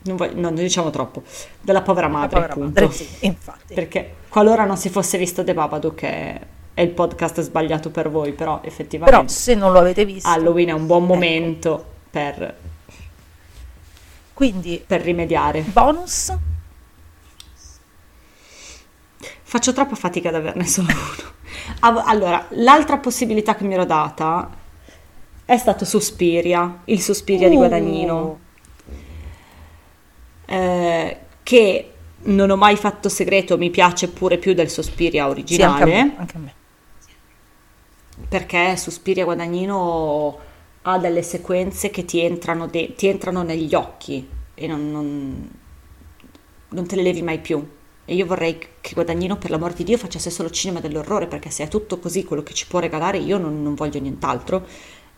non, 0.07 0.17
voglio- 0.17 0.35
no, 0.35 0.41
non 0.41 0.55
diciamo 0.57 0.91
troppo, 0.91 1.23
della 1.61 1.81
povera 1.81 2.09
madre, 2.09 2.29
povera 2.29 2.53
appunto. 2.53 2.81
madre, 2.83 2.95
sì, 2.95 3.09
infatti. 3.21 3.73
Perché 3.73 4.15
qualora 4.29 4.65
non 4.67 4.77
si 4.77 4.91
fosse 4.91 5.17
visto 5.17 5.43
The 5.43 5.55
Babadook 5.55 6.03
è, 6.03 6.41
è 6.75 6.81
il 6.83 6.91
podcast 6.91 7.41
sbagliato 7.41 7.91
per 7.91 8.11
voi, 8.11 8.33
però 8.33 8.61
effettivamente 8.63 9.17
Però 9.25 9.33
se 9.33 9.55
non 9.55 9.73
lo 9.73 9.79
avete 9.79 10.05
visto, 10.05 10.29
Halloween 10.29 10.69
è 10.69 10.73
un 10.73 10.87
buon 10.87 11.05
ecco. 11.05 11.13
momento 11.15 11.85
per, 12.11 12.55
quindi 14.35 14.83
per 14.87 15.01
rimediare. 15.03 15.63
bonus 15.63 16.33
Faccio 19.47 19.73
troppa 19.73 19.95
fatica 19.95 20.29
ad 20.31 20.35
averne 20.35 20.67
solo 20.67 20.89
uno. 20.89 22.03
Allora, 22.05 22.47
l'altra 22.51 22.99
possibilità 22.99 23.55
che 23.55 23.65
mi 23.65 23.75
ero 23.75 23.85
data 23.85 24.51
è 25.45 25.57
stato 25.57 25.85
Suspiria, 25.85 26.81
il 26.87 27.01
Suspiria 27.01 27.49
di 27.49 27.55
Uh. 27.55 27.59
Guadagnino, 27.59 28.39
eh, 30.47 31.19
che 31.43 31.93
non 32.27 32.51
ho 32.51 32.57
mai 32.57 32.77
fatto 32.77 33.09
segreto, 33.09 33.59
mi 33.59 33.71
piace 33.71 34.09
pure 34.09 34.39
più 34.39 34.55
del 34.55 34.71
Suspiria 34.71 35.25
Sì, 35.25 35.31
originale. 35.31 35.83
anche 35.83 35.83
a 35.83 36.05
me, 36.05 36.15
anche 36.19 36.37
a 36.37 36.41
me. 36.41 36.55
perché 38.29 38.77
Suspiria 38.77 39.25
Guadagnino 39.25 40.39
ha 40.87 40.99
delle 40.99 41.23
sequenze 41.23 41.91
che 41.91 42.05
ti 42.05 42.21
entrano, 42.21 42.67
de- 42.67 42.95
ti 42.95 43.07
entrano 43.09 43.43
negli 43.43 43.75
occhi 43.75 44.27
e 44.55 44.67
non, 44.67 44.91
non- 44.91 45.51
non 46.71 46.87
te 46.87 46.97
le 46.97 47.03
levi 47.03 47.23
mai 47.23 47.39
più. 47.41 47.67
E 48.07 48.15
io 48.15 48.27
vorrei 48.27 48.59
che 48.81 48.93
Guadagnino, 48.93 49.39
per 49.39 49.51
l'amor 49.51 49.73
di 49.73 49.85
Dio, 49.85 49.97
facesse 49.97 50.29
solo 50.31 50.51
cinema 50.51 50.81
dell'orrore, 50.81 51.27
perché 51.27 51.49
se 51.51 51.65
è 51.65 51.69
tutto 51.69 51.99
così 51.99 52.25
quello 52.25 52.43
che 52.43 52.53
ci 52.53 52.67
può 52.67 52.79
regalare, 52.81 53.19
io 53.19 53.39
non, 53.39 53.63
non 53.63 53.75
voglio 53.75 53.99
nient'altro. 54.01 54.67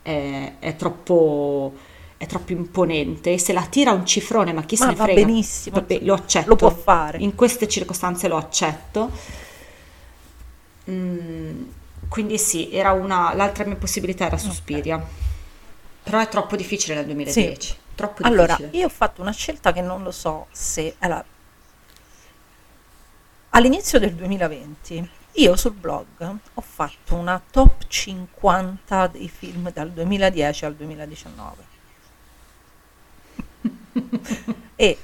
È, 0.01 0.53
è 0.59 0.75
troppo, 0.77 1.73
è 2.15 2.25
troppo 2.27 2.53
imponente. 2.53 3.33
E 3.33 3.39
se 3.39 3.51
la 3.51 3.65
tira 3.65 3.91
un 3.91 4.05
cifrone, 4.05 4.53
ma 4.53 4.63
chi 4.63 4.77
se 4.77 4.85
Ma 4.85 4.91
ne 4.91 4.95
va 4.95 5.03
frega? 5.03 5.09
benissimo, 5.09 5.81
Vabbè, 5.81 5.99
lo 6.03 6.13
accetto. 6.13 6.49
lo 6.49 6.55
può 6.55 6.69
fare. 6.69 7.17
In 7.19 7.35
queste 7.35 7.67
circostanze 7.67 8.27
lo 8.29 8.37
accetto. 8.37 9.11
Mm, 10.89 11.63
quindi 12.07 12.37
sì, 12.37 12.71
era 12.71 12.91
una, 12.93 13.33
l'altra 13.35 13.65
mia 13.65 13.75
possibilità 13.75 14.25
era 14.25 14.37
Suspiria. 14.37 15.03
Però 16.09 16.21
è 16.21 16.29
troppo 16.29 16.55
difficile 16.55 16.95
nel 16.95 17.05
2010. 17.05 17.77
Troppo 17.95 18.23
Allora, 18.23 18.55
difficile. 18.55 18.77
io 18.77 18.85
ho 18.85 18.89
fatto 18.89 19.21
una 19.21 19.31
scelta 19.31 19.73
che 19.73 19.81
non 19.81 20.03
lo 20.03 20.11
so 20.11 20.47
se... 20.51 20.95
allora, 20.99 21.25
all'inizio 23.49 23.99
del 23.99 24.13
2020 24.13 25.09
io 25.33 25.55
sul 25.55 25.73
blog 25.73 26.05
ho 26.53 26.61
fatto 26.61 27.15
una 27.15 27.41
top 27.51 27.87
50 27.87 29.07
dei 29.07 29.27
film 29.27 29.71
dal 29.73 29.91
2010 29.91 30.65
al 30.65 30.75
2019. 30.75 31.55
e 34.75 34.97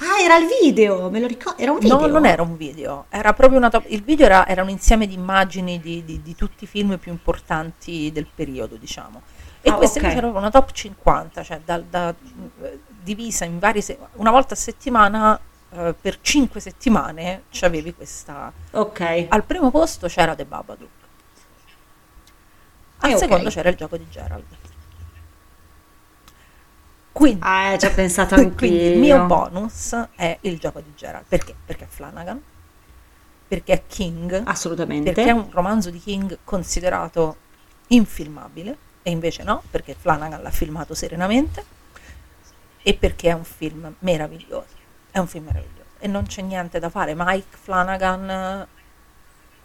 Ah, 0.00 0.20
era 0.20 0.36
il 0.36 0.48
video, 0.62 1.08
me 1.10 1.20
lo 1.20 1.26
ricordo. 1.26 1.60
Era 1.62 1.72
un 1.72 1.78
video. 1.78 1.98
no, 2.00 2.06
non 2.06 2.26
era 2.26 2.42
un 2.42 2.56
video, 2.56 3.06
era 3.08 3.32
proprio 3.32 3.58
una 3.58 3.70
top... 3.70 3.84
Il 3.88 4.02
video 4.02 4.26
era, 4.26 4.46
era 4.46 4.62
un 4.62 4.68
insieme 4.68 5.06
di 5.06 5.14
immagini 5.14 5.80
di, 5.80 6.04
di- 6.04 6.20
di 6.22 6.34
tutti 6.34 6.64
i 6.64 6.66
film 6.66 6.98
più 6.98 7.10
importanti 7.10 8.10
del 8.12 8.26
periodo, 8.32 8.76
diciamo. 8.76 9.22
E 9.64 9.70
Ah, 9.70 9.74
questa 9.74 9.98
ok. 9.98 10.02
invece 10.04 10.18
era 10.18 10.30
proprio 10.30 10.38
una 10.40 10.50
top 10.50 10.72
50, 10.72 11.42
cioè 11.44 11.60
dal- 11.64 11.84
da- 11.84 12.14
eh, 12.62 12.80
divisa 13.00 13.44
in 13.44 13.58
vari... 13.58 13.80
se- 13.80 13.98
una 14.14 14.30
volta 14.32 14.54
a 14.54 14.56
settimana, 14.56 15.38
eh, 15.70 15.94
per 16.00 16.18
5 16.20 16.60
settimane, 16.60 17.44
c'avevi 17.50 17.94
questa... 17.94 18.52
Ok. 18.72 19.26
Al 19.28 19.44
primo 19.44 19.70
posto 19.70 20.08
c'era 20.08 20.34
The 20.34 20.44
Babadook. 20.44 20.90
Al 22.98 23.10
Eh, 23.12 23.16
secondo 23.16 23.48
c'era 23.50 23.68
il 23.68 23.76
gioco 23.76 23.96
di 23.96 24.08
Gerald. 24.10 24.44
Quindi, 27.12 27.40
Ah, 27.44 27.76
ci 27.78 27.86
ho 27.86 27.92
pensato 27.92 28.34
anch'io. 28.36 28.54
quindi 28.56 28.82
il 28.84 28.98
mio 28.98 29.26
bonus 29.26 29.94
è 30.16 30.38
il 30.42 30.58
gioco 30.58 30.80
di 30.80 30.92
Gerald. 30.96 31.26
Perché? 31.28 31.54
Perché 31.64 31.84
è 31.84 31.86
Flanagan, 31.88 32.40
perché 33.46 33.72
è 33.74 33.82
King, 33.86 34.42
Assolutamente. 34.46 35.12
perché 35.12 35.28
è 35.30 35.32
un 35.32 35.48
romanzo 35.50 35.90
di 35.90 35.98
King 36.00 36.38
considerato 36.42 37.36
infilmabile, 37.88 38.76
e 39.02 39.10
invece 39.10 39.42
no, 39.42 39.62
perché 39.70 39.94
Flanagan 39.98 40.42
l'ha 40.42 40.50
filmato 40.50 40.94
serenamente, 40.94 41.64
e 42.82 42.94
perché 42.94 43.28
è 43.30 43.32
un 43.32 43.44
film 43.44 43.94
meraviglioso. 44.00 44.80
È 45.10 45.18
un 45.18 45.26
film 45.26 45.44
meraviglioso. 45.44 45.80
E 45.98 46.08
non 46.08 46.24
c'è 46.24 46.42
niente 46.42 46.78
da 46.80 46.90
fare. 46.90 47.14
Mike 47.16 47.56
Flanagan 47.56 48.30
eh, 48.30 48.66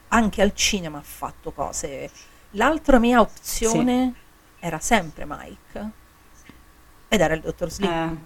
anche 0.10 0.42
al 0.42 0.54
cinema 0.54 1.00
ha 1.00 1.04
fatto 1.04 1.52
cose. 1.52 2.10
L'altra 2.52 3.00
mia 3.00 3.20
opzione 3.20 4.14
era 4.60 4.80
sempre 4.80 5.26
Mike, 5.28 5.90
ed 7.08 7.22
era 7.22 7.34
il 7.34 7.42
dottor 7.42 7.70
Sleep. 7.72 8.18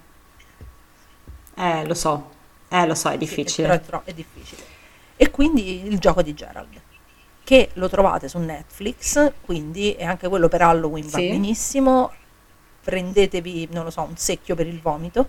Eh. 1.55 1.63
Eh, 1.63 1.85
lo 1.85 1.93
so. 1.93 2.29
Eh, 2.69 2.85
lo 2.87 2.95
so, 2.95 3.09
è 3.09 3.13
Sì, 3.13 3.17
difficile. 3.17 3.67
però 3.67 3.79
è, 3.79 3.85
tro- 3.85 4.01
è 4.05 4.13
difficile. 4.13 4.63
E 5.15 5.29
quindi 5.29 5.85
il 5.85 5.99
gioco 5.99 6.21
di 6.21 6.33
Gerald, 6.33 6.81
che 7.51 7.69
lo 7.73 7.89
trovate 7.89 8.29
su 8.29 8.37
Netflix, 8.39 9.33
quindi 9.41 9.91
è 9.91 10.05
anche 10.05 10.29
quello 10.29 10.47
per 10.47 10.61
Halloween 10.61 11.03
va 11.09 11.17
Sì. 11.17 11.27
benissimo. 11.31 12.09
Prendetevi, 12.81 13.67
non 13.73 13.83
lo 13.83 13.89
so, 13.89 14.03
un 14.03 14.15
secchio 14.15 14.55
per 14.55 14.67
il 14.67 14.79
vomito, 14.79 15.27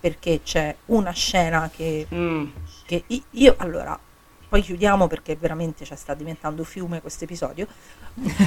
perché 0.00 0.40
c'è 0.42 0.74
una 0.86 1.10
scena 1.10 1.68
che, 1.74 2.06
Mm. 2.14 2.46
che 2.86 3.04
io, 3.32 3.54
allora, 3.58 3.98
poi 4.48 4.62
chiudiamo 4.62 5.06
perché 5.06 5.36
veramente 5.36 5.84
cioè, 5.84 5.98
sta 5.98 6.14
diventando 6.14 6.64
fiume 6.64 7.02
questo 7.02 7.24
episodio. 7.24 7.66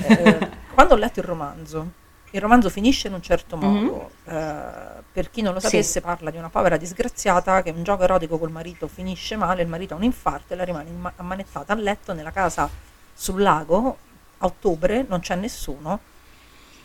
Eh, 0.02 0.50
quando 0.74 0.96
ho 0.96 0.98
letto 0.98 1.20
il 1.20 1.26
romanzo, 1.28 1.92
il 2.32 2.42
romanzo 2.42 2.70
finisce 2.72 3.10
in 3.10 3.14
un 3.14 3.22
certo 3.22 3.58
modo. 3.58 4.10
eh, 4.26 5.04
per 5.18 5.32
chi 5.32 5.42
non 5.42 5.54
lo 5.56 5.60
Sì. 5.60 5.66
sapesse, 5.66 6.00
parla 6.00 6.30
di 6.30 6.38
una 6.38 6.50
povera 6.50 6.78
disgraziata 6.78 7.64
che 7.64 7.72
un 7.72 7.82
gioco 7.82 8.04
erotico 8.04 8.38
col 8.38 8.52
marito 8.52 8.88
finisce 8.88 9.36
male, 9.36 9.64
il 9.64 9.68
marito 9.68 9.96
ha 9.96 9.98
un 9.98 10.04
infarto 10.04 10.54
e 10.54 10.56
la 10.56 10.64
rimane 10.64 10.90
imma- 10.90 11.12
ammanettata 11.16 11.74
a 11.74 11.76
letto 11.76 12.14
nella 12.14 12.30
casa 12.30 12.70
sul 13.16 13.42
lago 13.42 13.98
a 14.38 14.46
ottobre, 14.46 15.04
non 15.10 15.20
c'è 15.22 15.34
nessuno. 15.34 16.00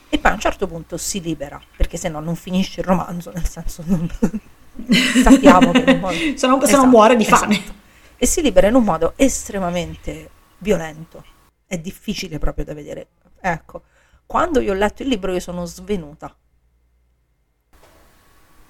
E 0.09 0.19
poi 0.19 0.31
a 0.31 0.35
un 0.35 0.41
certo 0.41 0.67
punto 0.67 0.97
si 0.97 1.21
libera, 1.21 1.61
perché 1.77 1.99
se 1.99 2.09
no 2.09 2.21
non 2.21 2.35
finisce 2.35 2.81
il 2.81 2.87
romanzo, 2.87 3.31
nel 3.35 3.47
senso 3.47 3.83
non 3.85 4.09
sappiamo 5.23 5.71
che 5.73 5.85
un 5.91 5.99
modo- 6.01 6.15
Se 6.17 6.31
no- 6.31 6.37
se 6.39 6.47
no 6.47 6.63
Esatto, 6.65 6.87
muore 6.87 7.17
di 7.17 7.27
fame. 7.27 7.55
esatto. 7.59 7.75
E 8.17 8.25
si 8.25 8.41
libera 8.41 8.69
in 8.69 8.77
un 8.77 8.85
modo 8.85 9.13
estremamente 9.17 10.31
violento. 10.57 11.23
È 11.67 11.77
difficile 11.77 12.39
proprio 12.39 12.65
da 12.65 12.73
vedere. 12.73 13.09
Ecco, 13.43 13.83
quando 14.25 14.59
io 14.61 14.73
ho 14.73 14.75
letto 14.77 15.03
il 15.03 15.09
libro 15.09 15.33
io 15.35 15.41
sono 15.41 15.67
svenuta. 15.67 16.35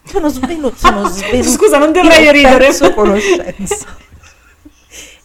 Sono 0.04 0.28
svenuta, 0.28 0.76
sono 0.76 1.04
svenuta. 1.08 1.48
Scusa, 1.48 1.78
non 1.78 1.92
dovrei 1.92 2.22
Io 2.24 2.28
ho 2.30 2.32
ridere. 2.32 2.56
perso 2.58 2.92
conoscenza. 2.94 3.96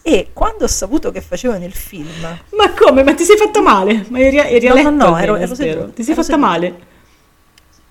E 0.02 0.30
quando 0.32 0.64
ho 0.64 0.68
saputo 0.68 1.10
che 1.10 1.20
facevano 1.20 1.64
il 1.64 1.74
film, 1.74 2.08
Ma 2.50 2.72
come? 2.72 3.02
Ma 3.02 3.14
ti 3.14 3.24
sei 3.24 3.36
fatta 3.36 3.60
male? 3.60 4.06
Ma 4.08 4.18
eri, 4.20 4.38
eri 4.38 4.66
No, 4.68 4.74
no, 4.74 4.80
letto 4.82 4.90
no, 5.10 5.18
ero- 5.18 5.36
ero 5.36 5.54
seduta, 5.54 5.88
Ti 5.92 6.02
sei 6.02 6.14
fatta 6.14 6.26
seduta. 6.28 6.46
male? 6.46 6.78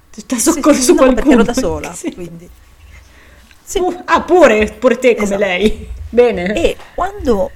Ti 0.09 0.23
Sì, 0.27 0.39
soccorso 0.39 0.79
sì, 0.79 0.85
su 0.85 0.91
no, 0.93 0.97
qualcuno? 0.97 1.15
perché 1.21 1.33
ero 1.33 1.43
da 1.43 1.53
sola, 1.53 1.93
Sì. 1.95 2.13
quindi. 2.13 2.49
Sì. 3.63 3.79
Uh, 3.79 4.01
ah, 4.05 4.21
pure, 4.21 4.65
pure 4.79 4.97
te 4.97 5.13
come 5.13 5.25
Esatto. 5.25 5.39
lei. 5.41 5.87
Bene. 6.09 6.53
E 6.55 6.75
quando 6.95 7.51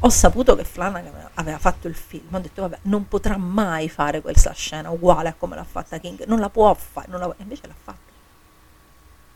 ho 0.00 0.08
saputo 0.10 0.54
che 0.54 0.64
Flanagan 0.64 1.30
aveva 1.34 1.58
fatto 1.58 1.88
il 1.88 1.94
film, 1.94 2.26
ho 2.34 2.38
detto 2.40 2.60
vabbè, 2.62 2.78
non 2.82 3.08
potrà 3.08 3.38
mai 3.38 3.88
fare 3.88 4.20
questa 4.20 4.52
scena 4.52 4.90
uguale 4.90 5.28
a 5.30 5.34
come 5.38 5.54
l'ha 5.56 5.64
fatta 5.64 5.96
King, 5.98 6.24
non 6.26 6.40
la 6.40 6.50
può 6.50 6.74
fare, 6.74 7.06
non 7.08 7.20
la- 7.20 7.34
invece 7.38 7.62
l'ha 7.66 7.74
fatta. 7.82 8.06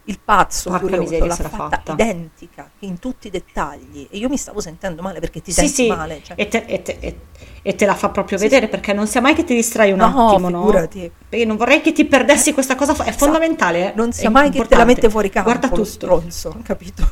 Il 0.07 0.19
pazzo 0.25 0.69
Porca 0.71 0.85
furioso 0.85 1.03
miseria, 1.03 1.27
l'ha 1.27 1.37
fatta, 1.37 1.57
fatta. 1.81 1.93
identica, 1.93 2.69
in 2.81 2.99
tutti 2.99 3.29
i 3.29 3.31
dettagli. 3.31 4.09
E 4.11 4.17
io 4.19 4.29
mi 4.29 4.37
stavo 4.37 4.61
sentendo 4.61 5.01
male 5.01 5.21
perché 5.21 5.41
ti 5.41 5.53
Sì, 5.53 5.61
senti 5.61 5.75
sì, 5.75 5.87
male. 5.89 6.21
cioè. 6.25 6.35
e, 6.41 6.49
te, 6.49 6.65
e 6.67 6.83
te- 6.83 6.97
e- 6.99 7.19
e 7.63 7.75
te 7.77 7.87
la 7.87 7.95
fa 7.95 8.09
proprio 8.09 8.37
Sì, 8.37 8.45
vedere 8.45 8.67
perché 8.67 8.93
non 8.93 9.07
sia 9.07 9.21
mai 9.21 9.35
che 9.35 9.45
ti 9.45 9.55
distrai 9.55 9.93
un 9.93 9.99
No, 9.99 10.29
attimo, 10.31 10.49
no? 10.49 10.59
figurati. 10.65 11.09
Perché 11.29 11.45
non 11.45 11.57
vorrei 11.57 11.81
che 11.81 11.93
ti 11.93 12.05
perdessi 12.05 12.53
questa 12.53 12.75
cosa, 12.75 12.93
è 12.95 13.01
Esatto. 13.09 13.17
fondamentale. 13.17 13.93
eh. 13.93 13.97
Non 13.97 14.13
sia 14.13 14.29
mai 14.29 14.47
che 14.47 14.51
te 14.51 14.57
la 14.57 14.63
importante. 14.65 14.93
mette 14.95 15.09
fuori 15.11 15.31
campo 15.31 15.51
Guarda 15.51 15.69
lo 15.69 15.75
tutto. 15.77 15.89
stronzo, 15.89 16.57
capito? 16.65 17.09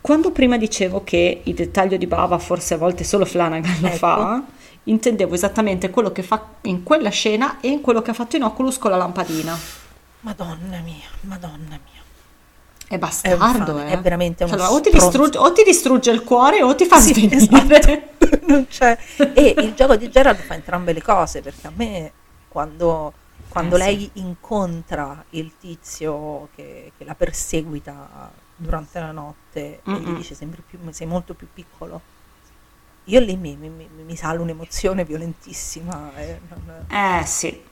Quando 0.00 0.30
prima 0.30 0.56
dicevo 0.56 1.04
che 1.04 1.42
il 1.44 1.54
dettaglio 1.54 1.96
di 1.96 2.06
Bava 2.06 2.38
forse 2.38 2.74
a 2.74 2.76
volte 2.78 3.04
solo 3.04 3.24
Flanagan 3.24 3.76
lo 3.80 3.86
Ecco. 3.88 3.96
fa, 3.96 4.42
intendevo 4.84 5.34
esattamente 5.34 5.90
quello 5.90 6.12
che 6.12 6.22
fa 6.22 6.42
in 6.62 6.82
quella 6.82 7.10
scena 7.10 7.60
e 7.60 7.68
in 7.68 7.80
quello 7.82 8.00
che 8.00 8.10
ha 8.10 8.14
fatto 8.14 8.36
in 8.36 8.42
Oculus 8.42 8.78
con 8.78 8.90
la 8.90 8.96
lampadina. 8.96 9.56
Madonna 10.20 10.80
mia, 10.80 11.08
madonna 11.22 11.78
mia. 11.84 12.02
È 12.86 12.96
bastardo, 12.98 13.78
infame, 13.78 13.90
eh. 13.90 13.92
è 13.92 14.00
veramente 14.00 14.46
Cioè, 14.46 14.60
o, 14.68 14.80
ti 14.80 14.90
distrugge, 14.90 15.38
o 15.38 15.52
ti 15.52 15.62
distrugge 15.62 16.10
il 16.10 16.24
cuore 16.24 16.62
o 16.62 16.74
ti 16.74 16.86
fa 16.86 16.98
Sì, 17.00 17.12
svenire. 17.12 17.36
esatto. 17.36 18.06
Non 18.48 18.66
c'è. 18.66 18.96
E 19.34 19.54
il 19.58 19.74
gioco 19.74 19.96
di 19.96 20.08
Gerald 20.10 20.38
fa 20.38 20.54
entrambe 20.54 20.92
le 20.92 21.02
cose, 21.02 21.42
perché 21.42 21.66
a 21.66 21.72
me 21.74 22.12
quando, 22.48 23.12
quando 23.48 23.76
Eh, 23.76 23.80
sì. 23.80 23.84
lei 23.84 24.10
incontra 24.14 25.24
il 25.30 25.56
tizio 25.58 26.48
che, 26.54 26.92
che 26.96 27.04
la 27.04 27.14
perseguita 27.14 28.32
durante 28.56 28.98
la 29.00 29.12
notte 29.12 29.82
e 29.88 30.00
gli 30.00 30.06
Mm-mm. 30.06 30.14
dice 30.14 30.34
sempre 30.34 30.62
più, 30.66 30.78
sei 30.90 31.06
molto 31.06 31.34
più 31.34 31.46
piccolo. 31.52 32.00
Io 33.04 33.20
lì 33.20 33.36
mi, 33.36 33.56
mi, 33.56 33.68
mi, 33.70 33.88
mi 33.88 34.16
sale 34.16 34.38
un'emozione 34.40 35.04
violentissima. 35.04 36.14
eh, 36.16 36.40
non- 36.48 36.86
Eh 36.88 37.24
sì. 37.26 37.62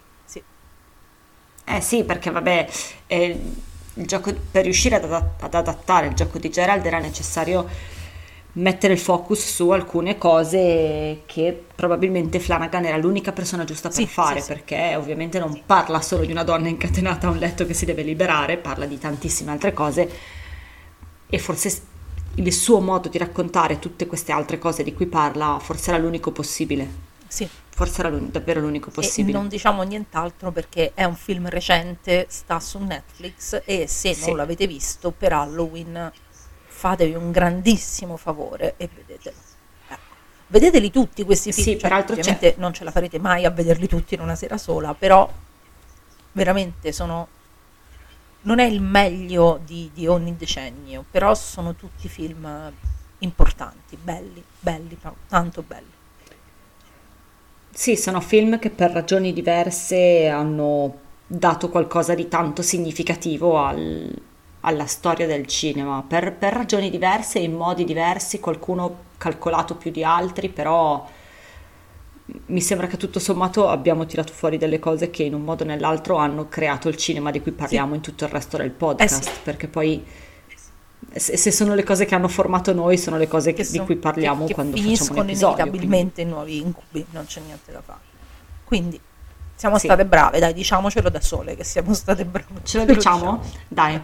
Eh 1.68 1.80
sì, 1.80 2.04
perché 2.04 2.30
vabbè, 2.30 2.68
eh, 3.08 3.40
il 3.94 4.06
gioco, 4.06 4.32
per 4.50 4.62
riuscire 4.64 4.96
ad, 4.96 5.04
adat- 5.04 5.42
ad 5.42 5.54
adattare 5.54 6.06
il 6.06 6.14
gioco 6.14 6.38
di 6.38 6.48
Gerald 6.48 6.84
era 6.86 6.98
necessario 6.98 7.66
mettere 8.52 8.94
il 8.94 8.98
focus 8.98 9.52
su 9.54 9.68
alcune 9.70 10.16
cose 10.16 11.22
che 11.26 11.64
probabilmente 11.74 12.38
Flanagan 12.40 12.86
era 12.86 12.96
l'unica 12.96 13.32
persona 13.32 13.64
giusta 13.64 13.90
per 13.90 13.98
Sì, 13.98 14.06
fare, 14.06 14.40
sì, 14.40 14.46
sì. 14.46 14.52
perché 14.52 14.94
ovviamente 14.96 15.38
non 15.38 15.62
parla 15.66 16.00
solo 16.00 16.24
di 16.24 16.30
una 16.32 16.44
donna 16.44 16.68
incatenata 16.68 17.26
a 17.26 17.30
un 17.30 17.36
letto 17.38 17.66
che 17.66 17.74
si 17.74 17.84
deve 17.84 18.02
liberare, 18.02 18.56
parla 18.56 18.86
di 18.86 18.98
tantissime 18.98 19.50
altre 19.50 19.72
cose 19.74 20.08
e 21.28 21.38
forse 21.38 21.82
il 22.36 22.52
suo 22.52 22.80
modo 22.80 23.08
di 23.08 23.18
raccontare 23.18 23.78
tutte 23.78 24.06
queste 24.06 24.32
altre 24.32 24.58
cose 24.58 24.82
di 24.82 24.94
cui 24.94 25.06
parla 25.06 25.58
forse 25.60 25.90
era 25.90 25.98
l'unico 25.98 26.30
possibile, 26.30 26.88
Sì, 27.28 27.48
forse 27.70 28.00
era 28.00 28.08
l'un- 28.08 28.30
davvero 28.30 28.60
l'unico 28.60 28.88
e 28.90 28.92
possibile. 28.92 29.36
non 29.36 29.48
diciamo 29.48 29.82
nient'altro 29.82 30.50
perché 30.52 30.92
è 30.94 31.04
un 31.04 31.16
film 31.16 31.48
recente, 31.48 32.26
sta 32.28 32.58
su 32.60 32.78
Netflix 32.78 33.62
e 33.64 33.86
se 33.86 34.14
Sì. 34.14 34.26
non 34.26 34.36
l'avete 34.36 34.66
visto 34.66 35.10
per 35.10 35.32
Halloween 35.32 36.10
fatevi 36.66 37.14
un 37.14 37.30
grandissimo 37.32 38.16
favore 38.16 38.74
e 38.76 38.88
vedetelo. 38.94 39.36
Ecco. 39.88 40.00
Vedeteli 40.48 40.90
tutti 40.90 41.24
questi 41.24 41.52
film, 41.52 41.64
Sì, 41.64 41.72
cioè, 41.72 41.80
peraltro 41.80 42.14
c'è- 42.14 42.20
ovviamente 42.20 42.54
non 42.58 42.72
ce 42.72 42.84
la 42.84 42.90
farete 42.90 43.18
mai 43.18 43.44
a 43.44 43.50
vederli 43.50 43.88
tutti 43.88 44.14
in 44.14 44.20
una 44.20 44.34
sera 44.34 44.58
sola, 44.58 44.94
però 44.94 45.30
veramente 46.32 46.92
sono... 46.92 47.28
Non 48.42 48.60
è 48.60 48.64
il 48.64 48.80
meglio 48.80 49.58
di, 49.64 49.90
di 49.92 50.06
ogni 50.06 50.36
decennio, 50.36 51.04
però 51.10 51.34
sono 51.34 51.74
tutti 51.74 52.08
film 52.08 52.72
importanti, 53.18 53.96
belli, 53.96 54.44
belli, 54.60 54.96
ta- 55.00 55.12
tanto 55.28 55.62
belli. 55.66 55.90
Sì, 57.78 57.94
sono 57.94 58.22
film 58.22 58.58
che 58.58 58.70
per 58.70 58.90
ragioni 58.90 59.34
diverse 59.34 60.28
hanno 60.28 60.94
dato 61.26 61.68
qualcosa 61.68 62.14
di 62.14 62.26
tanto 62.26 62.62
significativo 62.62 63.58
al- 63.58 64.18
alla 64.60 64.86
storia 64.86 65.26
del 65.26 65.46
cinema, 65.46 66.02
per, 66.06 66.32
per 66.32 66.54
ragioni 66.54 66.88
diverse, 66.88 67.38
in 67.38 67.52
modi 67.52 67.84
diversi, 67.84 68.40
qualcuno 68.40 69.04
calcolato 69.18 69.74
più 69.74 69.90
di 69.90 70.02
altri, 70.02 70.48
però 70.48 71.06
mi 72.46 72.60
sembra 72.62 72.86
che 72.86 72.96
tutto 72.96 73.18
sommato 73.18 73.68
abbiamo 73.68 74.06
tirato 74.06 74.32
fuori 74.32 74.56
delle 74.56 74.78
cose 74.78 75.10
che 75.10 75.24
in 75.24 75.34
un 75.34 75.42
modo 75.42 75.62
o 75.62 75.66
nell'altro 75.66 76.16
hanno 76.16 76.48
creato 76.48 76.88
il 76.88 76.96
cinema 76.96 77.30
di 77.30 77.42
cui 77.42 77.52
parliamo 77.52 77.94
in 77.94 78.00
tutto 78.00 78.24
il 78.24 78.30
resto 78.30 78.56
del 78.56 78.70
podcast, 78.70 79.22
Eh 79.28 79.30
sì. 79.32 79.38
perché 79.44 79.68
poi 79.68 80.02
se, 81.18 81.36
se 81.36 81.50
sono 81.50 81.74
le 81.74 81.82
cose 81.84 82.04
che 82.04 82.14
hanno 82.14 82.28
formato 82.28 82.72
noi, 82.72 82.98
sono 82.98 83.16
le 83.16 83.28
cose 83.28 83.52
che- 83.52 83.62
di 83.64 83.76
son- 83.76 83.84
cui 83.86 83.96
parliamo 83.96 84.42
che, 84.42 84.48
che 84.48 84.54
quando 84.54 84.76
facciamo 84.76 84.88
un 84.88 84.92
episodio. 84.94 85.14
quindi- 85.24 85.32
inevitabilmente 85.32 86.20
in 86.22 86.28
nuovi 86.28 86.56
incubi, 86.58 87.04
non 87.10 87.26
c'è 87.26 87.40
niente 87.40 87.72
da 87.72 87.80
fare. 87.84 88.00
Quindi 88.64 89.00
siamo 89.54 89.78
Sì. 89.78 89.86
state 89.86 90.04
brave, 90.04 90.38
dai, 90.38 90.52
diciamocelo 90.52 91.08
da 91.08 91.20
sole 91.20 91.56
che 91.56 91.64
siamo 91.64 91.94
state 91.94 92.24
brave. 92.24 92.46
Ce 92.64 92.78
lo 92.78 92.84
diciamo? 92.84 93.42
Dai, 93.68 94.00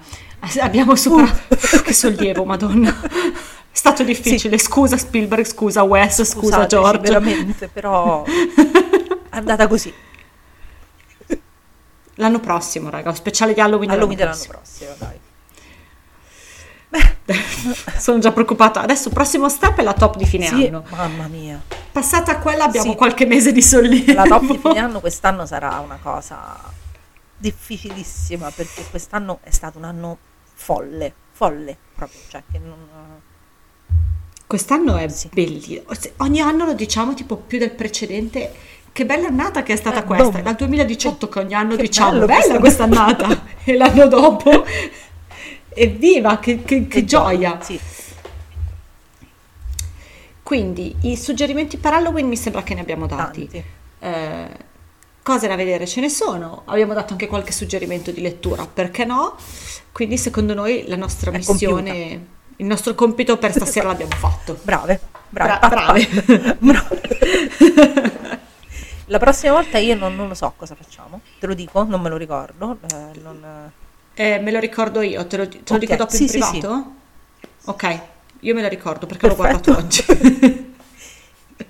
abbiamo 0.61 0.95
superato. 0.97 1.41
che 1.85 1.93
sollievo, 1.93 2.45
madonna. 2.45 2.91
È 3.03 3.77
stato 3.77 4.03
difficile. 4.05 4.57
Scusa 4.59 4.97
Spielberg, 4.97 5.45
scusa 5.45 5.83
Wes, 5.83 6.23
scusa 6.25 6.67
George. 6.67 6.99
veramente, 7.01 7.69
però 7.69 8.23
è 8.25 9.37
andata 9.37 9.67
così. 9.67 9.93
L'anno 12.17 12.41
prossimo, 12.41 12.91
raga, 12.91 13.15
speciale 13.15 13.55
di 13.55 13.61
Halloween, 13.61 13.91
Halloween 13.91 14.17
dell'anno 14.17 14.37
dell'anno 14.37 14.59
prossimo, 14.63 14.91
dai. 14.99 15.19
Sono 17.99 18.19
già 18.19 18.33
preoccupata. 18.33 18.83
Adesso 18.83 19.09
il 19.09 19.15
prossimo 19.15 19.49
step 19.49 19.79
è 19.79 19.83
la 19.83 19.93
top 19.95 20.17
di 20.17 20.27
fine 20.27 20.47
Sì, 20.47 20.67
anno. 20.67 20.85
mamma 20.91 21.27
mia. 21.29 21.61
Passata 21.91 22.39
quella 22.39 22.65
abbiamo 22.65 22.91
Sì. 22.91 22.97
qualche 22.97 23.27
mese 23.27 23.53
di 23.53 23.63
sollievo. 23.63 24.13
La 24.13 24.25
top 24.25 24.43
di 24.51 24.59
fine 24.59 24.79
anno 24.79 25.01
quest'anno 25.01 25.47
sarà 25.47 25.79
una 25.81 25.99
cosa 26.03 26.59
difficilissima 27.37 28.51
perché 28.55 28.85
quest'anno 28.91 29.39
è 29.43 29.51
stato 29.51 29.79
un 29.79 29.85
anno 29.85 30.19
folle, 30.55 31.13
folle 31.33 31.77
proprio, 31.95 32.21
cioè 32.29 32.43
che 32.51 32.59
non... 32.59 32.77
Quest'anno 34.47 34.97
è 34.97 35.09
Sì. 35.09 35.29
bellissimo. 35.33 35.83
Ogni 36.19 36.41
anno 36.41 36.67
lo 36.67 36.75
diciamo 36.75 37.15
tipo 37.15 37.37
più 37.37 37.59
del 37.59 37.71
precedente. 37.73 38.53
Che 38.93 39.07
bella 39.07 39.29
annata 39.29 39.63
che 39.63 39.73
è 39.73 39.77
stata 39.77 40.01
Eh, 40.01 40.05
questa. 40.05 40.39
È 40.39 40.43
dal 40.43 40.55
2018 40.57 41.29
che 41.31 41.39
ogni 41.39 41.55
anno 41.55 41.77
diciamo 41.77 42.11
bello 42.11 42.27
bella 42.27 42.59
questa- 42.59 42.59
quest'annata. 42.59 43.43
e 43.65 43.77
l'anno 43.77 44.07
dopo. 44.07 44.65
Evviva, 45.75 46.39
che, 46.39 46.63
che- 46.63 46.87
che 46.87 47.05
gioia. 47.05 47.59
Sì, 47.63 47.79
Quindi 50.43 50.95
i 51.03 51.17
suggerimenti 51.17 51.77
per 51.79 51.95
Halloween 51.95 52.27
mi 52.29 52.37
sembra 52.37 52.63
che 52.63 52.75
ne 52.75 52.81
abbiamo 52.81 53.07
dati. 53.07 53.49
Eh, 54.01 54.49
cose 55.23 55.47
da 55.47 55.55
vedere 55.57 55.87
ce 55.87 56.01
ne 56.01 56.09
sono. 56.09 56.63
Abbiamo 56.67 56.93
dato 56.95 57.13
anche 57.13 57.27
qualche 57.27 57.53
suggerimento 57.53 58.11
di 58.11 58.21
lettura, 58.21 58.67
perché 58.67 59.05
no? 59.05 59.37
Quindi 59.93 60.19
secondo 60.19 60.53
noi 60.55 60.85
la 60.89 60.97
nostra 60.97 61.31
È 61.31 61.37
missione, 61.37 62.27
il 62.57 62.67
nostro 62.67 62.95
compito 62.95 63.39
per 63.39 63.53
stasera 63.53 63.87
l'abbiamo 63.89 64.15
fatto. 64.17 64.59
Brave, 64.63 65.01
brave, 65.29 65.59
Bra- 65.59 65.69
brave. 65.69 66.57
Brave. 66.59 68.21
La 69.07 69.19
prossima 69.19 69.53
volta 69.53 69.79
io 69.79 69.95
non, 69.95 70.15
non 70.17 70.29
lo 70.29 70.35
so 70.35 70.53
cosa 70.57 70.75
facciamo, 70.75 71.21
te 71.39 71.47
lo 71.47 71.55
dico, 71.55 71.83
non 71.85 72.01
me 72.01 72.09
lo 72.09 72.17
ricordo. 72.17 72.79
eh, 72.93 73.19
non- 73.23 73.71
Eh, 74.15 74.39
me 74.41 74.51
lo 74.51 74.59
ricordo 74.61 75.01
io, 75.01 75.27
te 75.27 75.37
lo, 75.39 75.49
te 75.49 75.63
lo 75.73 75.79
Ok, 75.79 75.79
dico 75.79 75.97
dopo 75.97 76.17
sì, 76.17 76.25
in 76.25 76.29
sì, 76.29 76.43
sì. 76.43 76.59
privato? 76.59 76.95
Ok, 77.65 78.01
io 78.41 78.55
me 78.55 78.63
lo 78.63 78.69
ricordo 78.69 79.07
perché 79.07 79.27
l'ho 79.27 79.35
Perfetto. 79.35 79.73
guardato 79.73 79.77
oggi. 79.77 80.05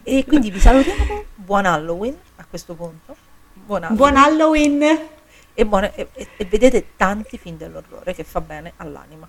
E 0.04 0.26
quindi 0.26 0.50
vi 0.50 0.58
salutiamo, 0.60 1.26
buon 1.34 1.66
Halloween 1.66 2.18
a 2.36 2.46
questo 2.48 2.74
punto. 2.74 3.16
Buon 3.52 3.84
Halloween. 3.84 3.96
Buon 3.96 4.16
Halloween! 4.16 5.08
e, 5.54 5.66
buone- 5.66 5.94
e- 5.94 6.10
e- 6.14 6.44
vedete 6.46 6.96
tanti 6.96 7.38
film 7.38 7.56
dell'orrore 7.56 8.14
che 8.14 8.24
fa 8.24 8.40
bene 8.40 8.72
all'anima. 8.76 9.28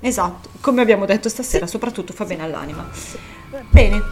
Esatto, 0.00 0.50
come 0.60 0.80
abbiamo 0.80 1.06
detto 1.06 1.28
stasera, 1.28 1.66
soprattutto 1.66 2.12
fa 2.12 2.24
bene 2.24 2.44
all'anima. 2.44 2.88
Bene, 3.70 4.02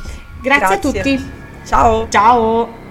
grazie, 0.41 0.75
a 0.75 0.79
Grazie. 0.79 0.79
tutti. 0.79 1.31
Ciao! 1.65 2.09
Ciao! 2.09 2.86